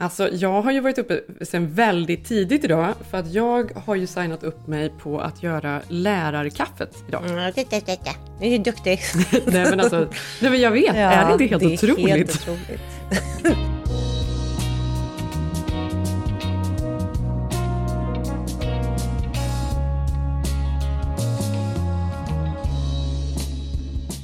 Alltså, 0.00 0.28
jag 0.32 0.62
har 0.62 0.72
ju 0.72 0.80
varit 0.80 0.98
uppe 0.98 1.20
sedan 1.40 1.74
väldigt 1.74 2.24
tidigt 2.24 2.64
idag 2.64 2.94
för 3.10 3.18
att 3.18 3.32
jag 3.32 3.72
har 3.74 3.94
ju 3.94 4.06
signat 4.06 4.42
upp 4.42 4.66
mig 4.66 4.92
på 5.02 5.20
att 5.20 5.42
göra 5.42 5.80
lärarkaffet 5.88 6.96
idag. 7.08 7.30
Mm, 7.30 7.52
titta, 7.52 7.80
titta. 7.80 8.10
Du 8.40 8.46
är 8.46 8.50
ju 8.50 8.58
duktig. 8.58 9.00
nej 9.46 9.70
men 9.70 9.80
alltså, 9.80 9.98
nej 10.40 10.50
men 10.50 10.60
jag 10.60 10.70
vet, 10.70 10.86
ja, 10.86 10.92
är 10.92 11.26
det 11.26 11.32
inte 11.32 11.44
helt 11.44 11.62
det 11.62 11.88
är 11.88 11.92
otroligt? 11.92 12.08
Helt 12.08 12.48
otroligt. 12.48 12.80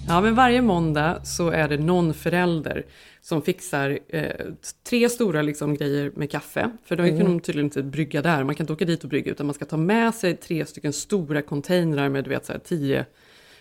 Ja, 0.09 0.21
men 0.21 0.35
varje 0.35 0.63
måndag 0.63 1.21
så 1.25 1.51
är 1.51 1.69
det 1.69 1.79
någon 1.79 2.15
förälder 2.15 2.87
som 3.21 3.43
fixar 3.43 3.99
eh, 4.09 4.31
tre 4.89 5.09
stora 5.09 5.43
liksom, 5.43 5.75
grejer 5.75 6.13
med 6.15 6.31
kaffe. 6.31 6.71
För 6.85 6.97
då 6.97 7.03
mm. 7.03 7.19
kan 7.19 7.27
de 7.27 7.41
tydligen 7.41 7.67
inte 7.67 7.83
brygga 7.83 8.23
där, 8.23 8.45
man 8.45 8.55
kan 8.55 8.65
inte 8.65 8.73
åka 8.73 8.85
dit 8.85 9.05
och 9.05 9.11
brygga 9.11 9.33
utan 9.33 9.47
man 9.47 9.55
ska 9.55 9.65
ta 9.65 9.77
med 9.77 10.15
sig 10.15 10.37
tre 10.37 10.67
stycken 10.67 10.93
stora 10.93 11.43
containrar 11.43 12.09
med 12.09 12.25
du 12.25 12.31
vet 12.31 12.47
så 12.47 12.53
här, 12.53 12.61
tio 12.61 13.07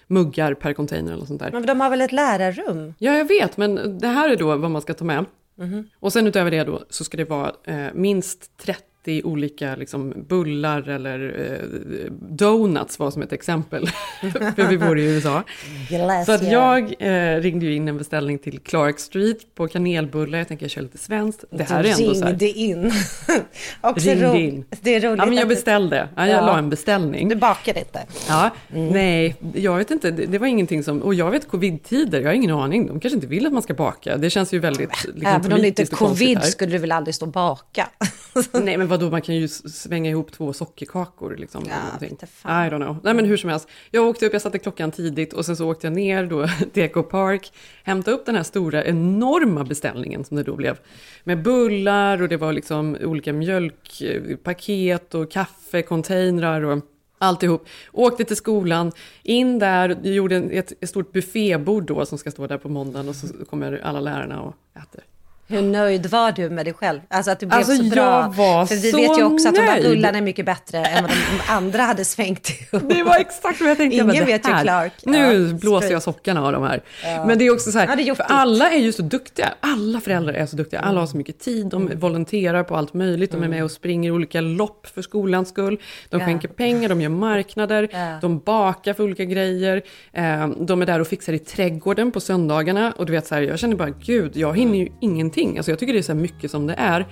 muggar 0.08 0.54
per 0.54 0.74
container 0.74 1.14
eller 1.14 1.26
sånt 1.26 1.40
där. 1.40 1.52
Men 1.52 1.66
de 1.66 1.82
har 1.82 1.90
väl 1.90 2.02
ett 2.02 2.12
lärarrum? 2.12 2.94
Ja, 2.98 3.18
jag 3.18 3.26
vet, 3.26 3.58
men 3.58 4.00
det 4.00 4.08
här 4.08 4.30
är 4.30 4.36
då 4.36 4.56
vad 4.56 4.72
man 4.72 4.82
ska 4.82 4.94
ta 4.94 5.06
med. 5.06 5.26
Mm. 5.60 5.90
Och 6.00 6.14
sen 6.14 6.28
utöver 6.28 6.52
det 6.52 6.64
då 6.64 6.84
så 6.90 7.04
ska 7.04 7.18
det 7.18 7.30
vara 7.30 7.52
eh, 7.64 7.88
minst 7.94 8.58
30 8.58 8.82
30 9.06 9.22
olika 9.24 9.76
liksom, 9.76 10.14
bullar 10.28 10.90
eller 10.90 11.36
eh, 11.40 12.12
donuts 12.12 13.00
var 13.00 13.12
som 13.12 13.22
ett 13.22 13.34
exempel. 13.34 13.88
För 14.56 14.68
vi 14.68 14.78
bor 14.78 15.00
i 15.00 15.04
USA. 15.04 15.44
Glacier. 15.90 16.24
Så 16.24 16.32
att 16.32 16.52
jag 16.52 16.96
eh, 17.00 17.42
ringde 17.42 17.66
ju 17.66 17.76
in 17.76 17.88
en 17.88 17.98
beställning 17.98 18.38
till 18.38 18.60
Clark 18.60 19.00
Street 19.00 19.56
på 19.56 19.68
kanelbullar. 19.68 20.38
Jag 20.38 20.48
tänker 20.48 20.64
jag 20.64 20.72
kör 20.72 20.82
lite 20.82 20.98
svenskt. 20.98 21.44
Det 21.50 21.64
här 21.64 21.84
du 21.84 21.90
är 21.90 22.02
ändå 22.02 22.16
så 22.16 22.24
här. 22.24 22.30
ringde 22.30 22.50
in. 22.50 22.92
Också 23.82 24.10
ringde 24.10 24.40
in. 24.40 24.66
Det 24.82 24.96
är 24.96 25.02
roligt. 25.02 25.20
Ja, 25.20 25.26
men 25.26 25.38
jag 25.38 25.48
beställde. 25.48 26.10
Ja, 26.16 26.28
jag 26.28 26.38
ja. 26.38 26.46
la 26.46 26.58
en 26.58 26.70
beställning. 26.70 27.30
Du 27.30 27.36
bakade 27.36 27.80
inte? 27.80 28.00
Ja, 28.28 28.50
mm. 28.74 28.88
nej, 28.88 29.36
jag 29.54 29.78
vet 29.78 29.92
inte. 29.92 30.12
Det, 30.12 30.26
det, 30.26 30.38
var 30.38 30.48
ingenting 30.48 30.84
som, 30.84 31.02
och 31.02 31.14
jag 31.14 31.32
vet 31.32 31.48
covid-tider, 31.48 32.22
jag 32.22 32.28
har 32.28 32.34
ingen 32.34 32.52
aning. 32.52 32.88
De 32.88 33.00
kanske 33.00 33.16
inte 33.16 33.28
vill 33.28 33.46
att 33.46 33.54
man 33.54 33.62
ska 33.62 33.74
baka. 33.74 34.18
Det 34.18 34.30
känns 34.30 34.54
ju 34.54 34.60
väldigt 34.60 35.06
liksom, 35.06 35.26
Även 35.26 35.54
om 35.54 35.62
det 35.62 35.68
inte 35.68 35.82
är 35.82 35.86
covid 35.86 36.44
skulle 36.44 36.72
du 36.72 36.78
väl 36.78 36.92
aldrig 36.92 37.16
stå 37.16 37.26
och 37.26 37.32
baka? 37.32 37.88
nej, 38.52 38.78
men 38.78 38.88
vadå, 38.98 39.12
man 39.12 39.22
kan 39.22 39.36
ju 39.36 39.48
svänga 39.48 40.10
ihop 40.10 40.32
två 40.32 40.54
sockerkakor. 40.54 41.36
Liksom, 41.36 41.64
ja, 41.70 42.06
inte 42.08 42.28
fan. 42.28 42.68
I 42.68 42.70
don't 42.70 42.84
know. 42.84 42.98
Nej, 43.04 43.14
men 43.14 43.26
hur 43.26 43.38
som 43.38 43.50
helst. 43.50 43.70
Jag 43.92 44.08
åkte 44.08 44.26
upp, 44.26 44.34
jag 44.34 44.42
satte 44.42 44.60
klockan 44.60 44.92
tidigt 44.92 45.34
och 45.34 45.46
sen 45.46 45.56
så 45.56 45.72
åkte 45.72 45.88
jag 45.88 45.94
ner 45.94 46.26
då 46.26 46.48
till 46.74 46.84
Eco 46.84 47.04
Park, 47.04 47.54
hämtade 47.84 48.18
upp 48.18 48.26
den 48.26 48.36
här 48.36 48.44
stora, 48.44 48.86
enorma 48.86 49.64
beställningen 49.64 50.24
som 50.24 50.38
det 50.38 50.44
då 50.44 50.56
blev. 50.56 50.80
Med 51.24 51.44
bullar 51.44 52.22
och 52.22 52.30
det 52.30 52.38
var 52.38 52.54
liksom 52.54 52.98
olika 53.02 53.34
mjölkpaket 53.34 55.16
och 55.16 55.32
kaffecontainrar 55.32 56.62
och 56.62 56.84
alltihop. 57.18 57.68
Åkte 57.92 58.24
till 58.24 58.36
skolan, 58.36 58.92
in 59.24 59.60
där, 59.60 59.98
gjorde 60.04 60.36
ett, 60.36 60.74
ett 60.84 60.90
stort 60.90 61.12
buffébord 61.12 61.84
då 61.84 62.06
som 62.06 62.18
ska 62.18 62.32
stå 62.32 62.48
där 62.48 62.58
på 62.58 62.70
måndagen 62.70 63.10
och 63.10 63.16
så 63.16 63.28
kommer 63.46 63.82
alla 63.84 64.00
lärarna 64.00 64.42
och 64.42 64.56
äter. 64.76 65.04
Hur 65.48 65.62
nöjd 65.62 66.06
var 66.06 66.32
du 66.32 66.50
med 66.50 66.66
dig 66.66 66.74
själv? 66.74 67.00
Alltså 67.08 67.32
att 67.32 67.40
det 67.40 67.46
blev 67.46 67.58
alltså, 67.58 67.76
så 67.76 67.84
bra. 67.84 68.22
Jag 68.22 68.34
var 68.34 68.66
För 68.66 68.76
vi 68.76 68.92
så 68.92 68.98
vet 68.98 69.18
ju 69.18 69.24
också 69.24 69.52
nöjd. 69.52 69.70
att 69.70 69.76
de 69.76 69.90
bullarna 69.90 70.18
är 70.18 70.22
mycket 70.22 70.46
bättre 70.46 70.78
än 70.78 71.04
vad 71.04 71.12
de 71.12 71.54
andra 71.54 71.82
hade 71.84 72.06
svängt 72.06 72.50
ihop. 72.50 72.90
Det 72.90 73.04
var 73.04 73.18
exakt 73.18 73.62
vad 73.62 73.70
jag 73.70 73.78
tänkte. 73.78 73.98
Ingen 73.98 74.26
vet 74.26 74.48
ju 74.48 74.54
Clark. 74.62 74.94
Nu 75.04 75.18
ja, 75.18 75.54
blåser 75.54 75.92
jag 75.92 76.04
sockarna 76.04 76.46
av 76.46 76.52
de 76.52 76.64
här. 76.64 76.84
Ja. 77.04 77.26
Men 77.26 77.38
det 77.38 77.46
är 77.46 77.54
också 77.54 77.72
så 77.72 77.80
här, 77.80 78.00
ja, 78.00 78.16
för 78.16 78.24
alla 78.24 78.72
är 78.72 78.80
ju 78.80 78.92
så 78.92 79.02
duktiga. 79.02 79.54
Alla 79.60 80.00
föräldrar 80.00 80.34
är 80.34 80.46
så 80.46 80.56
duktiga. 80.56 80.80
Alla 80.80 81.00
har 81.00 81.08
så 81.08 81.18
mycket 81.18 81.40
tid. 81.40 81.66
De 81.66 81.86
mm. 81.86 82.00
volonterar 82.00 82.64
på 82.64 82.76
allt 82.76 82.94
möjligt. 82.94 83.32
De 83.32 83.44
är 83.44 83.48
med 83.48 83.64
och 83.64 83.72
springer 83.72 84.12
olika 84.12 84.42
lopp 84.42 84.88
för 84.88 85.02
skolans 85.02 85.50
skull. 85.50 85.78
De 86.10 86.20
skänker 86.20 86.48
pengar, 86.48 86.90
de 86.90 87.02
gör 87.02 87.10
marknader. 87.10 87.90
De 88.22 88.40
bakar 88.40 88.94
för 88.94 89.04
olika 89.04 89.26
grejer. 89.26 89.82
Eh, 90.14 90.48
de 90.48 90.82
är 90.82 90.86
där 90.86 91.00
och 91.00 91.08
fixar 91.08 91.34
i 91.34 91.40
trädgården 91.40 92.12
på 92.12 92.20
söndagarna. 92.20 92.94
Och 92.98 93.06
du 93.06 93.12
vet 93.12 93.28
så 93.28 93.36
här, 93.36 93.42
jag 93.42 93.60
känner 93.60 93.76
bara, 93.76 93.90
gud, 93.90 94.38
jag 94.38 94.58
hinner 94.58 94.78
ju 94.78 94.88
ingenting. 95.02 95.35
Alltså 95.44 95.72
jag 95.72 95.80
tycker 95.80 95.94
det 95.94 96.00
är 96.00 96.04
så 96.04 96.14
mycket 96.14 96.52
som 96.52 96.68
det 96.68 96.74
är. 96.74 97.08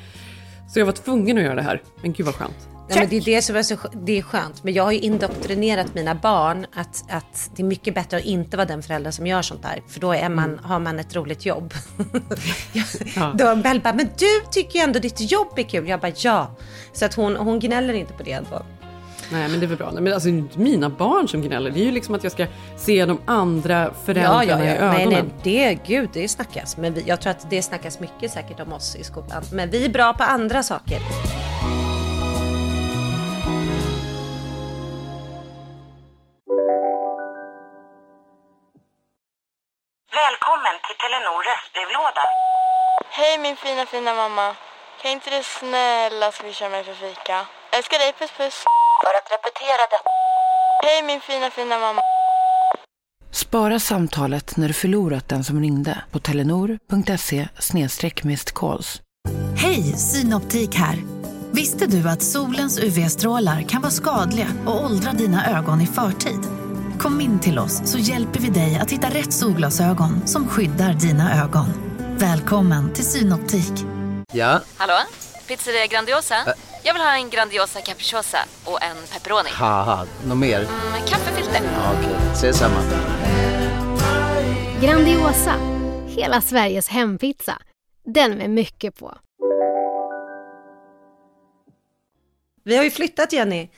Så 0.74 0.80
jag 0.80 0.86
var 0.86 0.94
tvungen 0.94 1.38
att 1.38 1.44
göra 1.44 1.56
det 1.56 1.62
här. 1.62 1.82
Men 2.02 2.14
gud 2.14 2.26
vad 2.26 2.36
skönt. 2.36 2.68
Ja, 2.90 2.96
men 3.00 3.10
det 3.10 3.18
är 3.18 3.22
det 3.22 3.42
som 3.42 3.56
är 3.56 3.64
så 3.64 3.78
det 3.94 4.18
är 4.18 4.22
skönt. 4.22 4.64
Men 4.64 4.74
jag 4.74 4.84
har 4.84 4.92
ju 4.92 5.00
indoktrinerat 5.00 5.96
mina 5.96 6.16
barn 6.16 6.66
att, 6.74 7.04
att 7.10 7.52
det 7.56 7.64
är 7.64 7.66
mycket 7.66 7.96
bättre 7.96 8.18
att 8.18 8.24
inte 8.24 8.58
vara 8.58 8.68
den 8.68 8.84
förälder 8.84 9.12
som 9.12 9.28
gör 9.28 9.42
sånt 9.42 9.62
där. 9.62 9.84
För 9.88 10.00
då 10.00 10.14
är 10.14 10.30
man, 10.30 10.50
mm. 10.50 10.64
har 10.64 10.80
man 10.80 11.00
ett 11.00 11.16
roligt 11.16 11.46
jobb. 11.46 11.74
ja. 13.16 13.34
Då 13.38 13.56
Bell 13.56 13.82
bara, 13.82 13.94
men 13.94 14.10
du 14.18 14.52
tycker 14.52 14.80
ju 14.80 14.84
ändå 14.84 15.00
ditt 15.00 15.32
jobb 15.32 15.48
är 15.56 15.64
kul. 15.64 15.88
Jag 15.88 16.00
bara, 16.00 16.12
ja. 16.16 16.56
Så 16.94 17.06
att 17.06 17.14
hon, 17.14 17.36
hon 17.36 17.60
gnäller 17.60 17.94
inte 17.94 18.14
på 18.14 18.24
det 18.24 18.32
ändå. 18.32 18.66
Nej 19.34 19.50
men 19.50 19.60
det 19.60 19.66
är 19.66 19.68
väl 19.68 19.78
bra. 19.78 19.92
Men 19.92 20.14
alltså 20.14 20.30
mina 20.54 20.90
barn 20.90 21.28
som 21.28 21.42
gnäller, 21.42 21.72
det 21.72 21.80
är 21.80 21.86
ju 21.86 21.92
liksom 21.92 22.16
att 22.16 22.24
jag 22.24 22.32
ska 22.32 22.46
se 22.78 23.06
de 23.06 23.20
andra 23.26 23.94
föräldrarna 24.06 24.46
ja, 24.46 24.60
ja, 24.60 24.66
ja. 24.66 24.74
i 24.74 24.78
ögonen. 24.78 25.10
Nej, 25.10 25.24
nej, 25.44 25.78
det, 25.78 25.88
gud, 25.88 26.10
det 26.14 26.28
snackas. 26.28 26.78
Men 26.78 26.94
vi, 26.94 27.04
jag 27.06 27.22
tror 27.22 27.32
att 27.32 27.50
det 27.50 27.62
snackas 27.62 28.00
mycket 28.00 28.32
säkert 28.32 28.60
om 28.60 28.74
oss 28.74 28.96
i 28.96 29.04
skolan. 29.04 29.44
Men 29.52 29.70
vi 29.70 29.86
är 29.86 29.90
bra 29.90 30.14
på 30.14 30.24
andra 30.24 30.64
saker. 30.64 31.00
Välkommen 40.22 40.76
till 40.86 40.98
Telenor 41.02 41.40
röstbrevlåda. 41.50 42.26
Hej 43.10 43.38
min 43.40 43.56
fina 43.56 43.86
fina 43.86 44.14
mamma. 44.14 44.56
Kan 45.04 45.12
inte 45.12 45.30
du 45.30 45.42
snälla 45.60 46.32
swisha 46.32 46.70
mig 46.70 46.84
för 46.84 46.94
fika? 46.94 47.38
Älskar 47.78 48.00
dig, 48.00 48.14
puss 48.20 48.32
puss. 48.38 48.58
För 49.04 49.14
att 49.20 49.28
repetera 49.36 49.84
detta. 49.94 50.10
Hej 50.84 51.04
min 51.04 51.22
fina 51.22 51.50
fina 51.50 51.80
mamma. 51.80 52.02
Spara 53.32 53.80
samtalet 53.80 54.58
när 54.58 54.68
du 54.68 54.74
förlorat 54.74 55.30
den 55.30 55.44
som 55.44 55.60
ringde 55.62 56.04
på 56.12 56.20
telenor.se 56.20 57.48
calls. 58.54 59.02
Hej, 59.58 59.84
Synoptik 59.84 60.76
här. 60.76 60.98
Visste 61.52 61.88
du 61.88 62.10
att 62.10 62.22
solens 62.22 62.80
UV-strålar 62.80 63.62
kan 63.62 63.82
vara 63.82 63.92
skadliga 63.92 64.48
och 64.66 64.86
åldra 64.86 65.12
dina 65.12 65.58
ögon 65.58 65.82
i 65.82 65.88
förtid? 65.88 66.42
Kom 67.00 67.22
in 67.22 67.40
till 67.40 67.60
oss 67.60 67.82
så 67.92 67.98
hjälper 67.98 68.40
vi 68.40 68.50
dig 68.50 68.80
att 68.82 68.92
hitta 68.92 69.08
rätt 69.08 69.34
solglasögon 69.34 70.28
som 70.28 70.48
skyddar 70.48 70.94
dina 70.94 71.44
ögon. 71.44 71.68
Välkommen 72.18 72.94
till 72.94 73.06
Synoptik. 73.06 73.93
Ja? 74.34 74.62
Hallå? 74.78 74.94
Pizzeria 75.48 75.88
Grandiosa? 75.88 76.36
Ä 76.36 76.54
Jag 76.84 76.94
vill 76.94 77.02
ha 77.04 77.16
en 77.16 77.30
Grandiosa 77.30 77.82
capriciosa 77.82 78.38
och 78.66 78.84
en 78.84 78.96
pepperoni. 79.14 79.50
något 80.26 80.38
mer? 80.38 80.60
Mm, 80.60 81.08
kaffefilter. 81.08 81.62
Ja, 81.64 81.94
Okej, 82.00 82.16
okay. 82.16 82.32
ses 82.34 82.58
samma. 82.58 82.80
Grandiosa, 84.82 85.56
hela 86.08 86.42
Sveriges 86.42 86.88
hempizza. 86.90 87.58
Den 88.06 88.32
med 88.38 88.50
mycket 88.50 89.00
på. 89.00 89.18
Vi 92.64 92.78
har 92.78 92.84
ju 92.84 92.92
flyttat 92.92 93.34
Jenny. 93.34 93.70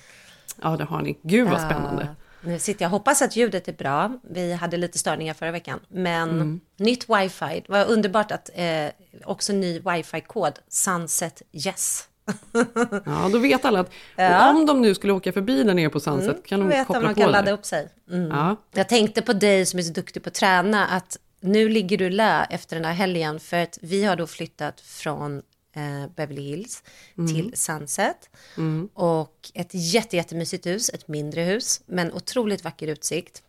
Ja, 0.62 0.70
det 0.78 0.84
har 0.84 1.02
ni. 1.02 1.20
Gud 1.24 1.50
vad 1.50 1.62
spännande. 1.62 2.16
Nu 2.46 2.60
sitter 2.60 2.86
jag 2.86 2.90
hoppas 2.90 3.22
att 3.22 3.36
ljudet 3.36 3.68
är 3.68 3.74
bra. 3.74 4.20
Vi 4.30 4.54
hade 4.54 4.78
lite 4.78 4.98
störningar 4.98 5.34
förra 5.34 5.52
veckan. 5.52 5.80
Men 5.90 6.30
mm. 6.30 6.60
nytt 6.78 7.10
wifi. 7.10 7.64
Det 7.66 7.70
var 7.70 7.86
underbart 7.86 8.32
att 8.32 8.50
eh, 8.54 8.88
också 9.26 9.54
ny 9.54 9.80
wifi-kod. 9.80 10.60
Sunset 10.70 11.42
Yes. 11.52 12.08
Ja, 13.06 13.30
då 13.32 13.38
vet 13.40 13.66
alla 13.66 13.80
att 13.80 13.92
Ja. 14.16 14.50
om 14.50 14.66
de 14.66 14.82
nu 14.82 14.96
skulle 14.96 15.14
åka 15.14 15.32
förbi 15.32 15.64
där 15.64 15.74
nere 15.74 15.90
på 15.90 16.00
Sunset 16.00 16.30
Mm, 16.30 16.42
kan 16.46 16.60
de 16.60 16.68
vet 16.70 16.88
koppla 16.88 17.02
de 17.02 17.08
på 17.08 17.14
kan 17.14 17.26
där. 17.26 17.32
ladda 17.32 17.52
upp 17.52 17.66
sig. 17.66 17.90
Mm. 18.12 18.28
Ja. 18.32 18.56
Jag 18.74 18.90
tänkte 18.90 19.22
på 19.22 19.34
dig 19.34 19.66
som 19.66 19.80
är 19.80 19.84
så 19.84 19.94
duktig 19.94 20.24
på 20.24 20.28
att 20.30 20.34
träna, 20.34 20.88
att 20.88 21.18
nu 21.42 21.70
ligger 21.70 21.98
du 21.98 22.10
lä 22.10 22.44
efter 22.50 22.76
den 22.76 22.86
här 22.86 22.94
helgen, 22.94 23.40
för 23.40 23.58
att 23.58 23.80
vi 23.82 24.04
har 24.04 24.16
då 24.16 24.28
flyttat 24.28 24.82
från 24.82 25.42
eh, 25.76 26.08
Beverly 26.16 26.42
Hills 26.42 26.84
Mm. 27.18 27.34
till 27.36 27.52
Sunset. 27.58 28.30
Mm. 28.58 28.90
Och 28.94 29.52
ett 29.54 29.70
jätte, 29.72 30.16
jättemysigt 30.18 30.66
hus, 30.66 30.90
ett 30.90 31.08
mindre 31.08 31.42
hus, 31.42 31.82
men 31.86 32.14
otroligt 32.14 32.64
vacker 32.64 32.88
utsikt. 32.88 33.42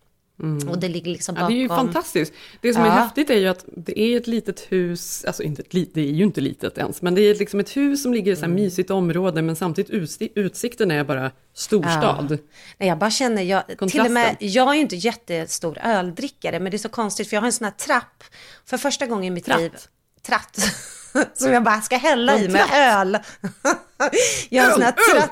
Mm. 0.43 0.69
Och 0.69 0.79
det 0.79 0.89
ligger 0.89 1.11
liksom 1.13 1.35
Ja, 1.35 1.41
bakom... 1.41 1.55
det 1.55 1.59
är 1.61 1.63
ju 1.63 1.69
fantastiskt. 1.69 2.33
Det 2.61 2.73
som 2.75 2.83
är 2.83 2.87
Ja. 2.87 2.93
häftigt 2.93 3.31
är 3.31 3.35
ju 3.39 3.47
att 3.49 3.65
det 3.77 4.01
är 4.01 4.17
ett 4.17 4.27
litet 4.27 4.61
hus, 4.73 5.25
alltså 5.25 5.43
inte 5.43 5.63
ett 5.63 5.75
litet, 5.75 5.95
det 5.95 6.01
är 6.01 6.13
ju 6.13 6.23
inte 6.25 6.41
litet 6.41 6.79
ens, 6.79 7.03
men 7.03 7.15
det 7.15 7.21
är 7.23 7.35
liksom 7.35 7.61
ett 7.61 7.77
hus 7.77 8.03
som 8.03 8.15
ligger 8.15 8.31
i 8.31 8.33
ett 8.33 8.39
Mm. 8.43 8.55
mysigt 8.55 8.91
område, 8.91 9.43
men 9.43 9.57
samtidigt 9.57 9.91
utsi- 9.93 10.33
utsikten 10.35 10.91
är 10.91 11.05
bara 11.05 11.31
storstad. 11.55 12.27
Ja. 12.31 12.37
Nej, 12.79 12.89
jag 12.89 12.99
bara 12.99 13.11
känner, 13.11 13.43
jag, 13.43 13.63
till 13.91 14.01
och 14.01 14.11
med, 14.11 14.37
jag 14.41 14.69
är 14.71 14.75
ju 14.75 14.81
inte 14.81 14.97
jättestor 14.97 15.79
öldrickare, 15.85 16.61
men 16.61 16.71
det 16.71 16.77
är 16.77 16.79
så 16.79 16.89
konstigt 16.89 17.29
för 17.29 17.37
jag 17.37 17.41
har 17.41 17.47
en 17.47 17.53
sån 17.53 17.65
här 17.65 17.73
trapp. 17.73 18.25
För 18.65 18.79
första 18.79 19.07
gången 19.07 19.25
i 19.25 19.31
mitt 19.31 19.45
Tratt. 19.45 19.61
liv, 19.61 19.73
tratt, 20.23 20.59
som 21.35 21.53
jag 21.53 21.63
bara 21.63 21.81
ska 21.81 21.97
hälla 21.97 22.39
i 22.39 22.49
med 22.49 22.67
öl. 22.73 23.19
jag 24.49 24.63
har 24.63 24.69
en 24.69 24.75
sån 24.75 24.83
här 24.83 24.93
tratt, 24.93 25.31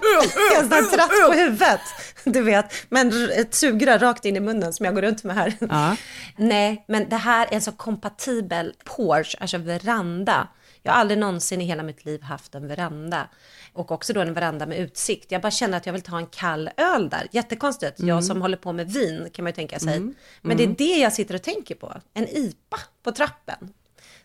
jag 0.53 0.63
har 0.63 0.83
sån 0.83 0.99
tratt 0.99 1.11
på 1.27 1.33
huvudet. 1.33 1.81
Du 2.25 2.43
vet, 2.43 2.73
men 2.89 3.31
ett 3.31 3.55
sugrör 3.55 3.99
rakt 3.99 4.25
in 4.25 4.37
i 4.37 4.41
munnen 4.41 4.73
som 4.73 4.87
jag 4.87 4.95
går 4.95 5.03
runt 5.03 5.25
med 5.25 5.37
här. 5.37 5.55
Ja. 5.61 5.97
Nej, 6.37 6.85
men 6.89 7.09
det 7.09 7.17
här 7.17 7.47
är 7.47 7.55
en 7.55 7.61
så 7.61 7.73
kompatibel 7.73 8.75
porch, 8.85 9.37
alltså 9.41 9.59
veranda. 9.59 10.49
Jag 10.83 10.93
har 10.93 11.01
aldrig 11.01 11.19
någonsin 11.19 11.61
i 11.61 11.65
hela 11.65 11.83
mitt 11.83 12.05
liv 12.05 12.23
haft 12.23 12.55
en 12.55 12.69
veranda. 12.69 13.29
Och 13.73 13.93
också 13.93 14.13
då 14.13 14.21
en 14.21 14.35
veranda 14.35 14.67
med 14.67 14.79
utsikt. 14.79 15.33
Jag 15.33 15.43
bara 15.43 15.51
känner 15.51 15.77
att 15.77 15.87
jag 15.87 15.93
vill 15.93 16.03
ta 16.03 16.19
en 16.19 16.27
kall 16.27 16.71
öl 16.77 17.09
där. 17.09 17.27
Jättekonstigt. 17.31 17.99
Mm. 17.99 18.09
Jag 18.09 18.25
som 18.25 18.43
håller 18.43 18.57
på 18.57 18.73
med 18.73 18.93
vin 18.93 19.29
kan 19.33 19.43
man 19.43 19.51
ju 19.51 19.55
tänka 19.55 19.79
sig. 19.79 20.01
Men 20.43 20.57
det 20.57 20.65
är 20.65 20.69
det 20.69 20.99
jag 20.99 21.13
sitter 21.13 21.35
och 21.35 21.43
tänker 21.43 21.75
på. 21.75 21.95
En 22.15 22.29
IPA 22.29 22.79
på 23.03 23.13
trappen. 23.13 23.73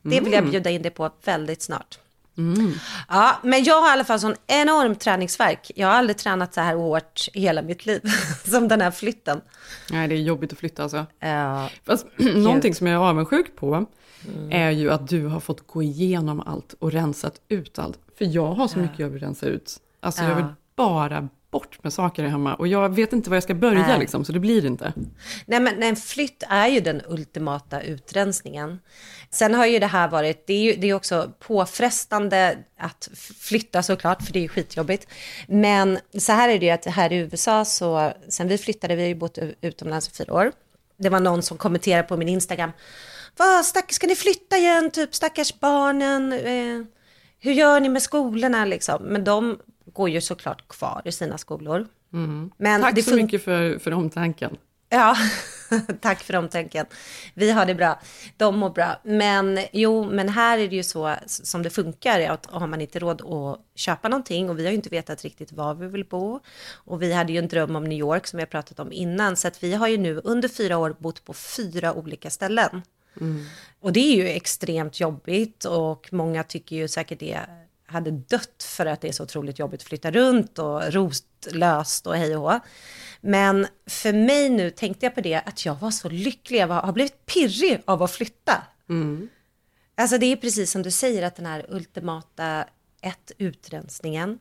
Det 0.01 0.19
vill 0.19 0.31
jag 0.33 0.39
Mm. 0.39 0.51
bjuda 0.51 0.69
in 0.69 0.81
dig 0.81 0.91
på 0.91 1.09
väldigt 1.23 1.61
snart. 1.61 1.99
Ja, 3.09 3.35
men 3.43 3.63
jag 3.63 3.81
har 3.81 3.89
i 3.89 3.91
alla 3.91 4.03
fall 4.03 4.19
sån 4.19 4.35
enorm 4.47 4.95
träningsverk. 4.95 5.71
Jag 5.75 5.87
har 5.87 5.93
aldrig 5.95 6.17
tränat 6.17 6.53
så 6.53 6.61
här 6.61 6.75
hårt 6.75 7.27
i 7.33 7.39
hela 7.41 7.61
mitt 7.61 7.85
liv 7.85 8.01
som 8.45 8.67
den 8.67 8.81
här 8.81 8.91
flytten. 8.91 9.41
Nej, 9.91 10.07
det 10.07 10.15
är 10.15 10.19
jobbigt 10.19 10.53
att 10.53 10.59
flytta 10.59 10.83
alltså. 10.83 11.05
Ja, 11.19 11.69
Fast 11.85 12.05
någonting 12.17 12.75
som 12.75 12.87
jag 12.87 12.93
är 13.03 13.09
avundsjuk 13.09 13.55
på 13.55 13.85
Mm. 14.27 14.51
är 14.51 14.69
ju 14.71 14.91
att 14.91 15.07
du 15.07 15.25
har 15.25 15.39
fått 15.39 15.67
gå 15.67 15.83
igenom 15.83 16.39
allt 16.39 16.73
och 16.79 16.91
rensat 16.91 17.41
ut 17.47 17.79
allt. 17.79 17.99
För 18.17 18.25
jag 18.25 18.47
har 18.53 18.67
så 18.67 18.79
mycket 18.79 18.99
jag 18.99 19.09
vill 19.09 19.21
rensa 19.21 19.45
ut. 19.45 19.77
Alltså 19.99 20.21
jag 20.23 20.31
Ja. 20.31 20.35
vill 20.35 20.45
bara 20.75 21.27
bort 21.51 21.83
med 21.83 21.93
saker 21.93 22.23
hemma 22.23 22.55
och 22.55 22.67
jag 22.67 22.95
vet 22.95 23.13
inte 23.13 23.29
var 23.29 23.35
jag 23.35 23.43
ska 23.43 23.53
börja 23.53 23.87
Nej. 23.87 23.99
liksom, 23.99 24.25
så 24.25 24.31
det 24.31 24.39
blir 24.39 24.65
inte. 24.65 24.93
Nej, 25.45 25.59
men 25.59 25.83
en 25.83 25.95
flytt 25.95 26.43
är 26.49 26.67
ju 26.67 26.79
den 26.79 27.01
ultimata 27.07 27.81
utrensningen. 27.81 28.79
Sen 29.29 29.53
har 29.53 29.65
ju 29.65 29.79
det 29.79 29.87
här 29.87 30.07
varit, 30.07 30.47
det 30.47 30.53
är 30.53 30.61
ju 30.61 30.75
det 30.75 30.89
är 30.89 30.93
också 30.93 31.31
påfrestande 31.39 32.57
att 32.77 33.09
flytta 33.39 33.83
såklart, 33.83 34.21
för 34.21 34.33
det 34.33 34.39
är 34.39 34.43
ju 34.43 34.47
skitjobbigt. 34.47 35.07
Men 35.47 35.99
så 36.17 36.31
här 36.31 36.49
är 36.49 36.59
det 36.59 36.65
ju 36.65 36.71
att 36.71 36.85
här 36.85 37.13
i 37.13 37.17
USA 37.17 37.65
så, 37.65 38.13
sen 38.29 38.47
vi 38.47 38.57
flyttade, 38.57 38.95
vi 38.95 39.01
har 39.01 39.09
ju 39.09 39.15
bott 39.15 39.37
utomlands 39.61 40.07
i 40.07 40.11
fyra 40.11 40.33
år. 40.33 40.51
Det 40.97 41.09
var 41.09 41.19
någon 41.19 41.43
som 41.43 41.57
kommenterade 41.57 42.07
på 42.07 42.17
min 42.17 42.29
Instagram, 42.29 42.71
vad 43.37 43.65
stackars, 43.65 43.95
ska 43.95 44.07
ni 44.07 44.15
flytta 44.15 44.57
igen, 44.57 44.91
typ 44.91 45.15
stackars 45.15 45.59
barnen, 45.59 46.33
eh, 46.33 46.85
hur 47.39 47.51
gör 47.51 47.79
ni 47.79 47.89
med 47.89 48.01
skolorna 48.01 48.65
liksom? 48.65 49.03
Men 49.03 49.23
de 49.23 49.59
går 49.99 50.09
ju 50.09 50.21
såklart 50.21 50.67
kvar 50.67 51.01
i 51.05 51.11
sina 51.11 51.37
skolor. 51.37 51.87
Men 52.57 52.75
Mm. 52.75 52.81
Tack 52.81 52.95
det 52.95 53.03
så 53.03 53.15
mycket 53.15 53.43
för, 53.43 53.79
för 53.79 53.91
omtanken. 53.93 54.57
Ja, 54.89 55.15
tack 56.01 56.23
för 56.23 56.35
omtanken. 56.35 56.85
Vi 57.33 57.51
har 57.51 57.65
det 57.65 57.75
bra, 57.75 57.99
de 58.37 58.59
mår 58.59 58.69
bra. 58.69 59.01
Men 59.03 59.59
jo, 59.71 60.11
men 60.11 60.29
här 60.29 60.57
är 60.57 60.67
det 60.67 60.75
ju 60.75 60.83
så 60.83 61.15
som 61.25 61.63
det 61.63 61.69
funkar, 61.69 62.19
att 62.29 62.45
har 62.45 62.67
man 62.67 62.81
inte 62.81 62.99
råd 62.99 63.21
att 63.21 63.59
köpa 63.75 64.09
någonting 64.09 64.49
och 64.49 64.59
vi 64.59 64.63
har 64.63 64.71
ju 64.71 64.75
inte 64.75 64.89
vetat 64.89 65.23
riktigt 65.23 65.51
var 65.51 65.73
vi 65.73 65.87
vill 65.87 66.05
bo. 66.05 66.39
Och 66.85 67.01
vi 67.01 67.13
hade 67.13 67.33
ju 67.33 67.39
en 67.39 67.47
dröm 67.47 67.75
om 67.75 67.83
New 67.83 67.99
York 67.99 68.27
som 68.27 68.37
vi 68.37 68.41
har 68.41 68.47
pratat 68.47 68.79
om 68.79 68.91
innan, 68.91 69.35
så 69.35 69.47
att 69.47 69.63
vi 69.63 69.73
har 69.73 69.87
ju 69.87 69.97
nu 69.97 70.21
under 70.23 70.49
fyra 70.49 70.77
år 70.77 70.95
bott 70.99 71.25
på 71.25 71.33
fyra 71.33 71.93
olika 71.93 72.29
ställen. 72.29 72.81
Och 73.79 73.93
det 73.93 73.99
är 73.99 74.15
ju 74.15 74.27
extremt 74.29 74.99
jobbigt 74.99 75.65
och 75.65 76.09
många 76.11 76.43
tycker 76.43 76.75
ju 76.75 76.87
säkert 76.87 77.19
det 77.19 77.39
hade 77.89 78.11
dött 78.11 78.63
för 78.63 78.85
att 78.85 79.01
det 79.01 79.07
är 79.07 79.11
så 79.11 79.23
otroligt 79.23 79.59
jobbigt 79.59 79.81
att 79.81 79.87
flytta 79.87 80.11
runt 80.11 80.59
och 80.59 80.93
rostlöst 80.93 82.07
och 82.07 82.15
hej 82.15 82.35
och 82.35 82.51
hå. 82.51 82.59
Men 83.21 83.67
för 83.87 84.13
mig 84.13 84.49
nu 84.49 84.69
tänkte 84.69 85.05
jag 85.05 85.15
på 85.15 85.21
det 85.21 85.35
att 85.35 85.65
jag 85.65 85.75
var 85.75 85.91
så 85.91 86.09
lycklig, 86.09 86.59
jag 86.59 86.67
var, 86.67 86.81
har 86.81 86.93
blivit 86.93 87.25
pirrig 87.25 87.81
av 87.85 88.03
att 88.03 88.11
flytta. 88.11 88.63
Alltså 89.97 90.17
det 90.17 90.25
är 90.25 90.35
precis 90.35 90.71
som 90.71 90.81
du 90.83 90.91
säger 90.91 91.23
att 91.23 91.35
den 91.35 91.45
här 91.45 91.65
ultimata 91.69 92.65
ett 93.01 93.31
utrensningen. 93.37 94.39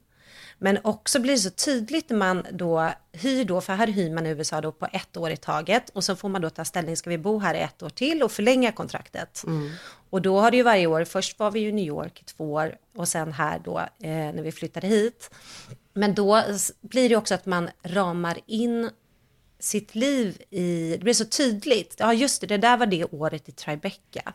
Men 0.59 0.79
också 0.85 1.21
blir 1.21 1.33
det 1.33 1.39
så 1.39 1.51
tydligt 1.51 2.11
när 2.11 2.17
man 2.17 2.47
då 2.53 2.91
hyr 3.13 3.45
då, 3.45 3.61
för 3.61 3.73
här 3.73 3.87
hyr 3.87 4.11
man 4.11 4.27
i 4.27 4.31
USA 4.31 4.61
då 4.61 4.73
på 4.73 4.89
ett 4.93 5.17
år 5.17 5.31
i 5.31 5.37
taget 5.37 5.91
och 5.91 6.05
så 6.05 6.17
får 6.17 6.29
man 6.29 6.43
då 6.43 6.51
ta 6.51 6.65
ställning, 6.65 6.97
ska 6.97 7.11
vi 7.11 7.19
bo 7.19 7.39
här 7.39 7.55
i 7.55 7.59
ett 7.59 7.83
år 7.83 7.91
till 7.91 8.23
och 8.23 8.33
förlänga 8.33 8.73
kontraktet? 8.73 9.45
Och 10.11 10.23
då 10.23 10.41
har 10.41 10.51
det 10.51 10.57
ju 10.57 10.63
varje 10.63 10.87
år, 10.87 11.05
först 11.05 11.39
var 11.39 11.51
vi 11.51 11.61
ju 11.61 11.69
i 11.69 11.73
New 11.73 11.85
York 11.85 12.21
i 12.21 12.25
två 12.25 12.53
år 12.53 12.77
och 12.97 13.09
sen 13.09 13.33
här 13.33 13.61
då 13.65 13.79
eh, 13.79 14.11
när 14.11 14.43
vi 14.43 14.53
flyttade 14.53 14.87
hit. 14.87 15.31
Men 15.93 16.15
då 16.15 16.43
blir 16.81 17.09
det 17.09 17.17
också 17.17 17.35
att 17.35 17.47
man 17.47 17.71
ramar 17.83 18.39
in 18.47 18.91
sitt 19.59 19.95
liv 19.95 20.43
i, 20.51 20.91
det 20.91 21.05
blir 21.05 21.15
så 21.15 21.25
tydligt. 21.25 21.97
Ja 21.99 22.15
just 22.15 22.41
det, 22.41 22.47
det 22.47 22.57
där 22.57 22.77
var 22.77 22.87
det 22.87 23.05
året 23.05 23.49
i 23.49 23.53
Tribeca. 23.53 24.33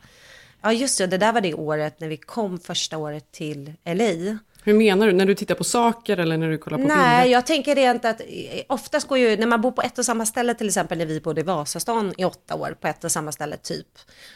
Ja 0.62 0.74
just 0.74 0.98
det, 0.98 1.08
det 1.08 1.18
där 1.18 1.34
var 1.34 1.42
det 1.42 1.54
året 1.54 2.00
när 2.00 2.08
vi 2.08 2.18
kom 2.18 2.60
första 2.60 2.98
året 2.98 3.32
till 3.32 3.74
LA. 3.86 4.38
Hur 4.66 4.74
menar 4.74 5.08
du? 5.08 5.14
När 5.14 5.26
du 5.26 5.36
tittar 5.36 5.56
på 5.56 5.64
saker 5.64 6.18
eller 6.18 6.38
när 6.38 6.50
du 6.50 6.58
kollar 6.58 6.78
på 6.78 6.84
Nej, 6.84 7.24
bilder? 7.24 7.34
jag 7.34 7.46
tänker 7.46 7.76
rent 7.76 8.06
att 8.06 8.22
eh, 8.22 8.62
oftast 8.70 9.08
går 9.08 9.18
ju, 9.18 9.38
när 9.38 9.48
man 9.48 9.62
bor 9.62 9.72
på 9.72 9.82
ett 9.82 10.00
och 10.00 10.06
samma 10.06 10.26
ställe, 10.26 10.54
till 10.54 10.68
exempel 10.68 10.98
när 10.98 11.06
vi 11.06 11.22
bodde 11.22 11.42
i 11.42 11.44
Vasastan 11.44 12.14
i 12.18 12.26
åtta 12.26 12.56
år 12.56 12.78
på 12.82 12.88
ett 12.88 13.04
och 13.04 13.12
samma 13.12 13.32
ställe 13.32 13.58
typ, 13.58 13.88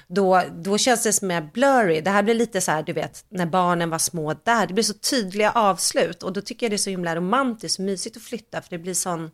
då, 0.08 0.42
då 0.56 0.78
känns 0.78 1.04
det 1.04 1.14
som 1.14 1.28
mer 1.28 1.50
blurry. 1.54 2.02
Det 2.02 2.10
här 2.10 2.24
blir 2.24 2.36
lite 2.36 2.62
så 2.62 2.72
här, 2.72 2.84
du 2.84 2.94
vet, 2.94 3.26
när 3.30 3.46
barnen 3.46 3.90
var 3.90 4.00
små 4.00 4.34
där, 4.44 4.68
det 4.68 4.74
blir 4.74 4.84
så 4.84 4.94
tydliga 4.94 5.52
avslut 5.52 6.24
och 6.24 6.34
då 6.34 6.42
tycker 6.42 6.66
jag 6.66 6.72
det 6.72 6.76
är 6.76 6.78
så 6.78 6.90
himla 6.90 7.16
romantiskt 7.16 7.80
och 7.80 7.86
mysigt 7.86 8.18
att 8.18 8.24
flytta 8.24 8.62
för 8.62 8.70
det 8.70 8.78
blir 8.78 8.94
sån 8.94 9.32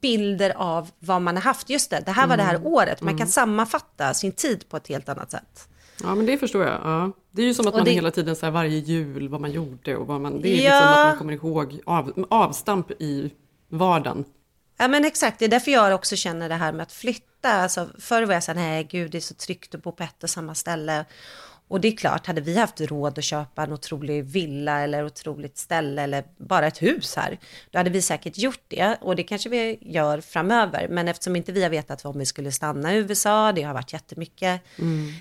bilder 0.00 0.50
av 0.56 0.90
vad 0.98 1.22
man 1.22 1.36
har 1.36 1.42
haft. 1.42 1.70
Just 1.70 1.90
det, 1.90 2.02
det 2.06 2.12
här 2.12 2.26
var 2.26 2.36
det 2.36 2.42
här 2.42 2.66
året. 2.66 3.00
Man 3.00 3.18
kan 3.18 3.28
sammanfatta 3.28 4.14
sin 4.14 4.32
tid 4.32 4.68
på 4.68 4.76
ett 4.76 4.88
helt 4.88 5.08
annat 5.08 5.30
sätt. 5.30 5.68
Ja, 6.02 6.14
men 6.14 6.26
det 6.26 6.38
förstår 6.38 6.62
jag. 6.64 6.80
Ja. 6.84 7.12
Det 7.30 7.42
är 7.42 7.46
ju 7.46 7.54
som 7.54 7.66
att 7.66 7.74
Och 7.74 7.78
man 7.78 7.84
det- 7.84 7.90
hela 7.90 8.10
tiden 8.10 8.36
så 8.36 8.46
här, 8.46 8.50
varje 8.50 8.78
jul, 8.78 9.28
vad 9.28 9.40
man 9.40 9.50
gjorde 9.52 9.96
och 9.96 10.06
vad 10.06 10.20
man... 10.20 10.40
Det 10.40 10.48
är 10.48 10.64
Ja. 10.64 10.70
liksom 10.70 10.88
att 11.00 11.06
man 11.06 11.18
kommer 11.18 11.32
ihåg 11.32 11.80
av, 11.86 12.26
avstamp 12.30 12.90
i 12.90 13.30
vardagen. 13.68 14.24
Ja 14.78 14.88
men 14.88 15.04
exakt, 15.04 15.38
det 15.38 15.44
är 15.44 15.48
därför 15.48 15.70
jag 15.70 15.94
också 15.94 16.16
känner 16.16 16.48
det 16.48 16.54
här 16.54 16.72
med 16.72 16.82
att 16.82 16.92
flytta. 16.92 17.52
Alltså, 17.52 17.88
förr 17.98 18.22
var 18.22 18.34
jag 18.34 18.42
så 18.44 18.52
här, 18.52 18.58
nej 18.60 18.84
gud 18.90 19.10
det 19.10 19.18
är 19.18 19.20
så 19.20 19.34
tryggt 19.34 19.74
att 19.74 19.82
bo 19.82 19.92
på 19.92 20.02
ett 20.02 20.22
och 20.22 20.30
samma 20.30 20.54
ställe. 20.54 21.04
Och 21.68 21.80
det 21.80 21.88
är 21.88 21.96
klart, 21.96 22.26
hade 22.26 22.40
vi 22.40 22.58
haft 22.58 22.80
råd 22.80 23.18
att 23.18 23.24
köpa 23.24 23.62
en 23.62 23.72
otrolig 23.72 24.24
villa 24.24 24.80
eller 24.80 25.04
otroligt 25.04 25.58
ställe 25.58 26.02
eller 26.02 26.24
bara 26.36 26.66
ett 26.66 26.82
hus 26.82 27.16
här, 27.16 27.38
då 27.70 27.78
hade 27.78 27.90
vi 27.90 28.02
säkert 28.02 28.38
gjort 28.38 28.62
det. 28.68 28.96
Och 29.00 29.16
det 29.16 29.22
kanske 29.22 29.48
vi 29.48 29.78
gör 29.80 30.20
framöver. 30.20 30.88
Men 30.88 31.08
eftersom 31.08 31.36
inte 31.36 31.52
vi 31.52 31.62
har 31.62 31.70
vetat 31.70 32.04
om 32.04 32.18
vi 32.18 32.26
skulle 32.26 32.52
stanna 32.52 32.94
i 32.94 32.98
USA, 32.98 33.52
det 33.52 33.62
har 33.62 33.74
varit 33.74 33.92
jättemycket, 33.92 34.60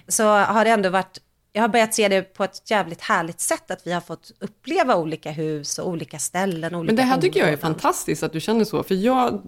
så 0.08 0.24
har 0.24 0.66
det 0.66 0.72
ändå 0.72 0.90
varit 0.90 1.22
jag 1.54 1.64
har 1.64 1.70
börjat 1.70 1.94
se 1.94 2.08
det 2.08 2.22
på 2.22 2.44
ett 2.44 2.72
jävligt 2.72 3.02
härligt 3.02 3.40
sätt 3.40 3.72
att 3.72 3.88
vi 3.88 3.92
har 3.92 4.02
fått 4.02 4.32
uppleva 4.40 4.96
olika 4.96 5.32
hus 5.32 5.80
och 5.80 5.90
olika 5.90 6.20
ställen. 6.20 6.76
Olika 6.76 6.94
Men 6.94 6.96
det 6.96 7.02
här 7.02 7.22
tycker 7.22 7.40
jag 7.40 7.50
är 7.50 7.54
områden. 7.54 7.74
fantastiskt 7.74 8.24
att 8.24 8.34
du 8.34 8.40
känner 8.40 8.66
så, 8.66 8.84
för 8.84 8.96
jag 8.96 9.42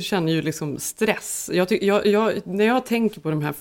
känner 0.00 0.32
ju 0.32 0.42
liksom 0.42 0.78
stress. 0.78 1.50
Jag, 1.52 1.82
jag, 1.82 2.06
jag, 2.06 2.46
när 2.46 2.64
jag 2.64 2.86
tänker 2.86 3.20
på 3.20 3.30
de 3.30 3.42
här 3.42 3.52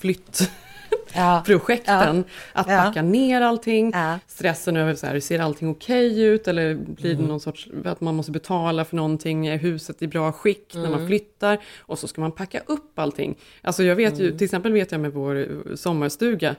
flyttprojekten, 1.46 2.24
att 2.54 2.68
Ja. 2.70 2.78
packa 2.84 3.02
ner 3.02 3.42
allting, 3.42 3.92
Ja. 3.94 4.20
stressen 4.28 4.78
över 4.78 4.96
så 4.96 5.06
här, 5.08 5.20
ser 5.20 5.40
allting 5.40 5.70
okej 5.70 6.22
ut 6.24 6.48
eller 6.48 6.76
blir 6.76 7.16
det 7.16 7.24
någon 7.24 7.40
sorts, 7.40 7.68
att 7.86 8.02
man 8.02 8.16
måste 8.16 8.32
betala 8.32 8.86
för 8.86 8.96
någonting, 8.96 9.48
är 9.48 9.58
huset 9.58 10.02
i 10.02 10.08
bra 10.08 10.32
skick 10.32 10.72
när 10.76 10.90
man 10.90 11.08
flyttar 11.08 11.58
och 11.80 12.00
så 12.00 12.08
ska 12.08 12.22
man 12.22 12.32
packa 12.32 12.62
upp 12.66 13.00
allting. 13.00 13.36
Alltså 13.62 13.84
jag 13.84 13.96
vet 13.96 14.20
ju, 14.20 14.38
till 14.38 14.46
exempel 14.46 14.72
vet 14.74 14.92
jag 14.92 15.02
med 15.02 15.14
vår 15.14 15.36
eh, 15.40 15.76
sommarstuga, 15.76 16.56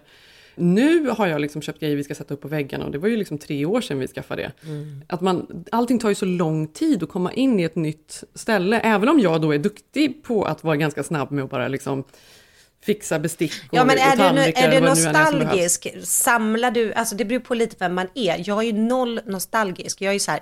nu 0.61 1.09
har 1.11 1.27
jag 1.27 1.41
liksom 1.41 1.63
köpt 1.63 1.81
grejer 1.81 1.97
vi 1.97 2.05
ska 2.05 2.15
sätta 2.15 2.35
upp 2.35 2.41
på 2.41 2.49
väggarna 2.49 2.85
och 2.85 2.91
det 2.91 2.99
var 2.99 3.09
ju 3.09 3.17
liksom 3.17 3.39
tre 3.39 3.65
år 3.67 3.81
sedan 3.81 3.99
vi 3.99 4.07
skaffade 4.09 4.43
det. 4.43 4.53
Att 5.09 5.21
man, 5.21 5.65
allting 5.73 5.99
tar 5.99 6.09
ju 6.09 6.15
så 6.15 6.25
lång 6.25 6.67
tid 6.67 7.03
att 7.03 7.09
komma 7.09 7.33
in 7.33 7.61
i 7.61 7.63
ett 7.63 7.77
nytt 7.77 8.25
ställe, 8.35 8.81
även 8.81 9.09
om 9.09 9.21
jag 9.21 9.41
då 9.43 9.55
är 9.55 9.59
duktig 9.59 10.23
på 10.23 10.45
att 10.45 10.65
vara 10.65 10.77
ganska 10.77 11.03
snabb 11.03 11.31
med 11.31 11.45
att 11.45 11.51
bara 11.51 11.69
liksom 11.69 12.05
fixa 12.85 13.19
bestick 13.19 13.53
och, 13.69 13.75
Ja, 13.75 13.85
men 13.85 13.97
och 13.97 14.03
är 14.03 14.11
du, 14.11 14.17
tallrikar. 14.23 14.63
är 14.63 14.71
du 14.71 14.77
än 14.77 14.85
är 14.85 14.89
nostalgisk? 14.89 15.87
Samlar 16.05 16.71
du, 16.71 16.95
alltså 16.95 17.15
det 17.15 17.25
beror 17.25 17.41
på 17.41 17.55
lite 17.55 17.77
vem 17.79 17.95
man 17.95 18.07
är. 18.15 18.43
Jag 18.49 18.59
är 18.59 18.63
ju 18.63 18.73
noll 18.73 19.21
nostalgisk. 19.27 20.01
Jag 20.01 20.09
är 20.09 20.13
ju 20.15 20.19
så 20.21 20.31
här, 20.31 20.41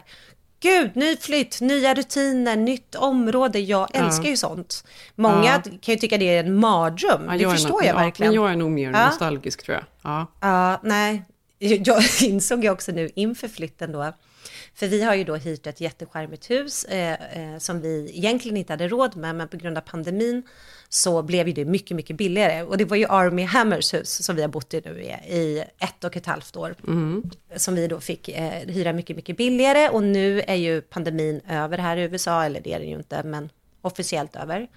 gud, 0.60 0.96
ny 0.96 1.16
flytt, 1.16 1.60
nya 1.60 1.94
rutiner, 1.94 2.56
nytt 2.56 2.94
område. 2.94 3.58
Jag 3.60 3.88
Ja. 3.92 4.00
älskar 4.04 4.28
ju 4.28 4.36
sånt. 4.36 4.84
Många 5.14 5.44
Ja. 5.64 5.70
kan 5.80 5.94
ju 5.94 5.96
tycka 5.96 6.18
det 6.18 6.36
är 6.36 6.40
en 6.44 6.54
mardröm. 6.60 7.22
Ja, 7.26 7.30
det 7.32 7.36
jag 7.38 7.52
förstår 7.52 7.68
nog- 7.70 7.80
jag 7.84 7.88
ja, 7.88 7.94
verkligen. 7.98 8.32
Men 8.32 8.42
jag 8.42 8.52
är 8.52 8.56
nog 8.56 8.70
mer 8.70 8.90
Ja. 8.92 9.06
nostalgisk 9.06 9.62
tror 9.62 9.74
jag. 9.74 9.84
Ja. 10.02 10.26
Ja, 10.40 10.80
nej. 10.82 11.22
Jag 11.58 12.02
insåg 12.22 12.64
ju 12.64 12.70
också 12.70 12.92
nu 12.92 13.10
inför 13.14 13.48
flytten 13.48 13.92
då, 13.92 14.12
för 14.76 14.86
vi 14.86 15.02
har 15.02 15.14
ju 15.14 15.24
då 15.24 15.36
hyrt 15.36 15.66
ett 15.66 15.80
jättecharmigt 15.80 16.50
hus 16.50 16.84
eh, 16.84 17.12
eh, 17.12 17.58
som 17.58 17.80
vi 17.80 18.10
egentligen 18.14 18.56
inte 18.56 18.72
hade 18.72 18.88
råd 18.88 19.16
med, 19.16 19.34
men 19.34 19.48
på 19.48 19.56
grund 19.56 19.78
av 19.78 19.82
pandemin 19.82 20.42
så 20.88 21.22
blev 21.22 21.48
ju 21.48 21.54
det 21.54 21.64
mycket, 21.64 21.96
mycket 21.96 22.16
billigare. 22.16 22.62
Och 22.62 22.78
det 22.78 22.84
var 22.84 22.96
ju 22.96 23.06
Army 23.08 23.44
Hammers 23.44 23.94
hus 23.94 24.24
som 24.24 24.36
vi 24.36 24.42
har 24.42 24.48
bott 24.48 24.74
i 24.74 24.82
nu 24.84 25.02
i, 25.02 25.36
i 25.36 25.64
ett 25.78 26.04
och 26.04 26.16
ett 26.16 26.26
halvt 26.26 26.56
år. 26.56 26.74
Mm. 26.86 27.30
Som 27.56 27.74
vi 27.74 27.88
då 27.88 28.00
fick 28.00 28.28
eh, 28.28 28.52
hyra 28.66 28.92
mycket, 28.92 29.16
mycket 29.16 29.36
billigare. 29.36 29.88
Och 29.88 30.02
nu 30.02 30.40
är 30.40 30.54
ju 30.54 30.80
pandemin 30.80 31.40
över 31.48 31.78
här 31.78 31.96
i 31.96 32.02
USA, 32.02 32.44
eller 32.44 32.60
det 32.60 32.72
är 32.72 32.78
den 32.78 32.88
ju 32.88 32.96
inte, 32.96 33.22
men 33.22 33.48
officiellt 33.86 34.36
över. 34.36 34.68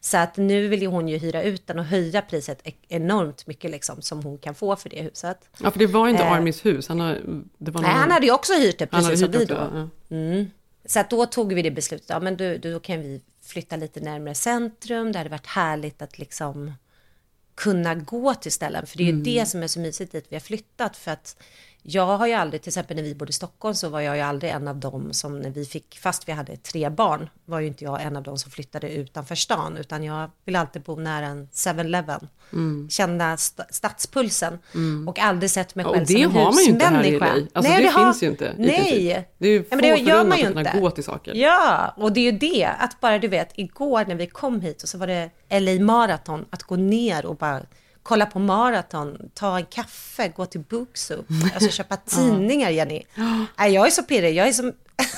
Så 0.00 0.16
att 0.16 0.36
nu 0.36 0.68
vill 0.68 0.82
ju 0.82 0.88
hon 0.88 1.08
ju 1.08 1.18
hyra 1.18 1.42
ut 1.42 1.66
den 1.66 1.78
och 1.78 1.84
höja 1.84 2.22
priset 2.22 2.62
enormt 2.88 3.46
mycket 3.46 3.70
liksom 3.70 4.02
som 4.02 4.22
hon 4.22 4.38
kan 4.38 4.54
få 4.54 4.76
för 4.76 4.88
det 4.90 5.02
huset. 5.02 5.38
ja, 5.62 5.70
för 5.70 5.78
det 5.78 5.86
var 5.86 6.08
inte 6.08 6.22
Eh, 6.22 6.32
Armys 6.32 6.64
hus. 6.66 6.88
Han, 6.88 7.00
har, 7.00 7.20
det 7.58 7.70
var 7.70 7.82
Nej, 7.82 7.90
han 7.90 8.10
hade 8.10 8.26
ju 8.26 8.32
också 8.32 8.52
hyrt 8.52 8.78
det, 8.78 8.86
precis 8.86 9.20
som 9.20 9.30
vi 9.30 9.44
då. 9.44 9.54
ja. 9.54 9.88
Mm. 10.16 10.50
Så 10.84 11.00
att 11.00 11.10
då 11.10 11.26
tog 11.26 11.52
vi 11.54 11.62
det 11.62 11.70
beslutet, 11.70 12.08
ja 12.10 12.20
men 12.20 12.36
då, 12.36 12.56
då 12.56 12.80
kan 12.80 13.00
vi 13.00 13.20
flytta 13.42 13.76
lite 13.76 14.00
närmare 14.00 14.34
centrum, 14.34 15.12
det 15.12 15.18
hade 15.18 15.30
varit 15.30 15.46
härligt 15.46 16.02
att 16.02 16.18
liksom 16.18 16.72
kunna 17.54 17.94
gå 17.94 18.34
till 18.34 18.52
ställen, 18.52 18.86
för 18.86 18.96
det 18.98 19.02
är 19.02 19.06
ju 19.06 19.10
Mm. 19.12 19.22
det 19.24 19.46
som 19.46 19.62
är 19.62 19.66
så 19.66 19.80
mysigt 19.80 20.12
dit 20.12 20.26
vi 20.28 20.36
har 20.36 20.40
flyttat, 20.40 20.96
för 20.96 21.10
att 21.10 21.36
jag 21.82 22.06
har 22.18 22.26
ju 22.26 22.32
aldrig, 22.32 22.62
till 22.62 22.70
exempel 22.70 22.96
när 22.96 23.02
vi 23.02 23.14
bodde 23.14 23.30
i 23.30 23.32
Stockholm 23.32 23.74
så 23.74 23.88
var 23.88 24.00
jag 24.00 24.16
ju 24.16 24.22
aldrig 24.22 24.52
en 24.52 24.68
av 24.68 24.76
dem 24.76 25.12
som 25.12 25.38
när 25.40 25.50
vi 25.50 25.64
fick, 25.64 25.98
fast 25.98 26.28
vi 26.28 26.32
hade 26.32 26.56
tre 26.56 26.88
barn, 26.90 27.30
var 27.44 27.60
ju 27.60 27.66
inte 27.66 27.84
jag 27.84 28.02
en 28.02 28.16
av 28.16 28.22
dem 28.22 28.38
som 28.38 28.50
flyttade 28.50 28.90
utanför 28.90 29.34
stan, 29.34 29.76
utan 29.76 30.02
jag 30.04 30.30
vill 30.44 30.56
alltid 30.56 30.82
bo 30.82 30.96
nära 30.96 31.26
en 31.26 31.48
7-Eleven, 31.48 32.28
Mm. 32.52 32.88
känna 32.90 33.34
st- 33.34 33.62
stadspulsen 33.70 34.58
Mm. 34.74 35.08
och 35.08 35.18
aldrig 35.18 35.50
sett 35.50 35.74
mig 35.74 35.84
Ja, 35.84 35.90
själv 35.92 36.02
och 36.02 36.06
det 36.08 36.12
som 36.22 36.22
en 36.22 36.30
har 36.36 36.52
man 36.52 36.62
ju 36.64 36.70
inte 36.70 36.84
här 36.86 37.04
i. 37.04 37.10
LA. 37.18 37.26
Alltså, 37.52 37.72
Nej, 37.72 37.82
det 37.82 37.88
har- 37.88 38.04
finns 38.04 38.22
ju 38.22 38.26
inte 38.26 38.54
Nej. 38.58 39.28
Det 39.38 39.46
är 39.48 39.52
ju 39.52 39.56
Ja, 39.70 39.76
men 39.76 39.78
det 39.82 39.96
få 39.96 40.02
gör 40.02 40.24
man 40.24 40.38
ju 40.38 40.46
att 40.46 40.52
kunna 40.52 40.80
gå 40.80 40.90
till 40.90 41.04
saker. 41.04 41.34
Ja, 41.34 41.94
och 41.96 42.12
det 42.12 42.20
är 42.20 42.32
ju 42.32 42.38
det, 42.38 42.64
att 42.78 43.00
bara 43.00 43.18
du 43.18 43.28
vet, 43.28 43.48
igår 43.54 44.04
när 44.08 44.14
vi 44.14 44.26
kom 44.26 44.60
hit 44.60 44.82
och 44.82 44.88
så 44.88 44.98
var 44.98 45.06
det 45.06 45.30
LA 45.48 45.84
Marathon, 45.84 46.44
att 46.50 46.62
gå 46.62 46.76
ner 46.76 47.26
och 47.26 47.36
bara 47.36 47.60
kolla 48.02 48.26
på 48.26 48.38
maraton, 48.38 49.30
ta 49.34 49.58
en 49.58 49.66
kaffe, 49.66 50.28
gå 50.28 50.46
till 50.46 50.60
Booksoup, 50.60 51.26
alltså 51.54 51.70
köpa 51.70 51.96
tidningar, 52.06 52.70
Jenny. 52.70 53.02
Nej, 53.58 53.72
jag 53.74 53.86
är 53.86 53.90
så 53.90 54.02
pirrig, 54.02 54.34
jag 54.34 54.48
är 54.48 54.52
som, 54.52 54.72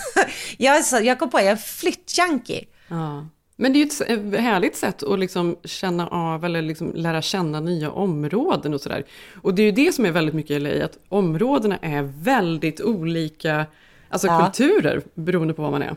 jag, 0.56 0.76
är 0.76 0.82
så, 0.82 1.00
jag 1.00 1.18
kom 1.18 1.30
på, 1.30 1.38
jag 1.38 1.46
är 1.46 1.56
flyttjunkie. 1.56 2.64
Ja. 2.88 3.26
Men 3.56 3.72
det 3.72 3.78
är 3.78 3.80
ju 3.80 4.32
ett 4.34 4.40
härligt 4.40 4.76
sätt 4.76 5.02
att 5.02 5.18
liksom 5.18 5.56
känna 5.64 6.08
av 6.08 6.44
eller 6.44 6.62
liksom 6.62 6.92
lära 6.94 7.22
känna 7.22 7.60
nya 7.60 7.90
områden 7.90 8.74
och 8.74 8.80
sådär. 8.80 9.04
Och 9.42 9.54
det 9.54 9.62
är 9.62 9.66
ju 9.66 9.72
det 9.72 9.92
som 9.94 10.04
är 10.04 10.10
väldigt 10.10 10.34
mycket 10.34 10.50
i 10.50 10.58
LA, 10.58 10.84
att 10.84 10.98
områdena 11.08 11.76
är 11.82 12.02
väldigt 12.02 12.80
olika 12.80 13.66
alltså 14.08 14.26
Ja. 14.26 14.42
kulturer 14.44 15.02
beroende 15.14 15.54
på 15.54 15.62
vad 15.62 15.70
man 15.70 15.82
är. 15.82 15.96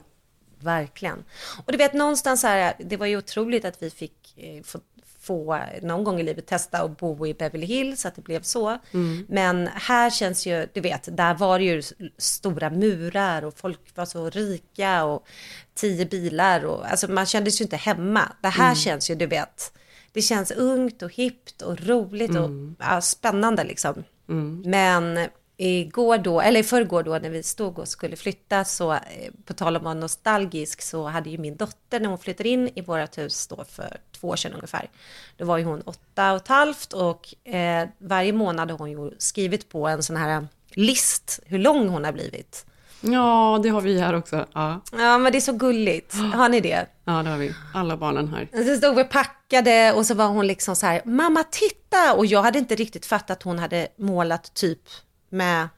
Verkligen. 0.60 1.24
Och 1.66 1.72
du 1.72 1.78
vet 1.78 1.94
någonstans 1.94 2.44
här, 2.44 2.74
det 2.80 2.98
var 2.98 3.06
ju 3.06 3.18
otroligt 3.18 3.66
att 3.66 3.84
vi 3.84 3.90
fick 3.90 4.34
eh, 4.38 4.64
få, 4.64 4.80
få 5.28 5.60
någon 5.82 6.04
gång 6.04 6.20
i 6.20 6.24
livet 6.24 6.46
testa 6.48 6.78
att 6.82 6.98
bo 6.98 7.28
i 7.28 7.34
Beverly 7.34 7.66
Hills, 7.66 8.06
att 8.06 8.16
det 8.16 8.22
blev 8.22 8.42
så. 8.42 8.78
Mm. 8.94 9.26
Men 9.30 9.68
här 9.74 10.10
känns 10.10 10.48
ju, 10.48 10.68
du 10.74 10.82
vet, 10.82 11.18
där 11.18 11.34
var 11.34 11.60
det 11.60 11.66
ju 11.66 11.82
stora 12.18 12.70
murar 12.70 13.46
och 13.46 13.58
folk 13.58 13.80
var 13.96 14.06
så 14.06 14.30
rika 14.30 15.04
och 15.04 15.28
tio 15.76 16.06
bilar 16.06 16.66
och 16.66 16.92
alltså 16.92 17.12
man 17.12 17.26
kändes 17.26 17.62
ju 17.62 17.64
inte 17.64 17.76
hemma. 17.78 18.22
Det 18.42 18.48
här 18.48 18.66
Mm. 18.66 18.76
känns 18.76 19.10
ju, 19.10 19.16
du 19.16 19.26
vet, 19.26 19.72
det 20.12 20.22
känns 20.22 20.52
ungt 20.52 21.02
och 21.02 21.14
hippt 21.14 21.62
och 21.62 21.82
roligt 21.88 22.30
Mm. 22.30 22.44
och 22.80 22.86
ja, 22.86 23.02
spännande 23.02 23.64
liksom. 23.64 24.04
Mm. 24.30 24.62
Men 24.66 25.28
igår 25.58 26.18
då, 26.18 26.42
eller 26.42 26.60
i 26.60 26.64
förrgår 26.64 27.04
då 27.04 27.12
när 27.18 27.30
vi 27.30 27.44
stod 27.44 27.80
och 27.80 27.88
skulle 27.88 28.16
flytta 28.16 28.66
så 28.66 28.94
eh, 28.94 29.00
på 29.46 29.54
tal 29.54 29.76
om 29.76 29.80
att 29.80 29.84
vara 29.84 29.94
nostalgisk 29.94 30.82
så 30.82 31.08
hade 31.08 31.30
ju 31.30 31.38
min 31.38 31.56
dotter 31.56 32.00
när 32.00 32.10
hon 32.10 32.18
flyttade 32.18 32.50
in 32.50 32.70
i 32.76 32.82
vårt 32.82 33.18
hus 33.18 33.48
då 33.48 33.64
för 33.70 33.98
två 34.20 34.28
år 34.28 34.36
sedan 34.36 34.54
ungefär. 34.54 34.90
Då 35.38 35.46
var 35.46 35.58
ju 35.58 35.64
hon 35.64 35.82
åtta 35.82 36.32
och 36.32 36.38
ett 36.38 36.48
halvt 36.48 36.94
och 36.94 37.54
eh, 37.54 37.88
varje 37.98 38.34
månad 38.34 38.72
har 38.72 38.78
hon 38.78 38.92
ju 38.92 39.12
skrivit 39.18 39.70
på 39.70 39.88
en 39.88 40.04
sån 40.04 40.16
här 40.16 40.48
list 40.70 41.40
hur 41.46 41.60
lång 41.60 41.90
hon 41.90 42.04
har 42.06 42.12
blivit. 42.12 42.66
Ja, 43.02 43.60
det 43.64 43.70
har 43.70 43.82
vi 43.82 44.00
här 44.00 44.14
också. 44.14 44.46
Ja, 44.54 44.82
Ja 44.92 45.18
men 45.18 45.32
det 45.32 45.38
är 45.38 45.42
så 45.42 45.54
gulligt, 45.54 46.14
har 46.34 46.50
ni 46.50 46.60
det? 46.60 46.86
ja 47.06 47.24
det 47.24 47.30
har 47.30 47.38
vi. 47.38 47.54
Alla 47.74 47.98
barnen 47.98 48.28
här. 48.28 48.66
Så 48.66 48.76
stod 48.78 48.96
vi 48.96 49.04
packade 49.04 49.94
och 49.94 50.06
så 50.06 50.14
var 50.14 50.28
hon 50.28 50.48
liksom 50.48 50.76
så 50.76 50.86
här, 50.86 51.02
mamma 51.06 51.44
titta! 51.44 52.14
Och 52.16 52.26
jag 52.26 52.44
hade 52.44 52.60
inte 52.60 52.76
riktigt 52.76 53.06
fattat 53.06 53.38
att 53.38 53.44
hon 53.44 53.60
hade 53.60 53.88
målat 53.98 54.54
typ 54.54 54.80
med 55.30 55.70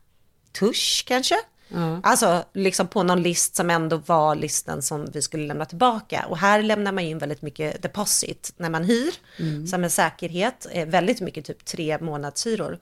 tusch 0.60 1.04
kanske. 1.08 1.36
Ja. 1.68 2.00
Alltså 2.04 2.44
liksom 2.54 2.88
på 2.88 3.04
någon 3.04 3.22
list 3.24 3.56
som 3.56 3.70
ändå 3.70 3.98
var 3.98 4.36
listen 4.36 4.82
som 4.82 5.06
vi 5.14 5.22
skulle 5.22 5.48
lämna 5.48 5.66
tillbaka. 5.66 6.26
Och 6.30 6.38
här 6.38 6.62
lämnar 6.64 6.92
man 6.92 7.04
in 7.04 7.18
väldigt 7.18 7.42
mycket 7.42 7.82
deposit 7.82 8.54
när 8.58 8.70
man 8.70 8.84
hyr, 8.84 9.14
Mm. 9.40 9.68
som 9.68 9.84
en 9.84 9.90
säkerhet. 9.90 10.68
Eh, 10.72 10.88
Väldigt 10.88 11.22
mycket, 11.22 11.46
typ 11.46 11.66
tre 11.66 11.98
månadshyror. 12.02 12.80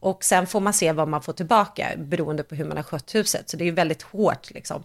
Och 0.00 0.24
sen 0.24 0.46
får 0.46 0.60
man 0.60 0.72
se 0.72 0.92
vad 0.92 1.08
man 1.08 1.22
får 1.22 1.32
tillbaka 1.32 1.92
beroende 1.96 2.42
på 2.42 2.54
hur 2.54 2.64
man 2.64 2.76
har 2.76 2.84
skött 2.84 3.14
huset. 3.14 3.50
Så 3.50 3.56
det 3.56 3.64
är 3.64 3.66
ju 3.66 3.72
väldigt 3.72 4.02
hårt 4.02 4.50
liksom. 4.50 4.84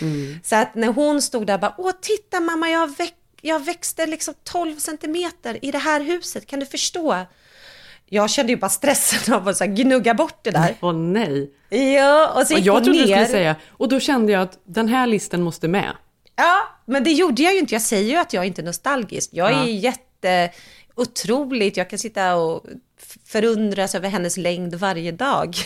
Mm. 0.00 0.40
Så 0.44 0.56
att 0.56 0.74
när 0.74 0.88
hon 0.88 1.22
stod 1.22 1.46
där 1.46 1.58
bara, 1.58 1.74
åh 1.78 1.92
titta 2.00 2.40
mamma, 2.40 2.68
jag, 2.70 2.96
väx 2.96 3.12
jag 3.40 3.64
växte 3.64 4.06
liksom 4.06 4.34
12 4.44 4.76
centimeter 4.76 5.64
i 5.64 5.70
det 5.70 5.78
här 5.78 6.00
huset, 6.00 6.46
kan 6.46 6.60
du 6.60 6.66
förstå? 6.66 7.26
Jag 8.14 8.30
kände 8.30 8.52
ju 8.52 8.56
bara 8.58 8.68
stressen 8.68 9.34
av 9.34 9.48
att 9.48 9.56
så 9.56 9.64
gnugga 9.66 10.14
bort 10.14 10.38
det 10.44 10.50
där. 10.50 10.74
Åh 10.80 10.92
nej. 10.92 11.50
Ja, 11.96 12.32
och 12.40 12.46
så 12.46 12.54
Och 12.54 12.58
gick 12.58 12.66
jag 12.66 12.72
hon 12.74 12.84
trodde 12.84 12.98
du 12.98 13.04
ner. 13.06 13.14
skulle 13.16 13.26
säga, 13.38 13.56
och 13.68 13.88
då 13.88 14.00
kände 14.00 14.32
jag 14.32 14.42
att 14.42 14.58
den 14.64 14.88
här 14.88 15.06
listan 15.06 15.42
måste 15.42 15.68
med. 15.68 15.92
Ja, 16.36 16.58
men 16.86 17.04
det 17.04 17.10
gjorde 17.12 17.42
jag 17.42 17.52
ju 17.52 17.58
inte. 17.58 17.74
Jag 17.74 17.82
säger 17.82 18.10
ju 18.10 18.16
att 18.16 18.32
jag 18.32 18.46
inte 18.46 18.60
är 18.62 18.64
nostalgisk. 18.64 19.30
Jag 19.32 19.48
är 19.50 19.52
Ja. 19.52 19.66
jätte 19.66 20.50
otroligt. 20.94 21.76
Jag 21.76 21.90
kan 21.90 21.98
sitta 21.98 22.34
och 22.36 22.64
förundras 23.26 23.94
över 23.94 24.08
hennes 24.08 24.36
längd 24.36 24.74
varje 24.74 25.12
dag. 25.12 25.56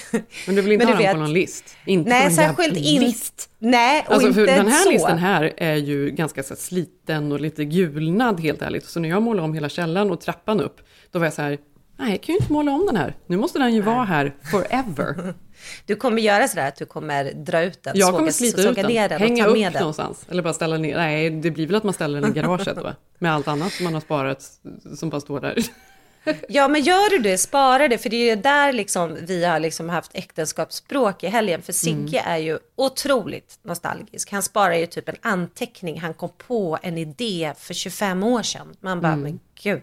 Men 0.47 0.55
du 0.57 0.63
vill 0.63 0.73
inte 0.73 0.87
Men 0.87 0.95
ha 0.95 1.01
du 1.01 1.05
dem 1.07 1.13
på 1.15 1.19
vet- 1.19 1.27
någon 1.27 1.33
list? 1.33 1.77
Inte 1.87 2.11
Nej, 2.11 2.21
på 2.23 2.29
någon 2.29 2.37
särskilt 2.37 2.77
inte. 2.79 3.05
list. 3.07 3.51
Nej, 3.59 4.05
och 4.07 4.13
Alltså 4.13 4.29
inte 4.29 4.41
den 4.47 4.69
här 4.69 4.85
så. 4.85 4.91
listan 4.91 5.19
här 5.19 5.53
är 5.57 5.75
ju 5.77 6.11
ganska 6.11 6.43
så 6.43 6.57
sliten 6.57 7.33
och 7.33 7.41
lite 7.41 7.65
gulnad 7.65 8.41
helt 8.41 8.63
ärligt. 8.63 8.85
Så 8.85 9.01
när 9.01 9.09
jag 9.09 9.23
målade 9.23 9.45
om 9.45 9.55
hela 9.55 9.69
källaren 9.69 10.11
och 10.11 10.21
trappan 10.21 10.61
upp, 10.61 10.77
då 11.11 11.19
var 11.19 11.27
jag 11.27 11.33
så 11.33 11.43
här, 11.43 11.59
nej 11.97 12.11
jag 12.11 12.23
kan 12.23 12.35
ju 12.35 12.39
inte 12.39 12.53
måla 12.53 12.73
om 12.73 12.87
den 12.87 12.97
här. 12.97 13.17
Nu 13.27 13.37
måste 13.37 13.59
den 13.59 13.75
ju 13.75 13.81
vara 13.83 14.05
här 14.05 14.35
forever. 14.51 15.35
Du 15.87 15.97
kommer 15.97 16.23
göra 16.23 16.49
sådär 16.49 16.69
att 16.69 16.77
du 16.77 16.87
kommer 16.87 17.33
dra 17.33 17.63
ut 17.63 17.83
den, 17.83 17.93
Jag 17.99 18.07
såga, 18.07 18.19
kommer 18.19 18.31
slita 18.31 18.61
ut 18.63 18.75
den, 18.77 18.87
den 19.09 19.21
hänga 19.21 19.47
upp 19.47 19.53
med 19.57 19.73
den. 19.73 19.81
någonstans. 19.81 20.25
Eller 20.31 20.43
bara 20.43 20.53
ställa 20.55 20.77
ner, 20.79 20.97
nej 20.97 21.31
det 21.31 21.51
blir 21.51 21.67
väl 21.67 21.77
att 21.77 21.85
man 21.85 21.95
ställer 21.95 22.21
den 22.21 22.31
i 22.31 22.35
garaget 22.35 22.77
då. 22.77 22.93
Med 23.19 23.33
allt 23.35 23.49
annat 23.49 23.73
som 23.73 23.85
man 23.85 23.95
har 23.95 24.01
sparat 24.01 24.51
som 24.99 25.11
bara 25.11 25.21
står 25.21 25.41
där. 25.41 25.59
Ja, 26.49 26.69
men 26.69 26.83
gör 26.83 27.11
du 27.11 27.19
det, 27.19 27.39
spara 27.39 27.89
det, 27.89 27.99
för 27.99 28.11
det 28.11 28.17
är 28.17 28.37
ju 28.37 28.43
där 28.43 28.73
liksom 28.73 29.17
vi 29.23 29.45
har 29.45 29.61
liksom 29.61 29.89
haft 29.89 30.11
äktenskapsspråk 30.15 31.23
i 31.25 31.27
helgen. 31.27 31.63
För 31.63 31.73
Sigge 31.73 32.19
Mm. 32.21 32.33
är 32.33 32.37
ju 32.37 32.59
otroligt 32.77 33.59
nostalgisk. 33.63 34.33
Han 34.33 34.43
sparar 34.43 34.75
ju 34.75 34.87
typ 34.87 35.09
en 35.09 35.17
anteckning, 35.23 36.01
han 36.01 36.15
kom 36.15 36.31
på 36.47 36.79
en 36.83 36.99
idé 36.99 37.53
för 37.59 37.75
25 37.75 38.23
år 38.25 38.43
sedan. 38.43 38.75
Man 38.81 39.01
bara, 39.01 39.13
Mm. 39.13 39.23
men 39.23 39.41
gud. 39.63 39.83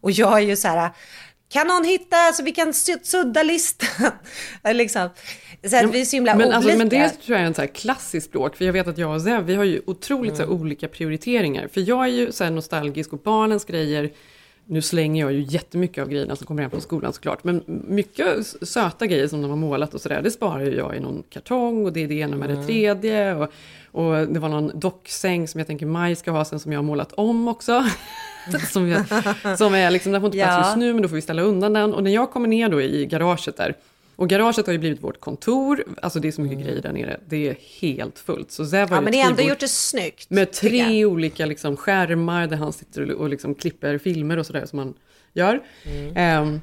Och 0.00 0.10
jag 0.10 0.32
är 0.38 0.42
ju 0.42 0.56
så 0.56 0.68
här, 0.68 0.90
kan 1.54 1.66
någon 1.66 1.84
hitta 1.84 2.32
så 2.32 2.42
vi 2.42 2.52
kan 2.52 2.72
su- 2.72 3.02
sudda 3.02 3.42
listan? 3.42 4.10
liksom. 4.74 5.08
Så 5.70 5.76
att 5.76 5.94
vi 5.94 6.00
är 6.00 6.04
så 6.04 6.16
himla 6.16 6.34
men, 6.34 6.42
olika. 6.42 6.56
alltså, 6.56 6.78
men 6.78 6.88
det 6.88 7.08
tror 7.08 7.36
jag 7.36 7.40
är 7.42 7.46
en 7.46 7.54
så 7.54 7.60
här 7.60 7.68
klassisk 7.68 8.26
språk, 8.26 8.56
för 8.56 8.64
jag 8.64 8.72
vet 8.72 8.88
att 8.88 8.98
jag 8.98 9.14
och 9.14 9.22
Zev, 9.22 9.44
vi 9.44 9.54
har 9.54 9.64
ju 9.64 9.80
otroligt 9.86 10.36
så 10.36 10.42
Mm. 10.42 10.54
här, 10.54 10.60
olika 10.62 10.88
prioriteringar. 10.88 11.68
För 11.68 11.88
jag 11.88 12.04
är 12.04 12.08
ju 12.08 12.32
så 12.32 12.50
nostalgisk 12.50 13.12
och 13.12 13.18
barnens 13.18 13.64
grejer, 13.64 14.10
nu 14.66 14.82
slänger 14.82 15.20
jag 15.24 15.32
ju 15.32 15.42
jättemycket 15.48 16.02
av 16.02 16.08
grejerna 16.08 16.36
som 16.36 16.46
kommer 16.46 16.62
hem 16.62 16.70
från 16.70 16.80
skolan 16.80 17.12
såklart, 17.12 17.44
men 17.44 17.62
mycket 17.66 18.46
söta 18.62 19.06
grejer 19.06 19.28
som 19.28 19.42
de 19.42 19.50
har 19.50 19.56
målat 19.56 19.94
och 19.94 20.00
sådär, 20.00 20.20
det 20.22 20.30
sparar 20.30 20.60
ju 20.64 20.76
jag 20.76 20.96
i 20.96 21.00
någon 21.00 21.22
kartong 21.30 21.84
och 21.86 21.92
det 21.92 22.02
är 22.04 22.08
det 22.08 22.14
ena 22.14 22.36
med 22.36 22.50
Mm. 22.50 22.60
det 22.60 22.66
tredje. 22.66 23.34
Och, 23.34 23.48
och 23.92 24.28
det 24.28 24.38
var 24.40 24.48
någon 24.48 24.78
docksäng 24.80 25.48
som 25.48 25.58
jag 25.58 25.66
tänker 25.66 25.86
Maj 25.86 26.16
ska 26.16 26.30
ha 26.30 26.44
sen 26.44 26.60
som 26.60 26.72
jag 26.72 26.78
har 26.78 26.84
målat 26.84 27.12
om 27.12 27.48
också. 27.48 27.84
som, 28.72 28.88
jag, 28.88 29.04
som 29.58 29.74
är 29.74 29.90
liksom, 29.90 30.12
den 30.12 30.20
får 30.20 30.28
inte 30.28 30.38
plats 30.38 30.52
Ja. 30.56 30.66
just 30.66 30.76
nu 30.76 30.92
men 30.92 31.02
då 31.02 31.08
får 31.08 31.16
vi 31.16 31.22
ställa 31.22 31.42
undan 31.42 31.72
den. 31.72 31.94
Och 31.94 32.02
när 32.04 32.10
jag 32.14 32.30
kommer 32.30 32.48
ner 32.48 32.68
då 32.68 32.82
i 32.82 33.06
garaget 33.06 33.56
där, 33.56 33.74
Och 34.16 34.28
garaget 34.28 34.66
har 34.66 34.72
ju 34.72 34.78
blivit 34.78 35.02
vårt 35.02 35.20
kontor, 35.20 35.84
alltså 36.02 36.20
det 36.20 36.28
är 36.28 36.32
så 36.32 36.40
mycket 36.40 36.58
grejer 36.58 36.82
där 36.82 36.92
nere, 36.92 37.20
det 37.28 37.48
är 37.48 37.56
helt 37.80 38.18
fullt. 38.18 38.50
Så 38.50 38.66
Zev 38.66 38.88
har 38.88 38.96
Ja, 38.96 39.00
men 39.00 39.10
ni 39.10 39.20
har 39.20 39.30
ändå 39.30 39.42
gjort 39.42 39.60
det 39.60 39.68
snyggt. 39.68 40.30
Med 40.30 40.52
tre 40.52 41.04
olika 41.04 41.46
liksom, 41.46 41.76
skärmar 41.76 42.46
där 42.46 42.56
han 42.56 42.72
sitter 42.72 43.10
och, 43.10 43.20
och 43.20 43.28
liksom 43.28 43.54
klipper 43.54 43.98
filmer 43.98 44.36
och 44.36 44.46
sådär 44.46 44.66
som 44.66 44.78
han 44.78 44.94
gör. 45.32 45.62
Mm. 45.84 46.12
Ehm, 46.16 46.60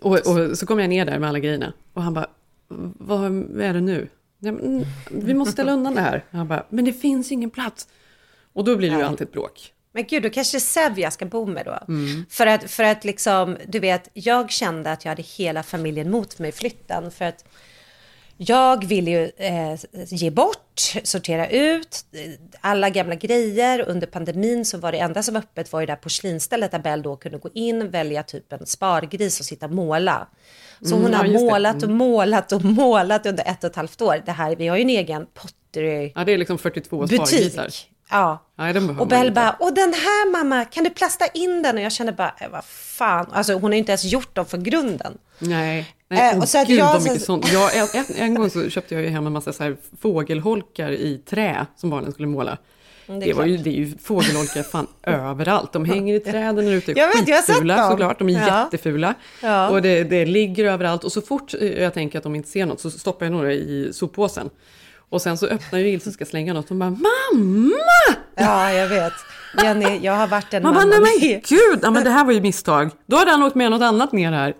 och, 0.00 0.12
och 0.12 0.58
så 0.58 0.66
kommer 0.66 0.82
jag 0.82 0.88
ner 0.88 1.06
där 1.06 1.18
med 1.18 1.28
alla 1.28 1.38
grejerna 1.38 1.72
och 1.92 2.02
han 2.02 2.14
bara, 2.14 2.26
vad 2.98 3.24
är 3.60 3.74
det 3.74 3.80
nu? 3.80 4.08
Mm, 4.44 4.84
vi 5.10 5.34
måste 5.34 5.52
ställa 5.52 5.72
undan 5.72 5.94
det 5.94 6.00
här. 6.00 6.24
Han 6.30 6.48
bara, 6.48 6.66
men 6.68 6.84
det 6.84 6.92
finns 6.92 7.32
ingen 7.32 7.50
plats. 7.50 7.88
Och 8.52 8.64
då 8.64 8.76
blir 8.76 8.90
det 8.90 8.96
ju 8.96 9.02
alltid 9.02 9.26
ett 9.26 9.32
bråk. 9.32 9.73
Men 9.94 10.04
gud, 10.04 10.22
då 10.22 10.30
kanske 10.30 10.60
Sev 10.60 10.98
jag 10.98 11.12
ska 11.12 11.24
bo 11.26 11.46
med 11.46 11.64
då. 11.66 11.78
Mm. 11.88 12.26
För 12.30 12.46
att, 12.46 12.70
för 12.70 12.84
att 12.84 13.04
liksom, 13.04 13.56
du 13.66 13.78
vet, 13.78 14.08
jag 14.12 14.50
kände 14.50 14.92
att 14.92 15.04
jag 15.04 15.10
hade 15.10 15.22
hela 15.22 15.62
familjen 15.62 16.10
mot 16.10 16.38
mig 16.38 16.48
i 16.48 16.52
flytten. 16.52 17.10
För 17.10 17.24
att 17.24 17.44
jag 18.36 18.84
ville 18.86 19.10
ju 19.10 19.30
eh, 19.36 19.78
ge 19.92 20.30
bort, 20.30 20.80
sortera 21.04 21.48
ut 21.48 22.04
eh, 22.12 22.20
alla 22.60 22.90
gamla 22.90 23.14
grejer. 23.14 23.88
Under 23.88 24.06
pandemin 24.06 24.64
så 24.64 24.78
var 24.78 24.92
det 24.92 24.98
enda 24.98 25.22
som 25.22 25.34
var 25.34 25.40
öppet 25.40 25.72
var 25.72 25.80
ju 25.80 25.86
det 25.86 25.92
där 25.92 25.96
porslinsstället 25.96 26.70
där 26.70 26.78
Bell 26.78 27.02
då 27.02 27.16
kunde 27.16 27.38
gå 27.38 27.50
in, 27.54 27.90
välja 27.90 28.22
typ 28.22 28.52
en 28.52 28.66
spargris 28.66 29.40
och 29.40 29.46
sitta 29.46 29.66
och 29.66 29.72
måla. 29.72 30.28
Så 30.80 30.94
Mm, 30.94 31.02
hon 31.02 31.12
ja, 31.12 31.18
har 31.18 31.24
det. 31.24 31.32
målat 31.32 31.76
och 31.76 31.82
Mm. 31.82 31.96
målat 31.96 32.52
och 32.52 32.64
målat 32.64 33.26
under 33.26 33.44
ett 33.44 33.64
och 33.64 33.70
ett 33.70 33.76
halvt 33.76 34.02
år. 34.02 34.22
Det 34.26 34.32
här, 34.32 34.56
vi 34.56 34.68
har 34.68 34.76
ju 34.76 34.82
en 34.82 34.90
egen 34.90 35.26
pottery 35.34 36.12
Ja, 36.14 36.24
det 36.24 36.32
är 36.32 36.38
liksom 36.38 36.58
42 36.58 37.00
butik. 37.00 37.16
spargrisar. 37.28 37.68
Ja. 38.10 38.38
Nej, 38.56 38.76
Och 38.98 39.06
Bell 39.06 39.32
bara, 39.32 39.56
och 39.60 39.74
den 39.74 39.92
här 39.92 40.30
mamma, 40.32 40.64
kan 40.64 40.84
du 40.84 40.90
plasta 40.90 41.26
in 41.26 41.62
den? 41.62 41.76
Och 41.76 41.82
jag 41.82 41.92
kände 41.92 42.12
bara, 42.12 42.34
äh, 42.40 42.48
vad 42.52 42.64
fan. 42.64 43.26
Alltså 43.32 43.52
hon 43.52 43.62
har 43.62 43.72
ju 43.72 43.78
inte 43.78 43.92
ens 43.92 44.04
gjort 44.04 44.34
dem 44.34 44.46
från 44.46 44.62
grunden. 44.62 45.18
Nej, 45.38 45.94
Eh, 46.08 46.16
nej 46.16 46.36
och 46.36 46.42
och 46.42 46.48
så 46.48 46.58
att 46.60 46.66
gud 46.68 46.78
jag 46.78 46.92
vad 46.92 47.02
mycket 47.02 47.22
sånt. 47.22 47.52
Jag, 47.52 47.96
en, 47.96 48.04
en, 48.16 48.34
gång 48.34 48.50
så 48.50 48.70
köpte 48.70 48.94
jag 48.94 49.04
ju 49.04 49.08
hem 49.10 49.26
en 49.26 49.32
massa 49.32 49.52
så 49.52 49.62
här 49.62 49.76
fågelholkar 50.00 50.90
i 50.92 51.18
trä 51.18 51.66
som 51.76 51.90
barnen 51.90 52.12
skulle 52.12 52.28
måla. 52.28 52.58
Mm, 53.08 53.20
det 53.20 53.26
Det, 53.26 53.32
var 53.32 53.44
ju, 53.44 53.56
det 53.56 53.70
är 53.70 53.74
ju 53.74 53.98
fågelholkar 53.98 54.62
fan 54.62 54.86
överallt. 55.02 55.72
De 55.72 55.84
hänger 55.84 56.14
i 56.14 56.20
träden 56.20 56.68
ute, 56.68 56.92
Jag 56.92 57.08
vet, 57.08 57.28
jag 57.28 57.36
har 57.36 57.42
sett 57.42 57.54
skitfula 57.54 57.76
dem. 57.76 57.90
såklart. 57.90 58.18
De 58.18 58.28
är 58.28 58.32
Ja. 58.48 58.64
jättefula. 58.64 59.14
Ja. 59.42 59.68
Och 59.70 59.82
det, 59.82 60.04
det 60.04 60.26
ligger 60.26 60.64
överallt. 60.64 61.04
Och 61.04 61.12
så 61.12 61.20
fort 61.20 61.54
eh, 61.60 61.82
jag 61.82 61.94
tänker 61.94 62.18
att 62.18 62.22
de 62.24 62.34
inte 62.34 62.48
ser 62.48 62.66
något 62.66 62.80
så 62.80 62.90
stoppar 62.90 63.26
jag 63.26 63.32
några 63.32 63.52
i 63.52 63.90
soppåsen. 63.92 64.50
Och 65.10 65.22
sen 65.22 65.38
så 65.38 65.46
öppnar 65.46 65.78
ju 65.78 65.88
Ilse 65.88 66.08
och 66.08 66.14
ska 66.14 66.24
slänga 66.24 66.52
något 66.52 66.70
och 66.70 66.76
bara 66.76 66.90
“Mamma!” 66.90 68.18
Ja, 68.36 68.72
jag 68.72 68.88
vet. 68.88 69.12
Jenny, 69.62 69.98
jag 70.02 70.12
har 70.12 70.26
varit 70.26 70.54
en 70.54 70.62
Man 70.62 70.74
bara 70.74 70.86
mamma. 70.86 71.00
“Nej 71.00 71.30
men 71.30 71.40
gud, 71.48 71.78
ja, 71.82 71.90
men 71.90 72.04
det 72.04 72.10
här 72.10 72.24
var 72.24 72.32
ju 72.32 72.40
misstag. 72.40 72.90
Då 73.06 73.16
hade 73.16 73.30
han 73.30 73.42
åkt 73.42 73.56
med 73.56 73.70
något 73.70 73.82
annat 73.82 74.12
ner 74.12 74.32
här.” 74.32 74.54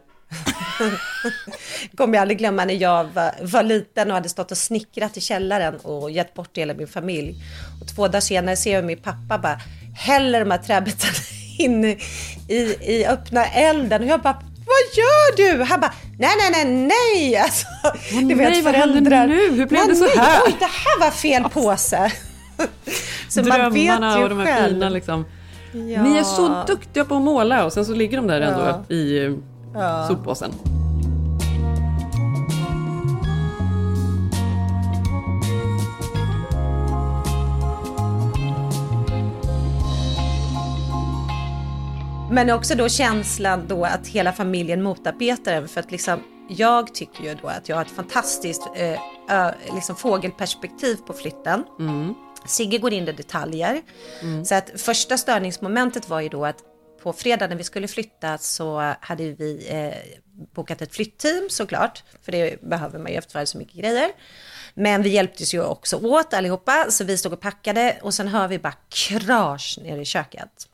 kommer 1.96 2.14
jag 2.14 2.22
aldrig 2.22 2.38
glömma 2.38 2.64
när 2.64 2.74
jag 2.74 3.04
var, 3.04 3.32
var 3.42 3.62
liten 3.62 4.08
och 4.10 4.14
hade 4.14 4.28
stått 4.28 4.50
och 4.50 4.58
snickrat 4.58 5.16
i 5.16 5.20
källaren 5.20 5.76
och 5.76 6.10
gett 6.10 6.34
bort 6.34 6.58
hela 6.58 6.74
min 6.74 6.86
familj. 6.86 7.34
Och 7.80 7.88
två 7.96 8.08
dagar 8.08 8.20
senare 8.20 8.56
ser 8.56 8.74
jag 8.74 8.84
min 8.84 8.98
pappa 8.98 9.38
bara 9.38 9.60
häller 9.96 10.40
de 10.40 10.50
här 10.50 10.58
träbitarna 10.58 11.14
in 11.58 11.84
i, 11.84 11.96
i 12.80 13.06
öppna 13.06 13.44
elden 13.44 14.02
och 14.02 14.08
jag 14.08 14.20
bara 14.20 14.42
vad 14.74 14.96
gör 14.96 15.36
du? 15.56 15.62
Han 15.64 15.80
bara, 15.80 15.92
nej, 16.18 16.30
nej, 16.38 16.64
nej, 16.64 16.74
nej. 16.74 17.36
Alltså, 17.44 17.66
du 18.10 18.34
nej, 18.34 18.62
vad 18.62 18.74
händer 18.74 19.26
nu? 19.26 19.50
Hur 19.50 19.66
blev 19.66 19.80
"Men 19.80 19.88
det 19.88 19.96
så 19.96 20.18
här?" 20.20 20.40
Oj, 20.46 20.56
det 20.58 20.64
här 20.64 21.00
var 21.00 21.10
fel 21.10 21.44
påse. 21.44 22.12
så 23.28 23.42
man 23.42 23.72
vet 23.72 23.84
Drömmarna 23.86 24.18
ju 24.18 24.22
och 24.24 24.28
de 24.30 24.38
här 24.38 24.46
själv. 24.46 24.74
fina 24.74 24.88
liksom. 24.88 25.24
Ja. 25.72 26.02
Ni 26.02 26.16
är 26.18 26.22
så 26.22 26.64
duktiga 26.66 27.04
på 27.04 27.16
att 27.16 27.22
måla 27.22 27.64
och 27.64 27.72
sen 27.72 27.84
så 27.84 27.94
ligger 27.94 28.16
de 28.16 28.26
där 28.26 28.40
ändå 28.40 28.82
Ja. 28.88 28.94
i 28.94 29.36
Ja. 29.74 30.06
soppåsen. 30.08 30.52
Men 42.34 42.50
också 42.50 42.74
då 42.74 42.88
känslan 42.88 43.68
då 43.68 43.84
att 43.84 44.06
hela 44.06 44.32
familjen 44.32 44.82
motarbetar 44.82 45.52
en. 45.52 45.68
För 45.68 45.80
att 45.80 45.90
liksom, 45.90 46.22
jag 46.48 46.94
tycker 46.94 47.24
ju 47.24 47.34
då 47.34 47.48
att 47.48 47.68
jag 47.68 47.76
har 47.76 47.82
ett 47.82 47.90
fantastiskt 47.90 48.62
eh, 48.76 49.50
liksom 49.74 49.96
fågelperspektiv 49.96 50.96
på 50.96 51.12
flytten. 51.12 51.64
Sigge 52.46 52.78
går 52.78 52.92
in 52.92 53.08
i 53.08 53.12
detaljer. 53.12 53.82
Så 54.44 54.54
att 54.54 54.70
första 54.76 55.18
störningsmomentet 55.18 56.08
var 56.08 56.20
ju 56.20 56.28
då 56.28 56.44
att 56.44 56.56
på 57.02 57.12
fredag 57.12 57.46
när 57.46 57.56
vi 57.56 57.64
skulle 57.64 57.88
flytta 57.88 58.38
så 58.38 58.94
hade 59.00 59.32
vi 59.32 59.66
eh, 59.70 60.18
bokat 60.54 60.82
ett 60.82 60.94
flytteam 60.94 61.48
såklart. 61.50 62.02
För 62.22 62.32
det 62.32 62.62
behöver 62.62 62.98
man 62.98 63.12
ju 63.12 63.18
efter 63.18 63.34
varje 63.34 63.46
så 63.46 63.58
mycket 63.58 63.74
grejer. 63.74 64.10
Men 64.74 65.02
vi 65.02 65.08
hjälptes 65.08 65.54
ju 65.54 65.64
också 65.64 65.96
åt 65.96 66.34
allihopa. 66.34 66.86
Så 66.90 67.04
vi 67.04 67.18
stod 67.18 67.32
och 67.32 67.40
packade 67.40 67.98
och 68.02 68.14
sen 68.14 68.28
hör 68.28 68.48
vi 68.48 68.58
bara 68.58 68.74
krasch 68.88 69.78
nere 69.82 70.00
i 70.00 70.04
köket. 70.04 70.68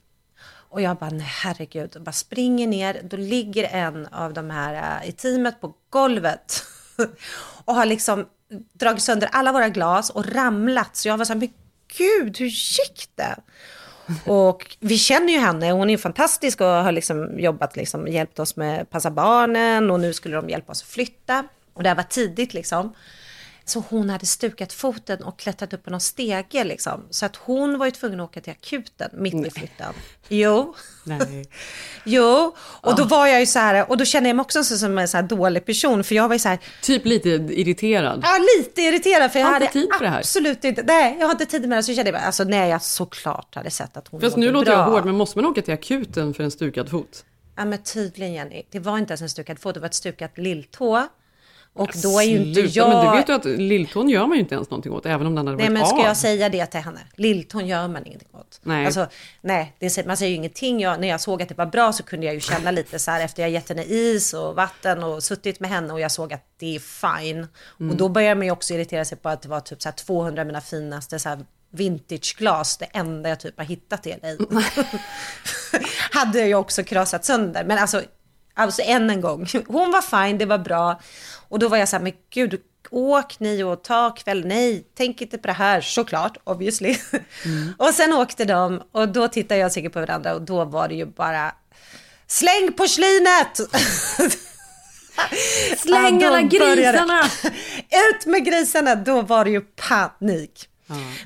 Och 0.70 0.83
jag 0.83 0.96
bara, 0.96 1.11
nej 1.11 1.26
herregud, 1.26 1.96
och 1.96 2.02
bara 2.02 2.12
springer 2.12 2.66
ner, 2.66 3.00
då 3.04 3.16
ligger 3.16 3.64
en 3.64 4.06
av 4.06 4.33
de 4.33 4.50
här 4.50 5.02
äh, 5.02 5.09
i 5.09 5.12
teamet 5.12 5.61
på 5.61 5.74
golvet 5.90 6.64
och 7.64 7.74
har 7.74 7.87
liksom 7.87 8.26
dragit 8.72 9.02
sönder 9.02 9.28
alla 9.33 9.52
våra 9.52 9.68
glas 9.68 10.11
och 10.11 10.35
ramlat. 10.35 10.96
Så 10.96 11.09
jag 11.09 11.18
var 11.18 11.24
så 11.24 11.33
här, 11.33 11.40
men 11.40 11.52
gud, 11.98 12.38
hur 12.38 12.46
gick 12.46 13.09
det? 13.14 13.37
Och 14.26 14.76
vi 14.80 14.98
känner 14.98 15.33
ju 15.33 15.38
henne, 15.38 15.70
hon 15.70 15.90
är 15.90 15.94
ju 15.94 15.98
fantastisk 15.98 16.61
och 16.61 16.66
har 16.66 16.92
liksom 16.92 17.38
jobbat, 17.38 17.76
liksom, 17.76 18.09
hjälpt 18.09 18.38
oss 18.38 18.56
med 18.56 18.90
passa 18.90 19.11
barnen 19.11 19.90
och 19.90 20.00
nu 20.00 20.12
skulle 20.12 20.37
de 20.37 20.48
hjälpa 20.48 20.72
oss 20.72 20.83
att 20.83 20.88
flytta. 20.88 21.44
Och 21.74 21.83
det 21.83 21.88
här 21.88 21.96
var 21.96 22.02
tidigt 22.02 22.54
liksom. 22.54 22.94
Så 23.64 23.85
hon 23.88 24.11
hade 24.11 24.27
stukat 24.27 24.73
foten 24.73 25.23
och 25.23 25.38
klättrat 25.38 25.73
upp 25.73 25.85
på 25.85 25.90
någon 25.90 26.01
stege 26.01 26.64
liksom. 26.64 27.03
Så 27.11 27.27
att 27.27 27.37
hon 27.37 27.79
var 27.79 27.87
ju 27.87 27.92
tvungen 27.92 28.20
att 28.20 28.25
åka 28.31 28.40
till 28.40 28.53
akuten 28.53 29.11
mitt 29.12 29.46
i 29.46 29.51
flytten. 29.51 29.92
Jo. 30.29 30.75
Nej. 31.05 31.44
Jo, 32.05 32.55
och 32.61 32.96
då 32.96 33.05
var 33.05 33.27
jag 33.27 33.40
ju 33.40 33.46
så 33.46 33.59
här, 33.59 33.90
och 33.90 33.96
då 33.96 34.05
kände 34.05 34.29
jag 34.29 34.37
mig 34.37 34.42
också 34.42 34.64
som 34.64 34.99
en 34.99 35.09
så 35.09 35.16
här 35.16 35.23
dålig 35.25 35.66
person, 35.66 36.05
för 36.05 36.14
jag 36.14 36.29
var 36.29 36.35
ju 36.35 36.38
så 36.38 36.49
här, 36.49 36.59
Typ 36.83 37.05
lite 37.05 37.29
irriterad. 37.29 38.20
ja 38.25 38.38
lite 38.59 38.83
irriterad, 38.83 39.33
för 39.33 39.38
jag 39.38 39.46
Har 39.46 39.53
hade 39.53 39.66
tid 39.66 39.88
för 39.99 40.05
det 40.05 40.11
här. 40.11 40.18
absolut 40.18 40.64
inte, 40.64 40.83
nej, 40.83 41.16
jag 41.20 41.27
har 41.27 41.33
inte 41.33 41.46
tid 41.46 41.68
med 41.68 41.79
det, 41.79 41.83
så 41.83 41.94
kände 41.94 42.11
jag 42.11 42.20
alltså 42.23 42.44
nej, 42.44 42.70
jag 42.70 42.83
såklart 42.83 43.55
hade 43.55 43.70
sett 43.70 43.96
att 43.96 44.09
hon 44.09 44.20
Fast 44.20 44.37
nu 44.37 44.53
låter 44.53 44.70
bra. 44.70 44.75
jag 44.81 44.85
hård, 44.90 45.05
men 45.05 45.14
måste 45.16 45.38
man 45.38 45.46
åka 45.51 45.62
till 45.62 45.75
akuten 45.75 46.35
för 46.35 46.44
en 46.44 46.51
stukad 46.51 46.90
fot? 46.90 47.25
Ja 47.57 47.64
men 47.64 47.83
tydligen 47.83 48.33
Jenny, 48.33 48.62
det 48.70 48.79
var 48.79 48.99
inte 48.99 49.12
ens 49.12 49.23
en 49.23 49.29
stukad 49.31 49.59
fot, 49.59 49.75
det 49.75 49.81
var 49.81 49.87
ett 49.87 49.94
stukat 49.94 50.38
lilltå. 50.38 51.07
Och 51.72 51.90
då 52.02 52.20
är 52.20 52.24
ju 52.24 52.37
inte 52.37 52.61
jag... 52.61 52.88
Men 52.88 53.06
du 53.06 53.16
vet 53.16 53.28
ju 53.28 53.33
att 53.33 53.44
lilltån 53.44 54.09
gör 54.09 54.26
man 54.26 54.37
ju 54.37 54.40
inte 54.40 54.54
ens 54.54 54.70
någonting 54.70 54.92
åt, 54.92 55.06
även 55.06 55.26
om 55.26 55.35
den 55.35 55.46
hade 55.46 55.56
Nej 55.56 55.66
varit 55.66 55.78
men 55.78 55.87
ska 55.87 55.96
av. 55.96 56.04
jag 56.04 56.16
säga 56.16 56.48
det 56.48 56.66
till 56.66 56.80
henne? 56.80 57.00
Lilltån 57.16 57.66
gör 57.66 57.88
man 57.88 58.06
ingenting 58.06 58.28
åt. 58.33 58.61
Nej. 58.62 58.87
Alltså, 58.87 59.06
nej, 59.40 59.76
det, 59.78 60.06
man 60.06 60.16
säger 60.16 60.30
ju 60.30 60.37
ingenting. 60.37 60.80
Jag, 60.80 61.00
när 61.00 61.09
jag 61.09 61.20
såg 61.20 61.42
att 61.42 61.48
det 61.48 61.59
var 61.59 61.66
bra 61.66 61.92
så 61.92 62.02
kunde 62.02 62.26
jag 62.26 62.35
ju 62.35 62.40
känna 62.40 62.70
lite 62.70 62.98
så 62.98 63.11
här 63.11 63.24
efter 63.24 63.42
jag 63.42 63.50
gett 63.50 63.68
henne 63.68 63.85
is 63.85 64.35
och 64.35 64.54
vatten 64.54 65.02
och 65.02 65.22
suttit 65.22 65.61
med 65.61 65.70
henne 65.70 65.92
och 65.92 66.00
jag 66.00 66.11
såg 66.11 66.33
att 66.33 66.44
det 66.59 66.76
är 66.76 66.78
fine. 66.78 67.46
Mm. 67.80 67.90
Och 67.90 67.96
då 67.96 68.09
börjar 68.09 68.35
man 68.35 68.44
ju 68.44 68.50
också 68.50 68.74
irritera 68.74 69.04
sig 69.04 69.18
på 69.18 69.28
att 69.28 69.42
det 69.42 69.48
var 69.48 69.61
typ 69.61 69.83
så 69.83 69.88
här 69.88 69.96
200 69.96 70.42
av 70.42 70.46
mina 70.46 70.61
finaste 70.61 71.18
så 71.18 71.28
här 71.28 71.38
vintageglas, 71.70 72.76
det 72.76 72.85
enda 72.85 73.28
jag 73.28 73.40
typ 73.40 73.59
har 73.59 73.64
hittat 73.64 74.02
det 74.02 74.11
i. 74.11 74.38
Hade 76.11 76.38
jag 76.38 76.48
ju 76.48 76.54
också 76.54 76.85
krasat 76.85 77.24
sönder. 77.24 77.64
Men 77.64 77.78
alltså, 77.78 78.02
alltså 78.61 78.83
än 78.83 79.11
en 79.11 79.20
gång, 79.20 79.46
hon 79.66 79.90
var 79.90 80.27
fine, 80.27 80.38
det 80.38 80.46
var 80.46 80.59
bra. 80.59 81.01
Och 81.49 81.59
då 81.59 81.68
var 81.68 81.77
jag 81.77 81.88
så 81.88 81.96
här, 81.96 82.03
men 82.03 82.12
gud, 82.31 82.61
åk 82.90 83.40
ni 83.40 83.62
och 83.62 83.85
ta 83.85 84.11
kväll, 84.11 84.46
nej, 84.46 84.87
tänk 84.94 85.20
inte 85.20 85.38
på 85.38 85.46
det 85.46 85.53
här, 85.53 85.81
såklart, 85.81 86.37
obviously. 86.44 86.96
Och 87.79 87.94
sen 87.94 88.12
åkte 88.12 88.44
de 88.44 88.83
och 88.92 89.09
då 89.09 89.29
tittade 89.29 89.61
jag 89.61 89.73
säkert 89.73 89.92
på 89.92 90.01
varandra 90.01 90.35
och 90.35 90.42
då 90.42 90.64
var 90.64 90.88
det 90.88 90.94
ju 90.94 91.07
bara, 91.07 91.55
släng 92.27 92.73
porslinet! 92.73 93.61
Släng 95.79 96.23
alla 96.25 96.42
grisarna! 96.42 97.25
Ut 98.11 98.27
med 98.27 98.44
grisarna, 98.44 98.94
då 98.94 99.23
var 99.23 99.44
det 99.44 99.51
ju 99.51 99.61
panik. 99.61 100.68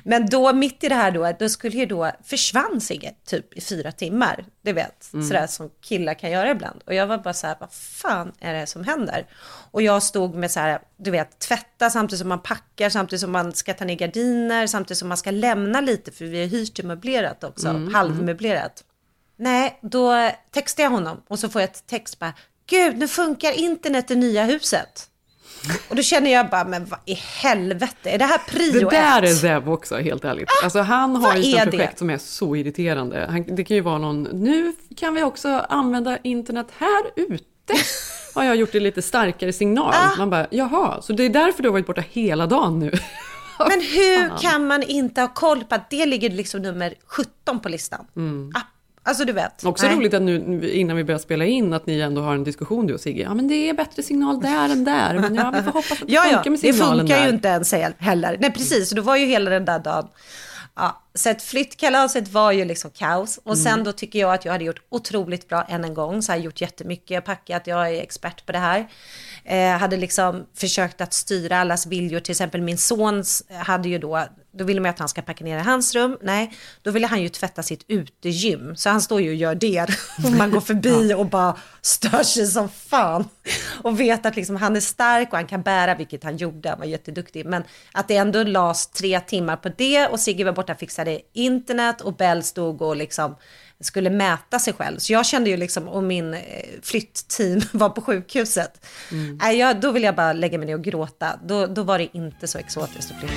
Men 0.03 0.25
då 0.25 0.53
mitt 0.53 0.83
i 0.83 0.89
det 0.89 0.95
här 0.95 1.11
då, 1.11 1.31
då 1.39 1.49
skulle 1.49 1.77
ju 1.77 1.85
då 1.85 2.11
försvann 2.23 2.81
Sigge 2.81 3.13
typ 3.25 3.53
i 3.57 3.61
fyra 3.61 3.91
timmar. 3.91 4.45
Du 4.61 4.73
vet, 4.73 5.13
Mm. 5.13 5.27
sådär 5.27 5.47
som 5.47 5.69
killar 5.81 6.13
kan 6.13 6.31
göra 6.31 6.51
ibland. 6.51 6.81
Och 6.85 6.93
jag 6.93 7.07
var 7.07 7.17
bara 7.17 7.33
så 7.33 7.47
här, 7.47 7.55
vad 7.59 7.71
fan 7.73 8.31
är 8.39 8.53
det 8.53 8.67
som 8.67 8.83
händer? 8.83 9.25
Och 9.71 9.81
jag 9.81 10.03
stod 10.03 10.35
med 10.35 10.51
så 10.51 10.59
här, 10.59 10.79
du 10.97 11.11
vet, 11.11 11.39
tvätta 11.39 11.89
samtidigt 11.89 12.19
som 12.19 12.29
man 12.29 12.41
packar, 12.41 12.89
samtidigt 12.89 13.21
som 13.21 13.31
man 13.31 13.53
ska 13.53 13.73
ta 13.73 13.85
ner 13.85 13.95
gardiner, 13.95 14.67
samtidigt 14.67 14.97
som 14.97 15.07
man 15.07 15.17
ska 15.17 15.31
lämna 15.31 15.81
lite, 15.81 16.11
för 16.11 16.25
vi 16.25 16.39
har 16.41 16.47
hyrt 16.47 16.75
det 16.75 16.83
möblerat 16.83 17.43
också, 17.43 17.67
Mm, 17.67 17.93
halvmöblerat. 17.93 18.83
Nej, 19.37 19.79
då 19.81 20.31
textar 20.51 20.83
jag 20.83 20.89
honom 20.91 21.21
och 21.27 21.39
så 21.39 21.49
får 21.49 21.61
jag 21.61 21.69
ett 21.69 21.87
text 21.87 22.19
bara, 22.19 22.33
gud, 22.69 22.97
nu 22.97 23.07
funkar 23.07 23.51
internet 23.51 24.11
i 24.11 24.15
nya 24.15 24.43
huset. 24.43 25.09
Och 25.89 25.95
då 25.95 26.01
känner 26.01 26.31
jag 26.31 26.49
bara, 26.49 26.63
men 26.63 26.85
vad 26.85 26.99
i 27.05 27.13
helvete, 27.13 28.09
är 28.09 28.17
det 28.17 28.25
här 28.25 28.37
prio 28.37 28.71
Det 28.71 28.89
där 28.89 29.23
ett? 29.23 29.29
är 29.29 29.33
Zeb 29.33 29.69
också, 29.69 29.95
helt 29.97 30.25
ärligt. 30.25 30.49
Alltså 30.63 30.79
han 30.79 31.15
har 31.15 31.35
ju 31.35 31.43
sina 31.43 31.65
det? 31.65 31.71
projekt 31.71 31.99
som 31.99 32.09
är 32.09 32.17
så 32.17 32.55
irriterande. 32.55 33.27
Han, 33.29 33.55
det 33.55 33.63
kan 33.63 33.75
ju 33.75 33.81
vara 33.81 33.97
någon, 33.97 34.23
nu 34.23 34.73
kan 34.97 35.13
vi 35.13 35.23
också 35.23 35.65
använda 35.69 36.17
internet 36.23 36.67
här 36.77 37.03
ute. 37.15 37.43
har 38.35 38.43
jag 38.43 38.55
gjort 38.55 38.71
det 38.71 38.79
lite 38.79 39.01
starkare 39.01 39.53
signal. 39.53 39.93
Ah. 39.95 40.17
Man 40.17 40.29
bara, 40.29 40.47
jaha, 40.51 41.01
så 41.01 41.13
det 41.13 41.23
är 41.23 41.29
därför 41.29 41.63
du 41.63 41.69
har 41.69 41.73
varit 41.73 41.87
borta 41.87 42.03
hela 42.11 42.47
dagen 42.47 42.79
nu. 42.79 42.91
Men 43.59 43.81
hur 43.81 44.37
kan 44.41 44.67
man 44.67 44.83
inte 44.83 45.21
ha 45.21 45.27
koll 45.27 45.63
på 45.63 45.75
att 45.75 45.89
det 45.89 46.05
ligger 46.05 46.29
liksom 46.29 46.61
nummer 46.61 46.93
17 47.05 47.59
på 47.59 47.69
listan? 47.69 48.05
Ah, 48.55 48.61
Alltså 49.07 49.25
du 49.25 49.33
vet. 49.33 49.65
Också 49.65 49.87
Nej. 49.87 49.95
roligt 49.95 50.13
att 50.13 50.21
nu 50.21 50.69
innan 50.71 50.97
vi 50.97 51.03
börjar 51.03 51.19
spela 51.19 51.45
in 51.45 51.73
att 51.73 51.85
ni 51.85 51.99
ändå 51.99 52.21
har 52.21 52.33
en 52.35 52.43
diskussion 52.43 52.87
du 52.87 52.93
och 52.93 52.99
Sigge. 52.99 53.21
Ja 53.23 53.33
men 53.33 53.47
det 53.47 53.69
är 53.69 53.73
bättre 53.73 54.03
signal 54.03 54.41
där 54.41 54.69
än 54.69 54.83
där. 54.83 55.19
Men 55.19 55.35
ja, 55.35 55.51
vi 55.55 55.61
får 55.63 55.71
hoppas 55.71 55.91
att 55.91 55.99
det 56.07 56.13
Ja, 56.13 56.25
ja, 56.25 56.33
funkar 56.33 56.49
med 56.51 56.59
det 56.59 56.73
signalen 56.73 56.99
funkar 56.99 57.15
där. 57.17 57.23
ju 57.27 57.29
inte 57.33 57.47
ens 57.47 57.73
heller. 57.97 58.37
Nej, 58.39 58.51
precis. 58.51 58.89
Det 58.89 59.01
var 59.01 59.15
ju 59.15 59.25
hela 59.25 59.49
den 59.49 59.65
där 59.65 59.79
dagen. 59.79 60.07
Ja, 60.77 61.01
så 61.13 61.29
att 61.29 61.41
flyttkalaset 61.41 62.27
var 62.27 62.51
ju 62.51 62.65
liksom 62.65 62.91
kaos. 62.91 63.39
Och 63.43 63.57
sen 63.57 63.71
Mm. 63.73 63.83
då 63.83 63.91
tycker 63.91 64.19
jag 64.19 64.33
att 64.33 64.45
jag 64.45 64.51
hade 64.51 64.63
gjort 64.63 64.81
otroligt 64.89 65.47
bra 65.49 65.63
än 65.63 65.83
en 65.83 65.93
gång. 65.93 66.21
Så 66.21 66.31
jag 66.31 66.37
har 66.37 66.43
gjort 66.43 66.61
jättemycket, 66.61 67.25
packat, 67.25 67.67
jag 67.67 67.89
är 67.95 68.01
expert 68.01 68.45
på 68.45 68.51
det 68.51 68.57
här. 68.59 68.87
Eh, 69.47 69.77
hade 69.77 69.97
liksom 69.97 70.45
försökt 70.55 71.01
att 71.01 71.13
styra 71.13 71.57
allas 71.57 71.85
viljor. 71.85 72.19
Till 72.19 72.31
exempel 72.31 72.61
min 72.61 72.77
son 72.77 73.23
hade 73.49 73.89
ju 73.89 73.97
då, 73.97 74.25
då 74.51 74.63
ville 74.65 74.81
man 74.81 74.89
att 74.89 74.99
han 74.99 75.09
ska 75.09 75.21
packa 75.21 75.45
ner 75.45 75.57
i 75.57 75.61
hans 75.61 75.95
rum. 75.95 76.17
Nej, 76.21 76.53
då 76.81 76.91
ville 76.91 77.07
han 77.07 77.21
ju 77.21 77.29
tvätta 77.29 77.63
sitt 77.63 77.85
utegym. 77.87 78.75
Så 78.75 78.89
han 78.89 79.01
står 79.01 79.21
ju 79.21 79.29
och 79.29 79.35
gör 79.35 79.55
det. 79.55 79.87
Och 80.25 80.31
man 80.31 80.51
går 80.51 80.61
förbi 80.61 81.13
och 81.17 81.25
bara 81.25 81.57
stör 81.81 82.23
sig 82.23 82.47
som 82.47 82.69
fan. 82.69 83.27
Och 83.83 83.99
vet 83.99 84.25
att 84.25 84.35
liksom 84.35 84.55
han 84.55 84.75
är 84.75 84.79
stark 84.79 85.31
och 85.31 85.37
han 85.37 85.47
kan 85.47 85.61
bära, 85.61 85.95
vilket 85.95 86.23
han 86.23 86.37
gjorde. 86.37 86.69
Han 86.69 86.79
var 86.79 86.85
jätteduktig. 86.85 87.45
Men 87.45 87.63
att 87.91 88.07
det 88.07 88.17
ändå 88.17 88.43
lades 88.43 88.87
tre 88.87 89.19
timmar 89.19 89.55
på 89.55 89.69
det 89.69 90.07
och 90.07 90.19
Sigge 90.19 90.43
var 90.43 90.53
borta 90.53 90.73
och 90.73 90.79
fixade 90.79 91.21
internet 91.33 92.01
och 92.01 92.15
Bell 92.15 92.43
stod 92.43 92.81
och 92.81 92.95
liksom 92.95 93.35
skulle 93.79 94.09
mäta 94.09 94.59
sig 94.59 94.73
själv. 94.73 94.97
Så 94.97 95.13
jag 95.13 95.25
kände 95.25 95.49
ju 95.49 95.57
liksom, 95.57 95.87
och 95.87 96.03
min 96.03 96.33
eh, 96.33 96.39
flyttteam 96.81 97.61
var 97.71 97.89
på 97.89 98.01
sjukhuset. 98.01 98.85
Mm. 99.11 99.39
Nej, 99.41 99.57
jag, 99.57 99.79
då 99.81 99.91
ville 99.91 100.05
jag 100.05 100.15
bara 100.15 100.33
lägga 100.33 100.57
mig 100.57 100.67
ner 100.67 100.75
och 100.75 100.83
gråta. 100.83 101.39
Då, 101.45 101.67
då 101.67 101.83
var 101.83 101.97
det 101.97 102.07
inte 102.17 102.47
så 102.47 102.57
exotiskt 102.57 103.11
att 103.11 103.19
flytta. 103.19 103.33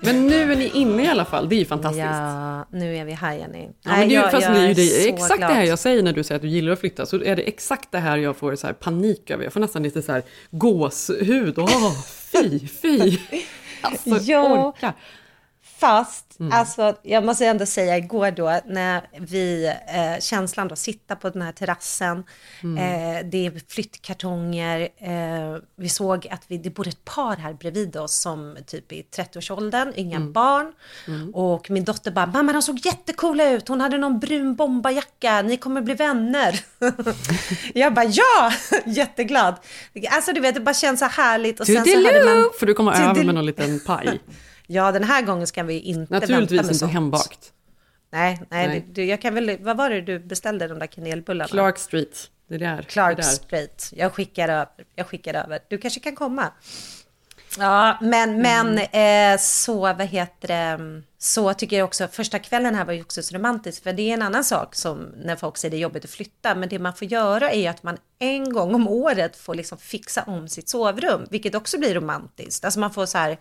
Men 0.00 0.26
nu 0.26 0.52
är 0.52 0.56
ni 0.56 0.70
inne 0.74 1.04
i 1.04 1.06
alla 1.08 1.24
fall, 1.24 1.48
det 1.48 1.54
är 1.54 1.58
ju 1.58 1.64
fantastiskt. 1.64 2.04
Ja, 2.04 2.66
nu 2.72 2.96
är 2.96 3.04
vi 3.04 3.12
här 3.12 3.34
Jenny. 3.34 3.68
Ja, 3.82 3.90
men 3.90 3.98
det 4.00 4.04
är, 4.04 4.08
ju- 4.08 4.14
jag- 4.14 4.30
fast 4.30 4.42
jag 4.42 4.52
det 4.54 4.60
är 4.60 4.68
ju 4.68 4.74
det, 4.74 4.86
så 4.86 5.08
exakt 5.08 5.36
glad. 5.38 5.50
det 5.50 5.54
här 5.54 5.62
jag 5.64 5.78
säger 5.78 6.02
när 6.02 6.12
du 6.12 6.24
säger 6.24 6.36
att 6.36 6.42
du 6.42 6.48
gillar 6.48 6.72
att 6.72 6.80
flytta, 6.80 7.06
så 7.06 7.22
är 7.22 7.36
det 7.36 7.42
exakt 7.42 7.92
det 7.92 7.98
här 7.98 8.16
jag 8.18 8.36
får 8.36 8.56
så 8.56 8.66
här 8.66 8.74
panik 8.74 9.30
över. 9.30 9.44
Jag 9.44 9.52
får 9.52 9.60
nästan 9.60 9.82
lite 9.82 10.02
så 10.02 10.12
här 10.12 10.22
gåshud. 10.50 11.58
Åh, 11.58 11.92
fy, 12.32 12.68
fy. 12.68 13.18
Alltså, 13.80 14.16
Ja. 14.32 14.42
orka. 14.42 14.94
Fast, 15.80 16.24
Mm. 16.40 16.52
alltså, 16.52 16.96
jag 17.02 17.24
måste 17.24 17.46
ändå 17.46 17.66
säga 17.66 17.96
igår 17.96 18.30
då 18.30 18.60
när 18.66 19.02
vi, 19.20 19.66
eh, 19.66 20.20
känslan 20.20 20.68
då, 20.68 20.76
sitta 20.76 21.16
på 21.16 21.30
den 21.30 21.42
här 21.42 21.52
terrassen, 21.52 22.24
Mm. 22.62 22.76
eh, 23.16 23.24
det 23.30 23.46
är 23.46 23.52
flyttkartonger, 23.68 24.80
eh, 24.98 25.60
vi 25.76 25.88
såg 25.88 26.28
att 26.30 26.42
vi, 26.48 26.58
det 26.58 26.70
bor 26.70 26.88
ett 26.88 27.04
par 27.04 27.36
här 27.36 27.52
bredvid 27.52 27.96
oss 27.96 28.14
som 28.14 28.56
typ 28.66 28.92
i 28.92 29.02
30-årsåldern, 29.02 29.92
inga 29.96 30.16
Mm. 30.16 30.32
barn. 30.32 30.72
Och 31.32 31.70
min 31.70 31.84
dotter 31.84 32.10
bara, 32.10 32.26
mamma 32.26 32.52
de 32.52 32.62
såg 32.62 32.86
jättecoola 32.86 33.50
ut, 33.50 33.68
hon 33.68 33.80
hade 33.80 33.98
någon 33.98 34.18
brun 34.18 34.54
bombajacka, 34.54 35.42
ni 35.42 35.56
kommer 35.56 35.80
bli 35.80 35.94
vänner. 35.94 36.60
jag 37.74 37.94
bara, 37.94 38.04
ja, 38.06 38.52
jätteglad. 38.86 39.54
Alltså 40.10 40.32
du 40.32 40.40
vet, 40.40 40.54
det 40.54 40.60
bara 40.60 40.74
känns 40.74 41.00
så 41.00 41.06
härligt. 41.06 41.60
Och 41.60 41.66
sen 41.66 41.84
så 41.84 42.06
hade 42.06 42.24
man... 42.24 42.50
För 42.58 42.66
du 42.66 42.74
kommer 42.74 42.92
över 43.10 43.24
med 43.24 43.34
någon 43.34 43.46
liten 43.46 43.80
paj. 43.86 44.20
Ja, 44.70 44.92
den 44.92 45.04
här 45.04 45.22
gången 45.22 45.46
ska 45.46 45.62
vi 45.62 45.80
inte 45.80 46.12
vänta 46.12 46.26
Naturligtvis 46.26 46.56
med 46.56 46.64
inte 46.64 46.78
sånt. 46.78 46.92
hembakt. 46.92 47.52
Nej, 48.10 48.40
nej, 48.50 48.68
Nej. 48.68 48.86
Du, 48.92 49.04
jag 49.04 49.20
kan 49.20 49.34
väl, 49.34 49.58
vad 49.60 49.76
var 49.76 49.90
det 49.90 50.00
du 50.00 50.18
beställde 50.18 50.68
de 50.68 50.78
där 50.78 50.86
kanelbullarna? 50.86 51.48
Clark 51.48 51.78
Street. 51.78 52.30
Det 52.48 52.54
är 52.54 52.58
där. 52.58 52.82
Clark 52.82 53.16
det 53.16 53.22
är 53.22 53.26
där. 53.26 53.32
Street. 53.32 53.92
Jag 53.96 54.12
skickar 54.14 54.48
över. 54.48 54.68
Jag 54.94 55.06
skickar 55.06 55.34
över. 55.34 55.58
Du 55.68 55.78
kanske 55.78 56.00
kan 56.00 56.14
komma. 56.16 56.52
Ja, 57.58 57.98
men, 58.00 58.42
men 58.42 58.78
eh, 58.78 59.38
så, 59.40 59.78
vad 59.80 60.02
heter 60.06 60.48
det, 60.48 61.02
så 61.18 61.54
tycker 61.54 61.78
jag 61.78 61.84
också, 61.84 62.08
första 62.08 62.38
kvällen 62.38 62.74
här 62.74 62.84
var 62.84 62.92
ju 62.92 63.00
också 63.00 63.22
så 63.22 63.34
romantiskt, 63.36 63.82
för 63.82 63.92
det 63.92 64.10
är 64.10 64.14
en 64.14 64.22
annan 64.22 64.44
sak 64.44 64.74
som 64.74 64.98
när 64.98 65.36
folk 65.36 65.56
säger 65.56 65.70
det 65.70 65.76
är 65.76 65.80
jobbigt 65.80 66.04
att 66.04 66.10
flytta, 66.10 66.54
men 66.54 66.68
det 66.68 66.78
man 66.78 66.94
får 66.94 67.08
göra 67.08 67.50
är 67.50 67.60
ju 67.60 67.66
att 67.66 67.82
man 67.82 67.98
en 68.18 68.52
gång 68.52 68.74
om 68.74 68.88
året 68.88 69.36
får 69.36 69.54
liksom 69.54 69.78
fixa 69.78 70.22
om 70.22 70.48
sitt 70.48 70.68
sovrum, 70.68 71.26
vilket 71.30 71.54
också 71.54 71.78
blir 71.78 71.94
romantiskt. 71.94 72.64
Alltså 72.64 72.80
man 72.80 72.90
får 72.90 73.06
så 73.06 73.18
här 73.18 73.38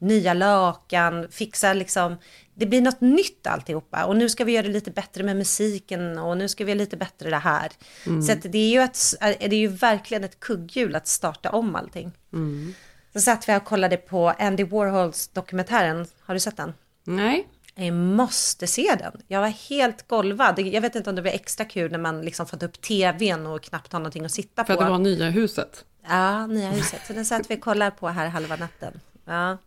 nya 0.00 0.34
lakan, 0.34 1.28
fixa 1.30 1.72
liksom, 1.72 2.16
det 2.54 2.66
blir 2.66 2.80
något 2.80 3.00
nytt 3.00 3.46
alltihopa 3.46 4.04
och 4.04 4.16
nu 4.16 4.28
ska 4.28 4.44
vi 4.44 4.52
göra 4.52 4.66
det 4.66 4.72
lite 4.72 4.90
bättre 4.90 5.22
med 5.22 5.36
musiken 5.36 6.18
och 6.18 6.36
nu 6.36 6.48
ska 6.48 6.64
vi 6.64 6.70
göra 6.70 6.78
lite 6.78 6.96
bättre 6.96 7.30
det 7.30 7.36
här. 7.36 7.72
Mm. 8.06 8.22
Så 8.22 8.34
det 8.42 8.58
är 8.58 8.70
ju 8.70 8.80
ett, 8.80 8.98
det 9.20 9.56
är 9.56 9.60
ju 9.60 9.68
verkligen 9.68 10.24
ett 10.24 10.40
kugghjul 10.40 10.96
att 10.96 11.08
starta 11.08 11.50
om 11.50 11.76
allting. 11.76 12.12
Mm. 12.32 12.74
Så 13.12 13.20
satt 13.20 13.48
vi 13.48 13.56
och 13.56 13.64
kollade 13.64 13.96
på 13.96 14.28
Andy 14.28 14.64
Warhols 14.64 15.28
dokumentären. 15.28 16.06
Har 16.20 16.34
du 16.34 16.40
sett 16.40 16.56
den? 16.56 16.74
Nej. 17.04 17.48
Jag 17.74 17.94
måste 17.94 18.66
se 18.66 18.94
den. 18.98 19.12
Jag 19.26 19.40
var 19.40 19.48
helt 19.48 20.08
golvad. 20.08 20.58
Jag 20.58 20.80
vet 20.80 20.94
inte 20.94 21.10
om 21.10 21.16
det 21.16 21.22
var 21.22 21.30
extra 21.30 21.64
kul 21.64 21.90
när 21.92 21.98
man 21.98 22.22
liksom 22.22 22.46
fått 22.46 22.62
upp 22.62 22.80
tvn 22.80 23.46
och 23.46 23.62
knappt 23.62 23.92
har 23.92 24.00
någonting 24.00 24.24
att 24.24 24.32
sitta 24.32 24.64
För 24.64 24.74
på. 24.74 24.80
att 24.80 24.86
det 24.86 24.90
var 24.90 24.98
nya 24.98 25.30
huset. 25.30 25.84
Ja, 26.08 26.46
nya 26.46 26.70
huset. 26.70 27.00
Så 27.06 27.12
den 27.12 27.24
satt 27.24 27.50
vi 27.50 27.56
och 27.56 27.60
kollade 27.60 27.90
på 27.90 28.08
här 28.08 28.28
halva 28.28 28.56
natten. 28.56 29.00
Ja. 29.24 29.58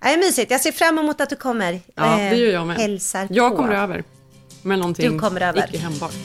Det 0.00 0.08
är 0.08 0.16
mysigt. 0.18 0.50
Jag 0.50 0.60
ser 0.60 0.72
fram 0.72 0.98
emot 0.98 1.20
att 1.20 1.30
du 1.30 1.36
kommer. 1.36 1.80
Ja, 1.94 2.20
eh, 2.20 2.30
det 2.30 2.36
gör 2.36 2.52
jag 2.52 2.66
med. 2.66 2.76
Hälsar 2.76 3.28
Jag 3.30 3.50
på. 3.50 3.56
kommer 3.56 3.74
över. 3.74 4.04
Med 4.62 4.78
någonting 4.78 5.12
Du 5.12 5.18
kommer 5.18 5.40
över. 5.40 5.64
icke 5.68 5.78
hembakt. 5.78 6.16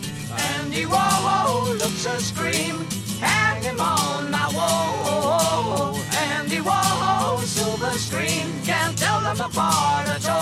Andy 0.63 0.85
Warhol 0.85 1.73
looks 1.73 2.05
a 2.07 2.17
scream, 2.19 2.85
hang 3.21 3.61
him 3.63 3.79
on 3.79 4.31
my 4.31 4.57
wall. 4.57 5.95
Andy 6.39 6.59
Warhol, 6.59 7.41
silver 7.45 7.97
screen, 7.97 8.47
can't 8.65 8.97
tell 8.97 9.21
them 9.23 9.41
apart 9.45 10.07
at 10.15 10.29
all. 10.29 10.38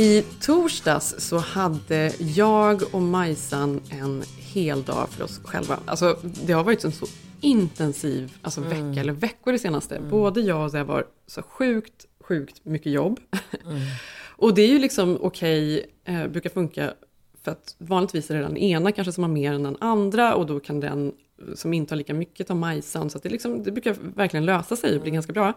I 0.00 0.24
torsdags 0.40 1.14
så 1.18 1.38
hade 1.38 2.12
jag 2.18 2.82
och 2.94 3.02
Majsan 3.02 3.80
en 3.90 4.22
hel 4.38 4.82
dag 4.82 5.08
för 5.08 5.24
oss 5.24 5.40
själva. 5.44 5.78
Alltså, 5.84 6.18
det 6.22 6.52
har 6.52 6.64
varit 6.64 6.84
en 6.84 6.92
så 6.92 7.06
intensiv 7.40 8.32
alltså, 8.42 8.60
Mm. 8.60 8.70
vecka, 8.70 9.00
eller 9.00 9.12
veckor 9.12 9.52
det 9.52 9.58
senaste. 9.58 10.00
Både 10.10 10.40
jag 10.40 10.64
och 10.64 10.70
Zeb 10.70 10.86
har 10.86 11.06
så 11.26 11.42
sjukt, 11.42 12.06
sjukt 12.20 12.64
mycket 12.64 12.92
jobb. 12.92 13.20
Mm. 13.66 13.80
och 14.36 14.54
det 14.54 14.62
är 14.62 14.68
ju 14.68 14.78
liksom 14.78 15.18
okej, 15.20 15.86
eh, 16.04 16.26
brukar 16.26 16.50
funka 16.50 16.94
för 17.42 17.50
att 17.50 17.74
vanligtvis 17.78 18.30
är 18.30 18.34
det 18.34 18.42
den 18.42 18.56
ena 18.56 18.92
kanske 18.92 19.12
som 19.12 19.24
har 19.24 19.30
mer 19.30 19.52
än 19.52 19.62
den 19.62 19.76
andra 19.80 20.34
och 20.34 20.46
då 20.46 20.60
kan 20.60 20.80
den 20.80 21.12
som 21.54 21.72
inte 21.74 21.94
har 21.94 21.96
lika 21.96 22.14
mycket 22.14 22.46
ta 22.46 22.54
Majsan. 22.54 23.10
Så 23.10 23.18
det, 23.18 23.28
liksom, 23.28 23.62
det 23.62 23.70
brukar 23.72 23.96
verkligen 24.14 24.44
lösa 24.46 24.76
sig 24.76 24.96
och 24.96 25.02
bli 25.02 25.10
ganska 25.10 25.32
bra. 25.32 25.52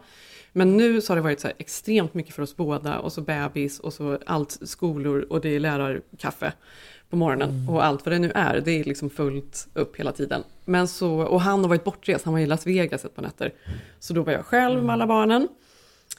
Men 0.54 0.78
nu 0.78 1.02
så 1.02 1.12
har 1.12 1.16
det 1.16 1.22
varit 1.22 1.40
så 1.40 1.50
extremt 1.58 2.14
mycket 2.14 2.36
för 2.36 2.44
oss 2.44 2.56
båda 2.56 3.00
och 3.00 3.14
så 3.14 3.22
bebis 3.22 3.80
och 3.80 3.94
så 3.94 4.20
allt 4.26 4.60
skolor 4.64 5.26
och 5.30 5.42
det 5.42 5.50
är 5.50 5.60
lärarkaffe 5.60 6.54
på 7.10 7.16
morgonen 7.16 7.70
och 7.70 7.86
allt 7.86 8.06
vad 8.06 8.14
det 8.14 8.20
nu 8.20 8.32
är. 8.36 8.62
Det 8.66 8.72
är 8.72 8.84
liksom 8.84 9.10
fullt 9.10 9.68
upp 9.74 9.96
hela 9.96 10.12
tiden. 10.12 10.44
Men 10.66 10.88
så, 10.88 11.22
och 11.22 11.42
han 11.42 11.62
har 11.62 11.70
varit 11.70 11.84
bortrest, 11.84 12.26
han 12.26 12.34
var 12.34 12.42
i 12.42 12.46
Las 12.46 12.68
Vegas 12.68 13.06
ett 13.06 13.16
par 13.16 13.24
nätter. 13.24 13.54
Så 14.00 14.14
då 14.14 14.24
var 14.24 14.34
jag 14.34 14.46
själv 14.46 14.84
med 14.84 14.94
alla 14.94 15.08
barnen. 15.08 15.48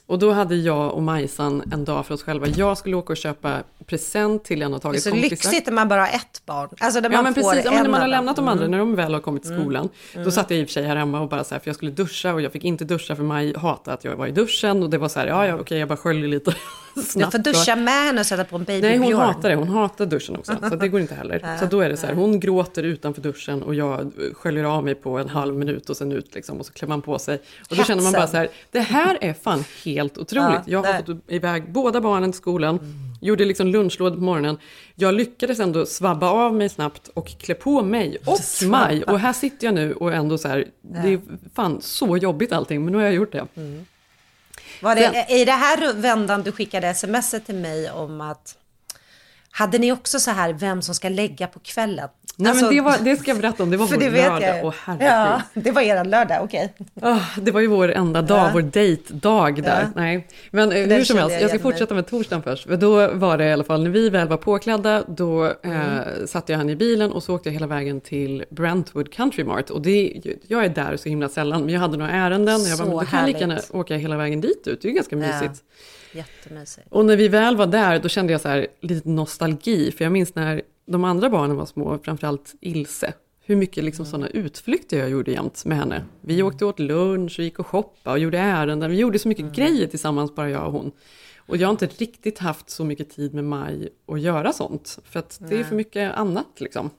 Och 0.05 0.19
då 0.19 0.31
hade 0.31 0.55
jag 0.55 0.93
och 0.93 1.03
Majsan 1.03 1.63
en 1.71 1.85
dag 1.85 2.05
för 2.05 2.13
oss 2.13 2.23
själva. 2.23 2.47
Jag 2.47 2.77
skulle 2.77 2.95
åka 2.95 3.13
och 3.13 3.17
köpa 3.17 3.63
present 3.87 4.43
till 4.43 4.61
en 4.61 4.73
av 4.73 4.79
Det 4.79 4.87
är 4.87 4.99
så 4.99 5.09
kompisar. 5.09 5.29
lyxigt 5.29 5.65
när 5.65 5.73
man 5.73 5.87
bara 5.87 6.01
har 6.01 6.07
ett 6.07 6.41
barn. 6.45 6.69
Alltså 6.79 6.99
när 6.99 7.09
Ja 7.09 7.15
man 7.15 7.23
men 7.23 7.33
får 7.33 7.41
precis, 7.51 7.65
ja, 7.65 7.71
men 7.71 7.83
när 7.83 7.89
man 7.89 8.01
har 8.01 8.07
lämnat 8.07 8.35
dem. 8.35 8.45
de 8.45 8.51
andra, 8.51 8.65
Mm. 8.65 8.71
när 8.71 8.77
de 8.79 8.95
väl 8.95 9.13
har 9.13 9.21
kommit 9.21 9.43
till 9.43 9.51
Mm. 9.51 9.63
skolan. 9.63 9.89
Mm. 10.13 10.25
Då 10.25 10.31
satt 10.31 10.49
jag 10.51 10.59
i 10.59 10.63
och 10.63 10.67
för 10.67 10.73
sig 10.73 10.83
här 10.85 10.95
hemma 10.95 11.19
och 11.21 11.29
bara 11.29 11.43
så 11.43 11.55
här, 11.55 11.59
för 11.59 11.67
jag 11.69 11.75
skulle 11.75 11.91
duscha 11.91 12.33
och 12.33 12.41
jag 12.41 12.51
fick 12.51 12.63
inte 12.63 12.85
duscha 12.85 13.15
för 13.15 13.23
Maj 13.23 13.57
hatade 13.57 13.93
att 13.97 14.03
jag 14.03 14.15
var 14.15 14.27
i 14.27 14.31
duschen. 14.31 14.83
Och 14.83 14.89
det 14.89 14.97
var 14.97 15.07
så 15.07 15.19
här, 15.19 15.27
ja 15.27 15.47
ja 15.47 15.55
okej 15.59 15.79
jag 15.79 15.87
bara 15.87 15.97
sköljer 15.97 16.27
lite 16.27 16.55
Du 16.95 17.01
snabbt. 17.01 17.31
får 17.31 17.39
duscha 17.39 17.75
med 17.75 17.93
henne 18.05 18.19
och 18.19 18.25
sätta 18.25 18.43
på 18.43 18.55
en 18.55 18.63
baby 18.63 18.81
Nej 18.87 18.97
hon 18.97 19.07
Björn. 19.07 19.21
hatar 19.21 19.49
det, 19.49 19.55
hon 19.55 19.67
hatar 19.69 20.05
duschen 20.05 20.35
också. 20.35 20.55
Så 20.69 20.75
det 20.75 20.87
går 20.87 21.01
inte 21.01 21.15
heller. 21.15 21.57
Så 21.59 21.65
då 21.65 21.81
är 21.81 21.89
det 21.89 21.97
så 21.97 22.07
här, 22.07 22.13
hon 22.13 22.39
gråter 22.39 22.83
utanför 22.83 23.21
duschen 23.21 23.63
och 23.63 23.75
jag 23.75 24.11
sköljer 24.33 24.63
av 24.63 24.83
mig 24.83 24.95
på 24.95 25.17
en 25.17 25.29
halv 25.29 25.55
minut 25.55 25.89
och 25.89 25.97
sen 25.97 26.11
ut 26.11 26.35
liksom. 26.35 26.59
Och 26.59 26.65
så 26.65 26.73
klär 26.73 26.87
man 26.87 27.01
på 27.01 27.19
sig. 27.19 27.41
Och 27.69 27.75
då 27.75 27.83
känner 27.83 28.03
man 28.03 28.13
bara 28.13 28.27
så 28.27 28.37
här, 28.37 28.47
det 28.71 28.79
här 28.79 29.17
är 29.21 29.33
fan 29.33 29.63
helt 29.85 30.17
otroligt. 30.17 30.49
Ja, 30.55 30.61
jag 30.65 30.83
har 30.83 30.93
fått 31.01 31.17
iväg 31.27 31.71
båda 31.71 32.01
barnen 32.01 32.31
till 32.31 32.41
skolan. 32.41 32.79
Gjorde 33.21 33.45
liksom 33.45 33.67
lunchlåda 33.75 34.15
på 34.15 34.21
morgonen. 34.21 34.57
Jag 34.95 35.13
lyckades 35.13 35.59
ändå 35.59 35.85
svabba 35.85 36.29
av 36.29 36.53
mig 36.53 36.69
snabbt 36.69 37.07
och 37.07 37.27
klä 37.27 37.55
på 37.55 37.81
mig 37.81 38.17
och 38.25 38.37
Svabba. 38.37 38.77
Maj. 38.77 39.03
Och 39.03 39.19
här 39.19 39.33
sitter 39.33 39.67
jag 39.67 39.73
nu 39.73 39.93
och 39.93 40.13
ändå 40.13 40.37
så 40.37 40.47
här, 40.47 40.65
det 40.81 41.13
är 41.13 41.19
fan 41.55 41.81
så 41.81 42.17
jobbigt 42.17 42.51
allting, 42.51 42.83
men 42.83 42.91
nu 42.91 42.97
har 42.97 43.05
jag 43.05 43.13
gjort 43.13 43.31
det. 43.31 43.47
Var 44.81 44.95
Sen- 44.95 45.13
det 45.13 45.25
i 45.41 45.45
det 45.45 45.51
här 45.51 45.93
vändan 45.93 46.41
du 46.43 46.51
skickade 46.51 46.87
sms 46.87 47.35
till 47.45 47.55
mig 47.55 47.91
om 47.91 48.21
att 48.21 48.57
Hade 49.57 49.77
ni 49.77 49.91
också 49.91 50.19
så 50.19 50.31
här 50.31 50.53
vem 50.53 50.81
som 50.81 50.95
ska 50.95 51.09
lägga 51.09 51.47
på 51.47 51.59
kvällen? 51.59 52.09
Nej, 52.37 52.49
Alltså- 52.49 52.65
men 52.65 52.75
det, 52.75 52.81
var, 52.81 52.97
det 53.03 53.15
ska 53.15 53.31
jag 53.31 53.37
berätta 53.41 53.63
om, 53.63 53.71
det 53.71 53.77
var 53.77 53.87
För 53.87 53.95
vår 53.95 54.01
det 54.03 54.09
vet 54.09 54.23
lördag. 54.27 54.57
jag. 54.63 54.73
Herregud. 54.85 55.07
ja, 55.07 55.41
det 55.53 55.71
var 55.71 55.81
er 55.81 56.05
lördag, 56.05 56.43
okej. 56.43 56.73
Ah, 57.01 57.19
det 57.41 57.51
var 57.51 57.61
ju 57.61 57.67
vår 57.67 57.91
enda 57.91 58.21
dag, 58.21 58.37
Ja. 58.37 58.49
vår 58.53 58.61
dejtdag 58.61 59.61
där. 59.63 59.81
Ja. 59.81 59.87
Nej. 59.95 60.27
Men 60.51 60.71
eh, 60.71 60.87
Där 60.87 60.97
hur 60.97 61.03
som 61.03 61.17
helst, 61.17 61.33
jag 61.33 61.41
jag 61.41 61.49
ska 61.49 61.59
fortsätta 61.59 61.93
med 61.95 62.07
torsdagen 62.07 62.43
först. 62.43 62.67
För 62.67 62.77
då 62.77 63.07
var 63.13 63.37
det 63.37 63.45
i 63.45 63.53
alla 63.53 63.63
fall, 63.63 63.83
när 63.83 63.89
vi 63.89 64.09
väl 64.09 64.27
var 64.27 64.37
påklädda, 64.37 65.03
då 65.07 65.53
Mm. 65.63 65.81
eh, 65.81 66.25
satte 66.25 66.51
jag 66.51 66.57
henne 66.59 66.71
i 66.71 66.75
bilen 66.75 67.11
och 67.11 67.23
så 67.23 67.35
åkte 67.35 67.49
jag 67.49 67.53
hela 67.53 67.67
vägen 67.67 68.01
till 68.01 68.45
Brentwood 68.49 69.13
Country 69.13 69.43
Mart. 69.43 69.69
Och 69.69 69.81
det, 69.81 70.13
jag 70.47 70.65
är 70.65 70.69
där 70.69 70.97
så 70.97 71.09
himla 71.09 71.29
sällan, 71.29 71.61
men 71.61 71.73
jag 71.73 71.79
hade 71.81 71.97
några 71.97 72.11
ärenden. 72.11 72.55
och 72.55 72.67
Jag 72.67 72.77
bara, 72.77 72.77
Så 72.77 72.83
men 72.91 72.91
då 72.99 73.05
kan 73.05 73.19
jag 73.19 73.27
lika 73.27 73.39
gärna 73.39 73.59
åka 73.71 73.95
hela 73.95 74.17
vägen 74.17 74.41
dit 74.41 74.67
ut, 74.67 74.81
det 74.81 74.87
är 74.87 74.89
ju 74.89 74.95
ganska 74.95 75.15
Ja. 75.15 75.49
Mysigt. 76.15 76.35
Jättemysigt. 76.45 76.87
Och 76.89 77.05
när 77.05 77.17
vi 77.17 77.27
väl 77.27 77.57
var 77.57 77.67
där, 77.67 77.99
då 77.99 78.09
kände 78.09 78.31
jag 78.31 78.41
så 78.41 78.47
här 78.47 78.67
lite 78.79 79.09
nostalgi, 79.09 79.91
för 79.91 80.05
jag 80.05 80.11
minns 80.11 80.35
när 80.35 80.61
de 80.85 81.03
andra 81.03 81.29
barnen 81.29 81.55
var 81.55 81.65
små, 81.65 81.99
framförallt 82.03 82.55
Ilse, 82.61 83.13
hur 83.41 83.55
mycket 83.55 83.83
liksom 83.83 84.05
sådana 84.05 84.27
utflykter 84.27 84.99
jag 84.99 85.09
gjorde 85.09 85.31
jämt 85.31 85.65
med 85.65 85.77
henne. 85.77 86.05
Vi 86.21 86.43
åkte 86.43 86.65
åt 86.65 86.79
lunch 86.79 87.35
och 87.39 87.43
gick 87.45 87.59
och 87.59 87.67
shoppade 87.67 88.13
och 88.13 88.19
gjorde 88.19 88.37
ärenden, 88.39 88.91
vi 88.91 88.97
gjorde 88.97 89.19
så 89.19 89.27
mycket 89.27 89.55
grejer 89.55 89.87
tillsammans, 89.87 90.35
bara 90.35 90.49
jag 90.49 90.65
och 90.65 90.71
hon. 90.71 90.91
Och 91.47 91.57
jag 91.57 91.67
har 91.67 91.71
inte 91.71 91.85
riktigt 91.85 92.39
haft 92.39 92.69
så 92.69 92.83
mycket 92.83 93.09
tid 93.09 93.33
med 93.33 93.43
Maj 93.43 93.89
att 94.07 94.21
göra 94.21 94.53
sånt, 94.53 94.99
för 95.03 95.19
att 95.19 95.37
det 95.41 95.53
är 95.53 95.59
Nej. 95.59 95.63
för 95.63 95.75
mycket 95.75 96.15
annat 96.15 96.47
liksom. 96.57 96.89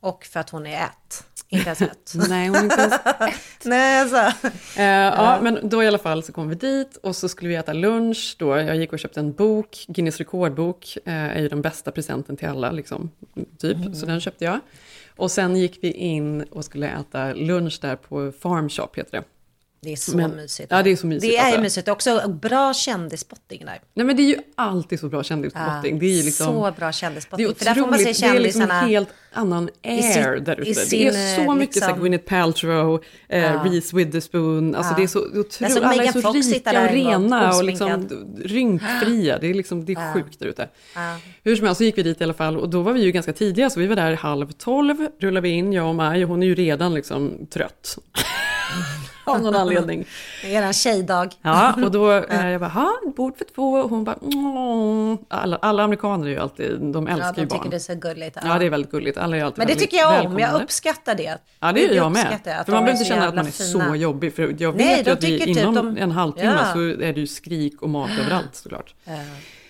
Och 0.00 0.24
för 0.24 0.40
att 0.40 0.50
hon 0.50 0.66
är 0.66 0.84
ett, 0.84 1.24
inte 1.54 1.68
ens 1.68 1.82
ett. 1.82 2.12
Nej, 2.28 2.48
hon 2.48 2.56
är 2.56 2.62
inte 2.62 2.80
ens 2.80 2.94
Nej, 3.64 4.00
alltså. 4.00 4.48
Eh, 4.80 4.84
ja, 4.84 5.38
men 5.42 5.68
då 5.68 5.82
i 5.82 5.86
alla 5.86 5.98
fall 5.98 6.22
så 6.22 6.32
kom 6.32 6.48
vi 6.48 6.54
dit 6.54 6.96
och 6.96 7.16
så 7.16 7.28
skulle 7.28 7.48
vi 7.48 7.54
äta 7.54 7.72
lunch 7.72 8.36
då. 8.38 8.56
Jag 8.56 8.76
gick 8.76 8.92
och 8.92 8.98
köpte 8.98 9.20
en 9.20 9.32
bok, 9.32 9.84
Guinness 9.88 10.18
rekordbok, 10.18 10.96
eh, 11.04 11.14
är 11.14 11.40
ju 11.40 11.48
den 11.48 11.62
bästa 11.62 11.90
presenten 11.90 12.36
till 12.36 12.48
alla, 12.48 12.70
liksom, 12.70 13.10
typ. 13.58 13.76
Så 13.94 14.06
den 14.06 14.20
köpte 14.20 14.44
jag. 14.44 14.60
Och 15.16 15.30
sen 15.30 15.56
gick 15.56 15.78
vi 15.82 15.90
in 15.90 16.42
och 16.42 16.64
skulle 16.64 16.88
äta 16.88 17.32
lunch 17.32 17.78
där 17.82 17.96
på 17.96 18.32
Farm 18.40 18.68
Shop, 18.68 18.88
heter 18.94 19.18
det. 19.18 19.24
Det 19.84 19.92
är 19.92 19.96
så 19.96 20.16
Men- 20.16 20.30
mysigt. 20.36 20.68
Ja, 20.70 20.82
det 20.82 20.90
är 20.90 20.96
så 20.96 21.06
mysigt. 21.06 21.32
Det 21.32 21.38
är 21.38 21.44
alltså. 21.46 21.60
mysigt. 21.60 21.88
Också 21.88 22.28
bra 22.42 22.74
kändisspotting 22.74 23.64
där. 23.66 23.80
Nej, 23.94 24.06
men 24.06 24.16
det 24.16 24.22
är 24.22 24.28
ju 24.28 24.36
alltid 24.54 25.00
så 25.00 25.08
bra 25.08 25.22
kändisspotting. 25.22 25.98
det 25.98 26.06
är 26.06 26.22
liksom... 26.22 26.46
Så 26.46 26.72
bra 26.78 26.92
kändisspotting. 26.92 27.46
Det 27.46 27.52
är 27.52 27.54
För 27.54 27.64
där 27.64 27.74
får 27.74 27.80
man 27.90 27.98
se 27.98 28.10
otroligt, 28.10 28.20
det 28.20 28.26
är 28.38 28.40
liksom 28.40 28.62
en 28.62 28.70
helt 28.70 29.08
annan 29.32 29.68
air 29.84 30.40
där 30.40 30.60
ute. 30.60 30.84
det 30.90 31.06
är 31.06 31.36
så 31.36 31.42
eh, 31.42 31.54
mycket 31.54 31.74
så 31.76 31.80
här 31.80 31.88
liksom- 31.88 32.00
Gwyneth 32.00 32.24
Paltrow, 32.24 33.02
eh, 33.28 33.42
Ja. 33.42 33.64
Reese 33.64 33.92
Witherspoon, 33.96 34.74
alltså 34.74 34.92
Ja. 34.92 34.96
det 34.96 35.02
är 35.02 35.06
så 35.06 35.18
otroligt, 35.20 35.72
såg 35.74 35.84
alla 35.84 36.04
är 36.04 36.12
så 36.12 36.20
Fox 36.22 36.48
rika 36.52 36.82
och 36.84 36.90
rena 36.90 37.56
och 37.56 37.64
liksom 37.64 37.92
osminkad. 37.92 38.42
rynkfria. 38.44 39.38
Det 39.38 39.50
är 39.50 39.54
liksom, 39.54 39.84
det 39.84 39.92
är 39.92 40.06
Ja. 40.06 40.12
sjukt 40.14 40.38
där 40.38 40.46
ute. 40.46 40.68
Ja. 40.94 41.16
Hur 41.44 41.56
som 41.56 41.66
helst 41.66 41.78
så 41.78 41.84
gick 41.84 41.98
vi 41.98 42.02
dit 42.02 42.20
i 42.20 42.24
alla 42.24 42.34
fall 42.34 42.56
och 42.56 42.68
då 42.68 42.82
var 42.82 42.92
vi 42.92 43.00
ju 43.02 43.12
ganska 43.12 43.32
tidiga 43.32 43.70
så 43.70 43.80
vi 43.80 43.86
var 43.86 43.96
där 43.96 44.12
halv 44.12 44.52
tolv, 44.52 44.96
rullade 45.20 45.40
vi 45.48 45.48
in, 45.54 45.72
jag 45.72 45.88
och 45.88 45.94
Maj 45.94 46.24
och 46.24 46.30
hon 46.30 46.42
är 46.42 46.46
ju 46.46 46.54
redan 46.54 46.94
liksom 46.94 47.46
trött. 47.52 47.98
Av 49.24 49.42
någon 49.42 49.54
anledning. 49.56 50.04
Eran 50.44 50.72
tjejdag. 50.72 51.32
Ja, 51.42 51.74
och 51.84 51.90
då 51.90 52.12
eh, 52.30 52.48
jag 52.50 52.60
bara, 52.60 52.70
ha, 52.70 52.92
bord 53.16 53.38
för 53.38 53.44
två, 53.54 53.72
och 53.72 53.90
hon 53.90 54.04
bara, 54.04 54.16
"Åh." 54.20 55.18
alla, 55.28 55.56
alla 55.62 55.82
amerikaner 55.82 56.26
är 56.26 56.30
ju 56.30 56.38
alltid, 56.38 56.80
de 56.80 57.06
Ja, 57.06 57.12
älskar 57.12 57.32
de 57.34 57.40
ju 57.40 57.46
tycker 57.46 57.58
barn. 57.58 57.70
det 57.70 57.76
är 57.76 57.78
så 57.78 57.94
gulligt. 57.94 58.38
Ja, 58.44 58.58
det 58.58 58.66
är 58.66 58.70
väldigt 58.70 58.90
gulligt. 58.90 59.18
Alla 59.18 59.36
är 59.36 59.44
alltid 59.44 59.58
Men 59.58 59.66
det 59.66 59.74
tycker 59.74 59.96
jag 59.96 60.26
om, 60.26 60.38
jag 60.38 60.62
uppskattar 60.62 61.14
det. 61.14 61.38
Ja, 61.60 61.72
det 61.72 61.80
gör 61.80 61.94
jag 61.94 62.12
med. 62.12 62.38
För 62.44 62.52
man 62.54 62.64
behöver 62.66 62.88
är 62.88 62.92
inte 62.92 63.04
känna 63.04 63.28
att 63.28 63.34
man 63.34 63.46
är 63.46 63.50
fina. 63.50 63.88
så 63.88 63.94
jobbig. 63.96 64.34
För 64.34 64.54
jag 64.58 64.76
Nej, 64.76 64.96
vet 64.96 65.04
de 65.04 65.10
ju 65.10 65.16
att 65.16 65.22
vi, 65.24 65.26
tycker 65.38 65.46
typ 65.46 65.56
inom 65.56 65.74
de- 65.74 65.96
en 65.96 66.10
halvtimme 66.10 66.56
Ja. 66.62 66.72
så 66.72 66.78
är 66.80 67.12
det 67.12 67.20
ju 67.20 67.26
skrik 67.26 67.82
och 67.82 67.90
mat 67.90 68.10
överallt 68.20 68.54
såklart. 68.54 68.94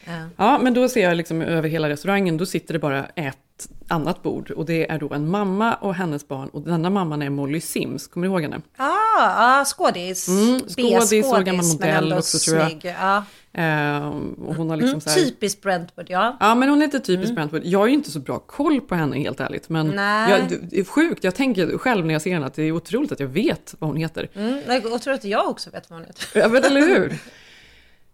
Ja, 0.07 0.13
ja. 0.13 0.27
Ja, 0.37 0.59
men 0.63 0.75
då 0.75 0.89
ser 0.89 1.03
jag 1.03 1.17
liksom 1.17 1.43
över 1.43 1.69
hela 1.69 1.89
restaurangen, 1.89 2.37
då 2.37 2.47
sitter 2.47 2.73
det 2.73 2.79
bara 2.79 3.07
ett 3.07 3.69
annat 3.89 4.23
bord. 4.23 4.51
Och 4.51 4.65
det 4.67 4.91
är 4.91 4.99
då 4.99 5.15
en 5.15 5.29
mamma 5.31 5.75
och 5.75 5.95
hennes 5.95 6.29
barn. 6.29 6.49
Och 6.49 6.63
denna 6.63 6.91
mamman 6.91 7.23
är 7.23 7.31
Molly 7.31 7.61
Sims, 7.61 8.07
kommer 8.07 8.27
du 8.27 8.33
ihåg 8.33 8.43
henne? 8.43 8.61
Ah, 8.77 9.61
ah, 9.61 9.65
skådis. 9.65 10.29
Mm, 10.29 10.61
skådis 10.61 11.33
och 11.33 11.45
gammal 11.45 11.65
modell 11.67 12.13
också, 12.13 12.39
tror 12.39 12.59
jag. 12.59 12.71
snygg. 12.71 12.95
Ja. 13.01 13.25
Ehm, 13.53 14.33
och 14.33 14.55
hon 14.55 14.71
har 14.71 14.77
liksom 14.77 14.91
Mm, 14.91 15.01
så 15.01 15.11
här... 15.11 15.17
typiskt 15.17 15.63
Brentwood, 15.63 16.07
ja. 16.11 16.37
Ja, 16.41 16.55
men 16.55 16.69
hon 16.69 16.81
är 16.81 16.85
inte 16.85 17.01
typiskt 17.01 17.35
Brentwood. 17.35 17.63
Jag 17.65 17.79
har 17.79 17.87
ju 17.87 17.93
inte 17.93 18.11
så 18.11 18.19
bra 18.19 18.39
koll 18.39 18.81
på 18.81 18.95
henne 18.95 19.19
helt 19.19 19.41
ärligt. 19.41 19.69
Men 19.69 19.87
jag, 20.31 20.41
det 20.71 20.81
är 20.81 20.85
sjukt, 20.85 21.25
jag 21.25 21.35
tänker 21.35 21.79
själv 21.79 22.07
när 22.07 22.15
jag 22.15 22.23
ser 22.23 22.33
henne 22.33 22.47
att 22.47 22.55
det 22.55 22.63
är 22.63 22.73
otroligt 22.73 23.13
att 23.13 23.21
jag 23.21 23.29
vet 23.29 23.75
vad 23.79 23.91
hon 23.91 23.97
heter. 23.97 24.29
Mm, 24.35 24.61
jag 24.67 25.03
tror 25.03 25.15
att 25.15 25.25
jag 25.25 25.49
också 25.49 25.71
vet 25.71 25.91
vad 25.91 25.99
hon 25.99 26.07
heter. 26.07 26.41
Ja, 26.41 26.49
men 26.49 26.65
eller 26.65 26.81
hur? 26.81 27.19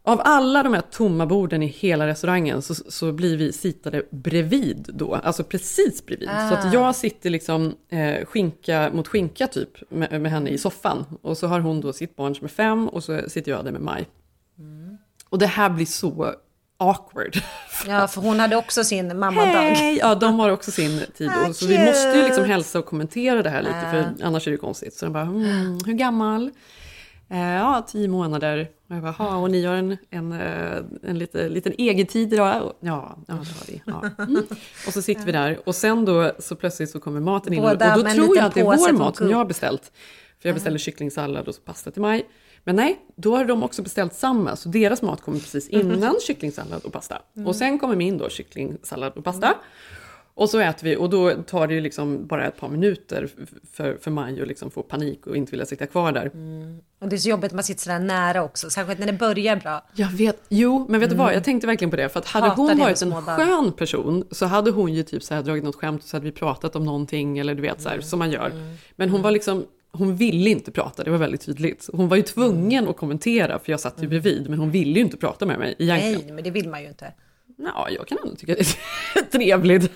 Av 0.02 0.20
alla 0.24 0.62
de 0.62 0.74
här 0.74 0.82
tomma 0.90 1.26
borden 1.26 1.62
i 1.62 1.66
hela 1.66 2.06
restaurangen 2.06 2.62
så, 2.62 2.74
så 2.74 3.12
blir 3.12 3.36
vi 3.36 3.52
sittade 3.52 4.02
bredvid 4.10 4.90
då, 4.94 5.14
alltså 5.14 5.44
precis 5.44 6.06
bredvid. 6.06 6.28
Så 6.28 6.34
Ah. 6.34 6.58
att 6.58 6.72
jag 6.72 6.96
sitter 6.96 7.30
liksom 7.30 7.74
eh, 7.88 8.24
skinka 8.26 8.90
mot 8.94 9.08
skinka 9.08 9.46
typ 9.46 9.90
med, 9.90 10.20
med 10.20 10.30
henne 10.32 10.50
i 10.50 10.58
soffan. 10.58 11.04
Och 11.22 11.38
så 11.38 11.46
har 11.46 11.60
hon 11.60 11.80
då 11.80 11.92
sitt 11.92 12.16
barn 12.16 12.34
som 12.34 12.44
är 12.44 12.48
fem 12.48 12.88
och 12.88 13.04
så 13.04 13.20
sitter 13.28 13.50
jag 13.52 13.64
där 13.64 13.72
med 13.72 13.80
Maj. 13.80 14.06
Och 15.28 15.38
det 15.38 15.46
här 15.46 15.70
blir 15.70 15.86
så 15.86 16.34
awkward. 16.76 17.36
Ja, 17.86 18.08
för 18.08 18.20
hon 18.20 18.40
hade 18.40 18.56
också 18.56 18.84
sin 18.84 19.18
mammadag. 19.18 19.46
Hej! 19.52 19.98
Ja, 19.98 20.14
de 20.14 20.38
har 20.40 20.50
också 20.50 20.70
sin 20.70 21.02
tid. 21.16 21.30
Ah, 21.30 21.52
så 21.52 21.66
vi 21.66 21.78
måste 21.86 22.08
ju 22.18 22.22
liksom 22.24 22.44
hälsa 22.44 22.78
och 22.78 22.86
kommentera 22.86 23.42
det 23.42 23.50
här 23.50 23.62
lite, 23.62 23.76
Ah. 23.86 23.90
för 23.90 24.24
annars 24.24 24.46
är 24.46 24.50
det 24.50 24.56
konstigt. 24.56 24.94
Så 24.94 25.04
de 25.06 25.12
bara, 25.12 25.22
mm, 25.22 25.78
hur 25.86 25.92
gammal? 25.92 26.50
Eh, 27.30 27.38
ja, 27.40 27.84
tio 27.88 28.08
månader. 28.08 28.68
Och 28.88 28.94
jag 28.96 29.02
bara, 29.02 29.12
"Ha, 29.12 29.36
och 29.36 29.50
ni 29.50 29.64
har 29.64 29.74
en, 29.74 29.96
en, 30.10 30.32
eh, 30.32 30.82
en 31.02 31.18
lite, 31.18 31.48
liten 31.48 31.72
egen 31.78 32.06
tid 32.06 32.32
idag? 32.32 32.62
Och, 32.62 32.72
Ja, 32.80 33.16
ja, 33.28 33.34
det 33.34 33.34
har 33.34 33.66
vi. 33.66 33.82
Ja. 33.86 34.24
Mm. 34.24 34.46
Och 34.86 34.92
så 34.92 35.02
sitter 35.02 35.24
vi 35.26 35.32
där 35.32 35.58
och 35.64 35.74
sen 35.74 36.04
då 36.04 36.32
så 36.38 36.56
plötsligt 36.56 36.90
så 36.90 37.00
kommer 37.00 37.20
maten 37.20 37.52
in. 37.52 37.62
Båda 37.62 37.96
och 37.96 38.04
då 38.04 38.10
tror 38.10 38.36
jag 38.36 38.46
att 38.46 38.54
det 38.54 38.60
är 38.60 38.64
vår 38.64 38.92
mat 38.92 39.16
som 39.16 39.30
jag 39.30 39.36
har 39.38 39.44
beställt. 39.44 39.92
För 40.42 40.48
jag 40.48 40.54
beställde 40.56 40.78
kycklingsallad 40.78 41.48
och 41.48 41.54
så 41.54 41.60
pasta 41.60 41.90
till 41.90 42.02
mig. 42.02 42.28
Men 42.64 42.76
nej, 42.76 42.98
då 43.16 43.36
har 43.36 43.44
de 43.44 43.62
också 43.62 43.82
beställt 43.82 44.14
samma. 44.14 44.56
Så 44.56 44.68
deras 44.68 45.02
mat 45.02 45.20
kommer 45.20 45.38
precis 45.38 45.68
innan 45.68 46.14
kycklingsallad 46.26 46.82
och 46.84 46.92
pasta. 46.92 47.22
Och 47.46 47.56
sen 47.56 47.78
kommer 47.78 47.96
min 47.96 48.18
då 48.18 48.28
kycklingsallad 48.28 49.12
och 49.16 49.24
pasta. 49.24 49.54
Och 50.34 50.50
så 50.50 50.58
äter 50.58 50.84
vi 50.84 50.96
och 50.96 51.10
då 51.10 51.34
tar 51.34 51.66
det 51.66 51.74
ju 51.74 51.80
liksom 51.80 52.26
bara 52.26 52.46
ett 52.46 52.56
par 52.56 52.68
minuter 52.68 53.28
för, 53.72 53.98
för 54.00 54.10
Maj 54.10 54.42
att 54.42 54.48
liksom 54.48 54.70
få 54.70 54.82
panik 54.82 55.26
och 55.26 55.36
inte 55.36 55.50
vilja 55.50 55.66
sitta 55.66 55.86
kvar 55.86 56.12
där. 56.12 56.26
Och 57.00 57.08
det 57.08 57.16
är 57.16 57.18
så 57.18 57.28
jobbigt 57.28 57.46
att 57.50 57.54
man 57.54 57.64
sitter 57.64 57.80
sådär 57.82 57.98
nära 57.98 58.42
också, 58.42 58.70
särskilt 58.70 58.98
när 58.98 59.06
det 59.06 59.12
börjar 59.12 59.56
bra. 59.56 59.86
Jag 59.94 60.08
vet, 60.08 60.42
jo, 60.48 60.86
men 60.88 61.00
vet 61.00 61.10
du 61.10 61.16
vad, 61.16 61.34
jag 61.34 61.44
tänkte 61.44 61.66
verkligen 61.66 61.90
på 61.90 61.96
det. 61.96 62.08
För 62.08 62.20
att 62.20 62.26
hade 62.26 62.46
Mm. 62.46 62.50
Hatar 62.58 62.74
hon 62.74 62.78
varit 62.78 63.02
en 63.02 63.10
barn. 63.10 63.24
skön 63.24 63.72
person 63.72 64.24
så 64.30 64.46
hade 64.46 64.70
hon 64.70 64.94
ju 64.94 65.02
typ 65.02 65.22
så 65.22 65.34
här 65.34 65.42
dragit 65.42 65.64
något 65.64 65.76
skämt 65.76 66.02
och 66.02 66.08
så 66.08 66.16
hade 66.16 66.24
vi 66.24 66.32
pratat 66.32 66.76
om 66.76 66.84
någonting 66.84 67.38
eller 67.38 67.54
du 67.54 67.62
vet 67.62 67.80
så 67.80 67.88
Mm. 67.88 68.00
här, 68.00 68.06
som 68.08 68.18
man 68.18 68.30
gör. 68.30 68.52
Men 68.96 69.10
hon 69.10 69.22
var 69.22 69.30
liksom, 69.30 69.64
hon 69.92 70.16
ville 70.16 70.50
inte 70.50 70.70
prata, 70.72 71.04
det 71.04 71.10
var 71.10 71.18
väldigt 71.18 71.40
tydligt. 71.40 71.88
Hon 71.92 72.08
var 72.08 72.16
ju 72.16 72.22
tvungen 72.22 72.88
att 72.88 72.96
kommentera 72.96 73.58
för 73.58 73.72
jag 73.72 73.80
satt 73.80 74.02
ju 74.02 74.08
bredvid, 74.08 74.50
men 74.50 74.58
hon 74.58 74.70
ville 74.70 74.92
ju 74.98 75.00
inte 75.04 75.16
prata 75.16 75.46
med 75.46 75.58
mig 75.58 75.74
egentligen. 75.78 76.14
Mm. 76.14 76.26
Nej, 76.26 76.34
men 76.34 76.44
det 76.44 76.50
vill 76.50 76.68
man 76.68 76.82
ju 76.82 76.88
inte. 76.88 77.12
Ja, 77.56 77.88
jag 77.90 78.06
kan 78.08 78.18
ändå 78.24 78.36
tycka 78.36 78.54
det 78.54 78.60
är 78.60 79.22
trevligt. 79.38 79.92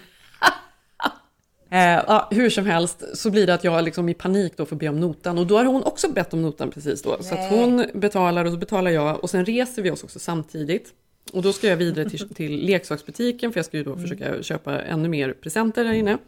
Eh, 1.74 2.22
hur 2.30 2.50
som 2.50 2.66
helst 2.66 3.04
så 3.14 3.30
blir 3.30 3.46
det 3.46 3.54
att 3.54 3.64
jag 3.64 3.84
liksom 3.84 4.08
i 4.08 4.14
panik 4.14 4.52
då 4.56 4.66
får 4.66 4.76
be 4.76 4.88
om 4.88 5.00
notan 5.00 5.38
och 5.38 5.46
då 5.46 5.56
har 5.56 5.64
hon 5.64 5.82
också 5.82 6.08
bett 6.08 6.34
om 6.34 6.42
notan 6.42 6.70
precis 6.70 7.02
då. 7.02 7.16
Så 7.20 7.34
att 7.34 7.40
Nej. 7.40 7.60
hon 7.60 7.86
betalar 7.94 8.44
och 8.44 8.52
så 8.52 8.58
betalar 8.58 8.90
jag 8.90 9.24
och 9.24 9.30
sen 9.30 9.44
reser 9.44 9.82
vi 9.82 9.90
oss 9.90 10.04
också 10.04 10.18
samtidigt. 10.18 10.92
Och 11.32 11.42
då 11.42 11.52
ska 11.52 11.66
jag 11.66 11.76
vidare 11.76 12.10
till, 12.10 12.28
till 12.28 12.66
leksaksbutiken 12.66 13.52
för 13.52 13.58
jag 13.58 13.64
ska 13.66 13.76
ju 13.76 13.84
då 13.84 13.96
försöka 13.96 14.42
köpa 14.42 14.82
ännu 14.82 15.08
mer 15.08 15.32
presenter 15.32 15.84
där 15.84 15.92
inne. 15.92 16.18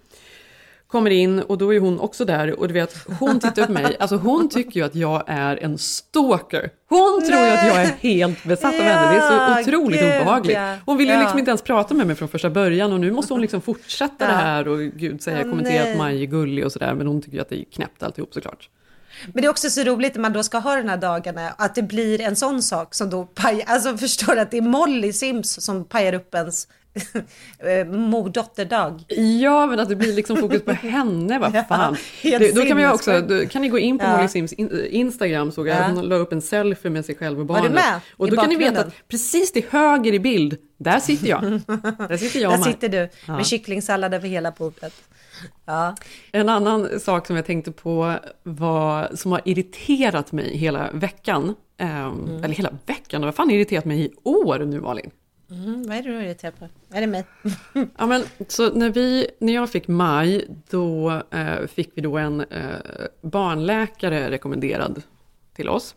Kommer 0.89 1.11
in 1.11 1.39
och 1.43 1.59
då 1.59 1.75
är 1.75 1.81
hon 1.81 2.01
också 2.01 2.25
där 2.25 2.61
och 2.61 2.69
du 2.69 2.75
vet, 2.75 2.97
hon 3.21 3.41
tittar 3.41 3.67
på 3.67 3.73
mig, 3.73 3.97
alltså 4.01 4.17
hon 4.17 4.49
tycker 4.49 4.81
ju 4.81 4.87
att 4.87 4.95
jag 4.95 5.25
är 5.27 5.57
en 5.57 5.79
stalker. 5.79 6.71
Hon 6.89 7.23
tror 7.27 7.39
ju 7.41 7.51
att 7.51 7.67
jag 7.67 7.83
är 7.83 7.87
helt 8.01 8.45
besatt 8.45 8.75
av 8.75 8.81
henne, 8.81 9.13
det 9.13 9.19
är 9.19 9.63
så 9.65 9.71
otroligt 9.71 10.01
gud, 10.01 10.09
obehagligt. 10.21 10.59
Hon 10.87 10.97
vill 10.97 11.07
ju 11.09 11.13
Ja. 11.15 11.21
liksom 11.21 11.39
inte 11.39 11.51
ens 11.51 11.63
prata 11.63 11.95
med 11.95 12.07
mig 12.07 12.17
från 12.17 12.29
första 12.29 12.51
början 12.51 12.93
och 12.93 13.01
nu 13.01 13.11
måste 13.13 13.35
hon 13.35 13.41
liksom 13.41 13.61
fortsätta 13.61 14.15
Ja. 14.19 14.27
det 14.27 14.33
här 14.35 14.69
och 14.69 14.79
gud 14.79 15.23
säga, 15.23 15.39
Åh, 15.45 15.51
kommentera 15.51 15.91
att 15.93 15.99
Maj 15.99 16.23
är 16.23 16.27
gullig 16.27 16.65
och 16.65 16.73
sådär, 16.73 16.95
men 16.95 17.07
hon 17.07 17.23
tycker 17.23 17.37
ju 17.37 17.41
att 17.43 17.49
det 17.49 17.61
är 17.61 17.65
knäppt 17.65 18.03
alltihop 18.03 18.35
såklart. 18.35 18.69
Men 19.33 19.43
det 19.43 19.47
är 19.47 19.51
också 19.51 19.71
så 19.71 19.83
roligt 19.85 20.15
när 20.15 20.23
man 20.23 20.33
då 20.33 20.43
ska 20.43 20.59
ha 20.59 20.77
den 20.77 20.89
här 20.89 20.97
dagarna, 20.97 21.49
att 21.59 21.75
det 21.75 21.83
blir 21.83 22.21
en 22.21 22.37
sån 22.37 22.63
sak 22.63 22.95
som 22.95 23.11
då 23.11 23.25
pajar, 23.25 23.65
alltså 23.67 23.97
förstår 23.97 24.35
du 24.35 24.41
att 24.41 24.51
det 24.51 24.57
är 24.57 24.63
Molly 24.63 25.13
Sims 25.13 25.61
som 25.65 25.85
pajar 25.85 26.13
upp 26.13 26.35
ens 26.35 26.69
mor-dotterdag. 27.87 29.05
Ja, 29.43 29.67
men 29.67 29.81
att 29.81 29.89
det 29.89 29.97
blir 29.97 30.13
liksom 30.13 30.37
fokus 30.37 30.63
på 30.63 30.73
henne, 30.87 31.39
vad 31.39 31.55
Ja, 31.55 31.65
fan. 31.69 31.97
helt 32.23 32.39
Det, 32.39 32.53
då 32.61 32.67
kan, 32.67 32.77
vi 32.77 32.87
också, 32.87 33.21
då 33.21 33.47
kan 33.47 33.63
ni 33.63 33.69
gå 33.69 33.79
in 33.79 33.99
på 33.99 34.05
Ja. 34.05 34.17
Molly 34.17 34.29
Sims 34.29 34.53
in, 34.53 34.87
Instagram, 34.91 35.53
såg 35.53 35.69
jag, 35.69 35.77
Ja. 35.77 35.87
hon 35.95 36.09
la 36.09 36.15
upp 36.17 36.33
en 36.33 36.43
selfie 36.43 36.91
med 36.91 37.05
sig 37.05 37.15
själv 37.15 37.41
och 37.41 37.47
Var 37.49 37.57
du 37.57 37.63
barnet. 37.63 37.75
med 37.75 38.01
och 38.17 38.29
i 38.29 38.31
då 38.31 38.37
kan 38.37 38.49
ni 38.51 38.57
veta 38.57 38.81
att 38.81 39.09
precis 39.09 39.53
till 39.53 39.65
höger 39.71 40.13
i 40.15 40.21
bild, 40.21 40.57
där 40.79 40.99
sitter 41.01 41.29
jag. 41.29 41.43
Där 42.09 42.17
sitter 42.17 42.41
jag 42.41 42.53
Där 42.53 42.65
sitter 42.65 42.89
du 42.89 43.09
Ja. 43.27 43.37
med 43.37 43.47
kycklingsallad 43.47 44.15
över 44.15 44.29
hela 44.29 44.51
bordet. 44.51 44.93
Ja. 45.65 45.95
En 46.33 46.49
annan 46.49 47.01
sak 47.01 47.27
som 47.27 47.37
jag 47.37 47.47
tänkte 47.47 47.73
på 47.73 48.15
var, 48.43 49.09
som 49.15 49.33
har 49.33 49.41
irriterat 49.45 50.33
mig 50.33 50.57
hela 50.57 50.91
veckan, 50.93 51.55
ehm, 51.79 51.89
Mm. 52.29 52.45
eller 52.45 52.55
hela 52.55 52.71
veckan, 52.87 53.23
vad 53.23 53.35
fan 53.35 53.49
har 53.49 53.55
irriterat 53.57 53.85
mig 53.85 54.05
i 54.07 54.11
år 54.23 54.59
nu 54.59 54.81
Malin? 54.81 55.11
Mm, 55.51 55.89
vad 55.89 55.97
är 55.97 56.03
det 56.03 56.09
du 56.09 56.25
irriterad 56.25 56.59
på? 56.59 56.69
Är 56.91 57.01
det 57.01 57.07
mig? 57.07 57.25
Ja, 57.99 58.07
men, 58.07 58.23
så 58.49 58.75
när, 58.75 58.91
vi, 58.91 59.27
när 59.39 59.55
jag 59.55 59.71
fick 59.71 59.89
maj, 59.89 60.49
då 60.71 61.11
eh, 61.31 61.67
fick 61.67 61.91
vi 61.95 62.03
då 62.03 62.19
en 62.19 62.41
eh, 62.41 62.77
barnläkare 63.21 64.31
rekommenderad 64.31 65.03
till 65.55 65.69
oss. 65.69 65.95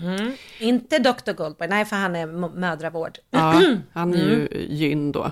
Mm. 0.00 0.32
Inte 0.60 0.98
Dr. 0.98 1.32
Goldberg, 1.32 1.68
nej 1.68 1.84
för 1.84 1.96
han 1.96 2.16
är 2.16 2.26
mödravård. 2.56 3.18
Ja, 3.30 3.62
han 3.92 4.14
är 4.14 4.18
ju 4.18 4.48
gyn 4.68 5.12
då. 5.12 5.30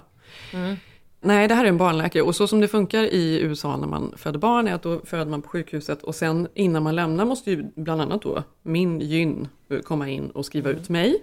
Mm. 0.52 0.76
Nej, 1.20 1.48
det 1.48 1.54
här 1.54 1.64
är 1.64 1.68
en 1.68 1.78
barnläkare 1.78 2.22
och 2.22 2.36
så 2.36 2.46
som 2.46 2.60
det 2.60 2.68
funkar 2.68 3.02
i 3.02 3.40
USA 3.40 3.76
när 3.76 3.86
man 3.86 4.14
föder 4.16 4.38
barn 4.38 4.68
är 4.68 4.74
att 4.74 4.82
då 4.82 5.00
föder 5.04 5.30
man 5.30 5.42
på 5.42 5.48
sjukhuset 5.48 6.02
och 6.02 6.14
sen 6.14 6.48
innan 6.54 6.82
man 6.82 6.96
lämnar 6.96 7.24
måste 7.24 7.50
ju 7.50 7.64
bland 7.74 8.00
annat 8.00 8.22
då 8.22 8.42
min 8.62 9.00
gyn 9.00 9.48
komma 9.84 10.08
in 10.08 10.30
och 10.30 10.46
skriva 10.46 10.70
ut 10.70 10.88
mig. 10.88 11.22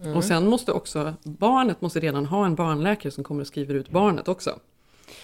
Mm. 0.00 0.16
Och 0.16 0.24
sen 0.24 0.46
måste 0.48 0.72
också 0.72 1.14
barnet 1.22 1.80
måste 1.80 2.00
redan 2.00 2.26
ha 2.26 2.46
en 2.46 2.54
barnläkare 2.54 3.12
som 3.12 3.24
kommer 3.24 3.40
och 3.40 3.46
skriver 3.46 3.74
ut 3.74 3.90
barnet 3.90 4.28
också. 4.28 4.58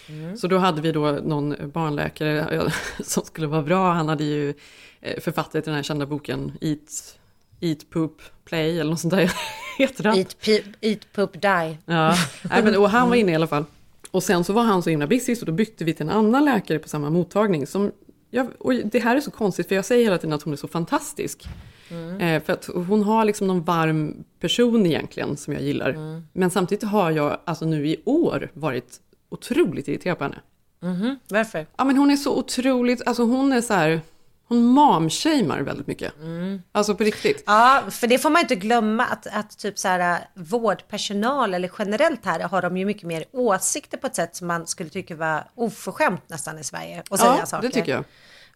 Mm. 0.08 0.36
Så 0.36 0.46
då 0.46 0.58
hade 0.58 0.80
vi 0.80 0.92
då 0.92 1.10
någon 1.10 1.56
barnläkare 1.72 2.72
som 3.04 3.24
skulle 3.24 3.46
vara 3.46 3.62
bra. 3.62 3.92
Han 3.92 4.08
hade 4.08 4.24
ju 4.24 4.54
eh, 5.00 5.20
författat 5.20 5.52
till 5.52 5.62
den 5.62 5.74
här 5.74 5.82
kända 5.82 6.06
boken 6.06 6.52
Eat, 6.60 7.18
Eat 7.60 7.90
Poop, 7.90 8.22
Play 8.44 8.80
eller 8.80 8.90
något 8.90 9.00
sånt 9.00 9.14
där 9.14 9.32
heter 9.78 10.02
den. 10.02 10.16
Eat, 10.16 10.36
eat 10.80 11.12
poop, 11.12 11.32
die. 11.32 11.78
Ja, 11.84 12.16
Nej, 12.42 12.62
men, 12.62 12.76
och 12.76 12.90
han 12.90 13.08
var 13.08 13.16
inne 13.16 13.32
i 13.32 13.34
alla 13.34 13.46
fall. 13.46 13.64
Och 14.10 14.22
sen 14.22 14.44
så 14.44 14.52
var 14.52 14.62
han 14.62 14.82
så 14.82 14.90
himla 14.90 15.06
busy 15.06 15.36
så 15.36 15.44
då 15.44 15.52
bytte 15.52 15.84
vi 15.84 15.94
till 15.94 16.02
en 16.02 16.12
annan 16.12 16.44
läkare 16.44 16.78
på 16.78 16.88
samma 16.88 17.10
mottagning. 17.10 17.66
Som 17.66 17.92
jag, 18.30 18.48
och 18.58 18.74
det 18.74 18.98
här 18.98 19.16
är 19.16 19.20
så 19.20 19.30
konstigt 19.30 19.68
för 19.68 19.74
jag 19.74 19.84
säger 19.84 20.04
hela 20.04 20.18
tiden 20.18 20.32
att 20.32 20.42
hon 20.42 20.52
är 20.52 20.56
så 20.56 20.68
fantastisk. 20.68 21.48
Mm. 21.90 22.20
Eh, 22.20 22.42
för 22.42 22.52
att 22.52 22.68
hon 22.74 23.02
har 23.02 23.24
liksom 23.24 23.46
någon 23.46 23.62
varm 23.64 24.24
person 24.40 24.86
egentligen 24.86 25.36
som 25.36 25.52
jag 25.52 25.62
gillar. 25.62 25.90
Mm. 25.90 26.26
Men 26.32 26.50
samtidigt 26.50 26.84
har 26.84 27.10
jag 27.10 27.38
alltså 27.44 27.64
nu 27.64 27.86
i 27.86 27.96
år 28.04 28.50
varit 28.54 29.00
otroligt 29.28 29.88
irriterad 29.88 30.18
på 30.18 30.24
henne. 30.24 30.38
Mhm, 30.82 31.18
Varför? 31.28 31.66
Ja 31.76 31.84
men 31.84 31.96
hon 31.96 32.10
är 32.10 32.16
så 32.16 32.38
otroligt, 32.38 33.06
alltså 33.06 33.22
hon 33.22 33.52
är 33.52 33.60
så 33.60 33.74
här, 33.74 34.00
hon 34.48 34.64
momshamear 34.64 35.60
väldigt 35.60 35.86
mycket. 35.86 36.12
Mm. 36.20 36.62
Alltså 36.72 36.94
på 36.94 37.04
riktigt. 37.04 37.42
Ja, 37.46 37.82
för 37.90 38.06
det 38.06 38.18
får 38.18 38.30
man 38.30 38.40
inte 38.42 38.54
glömma 38.54 39.04
att, 39.04 39.26
att 39.26 39.58
typ 39.58 39.78
så 39.78 39.88
här, 39.88 40.18
vårdpersonal 40.34 41.54
eller 41.54 41.70
generellt 41.78 42.24
här 42.24 42.40
har 42.40 42.62
de 42.62 42.76
ju 42.76 42.84
mycket 42.84 43.02
mer 43.02 43.24
åsikter 43.32 43.98
på 43.98 44.06
ett 44.06 44.14
sätt 44.16 44.36
som 44.36 44.46
man 44.46 44.66
skulle 44.66 44.90
tycka 44.90 45.16
var 45.16 45.44
oförskämt 45.54 46.22
nästan 46.28 46.58
i 46.58 46.64
Sverige. 46.64 47.02
Och 47.10 47.18
säga 47.18 47.36
Ja, 47.38 47.46
saker. 47.46 47.68
det 47.68 47.74
tycker 47.74 47.92
jag. 47.92 48.04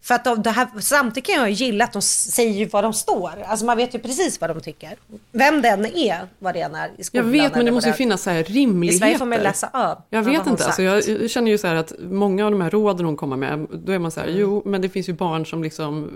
För 0.05 0.15
att 0.15 0.23
de, 0.23 0.41
det 0.41 0.49
här, 0.49 0.67
samtidigt 0.79 1.25
kan 1.27 1.35
jag 1.35 1.49
gilla 1.51 1.83
att 1.83 1.93
de 1.93 2.01
säger 2.01 2.69
vad 2.71 2.83
de 2.83 2.93
står. 2.93 3.31
Alltså 3.45 3.65
man 3.65 3.77
vet 3.77 3.95
ju 3.95 3.99
precis 3.99 4.41
vad 4.41 4.49
de 4.49 4.61
tycker. 4.61 4.95
Vem 5.31 5.61
den 5.61 5.85
är, 5.85 6.27
vad 6.39 6.53
det 6.53 6.61
än 6.61 6.75
är 6.75 6.87
i 6.87 6.91
Jag 6.97 7.05
skolan. 7.05 7.31
vet, 7.31 7.55
men 7.55 7.65
det 7.65 7.71
måste 7.71 7.89
ju 7.89 7.93
finnas 7.95 8.21
så 8.23 8.29
här 8.29 8.39
I 8.39 8.43
rimligheter. 8.43 8.99
Sverige 8.99 9.17
får 9.17 9.25
man 9.25 9.39
läsa 9.39 9.69
av. 9.73 10.01
Jag 10.09 10.23
vet 10.23 10.47
inte, 10.47 10.65
alltså 10.65 10.81
jag, 10.81 11.03
jag 11.07 11.29
känner 11.29 11.51
ju 11.51 11.57
så 11.57 11.67
här 11.67 11.75
att 11.75 11.93
många 11.99 12.45
av 12.45 12.51
de 12.51 12.61
här 12.61 12.69
råden 12.69 13.05
hon 13.05 13.15
kommer 13.17 13.37
med, 13.37 13.67
då 13.73 13.91
är 13.91 13.99
man 13.99 14.11
så 14.11 14.19
här, 14.19 14.27
jo, 14.27 14.61
men 14.65 14.81
det 14.81 14.89
finns 14.89 15.09
ju 15.09 15.13
barn 15.13 15.45
som 15.45 15.63
liksom, 15.63 16.09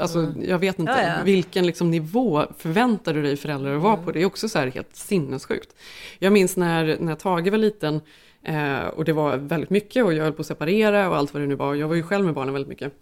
alltså 0.00 0.32
jag 0.42 0.58
vet 0.58 0.78
inte, 0.78 0.92
Mm. 0.92 1.04
Ja, 1.06 1.14
ja. 1.18 1.24
vilken 1.24 1.66
liksom 1.66 1.90
nivå 1.90 2.44
förväntar 2.58 3.14
du 3.14 3.22
dig 3.22 3.36
föräldrar 3.36 3.76
att 3.76 3.82
vara 3.82 3.92
Mm. 3.94 4.04
på? 4.04 4.12
Det 4.12 4.22
är 4.22 4.26
också 4.26 4.48
så 4.48 4.58
här 4.58 4.66
helt 4.66 4.96
sinnessjukt. 4.96 5.74
Jag 6.18 6.32
minns 6.32 6.56
när, 6.56 6.96
när 7.00 7.14
Tage 7.14 7.50
var 7.50 7.58
liten, 7.58 8.00
eh, 8.42 8.80
och 8.96 9.04
det 9.04 9.12
var 9.12 9.36
väldigt 9.36 9.70
mycket, 9.70 10.04
och 10.04 10.14
jag 10.14 10.24
höll 10.24 10.32
på 10.32 10.40
att 10.40 10.46
separera 10.46 11.08
och 11.08 11.16
allt 11.16 11.34
vad 11.34 11.42
det 11.42 11.46
nu 11.46 11.54
var, 11.54 11.74
jag 11.74 11.88
var 11.88 11.94
ju 11.94 12.02
själv 12.02 12.24
med 12.24 12.34
barnen 12.34 12.54
väldigt 12.54 12.68
mycket. 12.68 12.92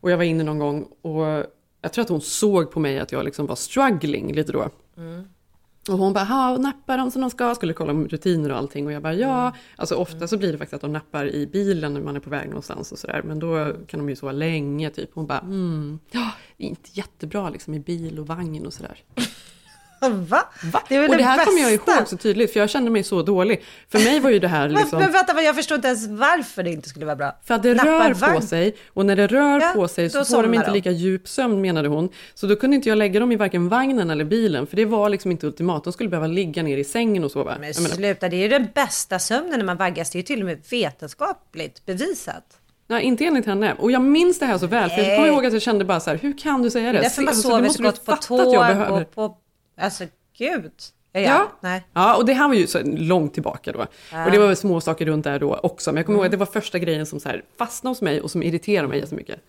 Och 0.00 0.10
jag 0.10 0.16
var 0.16 0.24
inne 0.24 0.44
någon 0.44 0.58
gång, 0.58 0.88
och 1.02 1.46
jag 1.82 1.92
tror 1.92 2.02
att 2.02 2.08
hon 2.08 2.20
såg 2.20 2.70
på 2.70 2.80
mig 2.80 2.98
att 2.98 3.12
jag 3.12 3.24
liksom 3.24 3.46
var 3.46 3.56
struggling 3.56 4.32
lite 4.32 4.52
då. 4.52 4.68
Mm. 4.96 5.24
Och 5.88 5.98
hon 5.98 6.12
bara, 6.12 6.56
nappar 6.58 6.98
de 6.98 7.10
som 7.10 7.20
de 7.20 7.30
ska? 7.30 7.54
Skulle 7.54 7.72
kolla 7.72 7.92
om 7.92 8.08
rutiner 8.08 8.50
och 8.50 8.56
allting. 8.56 8.86
Och 8.86 8.92
jag 8.92 9.02
bara, 9.02 9.14
ja. 9.14 9.52
Alltså 9.76 9.94
ofta 9.94 10.28
så 10.28 10.36
blir 10.36 10.52
det 10.52 10.58
faktiskt 10.58 10.74
att 10.74 10.80
de 10.80 10.92
nappar 10.92 11.26
i 11.26 11.46
bilen 11.46 11.94
när 11.94 12.00
man 12.00 12.16
är 12.16 12.20
på 12.20 12.30
väg 12.30 12.48
någonstans 12.48 12.92
och 12.92 12.98
sådär. 12.98 13.22
Men 13.24 13.38
då 13.38 13.72
kan 13.86 14.00
de 14.00 14.08
ju 14.08 14.16
sova 14.16 14.32
länge 14.32 14.90
typ. 14.90 15.10
Hon 15.14 15.26
bara, 15.26 15.38
mm, 15.38 15.98
ja, 16.10 16.30
det 16.56 16.64
är 16.64 16.68
inte 16.68 16.90
jättebra 16.92 17.50
liksom 17.50 17.74
i 17.74 17.80
bil 17.80 18.18
och 18.18 18.26
vagn 18.26 18.66
och 18.66 18.72
sådär. 18.72 18.98
Va? 20.28 20.42
Va? 20.72 20.82
Det 20.88 20.96
är 20.96 21.00
väl 21.00 21.10
och 21.10 21.16
det 21.16 21.22
det 21.22 21.28
här 21.28 21.44
kommer 21.44 21.60
jag 21.60 21.72
ihåg 21.72 22.08
så 22.08 22.16
tydligt, 22.16 22.52
för 22.52 22.60
jag 22.60 22.70
kände 22.70 22.90
mig 22.90 23.02
så 23.04 23.22
dålig. 23.22 23.62
För 23.92 23.98
mig 23.98 24.20
var 24.20 24.30
ju 24.30 24.38
det 24.38 24.48
här 24.48 24.68
Men, 24.68 24.76
liksom... 24.80 24.98
men 24.98 25.12
vänta, 25.12 25.32
vad, 25.34 25.44
jag 25.44 25.56
förstår 25.56 25.74
inte 25.76 25.88
ens 25.88 26.06
varför 26.06 26.62
det 26.62 26.70
inte 26.70 26.88
skulle 26.88 27.06
vara 27.06 27.16
bra. 27.16 27.38
För 27.44 27.54
att 27.54 27.62
det 27.62 27.74
Nappa 27.74 27.88
rör 28.08 28.14
vagn. 28.14 28.34
på 28.34 28.46
sig 28.46 28.76
och 28.88 29.06
när 29.06 29.16
det 29.16 29.26
rör 29.26 29.60
Ja, 29.60 29.72
på 29.74 29.88
sig 29.88 30.10
så 30.10 30.24
får 30.24 30.42
de 30.42 30.54
inte 30.54 30.66
de. 30.66 30.72
lika 30.72 30.90
djup 30.90 31.28
sömn 31.28 31.60
menade 31.60 31.88
hon. 31.88 32.08
Så 32.34 32.46
då 32.46 32.56
kunde 32.56 32.76
inte 32.76 32.88
jag 32.88 32.98
lägga 32.98 33.20
dem 33.20 33.32
i 33.32 33.36
varken 33.36 33.68
vagnen 33.68 34.10
eller 34.10 34.24
bilen 34.24 34.66
för 34.66 34.76
det 34.76 34.84
var 34.84 35.08
liksom 35.08 35.30
inte 35.30 35.46
ultimat. 35.46 35.84
De 35.84 35.92
skulle 35.92 36.08
behöva 36.08 36.26
ligga 36.26 36.62
ner 36.62 36.76
i 36.78 36.84
sängen 36.84 37.24
och 37.24 37.30
sova. 37.30 37.56
Men 37.60 37.74
sluta, 37.74 38.28
det 38.28 38.36
är 38.36 38.40
ju 38.42 38.48
den 38.48 38.68
bästa 38.74 39.18
sömnen 39.18 39.58
när 39.58 39.66
man 39.66 39.76
vaggas. 39.76 40.10
Det 40.10 40.16
är 40.16 40.20
ju 40.20 40.24
till 40.26 40.40
och 40.40 40.46
med 40.46 40.58
vetenskapligt 40.70 41.86
bevisat. 41.86 42.44
nej, 42.86 43.04
inte 43.04 43.24
enligt 43.24 43.46
henne. 43.46 43.74
Och 43.78 43.90
jag 43.92 44.02
minns 44.02 44.38
det 44.38 44.46
här 44.46 44.58
så 44.58 44.66
väl 44.66 44.90
för 44.90 44.96
jag 44.98 45.06
Nej. 45.06 45.16
kommer 45.16 45.28
ihåg 45.28 45.46
att 45.46 45.52
jag 45.52 45.62
kände 45.62 45.84
bara 45.84 46.00
så 46.00 46.10
här, 46.10 46.16
hur 46.16 46.38
kan 46.38 46.62
du 46.62 46.70
säga 46.70 46.86
Det 46.86 46.92
det? 46.92 46.98
är 46.98 47.02
därför 47.02 47.22
man 47.22 47.28
Alltså, 47.28 47.48
sover 47.48 47.68
så 47.68 47.82
gott 47.82 48.04
på 48.04 48.16
tåg 48.16 48.90
och 48.90 49.14
på... 49.14 49.36
Alltså 49.82 50.04
gud. 50.38 50.72
Ja, 51.12 51.20
Ja. 51.20 51.52
Nej. 51.60 51.82
Ja, 51.92 52.16
och 52.16 52.26
det 52.26 52.32
här 52.32 52.48
var 52.48 52.54
ju 52.54 52.66
så 52.66 52.80
långt 52.84 53.34
tillbaka 53.34 53.72
då. 53.72 53.86
Ja. 54.12 54.24
Och 54.24 54.30
det 54.30 54.38
var 54.38 54.46
väl 54.46 54.56
små 54.56 54.80
saker 54.80 55.06
runt 55.06 55.24
där 55.24 55.38
då 55.38 55.56
också. 55.56 55.90
Men 55.92 55.96
jag 55.96 56.06
kommer 56.06 56.18
ihåg 56.18 56.24
att 56.26 56.30
det 56.30 56.36
var 56.36 56.46
första 56.46 56.78
grejen 56.78 57.06
som 57.06 57.20
så 57.20 57.28
här 57.28 57.42
fastnade 57.58 57.90
hos 57.90 58.02
mig 58.02 58.20
och 58.20 58.30
som 58.30 58.42
irriterade 58.42 58.88
mig 58.88 58.98
jättemycket. 59.00 59.40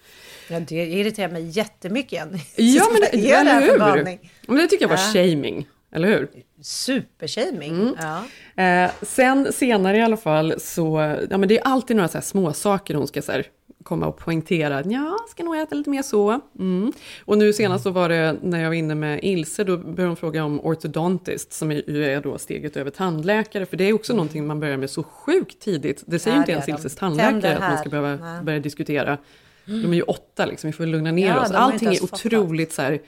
Ja, 0.50 0.60
det 0.60 0.76
irriterar 0.76 1.32
mig 1.32 1.44
jättemycket 1.50 2.12
igen. 2.14 2.40
Ja, 2.56 2.84
men 2.92 3.02
det, 3.22 3.32
är 3.32 3.42
eller 3.42 3.62
hur? 3.62 4.20
Men 4.48 4.58
det 4.58 4.68
tycker 4.68 4.84
jag 4.84 4.90
var 4.90 4.98
Ja. 4.98 5.14
shaming, 5.14 5.68
eller 5.92 6.08
hur? 6.08 6.28
Supershaming. 6.62 7.96
Ja. 8.02 8.24
Eh, 8.64 8.92
sen 9.02 9.54
senare 9.54 9.98
i 9.98 10.02
alla 10.02 10.18
fall 10.18 10.54
så, 10.60 11.18
ja 11.30 11.38
men 11.38 11.50
det 11.50 11.58
är 11.60 11.64
alltid 11.68 11.96
några 11.96 12.08
så 12.10 12.18
här 12.18 12.26
små 12.26 12.54
saker 12.54 12.96
hon 12.96 13.08
ska 13.08 13.22
så 13.22 13.32
här, 13.32 13.46
komma 13.84 14.08
och 14.08 14.18
poängtera. 14.18 14.84
Ja, 14.86 15.18
ska 15.30 15.44
nog 15.44 15.56
äta 15.58 15.76
lite 15.76 15.90
mer 15.90 16.02
så. 16.02 16.40
Mm. 16.60 16.92
Och 17.26 17.38
nu 17.38 17.54
senast 17.54 17.84
så 17.84 17.90
var 17.90 18.10
det 18.10 18.36
när 18.42 18.60
jag 18.62 18.70
var 18.70 18.76
inne 18.76 18.96
med 18.96 19.20
Ilse, 19.24 19.64
då 19.64 19.78
började 19.78 20.04
hon 20.08 20.16
fråga 20.16 20.44
om 20.44 20.60
ortodontist, 20.60 21.54
som 21.54 21.72
är- 21.72 21.90
ju 21.90 22.06
är 22.06 22.22
då 22.22 22.38
steget 22.38 22.78
över 22.78 22.92
tandläkare. 22.92 23.66
För 23.66 23.78
det 23.78 23.84
är 23.84 23.94
också 23.94 24.14
någonting 24.14 24.48
man 24.48 24.60
börjar 24.60 24.78
med 24.78 24.90
så 24.90 25.04
sjukt 25.04 25.60
tidigt. 25.62 26.04
Det 26.08 26.20
säger 26.20 26.38
Ja, 26.38 26.42
inte 26.42 26.52
det 26.52 26.56
ens. 26.56 26.70
Ilses 26.70 26.96
tandläkare 26.96 27.54
att 27.56 27.60
man 27.62 27.78
ska 27.78 27.90
behöva 27.90 28.16
Nej. 28.26 28.44
börja 28.44 28.60
diskutera. 28.60 29.18
De 29.66 29.86
är 29.92 29.94
ju 29.96 30.02
åtta 30.02 30.46
liksom, 30.46 30.68
vi 30.68 30.74
får 30.74 30.86
lugna 30.86 31.12
ner 31.12 31.28
Ja, 31.28 31.40
oss. 31.42 31.46
inte 31.48 31.58
Allting 31.58 31.88
är 31.88 31.92
ens 31.94 32.02
fattat. 32.10 32.26
otroligt 32.26 32.74
så 32.74 32.82
här, 32.82 33.00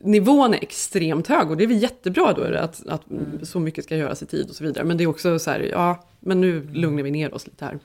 nivån 0.00 0.54
är 0.54 0.58
extremt 0.62 1.26
hög 1.26 1.50
och 1.50 1.56
det 1.56 1.64
är 1.64 1.68
väl 1.68 1.82
jättebra 1.82 2.32
då 2.32 2.42
att, 2.42 2.86
att 2.86 3.02
så 3.42 3.60
mycket 3.60 3.84
ska 3.84 3.96
göras 3.96 4.22
i 4.22 4.26
tid 4.26 4.48
och 4.48 4.54
så 4.54 4.64
vidare. 4.64 4.84
Men 4.84 4.96
det 4.96 5.04
är 5.04 5.08
också 5.08 5.38
så 5.38 5.50
här, 5.50 5.60
ja, 5.60 6.04
men 6.20 6.40
nu 6.40 6.68
lugnar 6.72 7.02
vi 7.02 7.10
ner 7.10 7.34
oss 7.34 7.46
lite 7.46 7.64
här. 7.64 7.78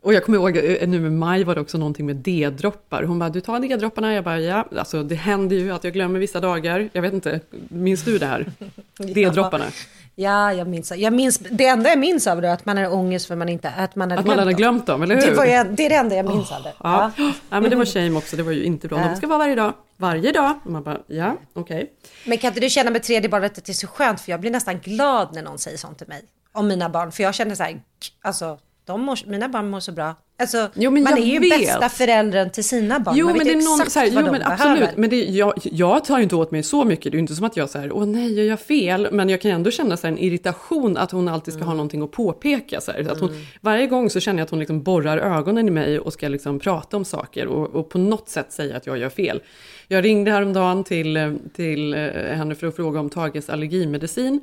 Och 0.00 0.14
jag 0.14 0.24
kommer 0.24 0.38
ihåg 0.38 0.56
eh, 0.56 0.88
nu 0.88 1.00
med 1.00 1.12
maj 1.12 1.44
var 1.44 1.54
det 1.54 1.60
också 1.60 1.78
någonting 1.78 2.06
med 2.06 2.16
D-droppar. 2.16 3.02
Hon 3.02 3.18
bara, 3.18 3.30
du 3.30 3.40
tar 3.40 3.60
D-dropparna? 3.60 4.14
Jag 4.14 4.24
bara, 4.24 4.40
ja, 4.40 4.68
alltså 4.76 5.02
det 5.02 5.14
händer 5.14 5.56
ju 5.56 5.70
att 5.70 5.84
jag 5.84 5.92
glömmer 5.92 6.18
vissa 6.18 6.40
dagar. 6.40 6.88
Jag 6.92 7.02
vet 7.02 7.12
inte, 7.12 7.40
minns 7.68 8.04
du 8.04 8.18
det 8.18 8.26
här? 8.26 8.52
D-dropparna. 8.98 9.64
Ja, 10.14 10.52
jag 10.52 10.68
minns. 10.68 10.92
Jag 10.96 11.12
minns. 11.12 11.38
Det 11.38 11.66
enda 11.66 11.90
jag 11.90 11.98
minns 11.98 12.26
av 12.26 12.42
det 12.42 12.48
är 12.48 12.52
att 12.52 12.66
man 12.66 12.76
har 12.76 12.94
ångest 12.94 13.26
för 13.26 13.36
man 13.36 13.48
inte, 13.48 13.70
att 13.70 13.96
man 13.96 14.10
hade 14.10 14.20
Att 14.20 14.26
man 14.26 14.38
hade 14.38 14.52
glömt 14.52 14.86
dem, 14.86 15.02
eller 15.02 15.14
hur? 15.14 15.26
Det, 15.26 15.34
var 15.34 15.44
jag, 15.44 15.66
det 15.66 15.86
är 15.86 15.90
det 15.90 15.96
enda 15.96 16.16
jag 16.16 16.26
minns 16.26 16.52
av 16.52 16.62
det. 16.62 16.72
Ja. 16.82 17.10
ja, 17.18 17.32
men 17.60 17.70
det 17.70 17.76
var 17.76 17.84
shame 17.84 18.18
också, 18.18 18.36
det 18.36 18.42
var 18.42 18.52
ju 18.52 18.64
inte 18.64 18.88
bra. 18.88 19.00
Ja. 19.00 19.08
De 19.08 19.16
ska 19.16 19.26
vara 19.26 19.38
varje 19.38 19.54
dag, 19.54 19.72
varje 19.96 20.32
dag. 20.32 20.58
Och 20.64 20.70
man 20.70 20.82
bara, 20.82 20.98
ja, 21.06 21.36
okej. 21.52 21.92
Men 22.26 22.38
kan 22.38 22.48
inte 22.48 22.60
du 22.60 22.70
känna 22.70 22.90
med 22.90 23.02
tredje 23.02 23.28
barnet 23.28 23.58
att 23.58 23.64
det 23.64 23.72
är 23.72 23.74
så 23.74 23.86
skönt? 23.86 24.20
För 24.20 24.30
jag 24.30 24.40
blir 24.40 24.50
nästan 24.50 24.78
glad 24.78 25.34
när 25.34 25.42
någon 25.42 25.58
säger 25.58 25.78
sånt 25.78 25.98
till 25.98 26.08
mig. 26.08 26.22
Om 26.52 26.68
mina 26.68 26.88
barn. 26.88 27.12
För 27.12 27.22
jag 27.22 27.34
känner 27.34 27.54
så 27.54 27.62
här, 27.62 27.82
alltså, 28.22 28.58
de 28.84 29.00
mår, 29.02 29.18
mina 29.26 29.48
barn 29.48 29.70
mår 29.70 29.80
så 29.80 29.92
bra. 29.92 30.14
Alltså, 30.38 30.68
Jo, 30.74 30.90
men 30.90 31.02
man 31.02 31.12
är 31.18 31.22
ju 31.22 31.38
vet. 31.38 31.50
bästa 31.60 31.88
föräldern 31.88 32.50
till 32.50 32.64
sina 32.64 33.00
barn. 33.00 33.14
Jo, 33.16 33.26
man 33.26 33.36
men 33.36 33.46
vet 33.46 33.54
det 33.58 33.64
är 33.64 33.64
någon, 33.64 33.74
exakt 33.80 33.92
så 33.92 33.98
här, 33.98 34.10
vad 34.10 34.14
jo, 34.14 34.26
de 34.26 34.30
men 34.30 34.40
behöver. 34.40 34.70
absolut. 34.82 34.96
Men 34.96 35.10
det, 35.10 35.16
jag, 35.24 35.52
jag 35.62 36.04
tar 36.04 36.16
ju 36.16 36.22
inte 36.22 36.36
åt 36.36 36.50
mig 36.50 36.62
så 36.62 36.84
mycket. 36.84 37.04
Det 37.04 37.08
är 37.08 37.12
ju 37.12 37.20
inte 37.20 37.34
som 37.34 37.44
att 37.46 37.56
jag 37.56 37.70
säger, 37.70 37.92
åh 37.92 38.06
nej, 38.06 38.32
gör 38.34 38.44
jag 38.44 38.60
fel? 38.60 39.08
Men 39.12 39.28
jag 39.28 39.40
kan 39.40 39.50
ändå 39.50 39.70
känna 39.70 39.96
så 39.96 40.06
här, 40.06 40.12
en 40.12 40.18
irritation 40.18 40.96
att 40.96 41.10
hon 41.10 41.28
alltid 41.28 41.54
ska 41.54 41.58
Mm. 41.58 41.68
ha 41.68 41.74
någonting 41.74 42.02
att 42.02 42.10
påpeka. 42.10 42.80
Så 42.80 42.92
här. 42.92 43.10
Att 43.12 43.20
hon, 43.20 43.44
Varje 43.60 43.86
gång 43.86 44.10
så 44.10 44.20
känner 44.20 44.38
jag 44.38 44.44
att 44.44 44.50
hon 44.50 44.58
liksom 44.58 44.82
borrar 44.82 45.18
ögonen 45.18 45.68
i 45.68 45.70
mig 45.70 45.98
och 45.98 46.12
ska 46.12 46.28
liksom 46.28 46.58
prata 46.58 46.96
om 46.96 47.04
saker 47.04 47.46
och, 47.46 47.68
och 47.74 47.88
på 47.90 47.98
något 47.98 48.28
sätt 48.28 48.52
säga 48.52 48.76
att 48.76 48.86
jag 48.86 48.98
gör 48.98 49.08
fel. 49.10 49.42
Jag 49.88 50.04
ringde 50.04 50.30
häromdagen 50.30 50.84
till, 50.84 51.38
till 51.54 51.94
eh, 51.94 52.00
henne 52.12 52.54
för 52.54 52.66
att 52.66 52.76
fråga 52.76 53.00
om 53.00 53.10
Tages 53.10 53.50
allergimedicin. 53.50 54.40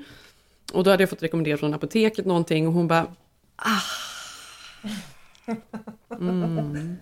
Och 0.73 0.84
då 0.84 0.89
hade 0.91 1.04
jag 1.04 1.10
fått 1.10 1.23
rekommenderat 1.23 1.60
från 1.60 1.73
apoteket 1.73 2.25
någonting 2.25 2.67
och 2.67 2.73
hon 2.73 2.88
bara, 2.88 3.06
Mm. 6.20 6.96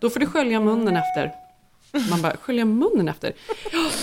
Då 0.00 0.10
får 0.10 0.20
du 0.20 0.26
skölja 0.26 0.60
munnen 0.60 0.96
efter. 0.96 1.32
Man 2.10 2.22
bara, 2.22 2.36
skölja 2.36 2.64
munnen 2.64 3.08
efter? 3.08 3.32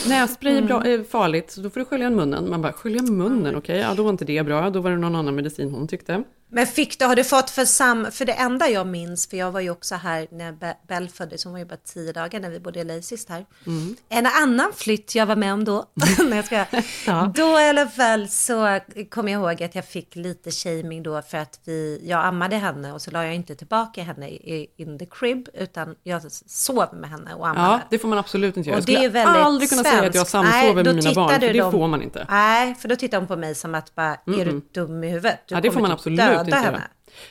Nässpray 0.08 0.58
är 0.58 0.62
bra, 0.62 0.86
är 0.86 1.04
farligt, 1.04 1.52
så 1.52 1.62
då 1.62 1.70
får 1.70 1.80
du 1.80 1.86
skölja 1.86 2.10
munnen. 2.10 2.50
Man 2.50 2.62
bara, 2.62 2.74
skölja 2.74 3.02
munnen, 3.02 3.56
okej, 3.56 3.78
ja 3.78 3.94
då 3.94 4.04
var 4.04 4.10
inte 4.10 4.26
det 4.26 4.46
bra. 4.46 4.70
Då 4.70 4.82
var 4.82 4.92
det 4.92 4.98
någon 4.98 5.16
annan 5.16 5.36
medicin 5.36 5.72
hon 5.72 5.88
tyckte. 5.88 6.24
Men 6.56 6.68
fick 6.68 7.00
du, 7.00 7.06
har 7.06 7.16
du 7.16 7.24
fått 7.24 7.50
för 7.50 7.66
sam, 7.66 8.08
för 8.12 8.26
det 8.26 8.34
enda 8.34 8.70
jag 8.70 8.88
minns, 8.88 9.28
för 9.28 9.38
jag 9.38 9.52
var 9.52 9.60
ju 9.60 9.70
också 9.70 9.96
här 9.96 10.28
när 10.32 10.52
Be- 10.52 10.78
Bell 10.88 11.10
föddes, 11.10 11.44
hon 11.44 11.54
var 11.54 11.60
ju 11.60 11.66
bara 11.66 11.78
tio 11.78 12.14
dagar 12.14 12.40
när 12.40 12.50
vi 12.50 12.60
bodde 12.60 12.80
i 12.80 12.84
LA 12.84 13.02
sist 13.02 13.30
här. 13.30 13.46
Mm. 13.68 13.96
En 14.10 14.26
annan 14.26 14.72
flytt 14.76 15.16
jag 15.16 15.26
var 15.26 15.36
med 15.36 15.54
om 15.54 15.64
då, 15.64 15.86
när 16.30 16.36
jag 16.36 16.46
ska, 16.46 16.66
då 17.36 17.60
i 17.60 17.70
alla 17.70 17.88
fall 17.88 18.30
så 18.30 18.80
kom 19.10 19.28
jag 19.28 19.42
ihåg 19.42 19.64
att 19.64 19.76
jag 19.76 19.86
fick 19.86 20.16
lite 20.16 20.52
shaming 20.52 21.04
då 21.04 21.22
för 21.22 21.38
att 21.38 21.60
vi, 21.66 22.02
jag 22.04 22.26
ammade 22.26 22.56
henne 22.56 22.92
och 22.94 23.02
så 23.02 23.12
la 23.12 23.24
jag 23.26 23.36
inte 23.36 23.56
tillbaka 23.56 24.04
henne 24.04 24.30
i, 24.30 24.68
in 24.78 25.00
the 25.00 25.06
crib, 25.06 25.50
utan 25.54 25.96
jag 26.04 26.22
sov 26.48 26.88
med 26.94 27.10
henne 27.10 27.34
och 27.34 27.48
ammade. 27.48 27.68
Ja, 27.74 27.80
det 27.90 28.00
får 28.00 28.08
man 28.08 28.18
absolut 28.18 28.58
inte 28.58 28.70
göra. 28.70 28.78
Och 28.78 28.82
Jag 28.82 28.86
det 28.88 28.94
är 28.94 28.98
skulle 28.98 29.10
väldigt 29.10 29.44
aldrig 29.46 29.70
kunna 29.70 29.84
säga 29.84 30.04
att 30.08 30.16
jag 30.16 30.28
samsover 30.28 30.84
med 30.84 30.96
mina 30.96 31.14
barn, 31.14 31.30
för 31.34 31.40
det 31.40 31.54
de- 31.54 31.72
får 31.72 31.88
man 31.88 32.02
inte. 32.02 32.26
Nej, 32.30 32.76
för 32.76 32.88
då 32.88 32.96
tittar 32.96 33.18
hon 33.18 33.28
på 33.28 33.36
mig 33.36 33.56
som 33.56 33.76
att 33.76 33.96
bara, 33.96 34.12
är 34.14 34.46
du 34.46 34.62
dum 34.74 35.04
i 35.04 35.10
huvudet? 35.10 35.40
Du 35.48 35.56
ja, 35.56 35.62
det 35.62 35.70
får 35.70 35.74
kommer 35.76 35.90
man 35.90 35.98
typ 35.98 36.00
absolut 36.00 36.20
döda 36.20 36.43
inte 36.48 36.58
henne. 36.58 36.82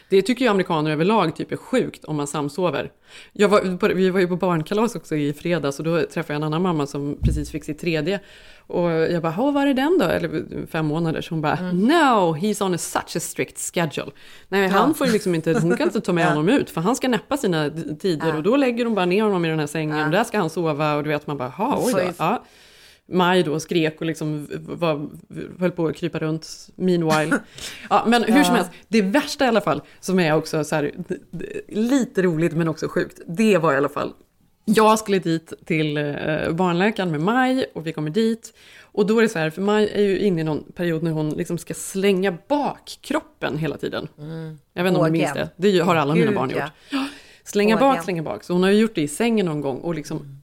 Det 0.08 0.22
tycker 0.22 0.44
ju 0.44 0.50
amerikaner 0.50 0.90
överlag 0.90 1.36
typ 1.36 1.52
är 1.52 1.56
sjukt 1.56 2.04
om 2.04 2.16
man 2.16 2.26
samsover. 2.26 2.90
Jag 3.32 3.48
var, 3.48 3.88
vi 3.94 4.10
var 4.10 4.20
ju 4.20 4.28
på 4.28 4.36
barnkalas 4.36 4.94
också 4.96 5.16
i 5.16 5.32
fredags 5.32 5.78
och 5.78 5.84
då 5.84 6.00
träffade 6.02 6.32
jag 6.32 6.36
en 6.36 6.42
annan 6.42 6.62
mamma 6.62 6.86
som 6.86 7.16
precis 7.22 7.50
fick 7.50 7.64
sitt 7.64 7.78
tredje. 7.78 8.20
Och 8.66 8.90
jag 8.90 9.22
bara, 9.22 9.34
"Åh, 9.38 9.52
var 9.52 9.66
är 9.66 9.74
den 9.74 9.98
då? 9.98 10.04
Eller 10.04 10.66
fem 10.66 10.86
månader. 10.86 11.20
Så 11.20 11.34
hon 11.34 11.40
bara, 11.42 11.54
no, 11.72 12.36
he's 12.36 12.64
on 12.64 12.74
a 12.74 12.78
such 12.78 13.16
a 13.16 13.20
strict 13.20 13.58
schedule. 13.74 14.10
Nej, 14.48 14.68
han 14.68 14.88
Ja. 14.88 14.94
får 14.94 15.06
ju 15.06 15.12
liksom 15.12 15.34
inte, 15.34 15.52
hon 15.52 15.76
kan 15.76 15.86
inte 15.86 16.00
ta 16.00 16.12
med 16.12 16.22
Ja. 16.26 16.28
honom 16.28 16.48
ut 16.48 16.70
för 16.70 16.80
han 16.80 16.96
ska 16.96 17.08
näppa 17.08 17.36
sina 17.36 17.70
tider 18.00 18.28
Ja. 18.28 18.36
och 18.36 18.42
då 18.42 18.56
lägger 18.56 18.84
de 18.84 18.94
bara 18.94 19.06
ner 19.06 19.22
honom 19.22 19.44
i 19.44 19.48
den 19.48 19.58
här 19.58 19.66
sängen 19.66 20.04
och 20.04 20.10
där 20.10 20.24
ska 20.24 20.38
han 20.38 20.50
sova 20.50 20.94
och 20.94 21.02
du 21.04 21.08
vet 21.10 21.26
man 21.26 21.36
bara, 21.36 21.48
ha, 21.48 21.82
oj 21.84 21.92
då. 21.92 22.00
Ja. 22.18 22.44
Maj 23.12 23.42
då 23.42 23.60
skrek 23.60 24.00
och 24.00 24.06
liksom 24.06 24.48
var, 24.68 25.08
höll 25.60 25.70
på 25.70 25.86
att 25.86 25.96
krypa 25.96 26.18
runt 26.18 26.68
meanwhile. 26.76 27.38
Ja, 27.90 28.04
men 28.06 28.22
hur 28.24 28.42
som 28.44 28.54
Ja. 28.54 28.62
helst, 28.62 28.70
det 28.88 29.02
värsta 29.02 29.44
i 29.44 29.48
alla 29.48 29.60
fall, 29.60 29.82
som 30.00 30.18
är 30.20 30.34
också 30.36 30.64
så 30.64 30.74
här, 30.74 30.92
lite 31.68 32.22
roligt 32.22 32.52
men 32.52 32.68
också 32.68 32.88
sjukt, 32.88 33.20
det 33.26 33.58
var 33.58 33.72
i 33.72 33.76
alla 33.76 33.88
fall, 33.88 34.12
jag 34.64 34.98
skulle 34.98 35.18
dit 35.18 35.52
till 35.64 35.96
eh, 35.96 36.04
barnläkaren 36.52 37.10
med 37.10 37.20
Maj 37.20 37.64
och 37.74 37.86
vi 37.86 37.92
kommer 37.92 38.10
dit. 38.10 38.52
Och 38.94 39.06
då 39.06 39.18
är 39.18 39.22
det 39.22 39.28
så 39.28 39.38
här, 39.38 39.50
för 39.50 39.62
Maj 39.62 39.90
är 39.94 40.00
ju 40.02 40.18
inne 40.18 40.40
i 40.40 40.44
någon 40.44 40.64
period 40.72 41.02
när 41.02 41.10
hon 41.10 41.30
liksom 41.30 41.58
ska 41.58 41.74
slänga 41.74 42.36
bak 42.48 42.98
kroppen 43.00 43.58
hela 43.58 43.76
tiden. 43.76 44.08
Jag 44.72 44.82
vet 44.84 44.90
inte 44.90 45.00
om 45.00 45.06
du 45.06 45.12
minns 45.12 45.32
det, 45.34 45.48
det 45.56 45.78
har 45.78 45.96
alla 45.96 46.14
mina 46.14 46.26
Gud, 46.26 46.34
barn 46.34 46.52
ja. 46.56 46.70
gjort. 46.90 47.08
Slänga 47.44 47.76
Ågen. 47.76 47.88
bak, 47.88 48.04
slänga 48.04 48.22
bak. 48.22 48.44
Så 48.44 48.52
hon 48.52 48.62
har 48.62 48.70
ju 48.70 48.78
gjort 48.80 48.94
det 48.94 49.02
i 49.02 49.08
sängen 49.08 49.46
någon 49.46 49.60
gång 49.60 49.76
och 49.78 49.94
liksom 49.94 50.41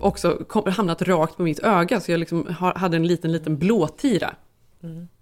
också 0.00 0.44
kom, 0.48 0.72
hamnat 0.72 1.02
rakt 1.02 1.36
på 1.36 1.42
mitt 1.42 1.58
öga. 1.58 2.00
Så 2.00 2.10
jag 2.12 2.20
liksom 2.20 2.46
har, 2.58 2.74
hade 2.74 2.96
en 2.96 3.06
liten, 3.06 3.32
liten 3.32 3.58
blåtira. 3.58 4.34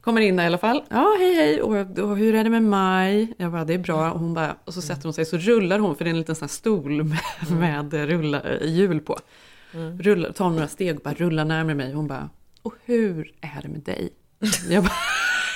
Kommer 0.01 0.21
in 0.21 0.37
där 0.37 0.45
i 0.45 0.47
alla 0.47 0.59
fall. 0.59 0.83
Ja, 0.89 1.17
hej 1.19 1.35
hej. 1.35 1.63
Och, 1.63 1.99
och 1.99 2.17
hur 2.17 2.35
är 2.35 2.45
det 2.45 2.51
med 2.51 2.63
Maj? 2.63 3.35
Jag 3.37 3.53
bara, 3.53 3.65
det 3.65 3.75
är 3.75 3.79
bra. 3.79 4.13
Och 4.13 4.21
hon 4.21 4.35
bara, 4.35 4.57
och 4.65 4.75
så 4.75 4.83
sätter 4.83 5.03
hon 5.03 5.13
sig, 5.13 5.25
så 5.25 5.37
rullar 5.37 5.79
hon, 5.79 5.97
för 5.97 6.05
det 6.05 6.09
är 6.09 6.13
en 6.13 6.19
liten 6.19 6.35
sån 6.35 6.49
stol 6.49 7.05
med, 7.05 7.21
med 7.51 7.95
rulla, 7.95 8.43
hjul 8.61 9.01
på. 9.01 9.19
Rullar, 10.01 10.33
tar 10.33 10.51
några 10.51 10.69
steg 10.69 10.97
och 10.97 11.03
bara 11.03 11.15
rullar 11.15 11.45
närmare 11.45 11.75
mig. 11.75 11.93
Hon 11.93 12.07
bara, 12.07 12.31
och 12.63 12.75
hur 12.85 13.33
är 13.41 13.63
det 13.63 13.69
med 13.69 13.81
dig? 13.81 14.11
Jag 14.69 14.85
bara, 14.85 14.93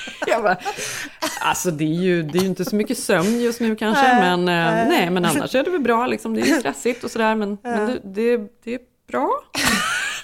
jag 0.26 0.42
bara 0.42 0.57
alltså 1.40 1.70
det 1.70 1.84
är, 1.84 2.03
ju, 2.03 2.22
det 2.22 2.38
är 2.38 2.42
ju 2.42 2.48
inte 2.48 2.64
så 2.64 2.76
mycket 2.76 2.98
sömn 2.98 3.40
just 3.40 3.61
nu 3.61 3.76
kanske, 3.76 4.03
Nej, 4.03 4.20
men, 4.20 4.40
eh, 4.40 4.74
nej. 4.74 4.88
nej, 4.88 5.11
men 5.11 5.24
annars 5.24 5.55
är 5.55 5.64
det 5.64 5.70
väl 5.70 5.80
bra. 5.80 6.07
Liksom. 6.07 6.34
Det 6.34 6.40
är 6.40 6.46
ju 6.46 6.55
stressigt 6.61 7.05
och 7.05 7.11
sådär, 7.11 7.34
men, 7.34 7.59
men 7.62 7.86
det, 7.86 8.00
det, 8.05 8.48
det 8.64 8.74
är 8.74 8.80
bra. 9.11 9.30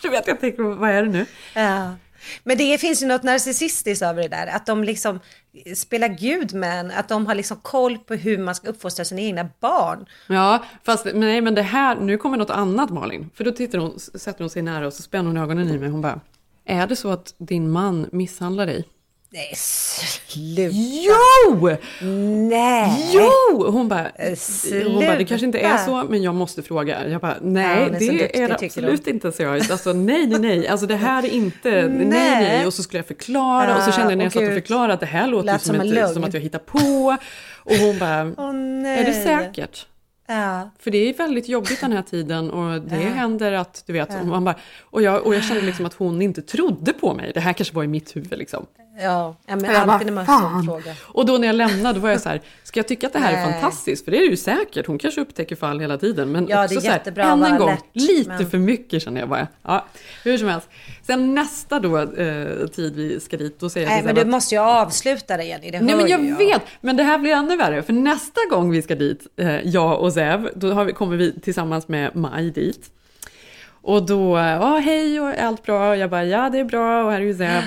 Du 0.03 0.09
vet, 0.09 0.27
jag 0.27 0.41
tänker, 0.41 0.63
vad 0.63 0.91
är 0.91 1.03
det 1.03 1.09
nu? 1.09 1.27
Ja. 1.55 1.95
Men 2.45 2.59
det 2.59 2.79
finns 2.79 3.03
ju 3.03 3.07
något 3.07 3.23
narcissistiskt 3.23 4.03
över 4.03 4.23
det 4.23 4.29
där, 4.29 4.47
att 4.47 4.67
de 4.67 4.85
liksom 4.85 5.21
spelar 5.77 6.09
gud 6.09 6.55
med 6.55 6.81
en, 6.81 6.91
att 6.91 7.09
de 7.09 7.27
har 7.27 7.35
liksom 7.35 7.57
koll 7.57 7.99
på 7.99 8.15
hur 8.15 8.39
man 8.39 8.55
ska 8.55 8.69
uppfostra 8.69 9.05
sina 9.05 9.21
egna 9.21 9.49
barn. 9.61 10.07
Ja, 10.27 10.65
fast 10.85 11.05
men 11.05 11.21
nej, 11.21 11.41
men 11.41 11.55
det 11.55 11.63
här, 11.63 11.97
nu 11.97 12.17
kommer 12.17 12.37
något 12.37 12.51
annat 12.51 12.91
Malin. 12.91 13.31
För 13.35 13.45
då 13.45 13.51
tittar 13.51 13.79
hon, 13.79 13.99
sätter 13.99 14.41
hon 14.41 14.51
sig 14.51 14.63
nära 14.63 14.87
och 14.87 14.93
så 14.93 15.03
spänner 15.03 15.27
hon 15.27 15.37
ögonen 15.37 15.69
i 15.69 15.79
mig. 15.79 15.89
Hon 15.89 16.01
bara, 16.01 16.21
är 16.65 16.87
det 16.87 16.97
så 16.97 17.11
att 17.11 17.35
din 17.39 17.71
man 17.71 18.09
misshandlar 18.13 18.67
dig? 18.67 18.85
Nej, 19.31 19.53
sluta. 19.57 20.71
Jo! 20.73 21.71
Nej! 22.49 23.11
Jo! 23.15 23.71
Hon 23.71 23.89
bara, 23.89 24.11
hon 24.85 25.01
bara, 25.07 25.17
det 25.17 25.25
kanske 25.25 25.47
inte 25.47 25.59
är 25.59 25.79
så, 25.79 26.05
men 26.11 26.23
jag 26.23 26.35
måste 26.35 26.63
fråga. 26.63 27.09
Jag 27.09 27.21
bara, 27.21 27.37
nej, 27.41 27.79
Ja, 27.81 27.85
det 27.85 27.99
duktig, 27.99 28.31
är 28.35 28.49
det 28.49 28.55
absolut 28.65 29.07
inte, 29.07 29.33
så 29.33 29.43
jag. 29.43 29.57
Alltså 29.71 29.93
nej, 29.93 30.27
nej, 30.27 30.41
nej, 30.41 30.69
alltså 30.69 30.87
det 30.87 30.97
här 30.97 31.25
är 31.25 31.29
inte, 31.29 31.71
nej, 31.71 32.07
nej, 32.07 32.43
Nej. 32.43 32.67
Och 32.67 32.75
så 32.75 32.83
skulle 32.83 32.99
jag 32.99 33.07
förklara, 33.07 33.77
och 33.77 33.83
så 33.83 33.93
kände 33.93 34.13
jag 34.13 34.19
när 34.19 34.25
Ja, 34.25 34.27
jag 34.27 34.33
satt 34.33 34.43
och 34.43 34.53
förklarade 34.55 34.93
att 34.95 35.01
det 35.01 35.07
här 35.07 35.27
låter 35.27 35.47
Lät 35.47 35.63
som, 35.63 35.77
som 35.77 35.93
ett, 35.93 36.13
som 36.13 36.25
att 36.25 36.35
jag 36.35 36.41
hittar 36.41 36.59
på. 36.59 37.17
Och 37.59 37.75
hon 37.77 37.99
bara, 37.99 38.25
nej. 38.53 39.01
är 39.01 39.05
det 39.05 39.13
säkert? 39.15 39.87
Ja. 40.29 40.71
För 40.79 40.91
det 40.91 40.99
är 40.99 41.15
väldigt 41.15 41.49
jobbigt 41.49 41.81
den 41.81 41.93
här 41.93 42.03
tiden 42.03 42.51
och 42.51 42.81
det 42.83 42.97
Ja. 43.03 43.11
händer 43.11 43.53
att, 43.53 43.83
du 43.87 43.93
vet, 43.93 44.09
och, 44.21 44.27
man 44.27 44.45
bara, 44.45 44.55
och, 44.83 45.03
jag, 45.03 45.27
och 45.27 45.35
jag 45.35 45.45
kände 45.45 45.63
liksom 45.63 45.87
att 45.87 45.95
hon 45.95 46.23
inte 46.23 46.43
trodde 46.43 46.93
på 46.93 47.15
mig. 47.15 47.31
Det 47.35 47.41
här 47.41 47.53
kanske 47.53 47.75
var 47.75 47.85
i 47.85 47.87
mitt 47.87 48.17
huvud 48.17 48.39
liksom. 48.39 48.67
Ja, 49.01 49.37
men 49.47 49.65
jag 49.65 49.75
alltid 49.75 50.07
när 50.07 50.13
bara, 50.13 50.25
man 50.27 50.27
har 50.27 50.51
"Fan." 50.51 50.65
fråga. 50.65 50.95
Och 51.05 51.27
då 51.27 51.39
när 51.39 51.47
jag 51.47 51.57
lämnade 51.57 52.01
var 52.01 52.11
jag 52.11 52.21
så 52.21 52.29
här, 52.29 52.41
ska 52.63 52.79
jag 52.79 52.89
tycka 52.89 53.07
att 53.07 53.13
det 53.13 53.19
här 53.19 53.33
är 53.33 53.53
fantastiskt? 53.53 54.05
För 54.05 54.11
det 54.13 54.17
är 54.17 54.21
det 54.21 54.27
ju 54.27 54.37
säkert, 54.37 54.87
hon 54.87 54.99
kanske 54.99 55.21
upptäcker 55.21 55.57
fall 55.57 55.81
hela 55.81 55.99
tiden. 55.99 56.33
Men 56.33 56.47
Ja, 56.49 56.57
det 56.57 56.61
är 56.63 56.65
också 56.65 56.81
så 56.81 56.87
här, 57.21 57.33
än 57.33 57.43
en 57.45 57.59
gång, 57.59 57.69
alert, 57.69 57.85
lite 57.93 58.29
men- 58.29 58.51
för 58.51 58.59
mycket 58.59 59.03
känner 59.03 59.21
jag 59.21 59.29
bara. 59.29 59.47
Ja, 59.63 59.87
hur 60.25 60.39
som 60.39 60.49
helst. 60.49 60.69
Sen 61.07 61.35
nästa 61.35 61.81
då, 61.81 61.99
eh, 61.99 62.67
tid 62.67 62.97
vi 62.97 63.21
ska 63.21 63.37
dit, 63.37 63.61
då 63.61 63.71
säger 63.71 63.87
jag 63.87 63.95
Nej, 63.95 64.05
men 64.05 64.15
du 64.15 64.21
att- 64.21 64.27
måste 64.27 64.55
ju 64.55 64.61
avsluta 64.61 65.37
det 65.37 65.45
Jenny, 65.45 65.71
det 65.71 65.81
Nej 65.81 65.97
men 65.97 66.07
ju 66.07 66.11
jag 66.13 66.39
vet, 66.39 66.63
men 66.81 66.97
det 66.97 67.03
här 67.03 67.19
blir 67.19 67.33
ännu 67.33 67.57
värre. 67.57 67.83
För 67.83 67.93
nästa 67.93 68.41
gång 68.51 68.71
vi 68.71 68.83
ska 68.83 68.95
dit, 68.95 69.27
eh, 69.37 69.61
jag 69.69 70.01
och 70.01 70.13
Zev, 70.13 70.51
då 70.55 70.73
har 70.73 70.85
vi, 70.85 70.93
kommer 70.93 71.17
vi 71.17 71.41
tillsammans 71.41 71.89
med 71.89 72.17
Maj 72.17 72.51
dit. 72.51 72.91
Och 73.83 74.07
då, 74.07 74.39
ja 74.39 74.77
hej 74.85 75.21
och 75.21 75.29
allt 75.39 75.63
bra? 75.63 75.91
Och 75.91 75.97
jag 75.97 76.11
bara, 76.11 76.25
ja 76.25 76.51
det 76.51 76.59
är 76.59 76.65
bra 76.65 77.05
och 77.05 77.11
här 77.13 77.21
är 77.21 77.25
ju 77.25 77.35
Zev. 77.37 77.63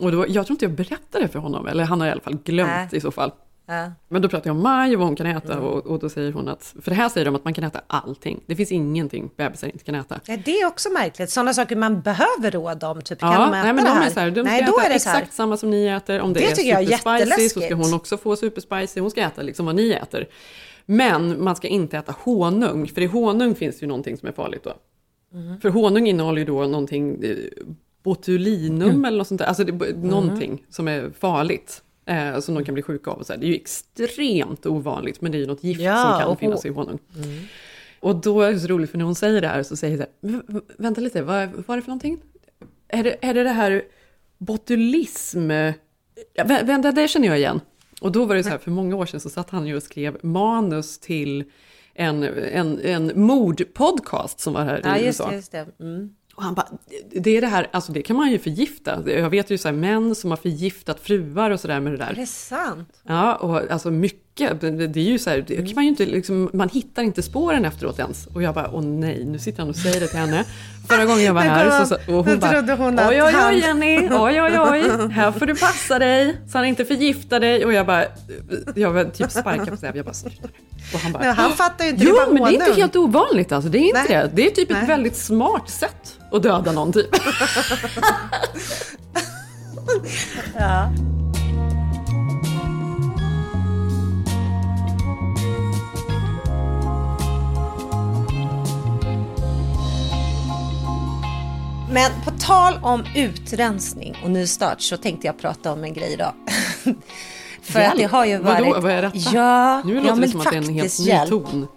Och 0.00 0.12
då, 0.12 0.24
jag 0.28 0.46
tror 0.46 0.54
inte 0.54 0.64
jag 0.64 0.72
berättade 0.72 1.28
för 1.28 1.38
honom, 1.38 1.66
eller 1.66 1.84
han 1.84 2.00
har 2.00 2.08
i 2.08 2.10
alla 2.10 2.20
fall 2.20 2.36
glömt 2.44 2.70
Nej. 2.70 2.88
i 2.92 3.00
så 3.00 3.10
fall. 3.10 3.32
Ja. 3.66 3.92
Men 4.08 4.22
då 4.22 4.28
pratar 4.28 4.50
jag 4.50 4.56
om 4.56 4.62
Maj 4.62 4.94
och 4.94 4.98
vad 4.98 5.08
hon 5.08 5.16
kan 5.16 5.26
äta 5.26 5.52
Mm. 5.52 5.64
och, 5.64 5.86
och 5.86 5.98
då 5.98 6.08
säger 6.08 6.32
hon 6.32 6.48
att, 6.48 6.74
för 6.82 6.90
det 6.90 6.94
här 6.96 7.08
säger 7.08 7.24
de 7.24 7.34
att 7.36 7.44
man 7.44 7.54
kan 7.54 7.64
äta 7.64 7.80
allting. 7.86 8.40
Det 8.46 8.56
finns 8.56 8.72
ingenting 8.72 9.30
bebisar 9.36 9.66
inte 9.68 9.84
kan 9.84 9.94
äta. 9.94 10.20
Ja, 10.26 10.36
det 10.44 10.60
är 10.60 10.66
också 10.66 10.90
märkligt. 10.90 11.30
Sådana 11.30 11.54
saker 11.54 11.76
man 11.76 12.00
behöver 12.00 12.50
råd 12.50 12.84
om. 12.84 13.02
Typ, 13.02 13.18
kan 13.18 13.32
Ja, 13.32 13.38
de 13.38 13.48
äta 13.48 13.62
nej, 13.62 13.72
men 13.72 13.76
det 13.84 13.90
de 13.90 13.96
här? 13.96 14.06
är 14.06 14.10
så 14.10 14.20
här, 14.20 14.30
de 14.30 14.40
ska 14.40 14.50
nej, 14.50 14.62
då 14.66 14.72
äta 14.78 14.84
är 14.84 14.88
det 14.88 14.94
exakt 14.94 15.32
samma 15.32 15.56
som 15.56 15.70
ni 15.70 15.86
äter. 15.86 16.20
Om 16.20 16.32
det, 16.32 16.40
Det 16.40 16.46
är 16.70 16.86
superspicy 16.86 17.48
så 17.48 17.60
ska 17.60 17.74
hon 17.74 17.94
också 17.94 18.16
få 18.16 18.36
superspicy. 18.36 19.00
Hon 19.00 19.10
ska 19.10 19.20
äta 19.20 19.42
liksom 19.42 19.66
vad 19.66 19.74
ni 19.74 19.90
äter. 19.90 20.26
Men 20.86 21.44
man 21.44 21.56
ska 21.56 21.68
inte 21.68 21.98
äta 21.98 22.14
honung, 22.18 22.88
för 22.88 23.00
i 23.00 23.06
honung 23.06 23.54
finns 23.54 23.78
det 23.78 23.82
ju 23.82 23.88
någonting 23.88 24.16
som 24.16 24.28
är 24.28 24.32
farligt 24.32 24.64
då. 24.64 24.72
Mhm. 25.32 25.60
För 25.60 25.68
honung 25.68 26.06
innehåller 26.06 26.38
ju 26.38 26.44
då 26.44 26.64
någonting, 26.64 27.24
eh, 27.24 27.36
botulinum 28.04 28.88
Mm. 28.90 29.04
eller 29.04 29.18
något 29.18 29.28
sånt 29.28 29.38
där, 29.38 29.46
alltså 29.46 29.64
det, 29.64 29.96
någonting 29.96 30.64
som 30.70 30.88
är 30.88 31.10
farligt. 31.18 31.82
Eh, 32.06 32.40
som 32.40 32.54
de 32.54 32.64
kan 32.64 32.74
bli 32.74 32.82
sjuka 32.82 33.10
av. 33.10 33.18
Och 33.18 33.26
så 33.26 33.32
här. 33.32 33.40
Det 33.40 33.46
är 33.46 33.48
ju 33.48 33.54
extremt 33.54 34.66
ovanligt, 34.66 35.20
men 35.20 35.32
det 35.32 35.38
är 35.38 35.40
ju 35.40 35.46
något 35.46 35.64
gift 35.64 35.80
Ja, 35.80 35.96
som 36.10 36.20
kan 36.20 36.28
och 36.28 36.38
finnas 36.38 36.64
i 36.64 36.68
hon- 36.68 36.76
honung. 36.76 36.98
Och 38.00 38.16
då 38.16 38.40
är 38.40 38.52
det 38.52 38.60
så 38.60 38.66
roligt, 38.66 38.90
för 38.90 38.98
när 38.98 39.04
hon 39.04 39.14
säger 39.14 39.40
det 39.40 39.48
här 39.48 39.62
så 39.62 39.76
säger 39.76 39.98
jag 39.98 40.06
så 40.06 40.28
här, 40.28 40.32
"V- 40.38 40.42
v- 40.48 40.60
vänta 40.78 41.00
lite, 41.00 41.22
vad, 41.22 41.48
vad 41.66 41.70
är 41.70 41.76
det 41.76 41.82
för 41.82 41.88
någonting? 41.88 42.18
Är 42.88 43.02
det, 43.04 43.16
är 43.20 43.34
det 43.34 43.42
det 43.42 43.50
här 43.50 43.82
botulism? 44.38 45.50
Ja, 46.34 46.44
vänta, 46.44 46.92
det 46.92 47.08
känner 47.08 47.28
jag 47.28 47.38
igen. 47.38 47.60
Och 48.00 48.12
då 48.12 48.24
var 48.24 48.34
det 48.34 48.42
så 48.42 48.48
här, 48.50 48.58
för 48.58 48.70
många 48.70 48.96
år 48.96 49.06
sedan 49.06 49.20
så 49.20 49.28
satt 49.30 49.50
han 49.50 49.66
ju 49.66 49.76
och 49.76 49.82
skrev 49.82 50.16
manus 50.22 50.98
till 50.98 51.44
en, 51.94 52.22
en, 52.22 52.80
en 52.80 53.12
mordpodcast 53.14 54.40
som 54.40 54.52
var 54.52 54.64
här 54.64 54.80
Ja, 54.84 54.96
i 54.98 55.06
just 55.06 55.20
USA. 55.20 55.32
Just 55.32 55.52
det. 55.52 55.66
Mm. 55.80 56.14
Och 56.36 56.42
han 56.42 56.54
bara, 56.54 56.68
det 57.10 57.36
är 57.36 57.40
det 57.40 57.46
här, 57.46 57.66
alltså 57.72 57.92
det 57.92 58.02
kan 58.02 58.16
man 58.16 58.30
ju 58.30 58.38
förgifta. 58.38 59.10
Jag 59.10 59.30
vet 59.30 59.50
ju 59.50 59.58
så 59.58 59.68
här 59.68 59.74
män 59.74 60.14
som 60.14 60.30
har 60.30 60.36
förgiftat 60.36 61.00
fruar 61.00 61.50
och 61.50 61.60
sådär 61.60 61.80
med 61.80 61.92
det 61.92 62.04
Är 62.04 62.08
där. 62.08 62.14
det 62.14 62.26
sant? 62.26 62.88
Ja, 63.02 63.34
och 63.36 63.70
alltså 63.70 63.90
mycket, 63.90 64.20
det 64.34 64.86
det 64.86 65.00
är 65.00 65.04
ju 65.04 65.18
så 65.18 65.30
här, 65.30 65.42
kan 65.42 65.74
man 65.74 65.84
ju 65.84 65.90
inte, 65.90 66.06
liksom, 66.06 66.50
man 66.52 66.68
hittar 66.68 67.02
inte 67.02 67.22
spåren 67.22 67.64
efteråt 67.64 67.98
ens. 67.98 68.26
Och 68.26 68.42
jag 68.42 68.54
bara, 68.54 68.70
åh 68.70 68.82
nej, 68.82 69.24
nu 69.24 69.38
sitter 69.38 69.58
han 69.58 69.68
och 69.68 69.76
säger 69.76 70.00
det 70.00 70.06
till 70.06 70.18
henne. 70.18 70.44
Förra 70.88 71.04
gången 71.04 71.24
jag 71.24 71.34
var 71.34 71.42
här 71.42 71.84
så, 71.84 71.94
och 71.94 72.24
hon 72.24 72.38
bara, 72.38 72.76
hon 72.76 72.98
oj 72.98 73.22
oj 73.22 73.34
oj 73.48 73.58
Jenny, 73.58 74.08
oj 74.10 74.42
oj 74.42 74.58
oj, 74.60 75.10
här 75.12 75.32
får 75.32 75.46
du 75.46 75.54
passa 75.54 75.98
dig 75.98 76.36
så 76.52 76.58
han 76.58 76.64
inte 76.64 76.84
förgiftar 76.84 77.40
dig. 77.40 77.64
Och 77.64 77.72
jag 77.72 77.86
bara, 77.86 78.04
jag 78.74 78.90
var 78.90 79.04
typ 79.04 79.30
sparkade 79.30 79.70
på 79.70 79.76
Zev, 79.76 79.96
jag 79.96 80.04
bara, 80.04 80.14
sluta. 80.14 80.48
Och 80.94 81.00
han 81.00 81.12
bara, 81.12 81.22
Nej, 81.22 81.32
han 81.32 81.52
fattar 81.52 81.84
ju 81.84 81.90
inte. 81.90 82.04
Jo, 82.04 82.16
det 82.26 82.32
men 82.32 82.42
det 82.42 82.48
är 82.48 82.52
inte 82.52 82.80
helt 82.80 82.96
ovanligt 82.96 83.52
alltså. 83.52 83.70
Det 83.70 83.78
är 83.78 83.86
inte 83.86 84.04
Nej. 84.08 84.08
det. 84.08 84.30
Det 84.34 84.46
är 84.46 84.50
typ 84.50 84.70
ett 84.70 84.76
Nej. 84.76 84.86
väldigt 84.86 85.16
smart 85.16 85.70
sätt 85.70 86.18
att 86.30 86.42
döda 86.42 86.72
någon 86.72 86.92
typ. 86.92 87.08
Ja. 90.58 90.90
Men 101.94 102.10
på 102.24 102.30
tal 102.30 102.78
om 102.82 103.04
utrensning 103.14 104.16
och 104.24 104.30
nystart 104.30 104.80
så 104.80 104.96
tänkte 104.96 105.26
jag 105.26 105.38
prata 105.38 105.72
om 105.72 105.84
en 105.84 105.94
grej 105.94 106.12
idag. 106.12 106.34
För 107.62 107.80
att 107.80 107.96
det 107.96 108.04
har 108.04 108.24
ju 108.24 108.38
varit... 108.38 108.66
Vadå, 108.66 108.80
vad 108.80 108.92
är 108.92 109.02
detta? 109.02 109.18
Ja, 109.18 109.82
nu 109.84 109.94
ja, 109.94 110.00
låter 110.00 110.14
det 110.14 110.20
men 110.20 110.30
som 110.30 110.40
att 110.40 110.50
det 110.50 110.56
är 110.56 110.56
en 110.56 110.62
helt 110.62 110.80
faktiskt 110.80 111.00
ny 111.00 111.06
hjälp. 111.06 111.30
ton. 111.30 111.68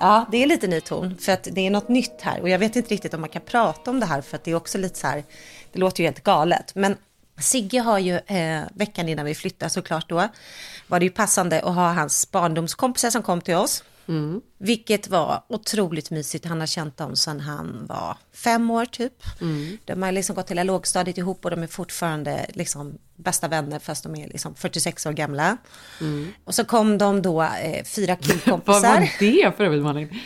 Ja, 0.00 0.28
det 0.32 0.42
är 0.42 0.46
lite 0.46 0.66
ny 0.66 0.80
ton 0.80 1.16
för 1.20 1.32
att 1.32 1.48
det 1.52 1.66
är 1.66 1.70
något 1.70 1.88
nytt 1.88 2.20
här 2.22 2.40
och 2.40 2.48
jag 2.48 2.58
vet 2.58 2.76
inte 2.76 2.94
riktigt 2.94 3.14
om 3.14 3.20
man 3.20 3.30
kan 3.30 3.42
prata 3.42 3.90
om 3.90 4.00
det 4.00 4.06
här 4.06 4.20
för 4.20 4.36
att 4.36 4.44
det 4.44 4.50
är 4.50 4.54
också 4.54 4.78
lite 4.78 4.98
så 4.98 5.06
här, 5.06 5.24
det 5.72 5.78
låter 5.78 6.02
ju 6.02 6.06
helt 6.06 6.22
galet. 6.22 6.74
Men 6.74 6.96
Sigge 7.38 7.80
har 7.80 7.98
ju 7.98 8.14
eh, 8.16 8.62
veckan 8.74 9.08
innan 9.08 9.26
vi 9.26 9.34
flyttade 9.34 9.70
såklart 9.70 10.08
då, 10.08 10.28
var 10.86 10.98
det 10.98 11.04
ju 11.04 11.10
passande 11.10 11.60
att 11.62 11.74
ha 11.74 11.92
hans 11.92 12.30
barndomskompisar 12.30 13.10
som 13.10 13.22
kom 13.22 13.40
till 13.40 13.54
oss. 13.54 13.84
Mm. 14.08 14.40
Vilket 14.58 15.08
var 15.08 15.42
otroligt 15.48 16.10
mysigt. 16.10 16.44
Han 16.44 16.60
har 16.60 16.66
känt 16.66 16.96
dem 16.96 17.16
sedan 17.16 17.40
han 17.40 17.86
var 17.86 18.16
fem 18.34 18.70
år 18.70 18.84
typ. 18.84 19.12
Mm. 19.40 19.78
De 19.84 20.02
har 20.02 20.12
liksom 20.12 20.36
gått 20.36 20.50
hela 20.50 20.62
lågstadiet 20.62 21.18
ihop 21.18 21.44
och 21.44 21.50
de 21.50 21.62
är 21.62 21.66
fortfarande 21.66 22.46
liksom 22.48 22.98
bästa 23.16 23.48
vänner 23.48 23.78
fast 23.78 24.02
de 24.02 24.16
är 24.16 24.28
liksom 24.28 24.54
46 24.54 25.06
år 25.06 25.12
gamla. 25.12 25.56
Mm. 26.00 26.32
Och 26.44 26.54
så 26.54 26.64
kom 26.64 26.98
de 26.98 27.22
då 27.22 27.42
eh, 27.42 27.84
fyra 27.84 28.14
Vad 28.20 28.24
killkompisar. 28.24 29.00
var 29.00 29.00
det 29.18 29.56
för 29.56 29.64
övrigt, 29.64 29.82
Malin? 29.82 30.20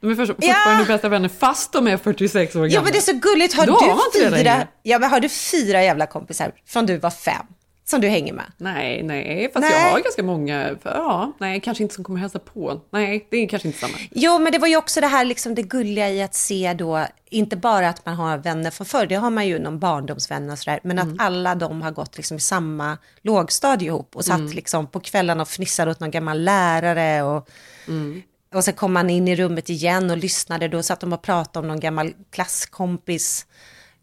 De 0.00 0.10
är 0.10 0.14
fortfarande 0.14 0.84
bästa 0.84 1.08
vänner 1.08 1.28
fast 1.28 1.72
de 1.72 1.88
är 1.88 1.96
46 1.96 2.56
år 2.56 2.60
gamla. 2.60 2.74
Ja 2.74 2.82
men 2.82 2.92
det 2.92 2.98
är 2.98 3.00
så 3.00 3.18
gulligt. 3.18 3.54
Har 3.54 3.66
Då 3.66 3.72
har 3.72 4.12
du 4.18 4.30
det 4.30 4.36
fyra, 4.36 4.66
ja, 4.82 4.98
men 4.98 5.10
har 5.10 5.20
du 5.20 5.28
fyra 5.28 5.82
jävla 5.82 6.06
kompisar 6.06 6.52
från 6.66 6.86
du 6.86 6.96
var 6.98 7.10
fem 7.10 7.46
som 7.86 8.00
du 8.00 8.08
hänger 8.08 8.32
med? 8.32 8.44
Nej, 8.56 9.02
nej, 9.02 9.50
fast 9.54 9.60
Nej. 9.70 9.72
jag 9.72 9.90
har 9.92 10.00
ganska 10.00 10.22
många, 10.22 10.76
ja, 10.82 11.32
nej, 11.38 11.60
kanske 11.60 11.82
inte 11.82 11.94
som 11.94 12.04
kommer 12.04 12.20
hälsa 12.20 12.38
på. 12.38 12.80
Nej, 12.90 13.26
det 13.30 13.36
är 13.36 13.48
kanske 13.48 13.68
inte 13.68 13.80
samma. 13.80 13.92
Jo, 14.10 14.38
men 14.38 14.52
det 14.52 14.58
var 14.58 14.68
ju 14.68 14.76
också 14.76 15.00
det 15.00 15.06
här 15.06 15.24
liksom 15.24 15.54
det 15.54 15.62
gulliga 15.62 16.10
i 16.10 16.22
att 16.22 16.34
se 16.34 16.74
då, 16.78 17.06
inte 17.30 17.56
bara 17.56 17.88
att 17.88 18.06
man 18.06 18.14
har 18.14 18.38
vänner 18.38 18.70
från 18.70 18.86
förr, 18.86 19.06
det 19.06 19.14
har 19.14 19.30
man 19.30 19.46
ju 19.46 19.58
någon 19.58 19.78
barndomsvänner 19.78 20.52
och 20.52 20.58
sådär, 20.58 20.80
men 20.82 20.98
Mm. 20.98 21.14
att 21.14 21.20
alla 21.20 21.54
de 21.54 21.82
har 21.82 21.90
gått 21.90 22.16
liksom 22.16 22.36
i 22.36 22.40
samma 22.40 22.98
lågstadie 23.22 23.86
ihop 23.88 24.16
och 24.16 24.24
satt 24.24 24.38
Mm. 24.38 24.52
liksom 24.52 24.86
på 24.86 25.00
kvällarna 25.00 25.42
och 25.42 25.48
fnissade 25.48 25.90
åt 25.90 26.00
någon 26.00 26.10
gammal 26.10 26.40
lärare 26.44 27.22
och, 27.22 27.48
Mm. 27.88 28.22
och 28.54 28.64
sen 28.64 28.74
kom 28.74 28.92
man 28.92 29.10
in 29.10 29.28
i 29.28 29.36
rummet 29.36 29.70
igen 29.70 30.10
och 30.10 30.16
lyssnade, 30.16 30.68
då 30.68 30.82
satt 30.82 31.00
de 31.00 31.12
och 31.12 31.22
pratade 31.22 31.58
om 31.62 31.68
någon 31.68 31.80
gammal 31.80 32.12
klasskompis. 32.30 33.46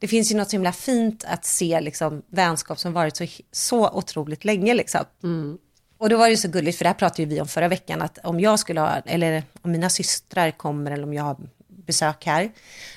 Det 0.01 0.07
finns 0.07 0.31
ju 0.31 0.35
något 0.35 0.49
så 0.49 0.55
himla 0.55 0.71
fint 0.71 1.23
att 1.27 1.45
se 1.45 1.81
liksom 1.81 2.21
vänskap 2.31 2.79
som 2.79 2.93
varit 2.93 3.17
så, 3.17 3.25
så 3.51 3.89
otroligt 3.89 4.45
länge 4.45 4.73
liksom. 4.73 5.01
Mm. 5.23 5.57
Och 5.97 6.09
då 6.09 6.17
var 6.17 6.25
det 6.25 6.31
ju 6.31 6.37
så 6.37 6.47
gulligt, 6.47 6.77
för 6.77 6.83
det 6.85 6.89
här 6.89 6.93
pratade 6.95 7.25
vi 7.25 7.41
om 7.41 7.47
förra 7.47 7.67
veckan, 7.67 8.01
att 8.01 8.17
om 8.23 8.39
jag 8.39 8.59
skulle 8.59 8.79
ha, 8.79 8.95
eller 9.05 9.43
om 9.61 9.71
mina 9.71 9.89
systrar 9.89 10.51
kommer, 10.51 10.91
eller 10.91 11.03
om 11.03 11.13
jag 11.13 11.23
har 11.23 11.37
besök 11.67 12.25
här, 12.25 12.51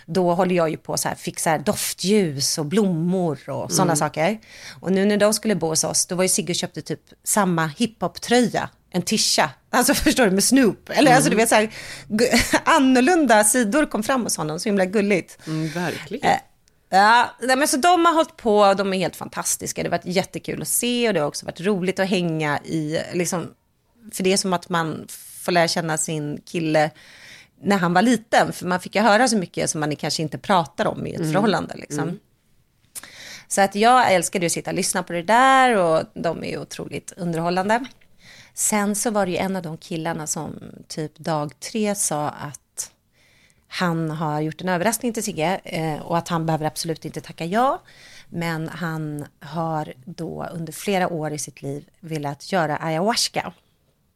då 0.07 0.35
håller 0.35 0.55
jag 0.55 0.71
ju 0.71 0.77
på 0.77 0.97
så 0.97 1.09
här, 1.09 1.15
fixar 1.15 1.59
doftljus 1.59 2.59
och 2.59 2.67
blommor 2.67 3.51
och 3.51 3.73
sådana 3.73 3.93
Mm. 3.93 3.97
saker. 3.97 4.39
Och 4.81 4.93
nu 4.93 5.05
när 5.05 5.17
de 5.17 5.35
skulle 5.35 5.55
bo 5.55 5.67
hos 5.69 5.85
oss, 5.85 6.07
då 6.07 6.15
var 6.15 6.25
ju 6.25 6.29
Sigge 6.29 6.53
och 6.53 6.57
köpte 6.57 6.83
typ 6.83 7.01
samma 7.25 7.67
hiphop-tröja, 7.67 8.69
en 8.91 9.03
tisha, 9.03 9.51
alltså 9.71 9.95
förstår 10.05 10.25
du, 10.25 10.31
med 10.31 10.45
Snoop. 10.45 10.91
Eller 10.91 11.15
alltså 11.15 11.31
du 11.31 11.37
vet 11.37 11.49
så 11.49 11.55
här, 11.55 11.71
annorlunda 12.65 13.45
sidor 13.45 13.87
kom 13.87 14.03
fram 14.03 14.23
hos 14.23 14.37
honom, 14.37 14.61
så 14.61 14.69
himla 14.69 14.85
gulligt. 14.85 15.39
Mm, 15.47 15.69
verkligen. 15.69 16.31
Eh, 16.31 16.39
Ja, 16.95 17.31
men 17.41 17.69
så 17.69 17.77
de 17.77 18.05
har 18.05 18.15
hållit 18.15 18.37
på 18.37 18.75
de 18.75 18.93
är 18.95 18.99
helt 18.99 19.17
fantastiska. 19.17 19.83
Det 19.83 19.89
har 19.89 19.99
varit 19.99 20.07
jättekul 20.17 20.63
att 20.63 20.69
se 20.69 21.09
och 21.09 21.15
det 21.15 21.21
har 21.21 21.27
också 21.27 21.47
varit 21.47 21.61
roligt 21.61 21.99
att 21.99 22.09
hänga 22.09 22.59
i, 22.59 23.01
liksom, 23.13 23.51
för 24.13 24.23
det 24.23 24.33
är 24.33 24.37
som 24.37 24.53
att 24.53 24.69
man 24.69 25.07
får 25.43 25.53
lära 25.53 25.69
känna 25.69 25.99
sin 25.99 26.41
kille 26.45 26.91
när 27.63 27.79
han 27.79 27.95
var 27.95 28.03
liten, 28.03 28.53
för 28.53 28.67
man 28.67 28.81
fick 28.81 28.95
ju 28.95 29.01
höra 29.03 29.29
så 29.29 29.37
mycket 29.37 29.71
som 29.71 29.81
man 29.81 29.97
kanske 29.97 30.23
inte 30.23 30.39
pratar 30.39 30.87
om 30.87 31.07
i 31.07 31.11
ett 31.11 31.21
Mm. 31.21 31.33
förhållande. 31.33 31.75
Liksom. 31.77 32.03
Mm. 32.03 32.19
Så 33.49 33.61
att 33.61 33.75
jag 33.75 34.13
älskade 34.13 34.47
att 34.47 34.53
sitta 34.53 34.71
och 34.71 34.77
lyssna 34.77 35.03
på 35.03 35.13
det 35.13 35.23
där 35.23 35.77
och 35.77 36.03
de 36.15 36.45
är 36.45 36.49
ju 36.49 36.59
otroligt 36.59 37.13
underhållande. 37.17 37.85
Sen 38.55 38.97
så 38.97 39.11
var 39.11 39.27
det 39.27 39.33
ju 39.33 39.39
en 39.39 39.57
av 39.57 39.63
de 39.63 39.77
killarna 39.77 40.27
som 40.27 40.59
typ 40.89 41.19
dag 41.19 41.61
tre 41.61 41.95
sa 41.95 42.29
att 42.29 42.61
han 43.79 44.11
har 44.11 44.41
gjort 44.41 44.61
en 44.61 44.68
överraskning 44.68 45.12
till 45.12 45.22
Sigge 45.22 45.61
eh, 45.64 46.01
och 46.03 46.18
att 46.18 46.29
han 46.29 46.47
behöver 46.47 46.66
absolut 46.66 47.05
inte 47.05 47.20
tacka 47.20 47.45
ja. 47.45 47.81
Men 48.29 48.68
han 48.68 49.25
har 49.41 49.93
då 50.05 50.47
under 50.55 50.72
flera 50.72 51.09
år 51.09 51.33
i 51.33 51.39
sitt 51.39 51.62
liv 51.62 51.85
velat 52.01 52.53
göra 52.53 52.77
ayahuasca. 52.77 53.53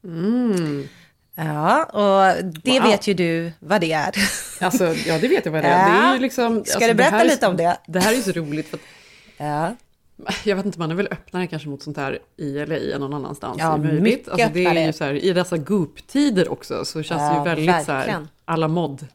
Mm. 0.05 0.89
Ja, 1.35 1.85
och 1.85 2.45
det 2.45 2.81
Wow. 2.81 2.89
vet 2.91 3.07
ju 3.07 3.15
du 3.15 3.53
vad 3.61 3.81
det 3.81 3.93
är. 3.93 4.15
Alltså, 4.61 4.95
ja, 5.07 5.19
det 5.19 5.29
vet 5.29 5.45
jag 5.45 5.53
vad 5.53 5.65
det 5.65 5.69
är. 5.69 5.91
Det 6.01 6.07
är 6.07 6.15
ju 6.15 6.21
liksom, 6.21 6.65
Ska 6.65 6.75
alltså, 6.75 6.89
du 6.89 6.95
berätta 6.95 7.11
det 7.11 7.17
här 7.19 7.25
är- 7.25 7.29
lite 7.29 7.47
om 7.47 7.57
det? 7.57 7.79
Det 7.87 8.01
här 8.01 8.13
är 8.13 8.17
ju 8.17 8.23
så 8.23 8.33
roligt. 8.33 8.69
För 8.69 8.77
att, 8.77 8.83
ja. 9.37 9.75
Jag 10.45 10.57
vet 10.57 10.67
inte, 10.67 10.79
man 10.79 10.91
är 10.91 10.95
väl 10.95 11.09
öppnare 11.11 11.47
kanske 11.47 11.69
mot 11.69 11.83
sånt 11.83 11.97
här 11.97 12.19
i 12.37 12.65
LA 12.67 12.77
än 12.95 13.01
någon 13.01 13.15
annanstans. 13.15 13.57
Ja, 13.59 13.75
är 13.75 13.79
möjligt. 13.79 14.03
mycket 14.03 14.29
alltså, 14.29 14.49
det 14.53 14.65
är 14.67 14.87
ju 14.87 14.93
så 14.93 15.05
här, 15.05 15.15
I 15.15 15.33
dessa 15.33 15.57
goop-tider 15.57 16.53
också 16.53 16.85
så 16.85 17.03
känns 17.03 17.21
det 17.21 17.27
Ja, 17.27 17.39
ju 17.39 17.45
väldigt 17.45 17.67
så 17.87 17.93
här, 17.93 17.99
verkligen. 17.99 18.29
alla 18.45 18.69
mod 18.69 19.07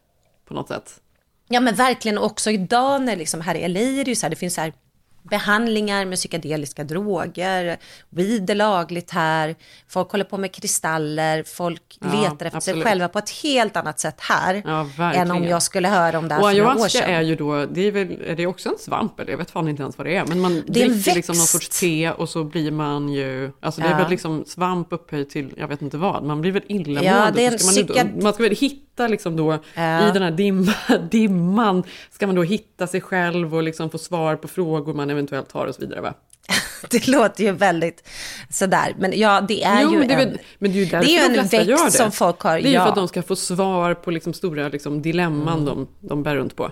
på 0.45 0.53
något 0.53 0.67
sätt. 0.67 1.01
Ja 1.47 1.59
men 1.59 1.75
verkligen 1.75 2.17
också 2.17 2.51
idag 2.51 3.01
när 3.01 3.15
liksom 3.15 3.41
här 3.41 3.55
i 3.55 3.67
LA 3.67 3.79
är 3.79 4.05
det 4.05 4.11
ju 4.11 4.15
så 4.15 4.25
här, 4.25 4.29
det 4.29 4.35
finns 4.35 4.53
så 4.53 4.61
här 4.61 4.73
behandlingar 5.23 6.05
med 6.05 6.17
psykedeliska 6.17 6.83
droger, 6.83 7.77
weed 8.09 8.49
är 8.49 8.55
lagligt 8.55 9.11
här, 9.11 9.55
folk 9.87 10.11
håller 10.11 10.23
på 10.25 10.37
med 10.37 10.51
kristaller, 10.53 11.43
folk 11.43 11.81
Ja, 12.01 12.07
letar 12.07 12.25
efter 12.31 12.49
sig 12.49 12.57
absolut. 12.57 12.83
själva 12.83 13.07
på 13.07 13.19
ett 13.19 13.29
helt 13.29 13.77
annat 13.77 13.99
sätt 13.99 14.15
här 14.19 14.61
Ja, 14.97 15.13
än 15.13 15.31
om 15.31 15.43
jag 15.43 15.63
skulle 15.63 15.87
höra 15.87 16.17
om 16.19 16.27
det 16.27 16.33
här 16.35 16.41
Och 16.41 16.49
för 16.49 16.57
några 16.57 16.75
år 16.83 16.87
sedan. 16.87 17.09
är 17.09 17.21
ju 17.21 17.35
då, 17.35 17.65
det 17.65 17.81
är 17.87 17.91
väl, 17.91 18.17
är 18.27 18.35
det 18.35 18.47
också 18.47 18.69
en 18.69 18.77
svamp 18.79 19.19
eller? 19.19 19.31
Jag 19.31 19.37
vet 19.37 19.51
fan 19.51 19.67
inte 19.67 19.81
ens 19.81 19.97
vad 19.97 20.07
det 20.07 20.15
är. 20.15 20.25
Men 20.25 20.39
man 20.39 20.63
Det 20.67 20.83
är 20.83 20.89
dricker 20.89 21.15
liksom 21.15 21.37
någon 21.37 21.45
sorts 21.47 21.79
te 21.79 22.11
och 22.11 22.29
så 22.29 22.43
blir 22.43 22.71
man 22.71 23.09
ju, 23.09 23.51
alltså 23.59 23.81
det 23.81 23.87
är 23.87 23.91
Ja. 23.91 23.97
väl 23.97 24.09
liksom 24.09 24.43
svamp 24.47 24.87
upphöjt 24.93 25.29
till, 25.29 25.53
jag 25.57 25.67
vet 25.67 25.81
inte 25.81 25.97
vad, 25.97 26.23
man 26.23 26.41
blir 26.41 26.51
väl 26.51 26.63
illamående. 26.67 27.05
Ja, 27.09 27.31
det 27.35 27.45
är 27.45 27.51
en 27.51 27.59
ska 27.59 27.65
man, 27.67 27.75
ju- 27.75 27.83
psyka- 27.83 28.21
man 28.23 28.33
ska 28.33 28.43
väl 28.43 28.55
hitta 28.55 29.07
liksom 29.07 29.35
då, 29.35 29.53
i 29.53 29.57
den 30.13 30.21
här 30.21 30.31
dimma, 30.31 30.73
dimman, 31.11 31.83
ska 32.11 32.27
man 32.27 32.35
då 32.35 32.43
hitta 32.43 32.87
sig 32.87 33.01
själv 33.01 33.55
och 33.55 33.63
liksom 33.63 33.89
få 33.89 33.97
svar 33.97 34.35
på 34.35 34.47
frågor 34.47 34.93
man 34.93 35.09
eventuellt 35.13 35.51
har 35.51 35.67
och 35.67 35.75
så 35.75 35.81
vidare 35.81 36.01
va? 36.01 36.13
Det 36.89 37.07
låter 37.07 37.43
ju 37.43 37.51
väldigt 37.51 38.09
sådär, 38.49 38.95
men 38.99 39.19
ja 39.19 39.41
det 39.47 39.63
är 39.63 39.81
jo, 39.81 39.93
ju 39.93 40.07
det 40.07 40.13
är, 40.13 40.19
en... 40.27 40.37
men 40.59 40.71
det 40.71 40.77
är 40.77 40.83
ju 40.83 40.85
därför 40.85 41.07
det 41.07 41.17
är 41.17 41.29
de 41.29 41.49
flesta 41.49 41.63
gör 41.63 41.85
det. 41.85 41.91
som 41.91 42.11
folk 42.11 42.39
har, 42.41 42.53
Det 42.55 42.67
är 42.67 42.67
ju 42.67 42.73
ja. 42.73 42.81
för 42.83 42.89
att 42.89 42.95
de 42.95 43.07
ska 43.07 43.21
få 43.23 43.35
svar 43.35 43.93
på 43.93 44.11
liksom 44.11 44.33
stora 44.33 44.67
liksom 44.67 45.01
dilemman 45.01 45.53
Mm. 45.61 45.65
de, 45.65 45.87
de 46.07 46.23
bär 46.23 46.35
runt 46.35 46.55
på. 46.55 46.71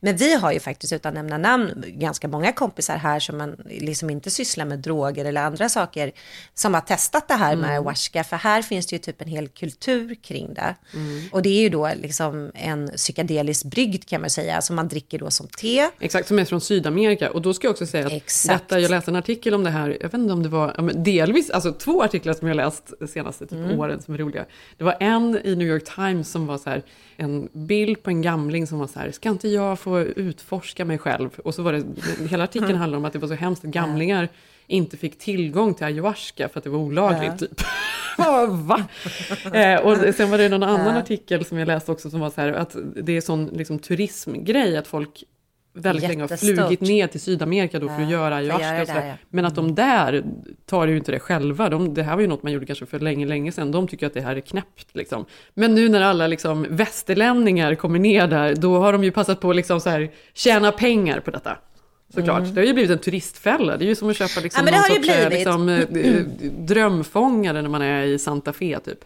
Men 0.00 0.16
vi 0.16 0.34
har 0.34 0.52
ju 0.52 0.60
faktiskt 0.60 0.92
utan 0.92 1.10
att 1.10 1.14
nämna 1.14 1.38
namn 1.38 1.84
ganska 1.86 2.28
många 2.28 2.52
kompisar 2.52 2.96
här 2.96 3.20
som 3.20 3.38
man 3.38 3.56
liksom 3.70 4.10
inte 4.10 4.30
sysslar 4.30 4.64
med 4.64 4.78
droger 4.78 5.24
eller 5.24 5.42
andra 5.42 5.68
saker 5.68 6.12
som 6.54 6.74
har 6.74 6.80
testat 6.80 7.28
det 7.28 7.34
här 7.34 7.56
med 7.56 7.62
Mm. 7.64 7.70
ayahuasca. 7.70 8.24
För 8.24 8.36
här 8.36 8.62
finns 8.62 8.86
det 8.86 8.96
ju 8.96 8.98
typ 8.98 9.22
en 9.22 9.28
hel 9.28 9.48
kultur 9.48 10.14
kring 10.22 10.54
det. 10.54 10.74
Mm. 10.94 11.22
Och 11.32 11.42
det 11.42 11.48
är 11.48 11.60
ju 11.62 11.68
då 11.68 11.90
liksom 12.02 12.50
en 12.54 12.88
psykedelisk 12.96 13.64
brygd 13.64 14.04
kan 14.08 14.20
man 14.20 14.30
säga 14.30 14.62
som 14.62 14.76
man 14.76 14.88
dricker 14.88 15.18
då 15.18 15.30
som 15.30 15.46
te. 15.48 15.88
Exakt, 16.00 16.28
som 16.28 16.38
är 16.38 16.44
från 16.44 16.60
Sydamerika. 16.60 17.30
Och 17.30 17.42
då 17.42 17.54
ska 17.54 17.66
jag 17.66 17.72
också 17.72 17.86
säga 17.86 18.06
att 18.06 18.12
Exakt. 18.12 18.68
detta, 18.68 18.80
jag 18.80 18.90
läste 18.90 19.10
en 19.10 19.16
artikel 19.16 19.54
om 19.54 19.64
det 19.64 19.70
här, 19.70 19.88
jag 20.00 20.08
vet 20.08 20.14
inte 20.14 20.32
om 20.32 20.42
det 20.42 20.48
var, 20.48 20.92
delvis, 21.04 21.50
alltså 21.50 21.72
två 21.72 22.02
artiklar 22.02 22.34
som 22.34 22.48
jag 22.48 22.56
läst 22.56 22.92
de 23.00 23.08
senaste 23.08 23.46
typ 23.46 23.52
Mm. 23.58 23.80
åren 23.80 24.02
som 24.02 24.14
är 24.14 24.18
roliga. 24.18 24.44
Det 24.78 24.84
var 24.84 24.96
en 25.00 25.40
i 25.44 25.56
New 25.56 25.68
York 25.68 25.84
Times 25.96 26.30
som 26.30 26.46
var 26.46 26.58
så 26.58 26.70
här, 26.70 26.82
en 27.16 27.48
bild 27.52 28.02
på 28.02 28.10
en 28.10 28.22
gamling 28.22 28.66
som 28.66 28.78
var 28.78 28.86
så 28.86 28.98
här, 28.98 29.10
ska 29.10 29.28
inte 29.28 29.48
jag 29.48 29.61
få 29.76 30.00
utforska 30.00 30.84
mig 30.84 30.98
själv? 30.98 31.30
Och 31.44 31.54
så 31.54 31.62
var 31.62 31.72
det, 31.72 31.84
hela 32.30 32.44
artikeln 32.44 32.76
handlade 32.78 32.98
om 32.98 33.04
att 33.04 33.12
det 33.12 33.18
var 33.18 33.28
så 33.28 33.34
hemskt 33.34 33.64
att 33.64 33.70
gamlingar 33.70 34.28
inte 34.66 34.96
fick 34.96 35.18
tillgång 35.18 35.74
till 35.74 35.84
ayahuasca 35.86 36.48
för 36.48 36.58
att 36.58 36.64
det 36.64 36.70
var 36.70 36.78
olagligt 36.78 37.32
Ja. 37.40 37.46
typ. 37.46 37.60
Va? 38.48 38.84
Eh, 39.58 39.80
och 39.80 40.14
sen 40.14 40.30
var 40.30 40.38
det 40.38 40.48
någon 40.48 40.62
annan 40.62 40.94
Ja. 40.94 41.00
artikel 41.00 41.44
som 41.44 41.58
jag 41.58 41.66
läste 41.68 41.92
också 41.92 42.10
som 42.10 42.20
var 42.20 42.30
så 42.30 42.40
här 42.40 42.52
att 42.52 42.76
det 43.02 43.16
är 43.16 43.20
sån 43.20 43.46
liksom, 43.46 43.78
turismgrej 43.78 44.76
att 44.76 44.86
folk 44.86 45.24
väldigt 45.74 46.08
länge 46.08 46.22
har 46.22 46.36
flugit 46.36 46.80
ner 46.80 47.06
till 47.06 47.20
Sydamerika 47.20 47.78
då 47.78 47.88
för 47.88 47.94
att 47.94 48.00
Ja, 48.00 48.10
göra 48.10 48.30
för 48.30 48.32
att 48.32 48.60
ayahuasca. 48.60 48.64
göra 48.66 48.80
och 48.80 48.86
det 48.86 48.86
så 48.86 48.92
där, 48.94 49.00
där. 49.00 49.08
ja. 49.08 49.14
Men 49.30 49.44
att 49.44 49.54
de 49.54 49.74
där 49.74 50.24
tar 50.66 50.86
ju 50.86 50.96
inte 50.96 51.12
det 51.12 51.18
själva. 51.20 51.68
De, 51.68 51.94
det 51.94 52.02
här 52.02 52.14
var 52.14 52.20
ju 52.22 52.28
något 52.28 52.42
man 52.42 52.52
gjorde 52.52 52.66
kanske 52.66 52.86
för 52.86 52.98
länge, 53.00 53.26
länge 53.26 53.52
sedan. 53.52 53.70
De 53.72 53.88
tycker 53.88 54.06
att 54.06 54.14
det 54.14 54.20
här 54.20 54.36
är 54.36 54.40
knäppt. 54.40 54.88
Liksom. 54.92 55.24
Men 55.54 55.74
nu 55.74 55.88
när 55.88 56.00
alla 56.00 56.26
liksom, 56.26 56.66
västerlänningar 56.70 57.74
kommer 57.74 57.98
ner 57.98 58.26
där, 58.26 58.54
då 58.54 58.78
har 58.78 58.92
de 58.92 59.04
ju 59.04 59.10
passat 59.10 59.40
på 59.40 59.50
att 59.50 59.56
liksom, 59.56 59.80
så 59.80 59.90
här, 59.90 60.10
tjäna 60.34 60.72
pengar 60.72 61.20
på 61.20 61.30
detta. 61.30 61.56
Såklart. 62.14 62.40
Mm. 62.40 62.54
Det 62.54 62.60
har 62.60 62.66
ju 62.66 62.72
blivit 62.74 62.90
en 62.90 62.98
turistfälla. 62.98 63.76
Det 63.76 63.84
är 63.84 63.86
ju 63.86 63.94
som 63.94 64.10
att 64.10 64.16
köpa 64.16 64.40
liksom, 64.40 64.66
Ja, 64.66 64.72
någon 64.72 64.96
sorts 64.96 65.08
eh, 65.08 65.30
liksom, 65.30 65.68
eh, 65.68 66.24
drömfångare 66.58 67.62
när 67.62 67.68
man 67.68 67.82
är 67.82 68.02
i 68.04 68.18
Santa 68.18 68.52
Fe 68.52 68.78
typ. 68.84 68.98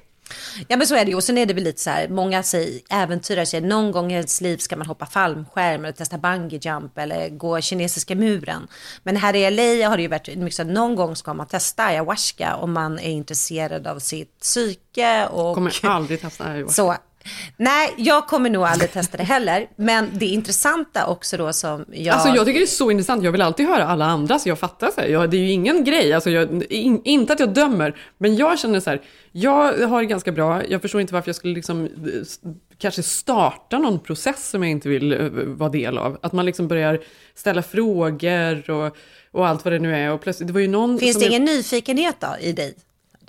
Ja 0.68 0.76
men 0.76 0.86
så 0.86 0.94
är 0.94 1.04
det 1.04 1.10
ju. 1.10 1.16
Och 1.16 1.24
sen 1.24 1.38
är 1.38 1.46
det 1.46 1.54
väl 1.54 1.64
lite 1.64 1.80
så 1.82 1.90
här, 1.90 2.08
många 2.08 2.42
säger, 2.42 2.80
äventyrar 2.90 3.44
sig, 3.44 3.60
någon 3.60 3.90
gång 3.92 4.12
i 4.12 4.14
ens 4.14 4.40
liv 4.40 4.56
ska 4.56 4.76
man 4.76 4.86
hoppa 4.86 5.06
fallskärm 5.06 5.84
eller 5.84 5.92
testa 5.92 6.18
bungee 6.18 6.58
jump 6.62 6.98
eller 6.98 7.28
gå 7.28 7.60
kinesiska 7.60 8.14
muren. 8.14 8.66
Men 9.02 9.16
här 9.16 9.36
i 9.36 9.50
LA 9.50 9.88
har 9.88 9.96
det 9.96 10.02
ju 10.02 10.08
varit 10.08 10.36
mycket 10.36 10.54
så 10.54 10.62
att 10.62 10.68
någon 10.68 10.94
gång 10.96 11.16
ska 11.16 11.34
man 11.34 11.46
testa 11.46 11.84
ayahuasca 11.84 12.56
om 12.56 12.72
man 12.72 12.98
är 12.98 13.10
intresserad 13.10 13.86
av 13.86 13.98
sitt 13.98 14.40
psyke 14.40 15.26
och 15.26 15.54
Kommer 15.54 15.84
aldrig 15.86 16.20
testa 16.20 16.44
ayahuasca. 16.48 16.72
så. 16.74 16.94
Nej, 17.56 17.94
jag 17.96 18.26
kommer 18.26 18.50
nog 18.50 18.62
aldrig 18.64 18.92
testa 18.92 19.16
det 19.16 19.22
heller. 19.22 19.66
Men 19.76 20.10
det 20.12 20.26
intressanta 20.26 21.06
också 21.06 21.36
då 21.36 21.52
som 21.52 21.84
jag... 21.92 22.14
Alltså 22.14 22.28
jag 22.28 22.46
tycker 22.46 22.60
det 22.60 22.64
är 22.64 22.66
så 22.66 22.90
intressant, 22.90 23.22
jag 23.24 23.32
vill 23.32 23.42
alltid 23.42 23.66
höra 23.66 23.84
alla 23.86 24.04
andra 24.04 24.38
så 24.38 24.48
jag 24.48 24.58
fattar 24.58 24.90
så 24.94 25.00
här. 25.00 25.08
Jag, 25.08 25.30
det 25.30 25.36
är 25.36 25.40
ju 25.40 25.50
ingen 25.50 25.84
grej, 25.84 26.12
alltså 26.12 26.30
jag, 26.30 26.62
in, 26.72 27.00
inte 27.04 27.32
att 27.32 27.40
jag 27.40 27.54
dömer, 27.54 27.96
men 28.18 28.36
jag 28.36 28.58
känner 28.58 28.80
så 28.80 28.90
här, 28.90 29.02
jag 29.32 29.88
har 29.88 30.00
det 30.00 30.06
ganska 30.06 30.32
bra, 30.32 30.66
jag 30.66 30.82
förstår 30.82 31.00
inte 31.00 31.14
varför 31.14 31.28
jag 31.28 31.36
skulle 31.36 31.54
liksom 31.54 31.84
eh, 31.84 31.90
kanske 32.78 33.02
starta 33.02 33.78
någon 33.78 33.98
process 34.00 34.50
som 34.50 34.62
jag 34.62 34.70
inte 34.70 34.88
vill 34.88 35.12
eh, 35.12 35.18
vara 35.46 35.70
del 35.70 35.98
av. 35.98 36.18
Att 36.22 36.32
man 36.32 36.46
liksom 36.46 36.68
börjar 36.68 37.00
ställa 37.34 37.62
frågor 37.62 38.70
och, 38.70 38.96
och 39.32 39.46
allt 39.48 39.64
vad 39.64 39.74
det 39.74 39.78
nu 39.78 39.96
är. 39.96 40.12
Och 40.12 40.20
plötsligt, 40.20 40.46
det 40.46 40.52
var 40.52 40.60
ju 40.60 40.68
någon 40.68 40.98
Finns 40.98 41.16
det 41.16 41.22
jag- 41.24 41.30
ingen 41.30 41.44
nyfikenhet 41.44 42.16
då 42.20 42.36
i 42.40 42.52
dig? 42.52 42.74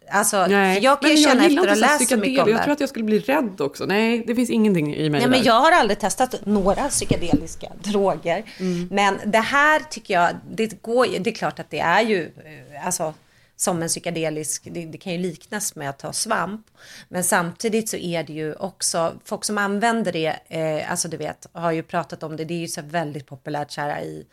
Alltså, 0.10 0.46
Nej, 0.48 0.84
jag 0.84 1.02
kan 1.02 1.10
ju 1.10 1.16
men 1.16 1.24
känna 1.24 1.46
efter 1.46 1.62
att 1.62 1.70
ha 1.70 1.76
läst 1.76 2.10
så 2.10 2.18
mycket 2.18 2.40
om 2.40 2.46
det. 2.46 2.52
Jag 2.52 2.64
tror 2.64 2.74
att 2.74 2.80
jag 2.80 2.90
skulle 2.90 3.06
bli 3.06 3.20
rädd 3.20 3.62
också. 3.62 3.86
Nej, 3.86 4.24
det 4.28 4.36
finns 4.36 4.50
ingenting 4.50 4.96
i 4.96 5.10
mig 5.10 5.20
Nej, 5.20 5.30
men 5.30 5.40
där. 5.40 5.48
jag 5.48 5.54
har 5.54 5.72
aldrig 5.72 6.00
testat 6.00 6.46
några 6.46 6.90
psykedeliska 6.90 7.72
droger. 7.84 8.44
Mm. 8.60 8.88
Men 8.92 9.20
det 9.26 9.40
här 9.40 9.80
tycker 9.90 10.14
jag, 10.14 10.30
det, 10.52 10.82
går, 10.82 11.08
det 11.20 11.30
är 11.30 11.36
klart 11.36 11.60
att 11.60 11.70
det 11.70 11.80
är 11.80 12.02
ju 12.02 12.24
eh, 12.24 12.86
alltså, 12.86 13.14
som 13.56 13.82
en 13.82 13.88
psykedelisk, 13.88 14.68
det, 14.72 14.86
det 14.86 14.98
kan 14.98 15.14
ju 15.14 15.20
liknas 15.20 15.76
med 15.76 15.90
att 15.90 16.00
ta 16.00 16.14
svamp. 16.14 16.68
Men 17.10 17.24
samtidigt 17.24 17.90
så 17.90 17.98
är 17.98 18.24
det 18.24 18.34
ju 18.34 18.54
också, 18.54 19.14
folk 19.26 19.46
som 19.46 19.58
använder 19.58 20.12
det, 20.12 20.36
eh, 20.48 20.92
alltså 20.92 21.08
du 21.08 21.18
vet, 21.18 21.48
har 21.52 21.72
ju 21.72 21.84
pratat 21.84 22.24
om 22.24 22.38
det, 22.38 22.46
det 22.46 22.54
är 22.54 22.60
ju 22.60 22.68
så 22.68 22.82
väldigt 22.82 23.28
populärt 23.28 23.72
så 23.72 23.82
här 23.82 24.02
i 24.02 24.26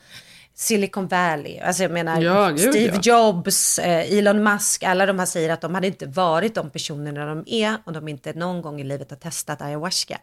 Silicon 0.56 1.08
Valley, 1.08 1.58
alltså 1.58 1.82
jag 1.82 1.92
menar 1.92 2.20
Ja, 2.20 2.48
gud, 2.48 2.60
Steve 2.60 3.00
ja. 3.02 3.32
Jobs, 3.32 3.78
eh, 3.78 4.18
Elon 4.18 4.42
Musk, 4.42 4.82
alla 4.82 5.06
de 5.06 5.18
här 5.18 5.26
säger 5.26 5.50
att 5.50 5.60
de 5.60 5.74
hade 5.74 5.86
inte 5.86 6.06
varit 6.06 6.54
de 6.54 6.70
personerna 6.70 7.26
de 7.26 7.44
är 7.46 7.76
om 7.84 7.92
de 7.92 8.08
inte 8.08 8.32
någon 8.32 8.62
gång 8.62 8.80
i 8.80 8.84
livet 8.84 9.10
har 9.10 9.16
testat 9.16 9.62
ayahuasca. 9.62 10.18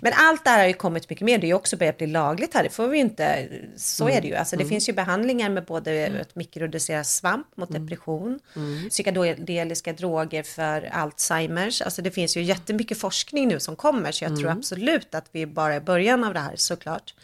Men 0.00 0.12
allt 0.16 0.44
det 0.44 0.50
här 0.50 0.58
har 0.58 0.66
ju 0.66 0.72
kommit 0.72 1.10
mycket 1.10 1.24
mer. 1.24 1.38
Det 1.38 1.46
är 1.46 1.48
ju 1.48 1.54
också 1.54 1.76
börjat 1.76 1.98
bli 1.98 2.06
lagligt 2.06 2.54
här. 2.54 2.62
Det 2.62 2.70
får 2.70 2.88
vi 2.88 2.96
ju 2.98 3.02
inte. 3.04 3.48
Så 3.76 4.04
Mm. 4.04 4.16
är 4.16 4.20
det 4.20 4.28
ju. 4.28 4.34
Alltså, 4.34 4.56
det 4.56 4.62
Mm. 4.62 4.68
finns 4.70 4.88
ju 4.88 4.92
behandlingar 4.92 5.50
med 5.50 5.64
både 5.64 6.18
att 6.20 6.34
mikrodosera 6.34 7.04
svamp 7.04 7.46
mot 7.56 7.72
depression, 7.72 8.38
Mm. 8.56 8.90
psykedeliska 8.90 9.92
droger 9.92 10.42
för 10.42 10.90
Alzheimers. 10.92 11.82
Alltså 11.82 12.02
det 12.02 12.10
finns 12.10 12.36
ju 12.36 12.42
jättemycket 12.42 12.98
forskning 12.98 13.48
nu 13.48 13.60
som 13.60 13.76
kommer. 13.76 14.12
Så 14.12 14.24
jag 14.24 14.36
tror 14.36 14.46
Mm. 14.46 14.58
absolut 14.58 15.14
att 15.14 15.26
vi 15.32 15.46
bara 15.46 15.74
är 15.74 15.80
början 15.80 16.24
av 16.24 16.34
det 16.34 16.40
här 16.40 16.52
såklart. 16.56 17.14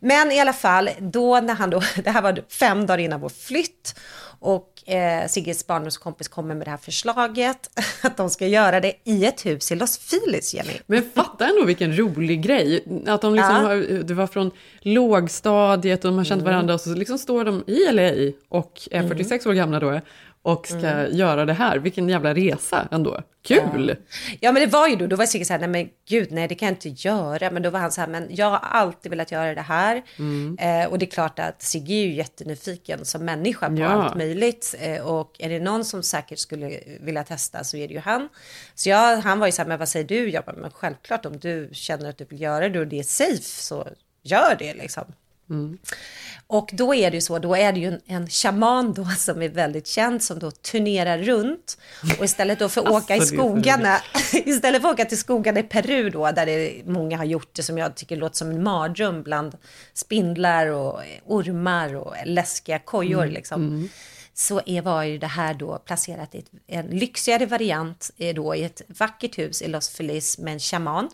Men 0.00 0.32
i 0.32 0.40
alla 0.40 0.52
fall, 0.52 0.90
då 0.98 1.40
när 1.40 1.54
han 1.54 1.70
då, 1.70 1.82
det 2.04 2.10
här 2.10 2.22
var 2.22 2.42
fem 2.48 2.86
dagar 2.86 2.98
innan 2.98 3.20
vår 3.20 3.28
flytt 3.28 3.94
och 4.40 4.77
eh, 4.88 5.28
Sigges 5.28 5.66
barndomskompis 5.66 6.28
kommer 6.28 6.54
med 6.54 6.66
det 6.66 6.70
här 6.70 6.78
förslaget 6.78 7.70
att 8.02 8.16
de 8.16 8.30
ska 8.30 8.46
göra 8.46 8.80
det 8.80 8.92
i 9.04 9.24
ett 9.24 9.46
hus 9.46 9.72
i 9.72 9.76
Los 9.76 9.98
Feliz, 9.98 10.54
Jenny. 10.54 10.72
Men 10.86 11.10
fatta 11.14 11.48
ändå 11.48 11.64
vilken 11.64 11.98
rolig 11.98 12.42
grej. 12.42 12.84
Att 13.06 13.20
de 13.20 13.34
liksom 13.34 13.54
Ja. 13.54 13.60
har, 13.62 13.76
det 14.02 14.14
var 14.14 14.26
från 14.26 14.50
lågstadiet 14.80 16.04
och 16.04 16.10
de 16.10 16.16
har 16.18 16.24
känt 16.24 16.40
Mm. 16.42 16.52
varandra 16.52 16.74
och 16.74 16.80
så 16.80 16.94
liksom 16.94 17.18
står 17.18 17.44
de 17.44 17.64
i 17.66 17.92
LA 17.92 18.32
och 18.48 18.80
är 18.90 18.96
Mm. 18.98 19.08
46 19.08 19.46
år 19.46 19.52
gamla 19.52 19.80
då 19.80 20.00
och 20.42 20.66
ska 20.66 20.78
Mm. 20.78 21.16
göra 21.16 21.44
det 21.44 21.52
här. 21.52 21.78
Vilken 21.78 22.08
jävla 22.08 22.34
resa 22.34 22.88
ändå. 22.90 23.20
Kul! 23.42 23.96
Ja 24.40 24.52
men 24.52 24.62
det 24.62 24.66
var 24.66 24.88
ju 24.88 24.96
då, 24.96 25.06
då 25.06 25.16
var 25.16 25.26
Sigge 25.26 25.44
så 25.44 25.52
här, 25.52 25.60
nej 25.60 25.68
men 25.68 25.88
gud 26.08 26.32
nej 26.32 26.48
det 26.48 26.54
kan 26.54 26.66
jag 26.66 26.72
inte 26.72 26.88
göra. 27.08 27.50
Men 27.50 27.62
då 27.62 27.70
var 27.70 27.80
han 27.80 27.92
så 27.92 28.00
här, 28.00 28.08
men 28.08 28.26
jag 28.30 28.46
har 28.50 28.58
alltid 28.58 29.10
velat 29.10 29.32
göra 29.32 29.54
det 29.54 29.60
här. 29.60 30.02
Mm. 30.18 30.58
Eh, 30.60 30.90
och 30.90 30.98
det 30.98 31.04
är 31.06 31.10
klart 31.10 31.38
att 31.38 31.62
Sigge 31.62 31.94
är 31.94 32.06
ju 32.06 32.12
jättenyfiken 32.14 33.04
som 33.04 33.24
människa 33.24 33.68
på 33.68 33.76
Ja. 33.80 33.86
allt 33.88 34.14
möjligt. 34.16 34.74
Eh, 34.80 35.06
och 35.06 35.36
är 35.38 35.48
det 35.48 35.60
någon 35.60 35.84
som 35.84 36.02
säkert 36.02 36.38
skulle 36.38 36.78
vilja 37.00 37.24
testa 37.24 37.64
så 37.64 37.76
är 37.76 37.88
det 37.88 37.94
ju 37.94 38.00
han. 38.00 38.28
Så 38.74 38.88
jag, 38.88 39.16
han 39.16 39.38
var 39.38 39.46
ju 39.46 39.52
så 39.52 39.62
här, 39.62 39.68
men 39.68 39.78
vad 39.78 39.88
säger 39.88 40.06
du? 40.06 40.30
Jag 40.30 40.44
bara, 40.44 40.56
men 40.56 40.70
självklart 40.70 41.26
om 41.26 41.38
du 41.38 41.68
känner 41.72 42.08
att 42.10 42.18
du 42.18 42.24
vill 42.24 42.40
göra 42.40 42.68
det 42.68 42.80
och 42.80 42.86
det 42.86 42.98
är 42.98 43.02
safe 43.02 43.42
så 43.42 43.88
gör 44.22 44.56
det 44.58 44.74
liksom. 44.74 45.04
Mm. 45.50 45.78
Och 46.46 46.70
då 46.72 46.94
är 46.94 47.10
det 47.10 47.14
ju 47.14 47.20
så, 47.20 47.38
då 47.38 47.56
är 47.56 47.72
det 47.72 47.80
ju 47.80 47.86
en, 47.86 48.00
en 48.06 48.28
shaman 48.28 48.92
då 48.94 49.04
som 49.18 49.42
är 49.42 49.48
väldigt 49.48 49.86
känd 49.86 50.22
som 50.22 50.38
då 50.38 50.50
turnerar 50.50 51.18
runt. 51.18 51.78
Och 52.18 52.24
istället 52.24 52.58
då 52.58 52.68
för 52.68 52.80
att 52.80 52.88
åka 52.88 53.16
i 53.16 53.20
Alltså, 53.20 53.34
är 53.34 53.38
så 53.38 53.44
skogarna, 53.44 53.98
istället 54.32 54.82
för 54.82 54.88
att 54.88 54.94
åka 54.94 55.04
till 55.04 55.18
skogarna 55.18 55.60
i 55.60 55.62
Peru 55.62 56.10
då, 56.10 56.30
där 56.30 56.46
det, 56.46 56.82
många 56.86 57.16
har 57.16 57.24
gjort 57.24 57.56
det 57.56 57.62
som 57.62 57.78
jag 57.78 57.94
tycker 57.94 58.16
låter 58.16 58.36
som 58.36 58.50
en 58.50 58.62
mardröm 58.62 59.22
bland 59.22 59.56
spindlar 59.94 60.66
och 60.66 61.02
ormar 61.26 61.94
och 61.96 62.14
läskiga 62.24 62.78
kojor 62.78 63.22
Mm, 63.22 63.34
liksom. 63.34 63.66
mm. 63.66 63.88
Så 64.34 64.60
är, 64.66 64.82
var 64.82 65.02
ju 65.02 65.18
det 65.18 65.26
här 65.26 65.54
då 65.54 65.78
placerat 65.78 66.34
i 66.34 66.38
ett, 66.38 66.50
en 66.66 66.86
lyxigare 66.86 67.46
variant 67.46 68.10
eh, 68.16 68.34
då 68.34 68.54
i 68.54 68.64
ett 68.64 68.82
vackert 68.86 69.38
hus 69.38 69.62
i 69.62 69.68
Los 69.68 69.88
Feliz 69.88 70.38
med 70.38 70.52
en 70.52 70.60
shaman. 70.60 71.08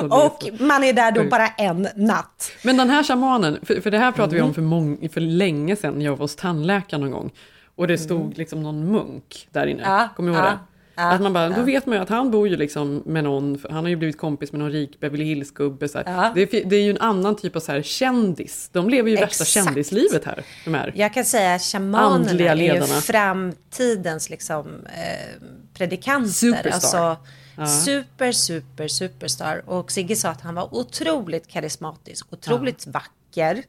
Och, 0.00 0.24
och 0.24 0.60
man 0.60 0.84
är 0.84 0.92
där 0.92 1.12
då 1.12 1.24
bara 1.24 1.48
en 1.48 1.88
natt. 1.96 2.52
Men 2.62 2.76
den 2.76 2.90
här 2.90 3.02
shamanen, 3.02 3.58
för, 3.62 3.80
för 3.80 3.90
det 3.90 3.98
här 3.98 4.12
pratade 4.12 4.32
vi 4.34 4.38
Mm. 4.38 4.48
om 4.48 4.54
för, 4.54 4.62
mång, 4.62 5.08
för 5.12 5.20
länge 5.20 5.76
sedan 5.76 6.00
jag 6.00 6.10
var 6.12 6.18
hos 6.18 6.36
tandläkaren 6.36 7.00
någon 7.00 7.10
gång. 7.10 7.30
Och 7.76 7.86
det 7.88 7.98
stod 7.98 8.38
liksom 8.38 8.62
någon 8.62 8.92
munk 8.92 9.48
där 9.52 9.66
inne. 9.66 9.82
Mm. 9.82 9.92
Ja, 9.94 10.08
Kommer 10.16 10.30
du 10.30 10.36
ihåg 10.36 10.44
ja, 10.46 10.50
det? 10.50 10.58
ja, 10.94 11.10
att 11.12 11.20
man 11.20 11.32
bara, 11.32 11.48
då 11.48 11.62
vet 11.62 11.86
man 11.86 11.96
ju 11.96 12.02
att 12.02 12.08
han 12.08 12.30
bor 12.30 12.48
ju 12.48 12.56
liksom 12.56 13.02
med 13.06 13.24
någon, 13.24 13.58
han 13.70 13.84
har 13.84 13.88
ju 13.88 13.96
blivit 13.96 14.18
kompis 14.18 14.52
med 14.52 14.58
någon 14.58 14.70
rik 14.70 15.00
Beverly 15.00 15.24
Hills-gubbe. 15.24 15.88
Det, 16.34 16.46
det 16.46 16.76
är 16.76 16.82
ju 16.82 16.90
en 16.90 17.00
annan 17.00 17.36
typ 17.36 17.56
av 17.56 17.60
så 17.60 17.72
här 17.72 17.82
kändis. 17.82 18.70
De 18.72 18.88
lever 18.88 19.10
ju 19.10 19.16
värsta 19.16 19.42
Exakt. 19.44 19.50
kändislivet 19.66 20.24
här. 20.24 20.42
De 20.64 20.74
här. 20.74 20.92
Jag 20.96 21.14
kan 21.14 21.24
säga 21.24 21.54
att 21.54 21.62
shamanerna 21.62 22.44
är 22.52 22.74
ju 22.74 22.82
framtidens 22.84 24.30
liksom, 24.30 24.66
eh, 24.86 25.42
predikanter. 25.74 26.30
Superstar. 26.30 26.70
Alltså, 26.70 27.16
Ja. 27.56 27.66
Super, 27.66 28.32
super, 28.32 28.88
superstar. 28.88 29.62
Och 29.66 29.92
Sigge 29.92 30.16
sa 30.16 30.28
att 30.28 30.40
han 30.40 30.54
var 30.54 30.74
otroligt 30.74 31.48
karismatisk, 31.48 32.32
otroligt 32.32 32.86
vacker. 32.86 33.62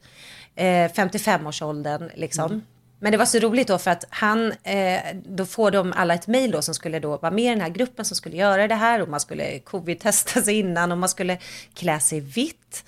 Eh, 0.56 0.92
55-årsåldern 0.92 2.12
liksom. 2.16 2.52
Mm. 2.52 2.62
Men 3.00 3.12
det 3.12 3.18
var 3.18 3.26
så 3.26 3.40
roligt 3.40 3.68
då 3.68 3.78
för 3.78 3.92
att 3.92 4.06
han, 4.10 4.52
eh, 4.64 5.00
då 5.26 5.46
får 5.46 5.72
de 5.72 5.94
alla 5.94 6.14
ett 6.14 6.28
mejl 6.28 6.52
då 6.52 6.62
som 6.62 6.74
skulle 6.74 7.00
då 7.00 7.18
vara 7.18 7.32
med 7.32 7.46
i 7.46 7.50
den 7.50 7.62
här 7.62 7.70
gruppen 7.70 8.06
som 8.06 8.18
skulle 8.18 8.38
göra 8.38 8.68
det 8.68 8.76
här 8.76 9.02
och 9.02 9.10
man 9.10 9.20
skulle 9.20 9.60
covid-testa 9.60 10.42
sig 10.42 10.60
innan 10.60 10.92
och 10.92 10.98
man 10.98 11.10
skulle 11.10 11.38
klä 11.74 12.00
sig 12.00 12.20
vitt. 12.20 12.84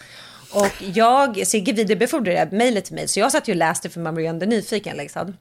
Och 0.53 0.81
jag, 0.81 1.47
Sigge 1.47 1.73
vidarebefordrade 1.73 2.55
mejlet 2.55 2.85
till 2.85 2.95
mig 2.95 3.07
så 3.07 3.19
jag 3.19 3.31
satt 3.31 3.47
ju 3.47 3.51
och 3.51 3.57
läste 3.57 3.89
för 3.89 3.99
man 3.99 4.13
var 4.13 4.21
ju 4.21 4.27
ändå 4.27 4.45
nyfiken 4.45 4.97
liksom. 4.97 5.37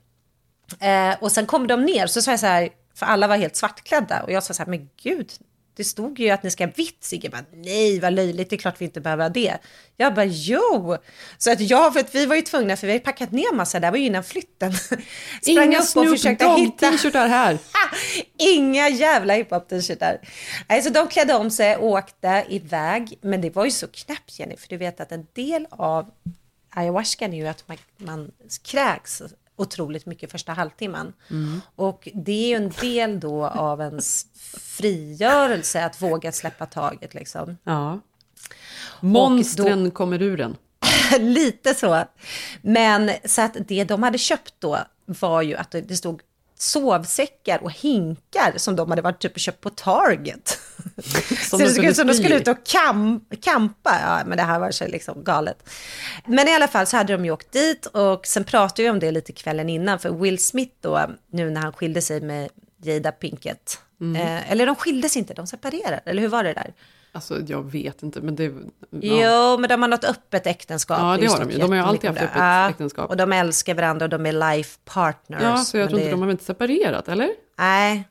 Eh, 0.81 1.15
och 1.21 1.33
sen 1.33 1.47
kom 1.47 1.67
de 1.67 1.85
ner 1.85 2.07
så 2.07 2.23
sa 2.23 2.31
jag 2.31 2.41
så 2.41 2.47
här, 2.47 2.69
för 2.97 3.07
alla 3.07 3.27
var 3.27 3.37
helt 3.37 3.57
svartklädda 3.57 4.23
och 4.23 4.33
jag 4.33 4.43
sa 4.43 4.55
så 4.55 4.63
här, 4.63 4.71
men 4.71 4.89
gud, 5.03 5.33
det 5.77 5.85
stod 5.85 6.19
ju 6.19 6.31
att 6.31 6.43
ni 6.43 6.51
ska 6.51 6.65
ha 6.67 6.73
vitt. 6.77 7.05
Sigge 7.05 7.29
bara, 7.29 7.45
nej 7.53 8.01
vad 8.01 8.13
löjligt, 8.13 8.51
det 8.51 8.57
är 8.57 8.59
klart 8.59 8.81
vi 8.81 8.85
inte 8.85 9.01
behöver 9.01 9.25
ha 9.25 9.29
det. 9.29 9.59
Jag 9.97 10.15
bara, 10.15 10.25
jo. 10.25 10.97
Så 11.39 11.53
att 11.53 11.61
jag, 11.61 11.93
för 11.93 12.01
att 12.01 12.15
vi 12.15 12.27
var 12.27 12.37
ju 12.37 12.43
tvungna, 12.43 12.77
för 12.77 12.87
vi 12.87 12.93
hade 12.93 13.05
packat 13.05 13.33
ner 13.33 13.55
massa, 13.55 13.81
det 13.81 13.91
var 13.91 13.99
ju 13.99 14.05
innan 14.05 14.25
flytten. 14.25 14.73
Sprang 15.43 15.65
Inga 15.65 15.83
Snoop 15.83 16.09
försökte 16.09 16.45
Dogg 16.45 16.59
hitta. 16.59 16.91
t-shirtar 16.91 17.29
här. 17.29 17.59
Inga 18.39 18.89
jävla 18.89 19.35
hiphop-t-shirtar. 19.35 20.19
Så 20.83 20.91
de 20.91 21.09
klädde 21.09 21.35
om 21.35 21.51
sig 21.51 21.77
och 21.77 21.89
åkte 21.89 22.45
iväg. 22.49 23.19
Men 23.21 23.41
det 23.41 23.51
var 23.51 23.65
ju 23.65 23.71
så 23.71 23.87
knäppt 23.87 24.39
Jenny, 24.39 24.57
för 24.57 24.69
du 24.69 24.77
vet 24.77 25.01
att 25.01 25.13
en 25.13 25.27
del 25.33 25.67
av 25.71 26.11
ayahuascan 26.71 27.33
är 27.33 27.37
ju 27.37 27.49
att 27.49 27.69
man, 27.69 27.77
man 27.97 28.31
kräks 28.63 29.23
otroligt 29.57 30.07
mycket 30.07 30.33
första 30.33 30.53
halvtimman. 30.53 31.13
Mm. 31.31 31.61
Och 31.77 32.09
det 32.15 32.33
är 32.33 32.49
ju 32.49 32.55
en 32.55 32.73
del 32.81 33.21
då 33.21 33.47
av 33.47 33.81
ens 33.81 34.27
frigörelse 34.61 35.85
att 35.85 36.03
våga 36.03 36.33
släppa 36.33 36.67
taget 36.67 37.15
liksom. 37.15 37.57
Ja. 37.65 38.01
Monstren 39.01 39.91
kommer 39.91 40.23
ur 40.23 40.37
den. 40.37 40.57
Lite 41.21 41.75
så. 41.75 42.05
Men 42.63 43.11
så 43.25 43.43
att 43.43 43.57
det 43.69 43.85
de 43.85 44.03
hade 44.03 44.19
köpt 44.19 44.55
då 44.59 44.79
var 45.07 45.43
ju 45.43 45.57
att 45.57 45.71
det 45.71 45.97
stod 45.97 46.21
sovsäckar 46.59 47.63
och 47.63 47.73
hinkar 47.73 48.53
som 48.57 48.77
de 48.77 48.91
hade 48.91 49.03
varit 49.03 49.21
typ 49.21 49.33
och 49.33 49.41
köpt 49.41 49.61
på 49.61 49.71
Target. 49.71 50.49
så 51.51 51.57
de 51.57 51.65
det 51.65 51.69
såg 51.69 51.71
skulle 51.71 51.89
ut 51.89 51.97
som 51.97 52.07
de 52.07 52.15
skulle 52.15 52.37
ut 52.37 52.49
och 52.49 52.67
kam, 52.67 53.25
kampa. 53.43 53.99
Ja, 54.03 54.23
men 54.27 54.37
det 54.37 54.43
här 54.43 54.59
var 54.59 54.71
så 54.71 54.87
liksom 54.87 55.25
galet. 55.25 55.71
Men 56.27 56.49
i 56.49 56.55
alla 56.55 56.69
fall 56.69 56.87
så 56.87 56.97
hade 56.97 57.13
de 57.13 57.25
ju 57.25 57.31
åkt 57.31 57.53
dit 57.53 57.87
och 57.87 58.27
sen 58.27 58.45
pratade 58.45 58.83
vi 58.83 58.91
om 58.91 58.99
det 58.99 59.11
lite 59.11 59.33
kvällen 59.33 59.69
innan 59.69 59.99
för 59.99 60.11
Will 60.11 60.45
Smith 60.45 60.75
då, 60.81 61.11
nu 61.31 61.51
när 61.51 61.61
han 61.61 61.73
skilde 61.73 62.03
sig 62.03 62.21
med 62.21 62.49
Jada 62.83 63.13
Pinkett. 63.13 63.79
Mm. 64.01 64.23
Eh, 64.23 64.51
eller 64.51 64.67
de 64.67 64.77
skildes 64.77 65.17
inte, 65.17 65.35
de 65.35 65.47
separerade, 65.47 66.01
eller 66.05 66.23
hur 66.23 66.29
var 66.29 66.45
det 66.45 66.53
där? 66.53 66.75
Alltså 67.17 67.41
jag 67.47 67.71
vet 67.71 68.03
inte, 68.03 68.21
men 68.21 68.37
det... 68.37 68.45
Ja. 68.45 68.53
Jo, 69.01 69.59
men 69.59 69.69
de 69.69 69.83
har 69.83 69.89
något 69.89 70.05
öppet 70.05 70.47
äktenskap. 70.47 70.99
Ja, 71.01 71.17
det 71.21 71.27
har 71.27 71.39
de 71.41 71.51
ju. 71.51 71.59
De 71.59 71.69
har 71.71 71.77
ju 71.77 71.83
alltid 71.83 72.11
haft 72.11 72.23
öppet 72.23 72.71
äktenskap. 72.71 73.11
Och 73.11 73.17
de 73.17 73.33
älskar 73.33 73.75
varandra 73.75 74.05
och 74.05 74.11
de 74.11 74.27
är 74.27 74.33
life 74.57 74.79
partners. 74.85 75.43
Ja, 75.43 75.57
så 75.57 75.77
jag 75.77 75.89
tror 75.89 76.01
inte 76.01 76.11
det- 76.11 76.17
de 76.17 76.23
har 76.23 76.31
inte 76.31 76.45
separerat, 76.45 77.09
eller? 77.09 77.31
Nej. 77.59 78.09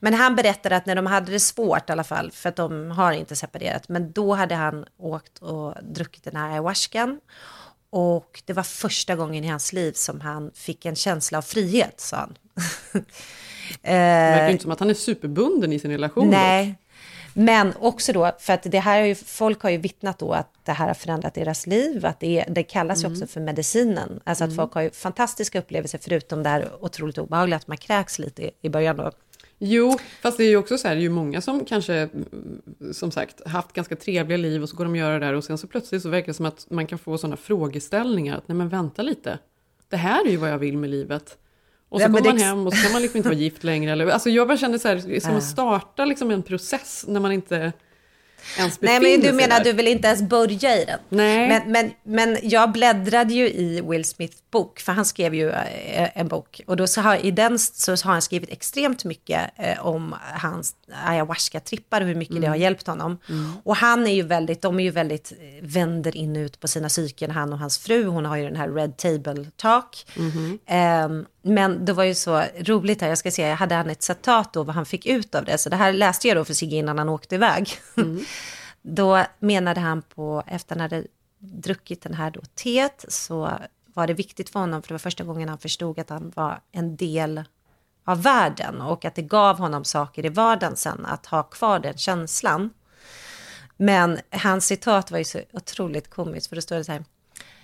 Men 0.00 0.14
han 0.14 0.36
berättade 0.36 0.76
att 0.76 0.86
när 0.86 0.94
de 0.96 1.06
hade 1.06 1.32
det 1.32 1.40
svårt 1.40 1.88
i 1.88 1.92
alla 1.92 2.04
fall, 2.04 2.30
för 2.30 2.48
att 2.48 2.56
de 2.56 2.90
har 2.90 3.12
inte 3.12 3.36
separerat, 3.36 3.88
men 3.88 4.12
då 4.12 4.34
hade 4.34 4.54
han 4.54 4.84
åkt 4.98 5.38
och 5.38 5.74
druckit 5.82 6.24
den 6.24 6.36
här 6.36 6.48
ayahuascan. 6.50 7.20
Och 7.90 8.42
det 8.46 8.52
var 8.52 8.62
första 8.62 9.16
gången 9.16 9.44
i 9.44 9.48
hans 9.48 9.72
liv 9.72 9.92
som 9.92 10.20
han 10.20 10.50
fick 10.54 10.84
en 10.86 10.94
känsla 10.96 11.38
av 11.38 11.42
frihet, 11.42 12.00
sa 12.00 12.16
han. 12.16 12.34
Det 13.82 13.90
verkar 13.90 14.46
ju 14.46 14.52
inte 14.52 14.62
som 14.62 14.72
att 14.72 14.80
han 14.80 14.90
är 14.90 14.94
superbunden 14.94 15.72
i 15.72 15.78
sin 15.78 15.90
relation. 15.90 16.30
Nej. 16.30 16.74
Men 17.34 17.72
också 17.80 18.12
då, 18.12 18.32
för 18.38 18.52
att 18.52 18.62
det 18.62 18.78
här 18.78 19.00
har 19.00 19.06
ju, 19.06 19.14
folk 19.14 19.62
har 19.62 19.70
ju 19.70 19.76
vittnat 19.76 20.18
då 20.18 20.32
att 20.32 20.48
det 20.64 20.72
här 20.72 20.86
har 20.86 20.94
förändrat 20.94 21.34
deras 21.34 21.66
liv, 21.66 22.06
att 22.06 22.20
det, 22.20 22.40
är, 22.40 22.50
det 22.50 22.62
kallas 22.62 23.04
Mm. 23.04 23.12
ju 23.12 23.16
också 23.22 23.32
för 23.32 23.40
medicinen. 23.40 24.20
Alltså 24.24 24.44
att 24.44 24.56
folk 24.56 24.72
har 24.72 24.82
ju 24.82 24.90
fantastiska 24.90 25.58
upplevelser, 25.58 25.98
förutom 26.02 26.42
det 26.42 26.48
här 26.48 26.68
otroligt 26.84 27.18
obehagliga, 27.18 27.56
att 27.56 27.66
man 27.66 27.76
kräks 27.76 28.18
lite 28.18 28.42
i, 28.42 28.50
i 28.62 28.68
början 28.68 28.96
då. 28.96 29.12
Jo, 29.58 29.98
fast 30.22 30.36
det 30.36 30.44
är 30.44 30.48
ju 30.48 30.56
också 30.56 30.78
så 30.78 30.88
här, 30.88 30.94
det 30.94 31.00
är 31.00 31.02
ju 31.02 31.10
många 31.10 31.40
som 31.40 31.64
kanske, 31.64 31.94
mm, 31.94 32.60
som 32.92 33.10
sagt, 33.10 33.46
haft 33.48 33.72
ganska 33.72 33.96
trevliga 33.96 34.38
liv 34.38 34.62
och 34.62 34.68
så 34.68 34.76
går 34.76 34.84
de 34.84 34.90
och 34.90 34.96
gör 34.98 35.12
det 35.20 35.26
där 35.26 35.34
och 35.34 35.44
sen 35.44 35.58
så 35.58 35.66
plötsligt 35.66 36.02
så 36.02 36.08
verkar 36.08 36.26
det 36.26 36.34
som 36.34 36.46
att 36.46 36.66
man 36.70 36.86
kan 36.86 36.98
få 36.98 37.18
sådana 37.18 37.36
frågeställningar 37.36 38.36
att 38.36 38.48
nej 38.48 38.56
men 38.56 38.68
vänta 38.68 39.02
lite, 39.02 39.38
det 39.88 39.96
här 39.96 40.26
är 40.26 40.30
ju 40.30 40.36
vad 40.36 40.50
jag 40.50 40.58
vill 40.58 40.78
med 40.78 40.90
livet. 40.90 41.38
Och 41.90 42.00
så 42.00 42.06
kommer 42.06 42.20
man 42.24 42.38
hem 42.38 42.66
och 42.66 42.74
så 42.74 42.82
kan 42.82 42.92
man 42.92 43.02
liksom 43.02 43.16
inte 43.16 43.28
vara 43.28 43.38
gift 43.38 43.64
längre. 43.64 43.92
Eller, 43.92 44.06
alltså 44.06 44.30
jag 44.30 44.48
bara 44.48 44.58
känner 44.58 44.78
så 44.78 44.88
här, 44.88 45.20
som 45.20 45.30
Ja. 45.32 45.38
att 45.38 45.44
starta 45.44 46.04
liksom 46.04 46.30
en 46.30 46.42
process 46.42 47.04
när 47.08 47.20
man 47.20 47.32
inte 47.32 47.72
ens 48.58 48.80
Nej, 48.80 49.00
befinner 49.00 49.10
men 49.16 49.20
du 49.20 49.26
sig 49.26 49.36
menar 49.48 49.56
där. 49.58 49.64
du 49.64 49.72
vill 49.72 49.88
inte 49.88 50.08
ens 50.08 50.22
börja 50.22 50.76
i 50.76 50.84
den? 50.84 50.98
Nej. 51.08 51.48
Men, 51.48 51.72
men, 51.72 51.90
men 52.02 52.38
jag 52.42 52.72
bläddrade 52.72 53.34
ju 53.34 53.48
i 53.48 53.80
Will 53.80 54.04
Smiths 54.04 54.42
bok, 54.50 54.80
för 54.80 54.92
han 54.92 55.04
skrev 55.04 55.34
ju 55.34 55.50
eh, 55.50 56.18
en 56.18 56.28
bok. 56.28 56.60
Och 56.66 56.76
då 56.76 56.86
så 56.86 57.00
har, 57.00 57.16
i 57.26 57.30
den 57.30 57.58
så 57.58 57.90
har 57.92 58.12
han 58.12 58.22
skrivit 58.22 58.50
extremt 58.50 59.04
mycket 59.04 59.50
eh, 59.56 59.86
om 59.86 60.14
hans 60.34 60.74
ayahuasca-trippar 61.06 62.00
och 62.00 62.06
hur 62.06 62.14
mycket 62.14 62.40
det 62.40 62.46
har 62.46 62.56
hjälpt 62.56 62.86
honom. 62.86 63.18
Och 63.64 63.76
han 63.76 64.06
är 64.06 64.14
ju 64.14 64.22
väldigt, 64.22 64.62
de 64.62 64.80
är 64.80 64.84
ju 64.84 64.90
väldigt, 64.90 65.32
eh, 65.32 65.64
vänder 65.66 66.16
in 66.16 66.36
och 66.36 66.40
ut 66.40 66.60
på 66.60 66.68
sina 66.68 66.88
psyken, 66.88 67.30
han 67.30 67.52
och 67.52 67.58
hans 67.58 67.78
fru. 67.78 68.04
Hon 68.04 68.24
har 68.24 68.36
ju 68.36 68.44
den 68.44 68.56
här 68.56 68.68
Red 68.68 68.96
Table 68.96 69.46
Talk. 69.56 70.06
Ehm, 70.66 71.26
men 71.42 71.84
det 71.84 71.92
var 71.92 72.04
ju 72.04 72.14
så 72.14 72.44
roligt 72.58 73.00
här, 73.00 73.08
jag 73.08 73.18
ska 73.18 73.30
se, 73.30 73.42
jag 73.42 73.56
hade 73.56 73.74
han 73.74 73.90
ett 73.90 74.02
citat 74.02 74.52
då 74.52 74.62
vad 74.62 74.74
han 74.74 74.86
fick 74.86 75.06
ut 75.06 75.34
av 75.34 75.44
det. 75.44 75.58
Så 75.58 75.68
det 75.68 75.76
här 75.76 75.92
läste 75.92 76.28
jag 76.28 76.36
då 76.36 76.44
för 76.44 76.54
Sigge 76.54 76.76
innan 76.76 76.98
han 76.98 77.08
åkte 77.08 77.34
iväg. 77.34 77.70
Då 78.82 79.24
menade 79.38 79.80
han 79.80 80.02
på, 80.02 80.42
efter 80.46 80.74
han 80.74 80.80
hade 80.80 81.04
druckit 81.38 82.02
den 82.02 82.14
här 82.14 82.30
då 82.30 82.40
teet, 82.54 83.04
så 83.08 83.50
var 83.94 84.06
det 84.06 84.14
viktigt 84.14 84.50
för 84.50 84.60
honom, 84.60 84.82
för 84.82 84.88
det 84.88 84.94
var 84.94 84.98
första 84.98 85.24
gången 85.24 85.48
han 85.48 85.58
förstod 85.58 85.98
att 85.98 86.10
han 86.10 86.32
var 86.36 86.60
en 86.72 86.96
del 86.96 87.44
av 88.04 88.22
världen 88.22 88.80
och 88.80 89.04
att 89.04 89.14
det 89.14 89.22
gav 89.22 89.58
honom 89.58 89.84
saker 89.84 90.26
i 90.26 90.28
vardagen 90.28 90.76
sen 90.76 91.06
att 91.06 91.26
ha 91.26 91.42
kvar 91.42 91.78
den 91.78 91.96
känslan. 91.96 92.70
Men 93.76 94.18
hans 94.30 94.66
citat 94.66 95.10
var 95.10 95.18
ju 95.18 95.24
så 95.24 95.40
otroligt 95.52 96.10
komiskt, 96.10 96.46
för 96.48 96.56
då 96.56 96.62
står 96.62 96.76
det 96.76 96.84
så 96.84 96.92
här. 96.92 97.04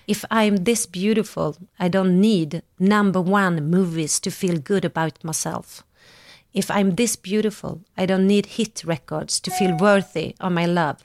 If 0.06 0.24
I'm 0.30 0.64
this 0.64 0.86
beautiful, 0.86 1.56
I 1.78 1.88
don't 1.88 2.20
need 2.20 2.62
number 2.78 3.20
one 3.20 3.70
movies 3.70 4.20
to 4.20 4.30
feel 4.30 4.58
good 4.58 4.84
about 4.84 5.24
myself. 5.24 5.82
If 6.52 6.70
I'm 6.70 6.94
this 6.94 7.22
beautiful, 7.22 7.80
I 7.96 8.06
don't 8.06 8.26
need 8.26 8.46
hit 8.46 8.84
records 8.84 9.40
to 9.40 9.50
feel 9.50 9.76
worthy 9.76 10.34
of 10.40 10.52
my 10.52 10.66
love. 10.66 10.96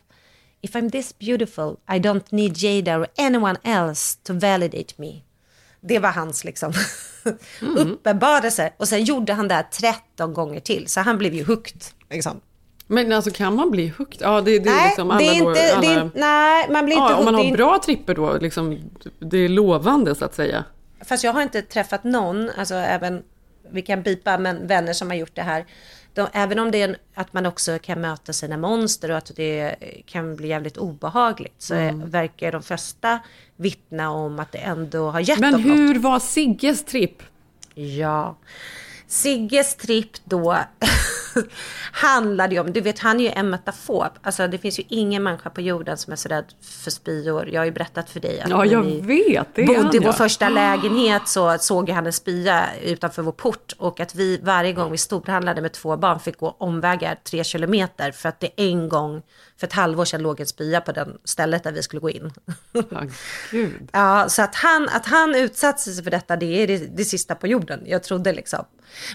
If 0.61 0.75
I'm 0.75 0.89
this 0.89 1.13
beautiful, 1.13 1.79
I 1.87 1.99
don't 1.99 2.31
need 2.31 2.53
Jada 2.53 2.99
or 2.99 3.07
anyone 3.17 3.57
else 3.63 4.17
to 4.23 4.33
validate 4.33 4.93
me. 4.97 5.23
Det 5.81 5.99
var 5.99 6.11
hans 6.11 6.43
liksom 6.43 6.73
uppenbarelse. 7.61 8.73
Och 8.77 8.87
sen 8.87 9.03
gjorde 9.03 9.33
han 9.33 9.47
det 9.47 9.53
här 9.53 9.63
13 9.63 10.33
gånger 10.33 10.59
till, 10.59 10.87
så 10.87 10.99
han 11.01 11.17
blev 11.17 11.33
ju 11.33 11.43
hooked. 11.43 11.81
Liksom. 12.09 12.41
Men 12.91 13.11
alltså 13.11 13.31
kan 13.31 13.55
man 13.55 13.71
bli 13.71 13.87
hooked? 13.97 14.21
Ja, 14.21 14.41
det, 14.41 14.59
det 14.59 14.69
är 14.69 14.73
Nej, 14.75 14.87
liksom 14.87 15.11
alla 15.11 15.19
det 15.19 15.25
är 15.27 15.33
inte, 15.33 15.73
alla... 15.75 15.81
det 15.81 15.93
är, 15.93 16.09
nej, 16.15 16.67
man 16.69 16.85
blir 16.85 16.95
inte 16.95 17.11
Ja, 17.11 17.17
om 17.17 17.25
man 17.25 17.35
hooked. 17.35 17.49
Har 17.51 17.57
bra 17.57 17.79
tripper 17.85 18.15
då, 18.15 18.37
liksom, 18.37 18.77
det 19.19 19.37
är 19.37 19.49
lovande 19.49 20.15
så 20.15 20.25
att 20.25 20.35
säga. 20.35 20.63
Fast 21.05 21.23
jag 21.23 21.33
har 21.33 21.41
inte 21.41 21.61
träffat 21.61 22.03
någon, 22.03 22.49
alltså 22.57 22.75
även, 22.75 23.23
vi 23.71 23.81
kan 23.81 24.01
bipa, 24.01 24.37
men 24.37 24.67
vänner 24.67 24.93
som 24.93 25.09
har 25.09 25.15
gjort 25.15 25.35
det 25.35 25.41
här. 25.41 25.65
De, 26.13 26.27
även 26.33 26.59
om 26.59 26.71
det 26.71 26.81
är 26.81 26.87
en, 26.89 26.95
att 27.15 27.33
man 27.33 27.45
också 27.45 27.79
kan 27.79 28.01
möta 28.01 28.33
sina 28.33 28.57
monster 28.57 29.11
och 29.11 29.17
att 29.17 29.31
det 29.35 29.75
kan 30.05 30.35
bli 30.35 30.47
jävligt 30.47 30.77
obehagligt 30.77 31.55
så 31.57 31.73
Mm. 31.75 32.09
verkar 32.09 32.51
de 32.51 32.63
flesta 32.63 33.19
vittna 33.55 34.09
om 34.11 34.39
att 34.39 34.51
det 34.51 34.57
ändå 34.57 35.09
har 35.09 35.19
gett 35.19 35.39
Men 35.39 35.51
dem 35.53 35.61
något. 35.61 35.71
hur 35.79 35.99
var 35.99 36.19
Sigges 36.19 36.85
tripp? 36.85 37.23
Ja. 37.73 38.37
Sigges 39.07 39.75
tripp 39.75 40.11
då 40.23 40.57
handlade 41.91 42.55
ju 42.55 42.61
om, 42.61 42.73
du 42.73 42.81
vet 42.81 42.99
han 42.99 43.19
är 43.19 43.23
ju 43.23 43.29
en 43.29 43.49
metafob. 43.49 44.11
Alltså 44.21 44.47
det 44.47 44.57
finns 44.57 44.79
ju 44.79 44.83
ingen 44.89 45.23
människa 45.23 45.49
på 45.49 45.61
jorden 45.61 45.97
som 45.97 46.13
är 46.13 46.17
så 46.17 46.29
rädd 46.29 46.45
för 46.61 46.91
spyor. 46.91 47.49
Jag 47.49 47.61
har 47.61 47.65
ju 47.65 47.71
berättat 47.71 48.09
för 48.09 48.19
dig 48.19 48.41
att 48.41 48.49
Ja, 48.49 48.65
jag 48.65 48.81
vi 48.81 49.01
vet, 49.01 49.47
det 49.55 49.63
bodde 49.63 49.79
han, 49.79 49.95
i 49.95 49.99
vår 49.99 50.07
ja. 50.07 50.13
första 50.13 50.49
lägenhet 50.49 51.27
så 51.27 51.57
såg 51.57 51.89
jag 51.89 51.95
han 51.95 52.05
en 52.05 52.13
spya 52.13 52.65
utanför 52.83 53.21
vår 53.21 53.31
port 53.31 53.73
och 53.77 53.99
att 53.99 54.15
vi 54.15 54.39
varje 54.43 54.73
gång 54.73 54.91
vi 54.91 54.97
storhandlade 54.97 55.61
med 55.61 55.71
två 55.71 55.97
barn 55.97 56.19
fick 56.19 56.37
gå 56.37 56.55
omvägar 56.59 57.15
tre 57.23 57.43
kilometer 57.43 58.11
för 58.11 58.29
att 58.29 58.39
det 58.39 58.49
en 58.55 58.89
gång 58.89 59.21
för 59.61 59.67
ett 59.67 59.73
halvår 59.73 60.05
sedan 60.05 60.21
låg 60.21 60.39
en 60.39 60.45
spya 60.45 60.81
på 60.81 60.91
den 60.91 61.17
stället 61.23 61.63
där 61.63 61.71
vi 61.71 61.83
skulle 61.83 61.99
gå 61.99 62.09
in. 62.09 62.31
Ja, 62.71 63.03
gud. 63.51 63.89
Ja, 63.91 64.29
så 64.29 64.41
att 64.41 64.55
han, 64.55 64.89
att 64.89 65.05
han 65.05 65.35
utsatte 65.35 65.81
sig 65.81 66.03
för 66.03 66.11
detta, 66.11 66.35
det 66.35 66.63
är 66.63 66.67
det, 66.67 66.77
det 66.77 67.05
sista 67.05 67.35
på 67.35 67.47
jorden. 67.47 67.83
Jag 67.85 68.03
trodde 68.03 68.33
liksom. 68.33 68.65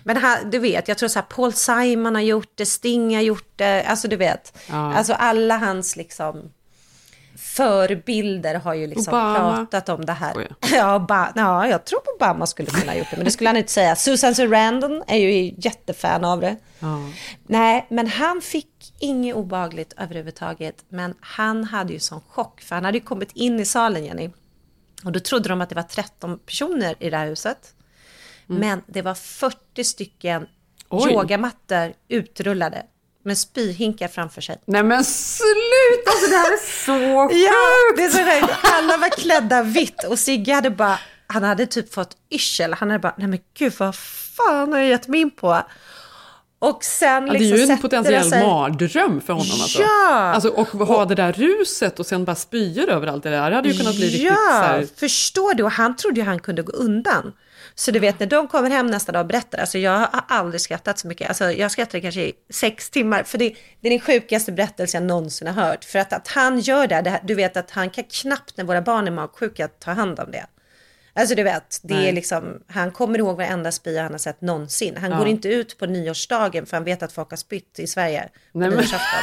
Men 0.04 0.16
han, 0.16 0.50
du 0.50 0.58
vet, 0.58 0.88
jag 0.88 0.98
tror 0.98 1.08
så 1.08 1.18
här, 1.18 1.26
Paul 1.26 1.52
Simon 1.52 2.05
har 2.14 2.22
gjort 2.22 2.52
det, 2.54 2.66
Sting 2.66 3.14
har 3.14 3.22
gjort 3.22 3.52
det, 3.56 3.84
alltså 3.84 4.08
du 4.08 4.16
vet. 4.16 4.58
Ja. 4.68 4.94
Alltså 4.94 5.12
alla 5.12 5.56
hans 5.58 5.96
liksom 5.96 6.50
förebilder 7.38 8.54
har 8.54 8.74
ju 8.74 8.86
liksom 8.86 9.14
Obama. 9.14 9.56
pratat 9.56 9.88
om 9.88 10.04
det 10.04 10.12
här. 10.12 10.30
Skojar. 10.30 10.56
Ja, 10.72 10.96
Oba, 10.96 11.32
ja, 11.36 11.68
jag 11.68 11.84
tror 11.84 12.00
Obama 12.16 12.46
skulle 12.46 12.70
kunna 12.70 12.92
ha 12.92 12.98
gjort 12.98 13.10
det, 13.10 13.16
men 13.16 13.24
det 13.24 13.30
skulle 13.30 13.48
han 13.48 13.56
inte 13.56 13.72
säga. 13.72 13.96
Susan 13.96 14.34
Sarandon 14.34 15.02
är 15.06 15.16
ju 15.16 15.54
jättefan 15.58 16.24
av 16.24 16.40
det. 16.40 16.56
Ja. 16.78 16.98
Nej, 17.46 17.86
men 17.90 18.06
han 18.06 18.40
fick 18.40 18.94
inget 18.98 19.34
obehagligt 19.34 19.94
överhuvudtaget. 19.96 20.84
Men 20.88 21.14
han 21.20 21.64
hade 21.64 21.92
ju 21.92 21.98
sån 21.98 22.20
chock, 22.28 22.60
för 22.60 22.74
han 22.74 22.84
hade 22.84 22.98
ju 22.98 23.04
kommit 23.04 23.32
in 23.32 23.60
i 23.60 23.64
salen, 23.64 24.04
Jenny. 24.04 24.30
Och 25.04 25.12
då 25.12 25.20
trodde 25.20 25.48
de 25.48 25.60
att 25.60 25.68
det 25.68 25.74
var 25.74 25.82
13 25.82 26.38
personer 26.38 26.94
i 26.98 27.10
det 27.10 27.16
här 27.16 27.26
huset. 27.26 27.72
Men 28.46 28.82
det 28.86 29.02
var 29.02 29.14
40 29.14 29.84
stycken 29.84 30.46
Oj. 30.90 31.12
yogamattor 31.12 31.92
utrullade 32.08 32.82
med 33.24 33.38
spyhinkar 33.38 34.08
framför 34.08 34.40
sig. 34.40 34.56
Nej 34.66 34.82
men 34.82 35.04
sluta, 35.04 36.10
alltså 36.10 36.30
det 36.30 36.36
här 36.36 36.52
är 36.52 36.84
så 36.84 36.92
sjukt! 37.28 37.40
Ja, 37.44 37.96
det 37.96 38.02
är 38.04 38.10
så 38.10 38.46
sjukt. 38.46 38.58
Alla 38.62 38.96
var 38.96 39.08
klädda 39.08 39.62
vitt 39.62 40.04
och 40.04 40.18
Sigge 40.18 40.52
hade 40.54 40.70
bara, 40.70 40.98
han 41.26 41.42
hade 41.42 41.66
typ 41.66 41.94
fått 41.94 42.16
yrsel. 42.30 42.72
Han 42.74 42.90
hade 42.90 43.00
bara, 43.00 43.14
nej 43.18 43.26
men 43.28 43.38
gud 43.58 43.72
vad 43.78 43.94
fan 44.36 44.72
har 44.72 44.78
jag 44.78 44.88
gett 44.88 45.08
mig 45.08 45.20
in 45.20 45.30
på? 45.30 45.62
Och 46.58 46.84
sen 46.84 47.26
Ja, 47.26 47.32
det 47.32 47.38
är 47.38 47.40
liksom 47.40 47.56
ju 47.58 47.72
en 47.72 47.78
potentiell 47.78 48.30
sig- 48.30 48.46
mardröm 48.46 49.20
för 49.20 49.32
honom 49.32 49.60
alltså. 49.60 49.82
Ja! 49.82 50.12
alltså. 50.12 50.48
Och 50.48 50.66
ha 50.68 51.04
det 51.04 51.14
där 51.14 51.32
ruset 51.32 52.00
och 52.00 52.06
sen 52.06 52.24
bara 52.24 52.36
spyor 52.36 52.88
överallt 52.88 53.22
det 53.22 53.30
där 53.30 53.50
hade 53.50 53.68
ju 53.68 53.78
kunnat 53.78 53.96
bli 53.96 54.06
riktigt 54.06 54.20
så 54.28 54.34
Ja, 54.34 54.50
här, 54.52 54.86
förstår 54.96 55.54
du? 55.54 55.62
Och 55.62 55.70
han 55.70 55.96
trodde 55.96 56.20
ju 56.20 56.26
han 56.26 56.38
kunde 56.40 56.62
gå 56.62 56.72
undan. 56.72 57.32
Så 57.78 57.90
du 57.90 57.98
vet 57.98 58.20
när 58.20 58.26
de 58.26 58.48
kommer 58.48 58.70
hem 58.70 58.86
nästa 58.86 59.12
dag 59.12 59.20
och 59.20 59.26
berättar, 59.26 59.58
alltså 59.58 59.78
jag 59.78 59.90
har 59.98 60.24
aldrig 60.28 60.60
skrattat 60.60 60.98
så 60.98 61.08
mycket. 61.08 61.28
Alltså 61.28 61.50
jag 61.52 61.70
skrattade 61.70 62.00
kanske 62.00 62.20
i 62.20 62.32
sex 62.50 62.90
timmar, 62.90 63.22
för 63.22 63.38
det, 63.38 63.54
det 63.80 63.88
är 63.88 63.90
den 63.90 64.00
sjukaste 64.00 64.52
berättelsen 64.52 65.02
jag 65.02 65.08
någonsin 65.08 65.48
har 65.48 65.64
hört. 65.64 65.84
För 65.84 65.98
att, 65.98 66.12
att 66.12 66.28
han 66.28 66.60
gör 66.60 66.86
det, 66.86 67.00
det 67.00 67.20
du 67.24 67.34
vet 67.34 67.56
att 67.56 67.70
han 67.70 67.90
kan 67.90 68.04
knappt 68.04 68.56
när 68.56 68.64
våra 68.64 68.82
barn 68.82 69.06
är 69.06 69.10
magsjuka 69.10 69.68
ta 69.68 69.90
hand 69.90 70.20
om 70.20 70.30
det. 70.30 70.46
Alltså 71.14 71.34
du 71.34 71.42
vet, 71.42 71.80
det 71.82 71.94
Nej. 71.94 72.08
är 72.08 72.12
liksom, 72.12 72.62
han 72.68 72.90
kommer 72.92 73.18
ihåg 73.18 73.36
varenda 73.36 73.72
spya 73.72 74.02
han 74.02 74.12
har 74.12 74.18
sett 74.18 74.40
någonsin. 74.40 74.96
Han 75.00 75.10
Ja. 75.10 75.18
går 75.18 75.26
inte 75.28 75.48
ut 75.48 75.78
på 75.78 75.86
nyårsdagen 75.86 76.66
för 76.66 76.76
han 76.76 76.84
vet 76.84 77.02
att 77.02 77.12
folk 77.12 77.30
har 77.30 77.36
spytt 77.36 77.78
i 77.78 77.86
Sverige. 77.86 78.28
på 78.52 78.58
Nej, 78.58 78.68
men- 78.68 78.78
nyårsafton. 78.78 79.20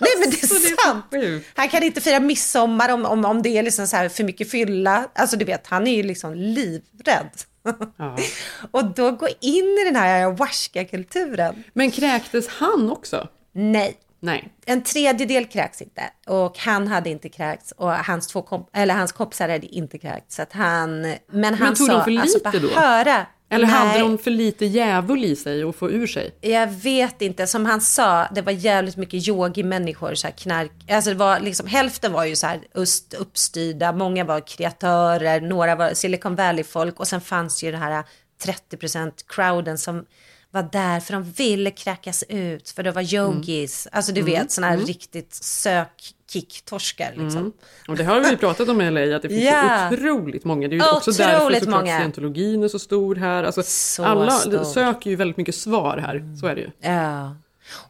Nej 0.00 0.10
men 0.20 0.30
det 0.30 0.42
är 0.42 0.46
Så 0.46 0.54
det 0.54 0.60
är 0.68 0.84
sant. 0.86 1.42
Han 1.54 1.68
kan 1.68 1.82
inte 1.82 2.00
fira 2.00 2.20
midsommar 2.20 2.88
om, 2.92 3.04
om, 3.06 3.24
om 3.24 3.42
det 3.42 3.48
är 3.58 3.62
liksom 3.62 3.86
så 3.86 3.96
här 3.96 4.08
för 4.08 4.24
mycket 4.24 4.50
fylla. 4.50 5.08
Alltså 5.14 5.36
du 5.36 5.44
vet, 5.44 5.66
han 5.66 5.86
är 5.86 5.96
ju 5.96 6.02
liksom 6.02 6.34
livrädd. 6.34 7.30
Ja. 7.96 8.16
Och 8.70 8.84
då 8.84 9.10
gå 9.10 9.28
in 9.40 9.78
i 9.80 9.84
den 9.84 9.96
här 9.96 10.14
ayahuasca-kulturen. 10.14 11.64
Men 11.72 11.90
kräktes 11.90 12.48
han 12.48 12.90
också? 12.90 13.28
Nej. 13.52 13.96
Nej. 14.20 14.48
En 14.66 14.82
tredjedel 14.82 15.44
kräks 15.46 15.82
inte 15.82 16.02
och 16.26 16.58
han 16.58 16.88
hade 16.88 17.10
inte 17.10 17.28
kräkts 17.28 17.72
och 17.72 17.92
hans, 17.92 18.26
två 18.26 18.42
komp- 18.42 18.66
eller 18.72 18.94
hans 18.94 19.12
kompisar 19.12 19.48
hade 19.48 19.66
inte 19.66 19.98
kräkts. 19.98 20.36
Så 20.36 20.42
att 20.42 20.52
han, 20.52 21.14
men 21.30 21.54
han 21.54 21.74
tog 21.74 21.86
sa, 21.86 21.92
de 21.92 22.04
för 22.04 22.20
alltså 22.20 22.38
lite 22.38 22.50
bara 22.50 22.74
då? 22.74 22.80
höra. 22.80 23.26
Eller 23.48 23.66
Nej. 23.66 23.74
hade 23.74 23.98
de 23.98 24.18
för 24.18 24.30
lite 24.30 24.66
djävul 24.66 25.24
i 25.24 25.36
sig 25.36 25.64
och 25.64 25.76
få 25.76 25.90
ur 25.90 26.06
sig? 26.06 26.34
Jag 26.40 26.66
vet 26.66 27.22
inte, 27.22 27.46
som 27.46 27.66
han 27.66 27.80
sa, 27.80 28.26
det 28.34 28.42
var 28.42 28.52
jävligt 28.52 28.96
mycket 28.96 29.28
yogi-människor, 29.28 30.14
så 30.14 30.26
här 30.26 30.34
knark. 30.34 30.72
Alltså 30.88 31.10
det 31.10 31.16
var 31.16 31.40
liksom, 31.40 31.66
hälften 31.66 32.12
var 32.12 32.24
ju 32.24 32.36
så 32.36 32.46
här 32.46 32.60
öst, 32.74 33.14
uppstyrda, 33.14 33.92
många 33.92 34.24
var 34.24 34.40
kreatörer, 34.40 35.40
några 35.40 35.74
var 35.74 35.94
Silicon 35.94 36.34
Valley-folk 36.34 37.00
och 37.00 37.08
sen 37.08 37.20
fanns 37.20 37.64
ju 37.64 37.70
det 37.70 37.76
här 37.76 38.04
30% 38.44 39.12
crowden 39.26 39.78
som 39.78 40.04
var 40.62 40.68
där 40.72 41.00
för 41.00 41.12
de 41.12 41.22
ville 41.22 41.70
kräkas 41.70 42.24
ut 42.28 42.70
för 42.70 42.82
det 42.82 42.92
var 42.92 43.14
yogis. 43.14 43.88
Alltså 43.92 44.12
du 44.12 44.20
Mm. 44.20 44.32
vet 44.32 44.52
sådana 44.52 44.66
här 44.68 44.74
Mm. 44.74 44.86
riktigt 44.86 45.34
sök-kick-torskar 45.34 47.10
liksom. 47.16 47.40
Mm. 47.40 47.52
Och 47.88 47.96
det 47.96 48.04
har 48.04 48.20
vi 48.20 48.30
ju 48.30 48.36
pratat 48.36 48.68
om 48.68 48.80
i 48.80 48.90
LA, 48.90 49.16
att 49.16 49.22
det 49.22 49.28
finns 49.28 49.42
Ja. 49.44 49.88
så 49.90 49.94
otroligt 49.96 50.44
många. 50.44 50.68
Det 50.68 50.74
är 50.74 50.76
ju 50.76 50.82
också 50.96 51.10
Otroligt 51.10 51.18
därför 51.18 51.54
såklart 51.60 51.80
många. 51.84 51.98
scientologin 51.98 52.62
är 52.62 52.68
så 52.68 52.78
stor 52.78 53.14
här. 53.16 53.44
Alltså, 53.44 53.62
Så 53.62 54.04
alla 54.04 54.30
stor. 54.30 54.64
söker 54.64 55.10
ju 55.10 55.16
väldigt 55.16 55.36
mycket 55.36 55.54
svar 55.54 55.98
här, 55.98 56.36
så 56.40 56.46
är 56.46 56.54
det 56.54 56.60
ju. 56.60 56.70
Ja. 56.80 57.36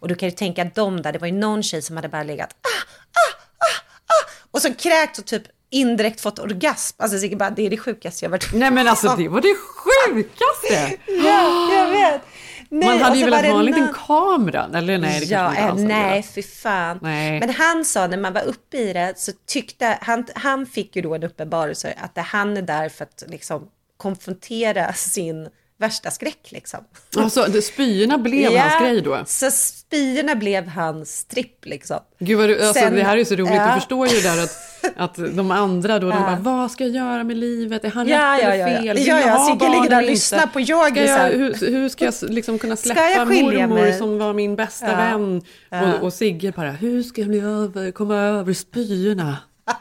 Och 0.01 0.09
du 0.09 0.15
kan 0.15 0.29
ju 0.29 0.35
tänka 0.35 0.63
att 0.63 0.75
de 0.75 1.03
där, 1.03 1.13
det 1.13 1.19
var 1.19 1.27
ju 1.27 1.33
någon 1.35 1.63
tjej 1.63 1.83
som 1.83 1.97
hade 1.97 2.09
bara 2.09 2.23
legat 2.23 2.51
ah, 2.63 2.69
ah, 3.13 3.33
ah, 3.59 4.15
ah, 4.15 4.31
och 4.51 4.63
så 4.63 4.75
kräkt 4.75 5.19
och 5.19 5.25
typ 5.25 5.43
indirekt 5.71 6.21
fått 6.21 6.39
orgasm. 6.39 6.97
Alltså 7.03 7.17
det 7.29 7.67
är 7.67 7.71
det 7.71 7.77
sjukaste 7.79 8.25
jag 8.25 8.31
varit 8.31 8.51
Nej 8.55 8.71
men 8.71 8.89
alltså 8.89 9.15
det 9.17 9.29
var 9.29 9.41
det 9.41 9.55
sjukaste! 9.55 10.97
Ja, 11.25 11.75
jag 11.75 11.91
vet. 11.91 12.21
Nej, 12.69 12.89
Man 12.89 12.99
hade 12.99 13.19
ju 13.19 13.25
velat 13.25 13.47
ha 13.47 13.59
en 13.59 13.65
liten 13.65 13.89
kamera, 14.07 14.71
eller 14.75 14.99
nej 14.99 15.21
det 15.21 15.27
ja, 15.27 15.51
inte 15.51 15.61
eh, 15.61 15.71
alls 15.71 15.81
nej, 15.81 16.23
fy 16.23 16.43
fan. 16.43 16.99
Nej. 17.03 17.41
Men 17.41 17.51
han 17.51 17.85
sa 17.85 18.07
när 18.07 18.17
man 18.17 18.33
var 18.33 18.43
uppe 18.43 18.77
i 18.77 18.93
det 18.93 19.15
så 19.17 19.33
tyckte 19.47 19.99
han, 20.01 20.27
han 20.35 20.67
fick 20.67 20.97
ju 20.97 21.03
då 21.03 21.15
en 21.15 21.23
uppenbarelse 21.23 21.95
att 21.99 22.27
han 22.27 22.57
är 22.57 22.63
där 22.63 22.89
för 22.89 23.05
att 23.05 23.25
liksom 23.27 23.69
konfrontera 23.97 24.93
sin 24.93 25.49
värsta 25.79 26.11
skräck 26.11 26.49
liksom. 26.49 26.81
Alltså, 27.17 27.63
spyorna 27.63 28.19
blev 28.19 28.57
hans 28.59 28.81
grej 28.83 29.01
då? 29.03 29.23
Så 29.27 29.51
spyorna 29.51 30.35
blev 30.35 30.69
hans 30.69 31.25
tripp 31.25 31.65
liksom. 31.65 31.99
Gud 32.19 32.39
vad 32.39 32.49
du, 32.49 32.55
alltså, 32.67 32.83
Sen- 32.83 32.95
det 32.95 33.03
här 33.03 33.17
är 33.17 33.25
så 33.25 33.35
roligt, 33.37 33.55
ja. 33.55 33.67
du 33.75 33.81
förstår 33.81 34.09
ju 34.09 34.21
där 34.21 34.43
att, 34.45 34.57
att 34.97 35.15
de 35.37 35.51
andra 35.51 35.99
då, 35.99 36.09
de 36.11 36.17
Ja. 36.19 36.25
bara, 36.25 36.37
vad 36.57 36.71
ska 36.71 36.85
jag 36.85 36.93
göra 36.95 37.25
med 37.25 37.37
livet? 37.37 37.85
Är 37.85 37.91
han 37.91 38.09
Ja, 38.09 38.17
rätt 38.35 38.43
ja, 38.43 38.51
eller 38.51 38.57
ja, 38.57 38.69
ja. 38.69 38.83
fel? 38.83 38.97
Vill 38.97 39.07
Ja, 39.07 39.21
jag 39.21 39.29
ja, 39.29 39.33
ha 39.37 39.47
Sigge 39.47 39.59
barn 39.59 39.71
ligger 39.73 39.91
där 39.91 40.03
och 40.03 40.11
lyssnar 40.11 40.47
på 40.47 40.61
yogisar. 40.61 41.31
Jag, 41.31 41.39
hur, 41.39 41.71
hur 41.71 41.89
ska 41.89 42.05
jag 42.05 42.15
liksom 42.29 42.59
kunna 42.59 42.77
släppa 42.77 43.01
jag 43.11 43.29
mormor 43.29 43.75
mig? 43.75 43.99
som 43.99 44.19
var 44.19 44.33
min 44.33 44.57
bästa 44.57 44.87
Ja. 44.91 44.97
vän? 44.97 45.43
Ja. 45.71 45.95
Och, 45.95 46.03
och 46.03 46.13
Sigge 46.13 46.53
bara, 46.57 46.71
hur 46.71 47.03
ska 47.03 47.21
jag 47.21 47.29
bli 47.29 47.41
över, 47.41 47.91
komma 47.91 48.17
över 48.17 48.53
spyorna? 48.53 49.37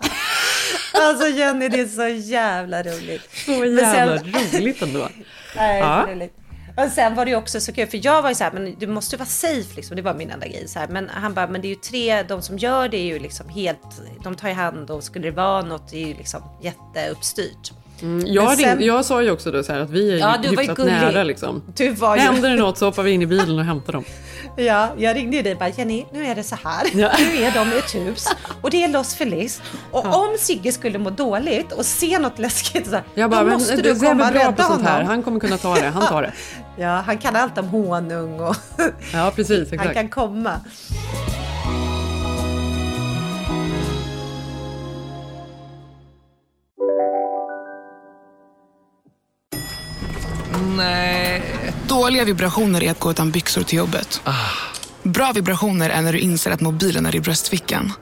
Alltså 1.02 1.28
Jenny, 1.28 1.70
det 1.70 1.80
är 1.80 1.86
så 1.88 2.08
jävla 2.28 2.84
roligt. 2.84 3.22
Så 3.46 3.52
jävla 3.52 4.20
sen- 4.20 4.34
roligt 4.60 4.82
ändå. 4.82 5.10
Nej, 5.56 5.80
Ja. 5.80 6.08
Och 6.78 6.92
sen 6.92 7.16
var 7.16 7.26
det 7.26 7.32
ju 7.32 7.38
också 7.38 7.60
så 7.60 7.74
kul, 7.74 7.88
för 7.88 8.06
jag 8.06 8.22
var 8.22 8.30
ju 8.30 8.36
så 8.36 8.44
här, 8.44 8.52
men 8.52 8.76
du 8.80 8.88
måste 8.88 9.18
vara 9.18 9.26
safe 9.26 9.76
liksom, 9.76 9.96
det 9.96 10.02
var 10.02 10.14
min 10.14 10.32
enda 10.32 10.48
grej. 10.48 10.68
Så 10.68 10.80
här. 10.80 10.88
Men 10.88 11.10
han 11.10 11.34
bara, 11.34 11.48
men 11.48 11.62
det 11.62 11.68
är 11.68 11.70
ju 11.70 11.76
tre, 11.76 12.24
de 12.24 12.42
som 12.42 12.58
gör 12.58 12.90
det 12.90 12.98
är 12.98 13.06
ju 13.06 13.20
liksom 13.20 13.50
helt, 13.50 14.02
de 14.24 14.36
tar 14.36 14.48
ju 14.48 14.54
hand 14.54 14.92
och 14.92 15.04
skulle 15.04 15.28
det 15.28 15.36
vara 15.36 15.62
något, 15.62 15.92
det 15.92 16.04
är 16.04 16.08
ju 16.08 16.14
liksom 16.14 16.42
jätteuppstyrt. 16.62 17.72
Mm, 18.02 18.28
jag, 18.28 18.58
sen- 18.58 18.70
ringde, 18.70 18.86
jag 18.86 19.06
sa 19.06 19.22
ju 19.22 19.32
också 19.32 19.52
då 19.52 19.64
så 19.64 19.74
att 19.74 19.90
vi 19.90 20.12
är 20.14 20.18
Ja, 20.18 20.36
ju 20.44 20.50
hyfsat 20.50 20.78
nära 20.78 21.24
liksom. 21.24 21.64
Du 21.76 21.90
var 21.90 22.16
ju... 22.16 22.22
Händer 22.22 22.50
det 22.50 22.56
något 22.56 22.78
så 22.78 22.86
hoppar 22.86 23.04
vi 23.04 23.12
in 23.12 23.22
i 23.22 23.26
bilen 23.26 23.60
och 23.60 23.66
hämtar 23.66 23.94
dem. 23.94 24.04
Ja, 24.58 24.90
jag 24.98 25.16
ringde 25.16 25.38
ju 25.38 25.44
dig 25.44 25.52
och 25.54 25.60
bara, 25.60 25.70
Jenny, 25.70 26.06
nu 26.14 26.26
är 26.26 26.36
det 26.36 26.44
så 26.44 26.56
här. 26.64 26.88
Ja. 26.94 27.12
Nu 27.20 27.44
är 27.44 27.52
de 27.52 27.74
i 27.74 27.78
ett 27.78 27.96
hus 27.96 28.26
och 28.62 28.70
det 28.72 28.84
är 28.84 28.88
Los 28.88 29.16
Feliz. 29.16 29.62
Och 29.92 30.06
om 30.06 30.36
Sigge 30.40 30.72
skulle 30.72 30.98
må 31.00 31.10
dåligt 31.10 31.72
och 31.72 31.86
se 31.86 32.20
något 32.20 32.40
läskigt, 32.40 32.86
så 32.86 32.92
här, 32.96 33.04
Jag 33.14 33.30
bara, 33.30 33.44
då 33.44 33.50
måste 33.50 33.76
det 33.76 33.82
du 33.82 33.90
är 33.90 33.96
komma 34.10 34.28
och 34.28 34.34
rädda 34.34 34.64
sånt 34.64 34.84
här, 34.84 34.92
honom. 34.94 35.08
han 35.08 35.24
kommer 35.24 35.40
kunna 35.40 35.58
ta 35.58 35.76
det, 35.76 35.88
han 35.90 36.08
tar 36.08 36.22
det. 36.22 36.32
Ja, 36.78 37.04
han 37.06 37.18
kan 37.18 37.36
allt 37.36 37.58
om 37.58 37.68
honung 37.68 38.40
och 38.40 38.56
Ja 39.14 39.32
precis, 39.36 39.70
han 39.70 39.80
exakt. 39.80 39.94
kan 39.94 40.10
komma. 40.10 40.60
Nej. 50.78 51.42
Dåliga 51.88 52.26
vibrationer 52.26 52.84
är 52.84 52.92
att 52.92 53.00
gå 53.00 53.12
utan 53.12 53.32
byxor 53.32 53.64
till 53.64 53.78
jobbet. 53.78 54.22
Bra 55.04 55.32
vibrationer 55.36 55.90
är 55.90 56.02
när 56.02 56.14
du 56.14 56.20
inser 56.20 56.52
att 56.52 56.62
mobilen 56.62 57.06
är 57.06 57.16
i 57.16 57.20
bröstfickan. 57.20 57.94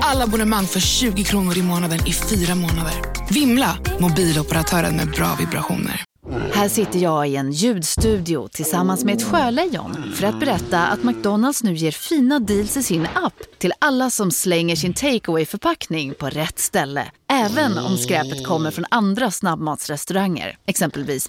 Alla 0.00 0.24
abonnemang 0.24 0.66
för 0.66 0.80
20 0.80 1.24
kronor 1.24 1.58
i 1.58 1.62
månaden 1.62 2.06
i 2.06 2.12
fyra 2.12 2.54
månader. 2.54 2.94
Vimla! 3.30 3.78
Mobiloperatören 3.98 4.96
med 4.96 5.10
bra 5.10 5.36
vibrationer. 5.38 6.04
Här 6.52 6.68
sitter 6.68 6.98
jag 6.98 7.28
i 7.28 7.36
en 7.36 7.52
ljudstudio 7.52 8.48
tillsammans 8.48 9.04
med 9.04 9.16
ett 9.16 9.22
sjölejon 9.22 10.12
för 10.14 10.26
att 10.26 10.40
berätta 10.40 10.86
att 10.86 11.02
McDonalds 11.02 11.62
nu 11.62 11.74
ger 11.74 11.90
fina 11.90 12.38
deals 12.38 12.76
i 12.76 12.82
sin 12.82 13.06
app 13.14 13.34
till 13.58 13.72
alla 13.78 14.10
som 14.10 14.30
slänger 14.30 14.76
sin 14.76 14.94
takeaway 14.94 15.46
förpackning 15.46 16.14
på 16.14 16.28
rätt 16.28 16.58
ställe. 16.58 17.06
Även 17.32 17.78
om 17.78 17.96
skräpet 17.96 18.46
kommer 18.46 18.70
från 18.70 18.84
andra 18.90 19.30
snabbmatsrestauranger, 19.30 20.56
exempelvis 20.66 21.28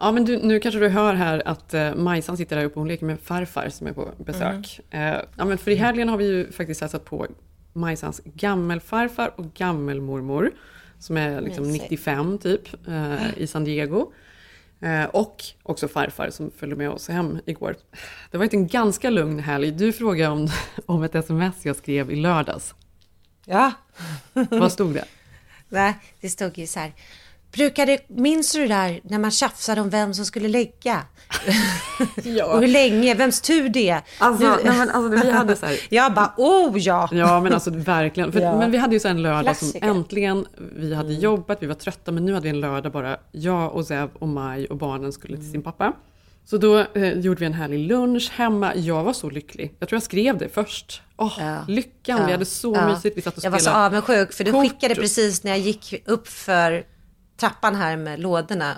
Ja, 0.00 0.12
men 0.12 0.24
du, 0.24 0.38
nu 0.38 0.60
kanske 0.60 0.80
du 0.80 0.88
hör 0.88 1.14
här 1.14 1.42
att 1.48 1.74
eh, 1.74 1.94
Majsan 1.94 2.36
sitter 2.36 2.56
där 2.56 2.64
uppe 2.64 2.74
och 2.74 2.80
hon 2.80 2.88
leker 2.88 3.06
med 3.06 3.20
farfar 3.20 3.68
som 3.68 3.86
är 3.86 3.92
på 3.92 4.10
besök. 4.24 4.80
Eh, 4.90 5.16
ja, 5.36 5.44
men 5.44 5.58
för 5.58 5.70
i 5.70 5.74
helgen 5.74 6.08
har 6.08 6.16
vi 6.16 6.24
ju 6.26 6.52
faktiskt 6.52 6.80
hälsat 6.80 7.04
på 7.04 7.26
Majsans 7.72 8.20
gammelfarfar 8.24 9.32
och 9.36 9.54
gammelmormor, 9.54 10.50
som 10.98 11.16
är 11.16 11.40
liksom 11.40 11.66
Mysigt. 11.66 11.82
95 11.90 12.38
typ, 12.38 12.88
eh, 12.88 13.38
i 13.38 13.46
San 13.46 13.64
Diego. 13.64 14.12
Eh, 14.80 15.04
och 15.04 15.44
också 15.62 15.88
farfar 15.88 16.30
som 16.30 16.50
följde 16.50 16.76
med 16.76 16.90
oss 16.90 17.08
hem 17.08 17.38
igår. 17.46 17.76
Det 18.30 18.38
var 18.38 18.44
ett 18.44 18.54
en 18.54 18.66
ganska 18.66 19.10
lugn 19.10 19.38
helg. 19.38 19.70
Du 19.70 19.92
frågade 19.92 20.30
om, 20.30 20.48
om 20.86 21.02
ett 21.02 21.14
sms 21.14 21.66
jag 21.66 21.76
skrev 21.76 22.10
i 22.10 22.16
lördags. 22.16 22.74
Ja. 23.44 23.72
Vad 24.32 24.72
stod 24.72 24.94
det? 24.94 25.04
Nej, 25.68 25.98
det 26.20 26.28
stod 26.28 26.58
ju 26.58 26.66
så 26.66 26.78
här. 26.78 26.92
Brukade, 27.58 27.98
minns 28.08 28.52
du 28.52 28.60
det 28.60 28.68
där 28.68 29.00
när 29.04 29.18
man 29.18 29.30
tjafsade 29.30 29.80
om 29.80 29.90
vem 29.90 30.14
som 30.14 30.24
skulle 30.26 30.48
lägga? 30.48 31.02
Och 32.52 32.60
hur 32.60 32.66
länge, 32.68 33.14
vems 33.14 33.40
tur 33.40 33.68
det 33.68 33.88
är? 33.88 34.00
Alltså, 34.18 34.46
nej, 34.48 34.58
men 34.64 34.90
alltså, 34.90 35.26
vi 35.26 35.30
hade 35.30 35.56
så 35.56 35.66
här- 35.66 35.78
Jag 35.94 36.14
bara, 36.14 36.34
oh 36.36 36.78
ja! 36.78 37.08
Ja 37.12 37.40
men 37.40 37.52
alltså 37.52 37.70
verkligen. 37.70 38.32
För, 38.32 38.40
Ja. 38.40 38.58
Men 38.58 38.70
vi 38.70 38.78
hade 38.78 38.94
ju 38.94 39.00
så 39.00 39.08
en 39.08 39.22
lördag 39.22 39.44
Klassiker. 39.44 39.78
som 39.88 39.96
äntligen, 39.96 40.46
vi 40.76 40.94
hade 40.94 41.12
jobbat, 41.12 41.58
vi 41.62 41.66
var 41.66 41.74
trötta 41.74 42.12
men 42.12 42.24
nu 42.24 42.32
hade 42.34 42.44
vi 42.44 42.48
en 42.50 42.60
lördag 42.60 42.92
bara 42.92 43.16
jag 43.32 43.72
och 43.74 43.86
Zev 43.86 44.08
och 44.18 44.28
Maj 44.28 44.66
och 44.66 44.76
barnen 44.76 45.12
skulle 45.12 45.36
till 45.36 45.50
sin 45.50 45.62
pappa. 45.62 45.92
Så 46.44 46.56
då 46.58 46.78
eh, 46.94 47.12
gjorde 47.18 47.40
vi 47.40 47.46
en 47.46 47.52
härlig 47.52 47.78
lunch 47.88 48.30
hemma. 48.34 48.74
Jag 48.76 49.04
var 49.04 49.12
så 49.12 49.30
lycklig. 49.30 49.74
Jag 49.78 49.88
tror 49.88 49.96
jag 49.96 50.02
skrev 50.02 50.38
det 50.38 50.48
först. 50.48 51.02
Åh, 51.16 51.38
lyckan, 51.68 52.26
vi 52.26 52.32
hade 52.32 52.44
så 52.44 52.74
Ja. 52.74 52.88
mysigt. 52.88 53.16
Vi 53.16 53.22
satt 53.22 53.36
och 53.38 53.44
Jag 53.44 53.50
var 53.50 53.58
så 53.58 53.70
avundsjuk 53.70 54.32
för 54.32 54.44
du 54.44 54.52
kort. 54.52 54.62
skickade 54.62 54.94
precis 54.94 55.44
när 55.44 55.50
jag 55.50 55.60
gick 55.60 56.02
upp 56.06 56.28
för 56.28 56.84
trappan 57.40 57.74
här 57.74 57.96
med 57.96 58.20
lådorna. 58.20 58.74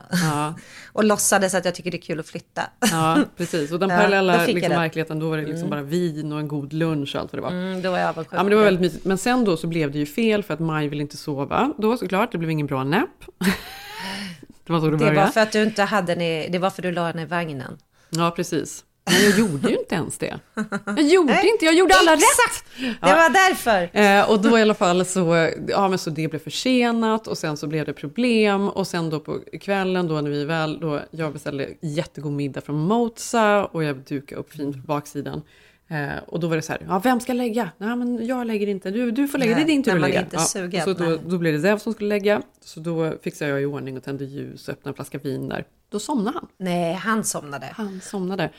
och 0.92 1.04
låtsades 1.04 1.54
att 1.54 1.64
jag 1.64 1.74
tycker 1.74 1.90
det 1.90 1.96
är 1.96 2.02
kul 2.02 2.20
att 2.20 2.26
flytta. 2.26 2.62
Ja, 2.90 3.18
precis. 3.36 3.72
Och 3.72 3.78
den 3.78 3.88
Ja, 3.90 3.96
då 3.96 4.00
parallella 4.02 4.32
fick 4.38 4.48
jag 4.48 4.54
liksom, 4.54 4.70
det. 4.72 4.78
verkligheten, 4.78 5.18
då 5.18 5.30
var 5.30 5.36
det 5.36 5.42
liksom 5.42 5.58
Mm. 5.66 5.70
bara 5.70 5.82
vin 5.82 6.32
och 6.32 6.38
en 6.38 6.48
god 6.48 6.72
lunch 6.72 7.14
och 7.14 7.20
allt 7.20 7.32
vad 7.32 7.38
det 7.38 7.42
var. 7.42 7.50
Mm, 7.50 7.82
då 7.82 7.90
var 7.90 7.98
jag 7.98 8.08
avundsjuk. 8.08 8.34
Ja, 8.38 8.42
men 8.42 8.50
det 8.50 8.56
var 8.56 8.64
väldigt 8.64 8.80
mysigt. 8.80 9.04
Men 9.04 9.18
sen 9.18 9.44
då 9.44 9.56
så 9.56 9.66
blev 9.66 9.90
det 9.92 9.98
ju 9.98 10.06
fel 10.06 10.42
för 10.42 10.54
att 10.54 10.60
Maj 10.60 10.88
ville 10.88 11.02
inte 11.02 11.16
sova 11.16 11.72
då 11.78 11.96
såklart. 11.96 12.32
Det 12.32 12.38
blev 12.38 12.50
ingen 12.50 12.66
bra 12.66 12.84
napp. 12.84 13.24
det 14.66 14.72
var 14.72 14.80
så 14.80 14.86
det 14.86 14.90
Det 14.92 14.96
började. 14.96 15.16
var 15.20 15.26
för 15.26 15.40
att 15.40 15.52
du 15.52 15.62
inte 15.62 15.82
hade 15.82 16.14
det 16.50 16.58
var 16.58 16.70
för 16.70 16.82
att 16.82 16.86
du 16.88 16.92
la 16.92 17.12
den 17.12 17.18
i 17.22 17.24
vagnen. 17.24 17.78
Ja, 18.10 18.30
precis. 18.36 18.84
Men 19.12 19.22
jag 19.30 19.38
gjorde 19.38 19.68
ju 19.70 19.78
inte 19.78 19.94
ens 19.94 20.18
det. 20.18 20.38
Jag 20.86 21.02
gjorde 21.02 21.46
inte, 21.52 21.64
jag 21.64 21.74
gjorde 21.74 21.94
alla 21.94 22.12
Exakt! 22.12 22.64
rätt! 22.76 22.96
Det 23.00 23.06
var 23.06 23.30
därför. 23.32 23.90
Eh, 23.98 24.30
och 24.30 24.40
då 24.42 24.58
i 24.58 24.62
alla 24.62 24.74
fall 24.74 25.04
så, 25.04 25.50
ja 25.68 25.88
men 25.88 25.98
så 25.98 26.10
det 26.10 26.28
blev 26.28 26.38
försenat 26.40 27.26
och 27.26 27.38
sen 27.38 27.56
så 27.56 27.66
blev 27.66 27.86
det 27.86 27.92
problem 27.92 28.68
och 28.68 28.86
sen 28.86 29.10
då 29.10 29.20
på 29.20 29.38
kvällen 29.60 30.08
då 30.08 30.20
när 30.20 30.30
vi 30.30 30.44
väl, 30.44 30.80
då 30.80 31.00
jag 31.10 31.32
beställde 31.32 31.68
jättegod 31.80 32.32
middag 32.32 32.60
från 32.60 32.78
Moza 32.78 33.64
och 33.64 33.84
jag 33.84 33.96
dukade 33.96 34.40
upp 34.40 34.52
fint 34.52 34.76
på 34.76 34.82
baksidan. 34.82 35.42
Eh, 35.88 36.22
och 36.26 36.40
då 36.40 36.48
var 36.48 36.56
det 36.56 36.62
så 36.62 36.72
här, 36.72 36.82
ja 36.88 36.98
vem 37.04 37.20
ska 37.20 37.32
lägga? 37.32 37.70
Nej 37.78 37.96
men 37.96 38.26
jag 38.26 38.46
lägger 38.46 38.66
inte, 38.66 38.90
du, 38.90 39.10
du 39.10 39.28
får 39.28 39.38
lägga, 39.38 39.56
Nej, 39.56 39.64
det 39.64 39.70
är 39.70 39.74
din 39.74 39.82
tur 39.82 39.94
att 39.94 40.00
lägga. 40.00 40.20
inte 40.20 40.36
är 40.36 40.40
sugen, 40.40 40.84
så 40.84 40.92
då, 40.92 41.18
då 41.26 41.38
blev 41.38 41.52
det 41.54 41.60
Zev 41.60 41.78
som 41.78 41.92
skulle 41.92 42.08
lägga, 42.08 42.42
så 42.64 42.80
då 42.80 43.14
fixade 43.22 43.50
jag 43.50 43.62
i 43.62 43.64
ordning 43.64 43.96
och 43.96 44.04
tände 44.04 44.24
ljus 44.24 44.68
och 44.68 44.72
öppnade 44.72 44.90
en 44.90 44.94
flaska 44.94 45.18
vin 45.18 45.48
där. 45.48 45.64
Då 45.88 45.98
somnade 45.98 46.34
han. 46.38 46.48
Nej, 46.56 46.94
han 46.94 47.24
somnade. 47.24 47.66
Han 47.72 48.00
somnade. 48.00 48.50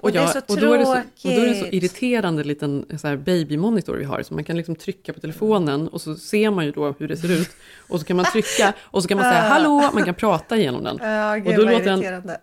Och 0.00 0.12
det 0.12 0.18
är 0.18 0.26
så 0.26 0.40
och 0.46 0.60
då 0.60 0.72
är 0.72 0.78
det 0.78 0.84
så, 0.84 0.92
och 0.92 1.34
då 1.34 1.40
är 1.40 1.46
det 1.46 1.54
så 1.54 1.66
irriterande 1.66 2.44
liten 2.44 2.86
så 3.00 3.08
här 3.08 3.16
babymonitor 3.16 3.94
vi 3.94 4.04
har, 4.04 4.22
så 4.22 4.34
man 4.34 4.44
kan 4.44 4.56
liksom 4.56 4.76
trycka 4.76 5.12
på 5.12 5.20
telefonen 5.20 5.88
och 5.88 6.00
så 6.00 6.14
ser 6.14 6.50
man 6.50 6.64
ju 6.64 6.72
då 6.72 6.94
hur 6.98 7.08
det 7.08 7.16
ser 7.16 7.32
ut. 7.32 7.50
Och 7.88 8.00
så 8.00 8.06
kan 8.06 8.16
man 8.16 8.24
trycka 8.24 8.72
och 8.80 9.02
så 9.02 9.08
kan 9.08 9.18
man 9.18 9.24
säga 9.32 9.42
hallå, 9.42 9.90
man 9.94 10.04
kan 10.04 10.14
prata 10.14 10.56
igenom 10.56 10.84
den. 10.84 10.98
Ja, 11.02 11.34
gud, 11.36 11.46
och 11.46 11.54
då 11.54 11.70
låter 11.70 11.84
den 11.84 11.98
irriterande. 11.98 12.38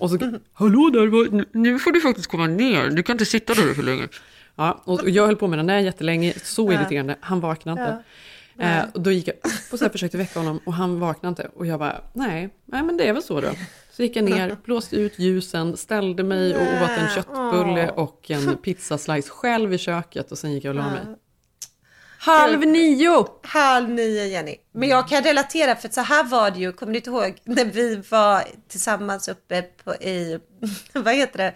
och 0.00 0.10
så, 0.10 0.18
hallå 0.52 0.90
där, 0.90 1.44
nu 1.58 1.78
får 1.78 1.92
du 1.92 2.00
faktiskt 2.00 2.28
komma 2.30 2.46
ner, 2.46 2.90
du 2.90 3.02
kan 3.02 3.14
inte 3.14 3.24
sitta 3.26 3.54
där 3.54 3.74
för 3.74 3.82
länge. 3.82 4.08
Ja, 4.56 4.82
och 4.84 5.10
jag 5.10 5.26
höll 5.26 5.36
på 5.36 5.46
med 5.48 5.58
den 5.58 5.66
där 5.66 5.78
jättelänge, 5.78 6.34
så 6.42 6.72
irriterande, 6.72 7.16
han 7.20 7.40
vaknade 7.40 7.80
inte. 7.80 7.92
Ja. 7.92 8.02
Eh, 8.58 8.84
och 8.94 9.00
då 9.00 9.12
gick 9.12 9.28
jag 9.28 9.36
upp 9.36 9.72
och 9.72 9.78
så 9.78 9.88
försökte 9.88 10.18
väcka 10.18 10.38
honom 10.38 10.60
och 10.66 10.74
han 10.74 11.00
vaknade 11.00 11.28
inte. 11.28 11.50
Och 11.54 11.66
jag 11.66 11.78
bara, 11.78 12.00
nej, 12.12 12.48
nej 12.64 12.82
men 12.82 12.96
det 12.96 13.08
är 13.08 13.12
väl 13.12 13.22
så 13.22 13.40
då. 13.40 13.48
Så 13.90 14.02
gick 14.02 14.16
jag 14.16 14.24
ner, 14.24 14.56
blåste 14.64 14.96
ut 14.96 15.18
ljusen, 15.18 15.76
ställde 15.76 16.22
mig 16.22 16.56
och 16.56 16.82
åt 16.82 16.90
en 16.90 17.08
köttbulle 17.14 17.90
och 17.90 18.30
en 18.30 18.56
pizzaslice 18.62 19.30
själv 19.30 19.74
i 19.74 19.78
köket 19.78 20.32
och 20.32 20.38
sen 20.38 20.52
gick 20.52 20.64
jag 20.64 20.70
och 20.70 20.82
la 20.82 20.90
mig. 20.90 21.02
Halv 22.18 22.60
nio! 22.60 23.26
Halv 23.42 23.90
nio 23.90 24.26
Jenny. 24.26 24.56
Men 24.72 24.88
jag 24.88 25.08
kan 25.08 25.22
relatera 25.22 25.76
för 25.76 25.88
så 25.88 26.00
här 26.00 26.24
var 26.24 26.50
det 26.50 26.58
ju, 26.58 26.72
kommer 26.72 26.92
du 26.92 26.98
inte 26.98 27.10
ihåg 27.10 27.34
när 27.44 27.64
vi 27.64 28.02
var 28.10 28.42
tillsammans 28.68 29.28
uppe 29.28 29.62
på, 29.62 29.94
i, 29.94 30.40
vad 30.92 31.14
heter 31.14 31.38
det, 31.38 31.54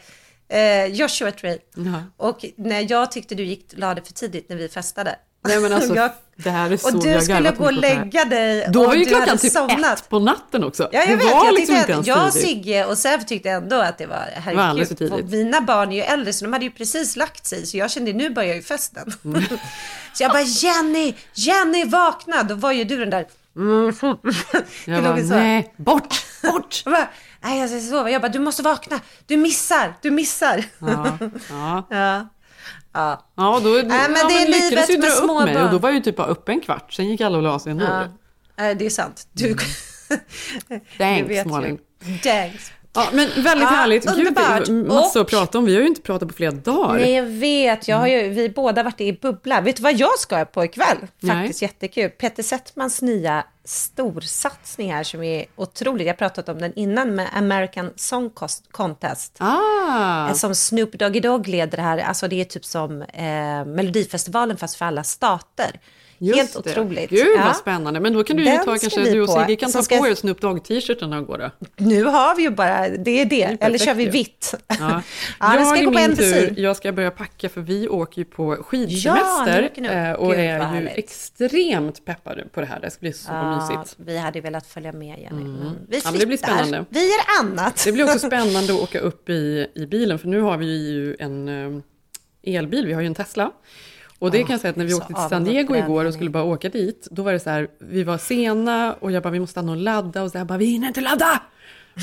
eh, 0.49 0.87
Joshua 0.87 1.33
Tree. 1.33 1.59
Ja. 1.75 2.03
Och 2.17 2.45
när 2.57 2.91
jag 2.91 3.13
tyckte 3.13 3.35
du 3.35 3.45
gick 3.45 3.73
la 3.77 3.95
för 3.95 4.13
tidigt 4.13 4.49
när 4.49 4.57
vi 4.57 4.69
festade. 4.69 5.17
Nej 5.45 5.61
men 5.61 5.73
alltså, 5.73 5.95
Jag- 5.97 6.11
det 6.45 6.51
här 6.51 6.71
är 6.71 6.77
så 6.77 6.97
och 6.97 7.03
du 7.03 7.11
jag 7.11 7.23
skulle 7.23 7.51
gå 7.51 7.65
och 7.65 7.73
det 7.75 7.81
lägga 7.81 8.25
dig 8.25 8.67
Då 8.73 8.87
var 8.87 8.95
ju 8.95 9.05
klockan 9.05 9.39
typ 9.39 9.53
somnat. 9.53 9.99
ett 9.99 10.09
på 10.09 10.19
natten 10.19 10.65
också. 10.65 10.89
Ja, 10.93 10.99
jag 11.01 11.09
det 11.09 11.17
vet. 11.17 11.35
var 11.35 11.45
jag 11.45 11.55
liksom 11.55 11.77
inte 11.77 11.93
ens 11.93 12.07
jag 12.07 12.33
tidigt. 12.33 12.49
Sigge 12.49 12.85
och 12.85 12.99
Säv 12.99 13.23
tyckte 13.25 13.51
ändå 13.51 13.77
att 13.81 13.99
det 13.99 14.07
var 14.07 14.17
Det 14.47 14.55
var 14.55 14.63
herregud. 14.63 14.89
tidigt. 14.99 15.13
Och 15.13 15.25
mina 15.25 15.61
barn 15.61 15.93
är 15.93 15.97
ju 15.97 16.03
äldre 16.03 16.33
så 16.33 16.45
de 16.45 16.53
hade 16.53 16.65
ju 16.65 16.71
precis 16.71 17.17
lagt 17.17 17.47
sig 17.47 17.67
så 17.67 17.77
jag 17.77 17.91
kände 17.91 18.13
nu 18.13 18.31
börjar 18.31 18.55
ju 18.55 18.63
festen. 18.63 19.13
Mm. 19.25 19.43
så 20.15 20.23
jag 20.23 20.31
bara 20.33 20.43
Jenny, 20.43 21.15
Jenny 21.35 21.85
vakna! 21.85 22.43
Då 22.43 22.55
var 22.55 22.73
ju 22.73 22.85
du 22.85 22.97
den 22.97 23.11
där 23.11 23.27
mm, 23.57 23.95
Jag 24.85 24.97
Det 24.97 25.03
bara, 25.03 25.15
nej, 25.17 25.73
bort, 25.77 26.15
bort! 26.43 26.83
Jag 26.85 26.93
bara, 26.95 27.09
nej 27.41 27.61
jag 27.61 27.71
ska 27.71 27.81
sova. 27.81 28.11
Jag 28.11 28.23
bara, 28.23 28.29
du 28.33 28.39
måste 28.39 28.63
vakna. 28.63 29.01
Du 29.27 29.37
missar, 29.37 29.95
du 30.03 30.11
missar. 30.11 30.65
Ja, 30.79 31.19
ja. 31.51 31.87
ja. 31.91 32.29
Ja. 33.03 33.25
Ja, 33.37 33.61
då, 33.65 33.69
Nej, 33.71 33.85
men 33.85 33.97
ja, 33.99 34.29
det 34.29 34.35
är 34.35 34.51
men 34.51 34.61
lyckades 34.61 34.91
ju 34.91 34.97
dra 34.97 35.09
upp 35.09 35.47
mig 35.47 35.55
barn. 35.55 35.65
och 35.65 35.71
då 35.71 35.79
var 35.79 35.89
jag 35.89 35.97
ju 35.97 36.03
typ 36.03 36.17
bara 36.17 36.27
uppe 36.27 36.53
en 36.53 36.61
kvart, 36.61 36.93
sen 36.93 37.09
gick 37.09 37.21
alla 37.21 37.37
och 37.37 37.43
la 37.43 37.59
sig 37.59 37.73
ändå. 37.73 37.85
Ja. 37.85 38.05
Nej, 38.59 38.75
det 38.75 38.87
är 38.87 38.91
sant. 38.91 39.29
Du, 39.33 39.57
Mm. 40.71 40.81
Thanks. 40.99 41.45
Malin. 41.47 41.79
Thanks. 42.23 42.73
Ja, 42.93 43.09
men 43.13 43.29
väldigt 43.29 43.45
Ja, 43.45 43.55
härligt. 43.77 44.05
Gud, 44.05 44.19
underbart. 44.19 44.69
massor 44.69 45.21
Och- 45.21 45.25
att 45.27 45.31
prata 45.31 45.59
om. 45.59 45.65
Vi 45.65 45.75
har 45.75 45.81
ju 45.83 45.87
inte 45.89 46.01
pratat 46.01 46.29
på 46.29 46.35
flera 46.35 46.51
dagar. 46.51 46.95
Nej, 46.99 47.13
jag 47.13 47.23
vet. 47.25 47.89
Jag 47.89 47.97
har 47.97 48.07
ju, 48.07 48.29
vi 48.29 48.49
båda 48.49 48.83
varit 48.83 49.01
i 49.01 49.13
bubbla. 49.13 49.61
Vet 49.61 49.77
du 49.77 49.83
vad 49.83 49.95
jag 49.95 50.19
ska 50.19 50.45
på 50.45 50.65
ikväll? 50.65 50.97
Faktiskt 51.27 51.63
jättekul. 51.63 52.11
Peter 52.11 52.43
Settmans 52.43 53.03
nya 53.03 53.45
storsatsning 53.65 54.93
här 54.93 55.03
som 55.05 55.23
är 55.23 55.45
otrolig. 55.57 56.05
Jag 56.07 56.13
har 56.13 56.17
pratat 56.17 56.49
om 56.49 56.59
den 56.61 56.73
innan 56.75 57.15
med 57.15 57.29
American 57.35 57.91
Song 57.97 58.31
Contest. 58.71 59.37
Ah. 59.41 60.35
Som 60.35 60.55
Snoop 60.55 60.93
Doggy 60.93 61.21
Dogg 61.21 61.49
leder 61.49 61.79
här. 61.79 61.99
Alltså 61.99 62.29
det 62.29 62.41
är 62.41 62.45
typ 62.45 62.65
som 62.65 63.03
eh, 63.03 63.65
Melodifestivalen 63.65 64.57
fast 64.57 64.77
för 64.77 64.85
alla 64.85 65.05
stater. 65.05 65.81
Just 66.21 66.39
Helt 66.55 66.65
det. 66.65 66.71
otroligt. 66.81 67.11
Gud 67.11 67.27
Ja. 67.37 67.45
vad 67.47 67.57
spännande. 67.57 68.01
Men 68.01 68.13
då 68.13 68.25
kan 68.25 68.37
du 68.37 68.43
ju 68.45 68.51
Den 68.51 68.65
ta, 68.65 68.79
ska 68.79 68.91
kanske 68.91 69.13
du 69.13 69.23
och. 69.23 69.29
Sigge 69.31 69.57
kan 69.57 69.73
ta 69.73 69.83
ska- 69.83 69.99
på 69.99 70.07
er 70.09 70.15
Snoop 70.15 70.41
Dogg-t-shirten 70.41 71.13
och 71.13 71.27
gå 71.27 71.37
då. 71.37 71.51
Nu 71.77 72.05
har 72.05 72.37
vi 72.37 72.43
ju 72.43 72.51
bara, 72.51 72.89
det 72.89 73.21
är 73.21 73.25
det. 73.25 73.43
Eller 73.43 73.57
perfekt 73.59 73.85
kör 73.85 73.95
vi 73.95 74.07
vitt. 74.07 74.55
Ja. 74.67 75.03
Ja, 75.41 75.57
det 75.59 75.65
ska 75.65 75.75
jag 75.75 75.83
i 75.83 75.85
gå 75.85 75.93
på 75.93 75.99
min 75.99 76.17
tur, 76.17 76.55
jag 76.57 76.77
ska 76.77 76.93
börja 76.93 77.11
packa 77.11 77.49
för 77.49 77.61
vi 77.61 77.89
åker 77.89 78.19
ju 78.19 78.25
på 78.25 78.57
Ja, 78.57 78.63
skidsemester 78.63 79.71
nu. 79.77 79.89
eh, 79.89 80.13
och 80.13 80.31
Gud, 80.31 80.39
är 80.39 80.81
ju 80.81 80.89
extremt 80.89 82.05
peppade 82.05 82.45
på 82.53 82.61
det 82.61 82.67
här. 82.67 82.81
Det 82.81 82.91
ska 82.91 83.01
bli 83.01 83.13
så 83.13 83.33
Ja, 83.33 83.57
mysigt. 83.69 83.97
vi 83.99 84.19
hade 84.19 84.41
velat 84.41 84.67
följa 84.67 84.93
med 84.93 85.19
Jenny. 85.21 85.45
Men 85.45 85.61
vi 85.61 85.67
Ja, 85.67 85.75
flyttar. 85.91 86.11
men 86.11 86.21
det 86.21 86.27
blir 86.27 86.37
spännande. 86.37 86.85
Vi 86.89 87.01
gör 87.01 87.21
annat. 87.41 87.83
Det 87.85 87.93
blir 87.93 88.05
också 88.05 88.19
spännande 88.19 88.75
att 88.75 88.81
åka 88.83 88.99
upp 89.01 89.29
i, 89.29 89.67
i 89.75 89.87
bilen, 89.87 90.19
för 90.19 90.29
nu 90.29 90.41
har 90.41 90.57
vi 90.57 90.89
ju 90.91 91.17
en 91.19 91.49
eh, 91.49 92.57
elbil, 92.57 92.87
vi 92.87 92.93
har 92.93 93.01
ju 93.01 93.07
en 93.07 93.15
Tesla. 93.15 93.51
Och 94.19 94.31
det 94.31 94.43
kan 94.43 94.51
jag 94.51 94.61
säga 94.61 94.71
att 94.71 94.77
när 94.77 94.85
vi 94.85 94.95
åkte 94.95 95.07
till 95.07 95.29
San 95.31 95.45
Diego 95.45 95.77
igår 95.77 96.05
och 96.05 96.15
skulle 96.15 96.31
bara 96.31 96.43
åka 96.45 96.69
dit, 96.69 97.09
då 97.11 97.23
var 97.23 97.33
det 97.33 97.41
så 97.41 97.51
här, 97.51 97.69
vi 97.79 98.05
var 98.05 98.19
sena 98.19 98.95
och 99.01 99.13
jag 99.13 99.23
bara, 99.23 99.31
vi 99.31 99.41
måste 99.41 99.51
stanna 99.51 99.73
och 99.73 99.79
ladda 99.79 100.23
och 100.23 100.31
så 100.31 100.39
här, 100.39 100.45
bara, 100.45 100.59
vi 100.59 100.65
hinner 100.65 100.89
inte 100.89 101.01
ladda! 101.01 101.43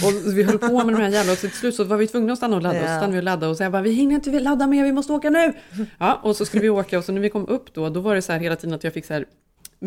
Och 0.03 0.37
vi 0.37 0.43
höll 0.43 0.57
på 0.57 0.83
med 0.83 0.95
de 0.95 1.01
här 1.01 1.09
jävla, 1.09 1.31
och 1.31 1.37
till 1.37 1.51
slut 1.51 1.75
så 1.75 1.83
var 1.83 1.97
vi 1.97 2.07
tvungna 2.07 2.33
att 2.33 2.39
stanna 2.39 2.55
och 2.55 2.61
ladda, 2.61 2.79
och 2.79 2.87
så 2.87 2.95
stannade 2.95 3.13
vi 3.13 3.19
och 3.19 3.23
laddade 3.23 3.47
och 3.47 3.57
så 3.57 3.63
jag 3.63 3.71
bara, 3.71 3.81
vi 3.81 3.91
hinner 3.91 4.15
inte 4.15 4.39
ladda 4.39 4.67
mer, 4.67 4.83
vi 4.83 4.91
måste 4.91 5.13
åka 5.13 5.29
nu! 5.29 5.53
Ja, 5.97 6.19
och 6.23 6.35
så 6.35 6.45
skulle 6.45 6.61
vi 6.61 6.69
åka 6.69 6.97
och 6.97 7.03
så 7.03 7.11
när 7.11 7.21
vi 7.21 7.29
kom 7.29 7.47
upp 7.47 7.73
då, 7.73 7.89
då 7.89 7.99
var 7.99 8.15
det 8.15 8.21
så 8.21 8.31
här 8.31 8.39
hela 8.39 8.55
tiden 8.55 8.75
att 8.75 8.83
jag 8.83 8.93
fick 8.93 9.05
så 9.05 9.13
här 9.13 9.25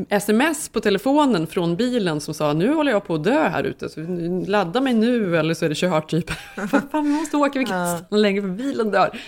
sms 0.09 0.69
på 0.69 0.81
telefonen 0.81 1.47
från 1.47 1.77
bilen 1.77 2.21
som 2.21 2.35
sa 2.35 2.53
nu 2.53 2.75
håller 2.75 2.93
jag 2.93 3.07
på 3.07 3.15
att 3.15 3.25
dö 3.25 3.49
här 3.49 3.65
ute, 3.65 3.89
så 3.89 4.01
ladda 4.47 4.81
mig 4.81 4.95
nu 4.95 5.37
eller 5.37 5.55
så 5.55 5.65
är 5.65 5.69
det 5.69 5.75
kört 5.75 6.11
typ. 6.11 6.31
Fan 6.91 7.05
vi 7.05 7.11
måste 7.11 7.37
åka, 7.37 7.59
vi 7.59 7.65
kan 7.65 7.93
inte 7.93 8.07
stanna 8.07 8.21
längre 8.21 8.43
för 8.43 8.49
bilen 8.49 8.91
dör. 8.91 9.19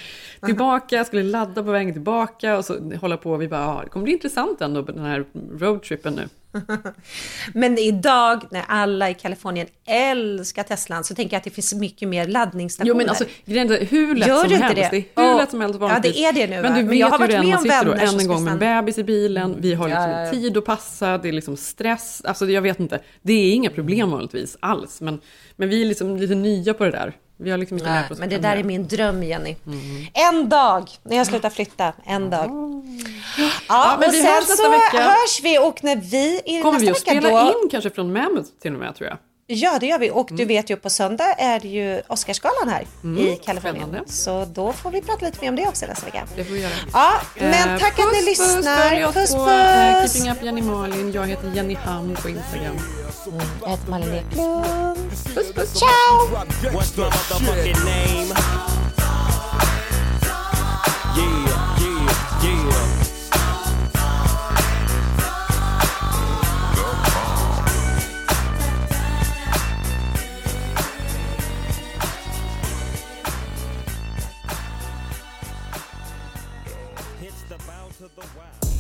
Tillbaka, 0.47 0.97
jag 0.97 1.07
skulle 1.07 1.23
ladda 1.23 1.63
på 1.63 1.71
vägen 1.71 1.93
tillbaka 1.93 2.59
och 2.59 2.65
så 2.65 2.95
hålla 3.01 3.17
på, 3.17 3.37
vi 3.37 3.49
bara, 3.49 3.61
ja, 3.61 3.81
det 3.85 3.91
kommer 3.91 4.05
bli 4.05 4.13
intressant 4.13 4.61
ändå 4.61 4.83
den 4.83 5.05
här 5.05 5.25
roadtrippen 5.59 6.15
nu. 6.15 6.29
Men 7.55 7.79
idag 7.79 8.43
när 8.51 8.65
alla 8.69 9.11
i 9.11 9.15
Kalifornien 9.15 9.67
älskar 9.87 10.63
Teslan 10.63 11.05
så 11.05 11.15
tänker 11.15 11.35
jag 11.35 11.39
att 11.39 11.45
det 11.45 11.51
finns 11.51 11.75
mycket 11.75 12.09
mer 12.09 12.27
laddningsstationer. 12.27 12.89
Jo 12.89 12.97
men 12.97 13.09
alltså, 13.09 13.25
grejen 13.45 13.73
är 13.73 13.85
hur 13.85 14.15
lätt 14.15 14.29
Gör 14.29 14.41
som 14.41 14.49
du 14.49 14.55
inte 14.55 14.67
helst. 14.67 14.91
det? 14.91 14.97
Det 15.15 15.21
är 15.21 15.27
hur 15.27 15.35
Åh, 15.35 15.41
lätt 15.41 15.51
som 15.51 15.61
helst 15.61 15.79
ja, 15.81 15.99
det 16.03 16.19
är 16.25 16.33
det 16.33 16.47
nu, 16.47 16.63
Men 16.63 16.75
du 16.75 16.81
Men 16.81 16.89
vet 16.89 16.99
jag 16.99 17.07
har 17.07 17.19
ju 17.19 17.27
varit 17.27 17.45
med 17.45 17.55
man 17.55 17.63
sitter 17.63 17.85
då, 17.85 17.93
än 17.93 18.21
en 18.21 18.29
gång 18.29 18.45
med 18.45 18.53
en 18.53 18.59
bebis 18.59 18.99
i 18.99 19.05
bilen, 19.05 19.57
vi 19.61 19.75
har 19.75 19.89
liksom 19.89 20.11
Ja, 20.11 20.25
ja. 20.25 20.31
tid 20.31 20.57
att 20.57 20.65
passa, 20.65 21.19
det 21.19 21.29
är 21.29 21.33
liksom 21.33 21.57
stress, 21.57 22.23
alltså 22.25 22.47
jag 22.47 22.63
vet 22.63 22.81
inte. 22.81 23.01
Det 23.23 23.33
är 23.33 23.53
inga 23.53 23.71
problem 23.71 24.11
vanligtvis 24.11 24.57
alls, 24.61 25.01
men, 25.01 25.21
men 25.57 25.69
vi 25.69 25.83
är 25.83 25.87
liksom 25.87 26.17
lite 26.17 26.35
nya 26.35 26.75
på 26.75 26.85
det 26.85 26.91
där. 26.91 27.13
Vi 27.41 27.51
har 27.51 27.59
liksom 27.59 27.79
inte 27.79 27.91
Nej, 27.91 28.05
men 28.19 28.29
det 28.29 28.39
där 28.39 28.57
är 28.57 28.65
min 28.65 28.89
dröm 28.89 29.23
Jenny. 29.23 29.57
Mm. 29.67 30.07
En 30.15 30.49
dag 30.49 30.91
när 31.03 31.17
jag 31.17 31.27
slutar 31.27 31.51
flytta, 31.51 31.93
en 32.05 32.31
dag. 32.31 32.51
Ja, 33.39 33.53
Ja, 33.69 33.97
men 34.01 34.09
och 34.09 34.15
vi 34.15 34.23
sen 34.23 34.35
hörs 34.35 34.45
så 34.45 34.71
vecka. 34.71 35.03
hörs 35.03 35.41
vi 35.43 35.59
och 35.59 35.85
när 35.85 35.97
vi 35.97 36.61
Kommer 36.63 36.81
nästa 36.81 36.85
vi 36.85 36.91
att 36.91 36.97
vecka 36.97 37.21
spela 37.29 37.45
då, 37.45 37.49
in 37.63 37.71
kanske 37.71 37.91
från 37.91 38.13
Mammoth 38.13 38.49
till 38.63 38.75
och 38.75 38.81
med 38.81 38.95
tror 38.97 39.09
jag. 39.09 39.19
Ja, 39.53 39.79
det 39.81 39.87
gör 39.87 39.99
vi. 39.99 40.11
Och 40.11 40.31
Mm. 40.31 40.37
du 40.39 40.45
vet 40.45 40.71
ju 40.71 40.77
på 40.77 40.91
söndag 40.91 41.25
är 41.39 41.61
det 41.61 41.69
ju 41.69 42.03
Oscarsgalan 42.09 42.69
här 42.69 42.87
Mm, 43.05 43.19
i 43.19 43.37
Kalifornien. 43.45 43.85
spännande. 43.89 44.13
Så 44.13 44.45
då 44.45 44.73
får 44.73 44.91
vi 44.91 45.03
prata 45.03 45.25
lite 45.27 45.39
mer 45.41 45.49
om 45.49 45.57
det 45.57 45.67
också 45.69 45.87
nästa 45.87 46.05
vecka. 46.07 46.23
Det 46.37 46.45
får 46.45 46.53
vi 46.55 46.61
göra. 46.61 46.73
Ja, 46.93 47.13
men 47.39 47.69
Eh, 47.69 47.79
tack 47.81 47.99
att 47.99 48.13
ni 48.13 48.27
puss, 48.27 48.39
Puss, 48.39 48.57
lyssnar. 48.57 49.05
oss 49.07 49.15
Puss, 49.15 49.35
på 49.35 49.45
puss. 49.45 49.55
eh, 49.55 50.07
Keeping 50.07 50.31
Up 50.33 50.43
Jenny 50.43 50.63
Malin. 50.63 51.13
Jag 51.13 51.27
heter 51.27 51.53
Jenny 51.55 51.75
Ham 51.75 52.15
på 52.23 52.29
Instagram. 52.29 52.77
Jag 53.63 53.69
heter 53.69 53.91
Malin 53.91 54.15
Eklund. 54.15 54.97
Puss, 55.35 55.53
puss. 55.55 55.79
Ciao! 55.79 56.29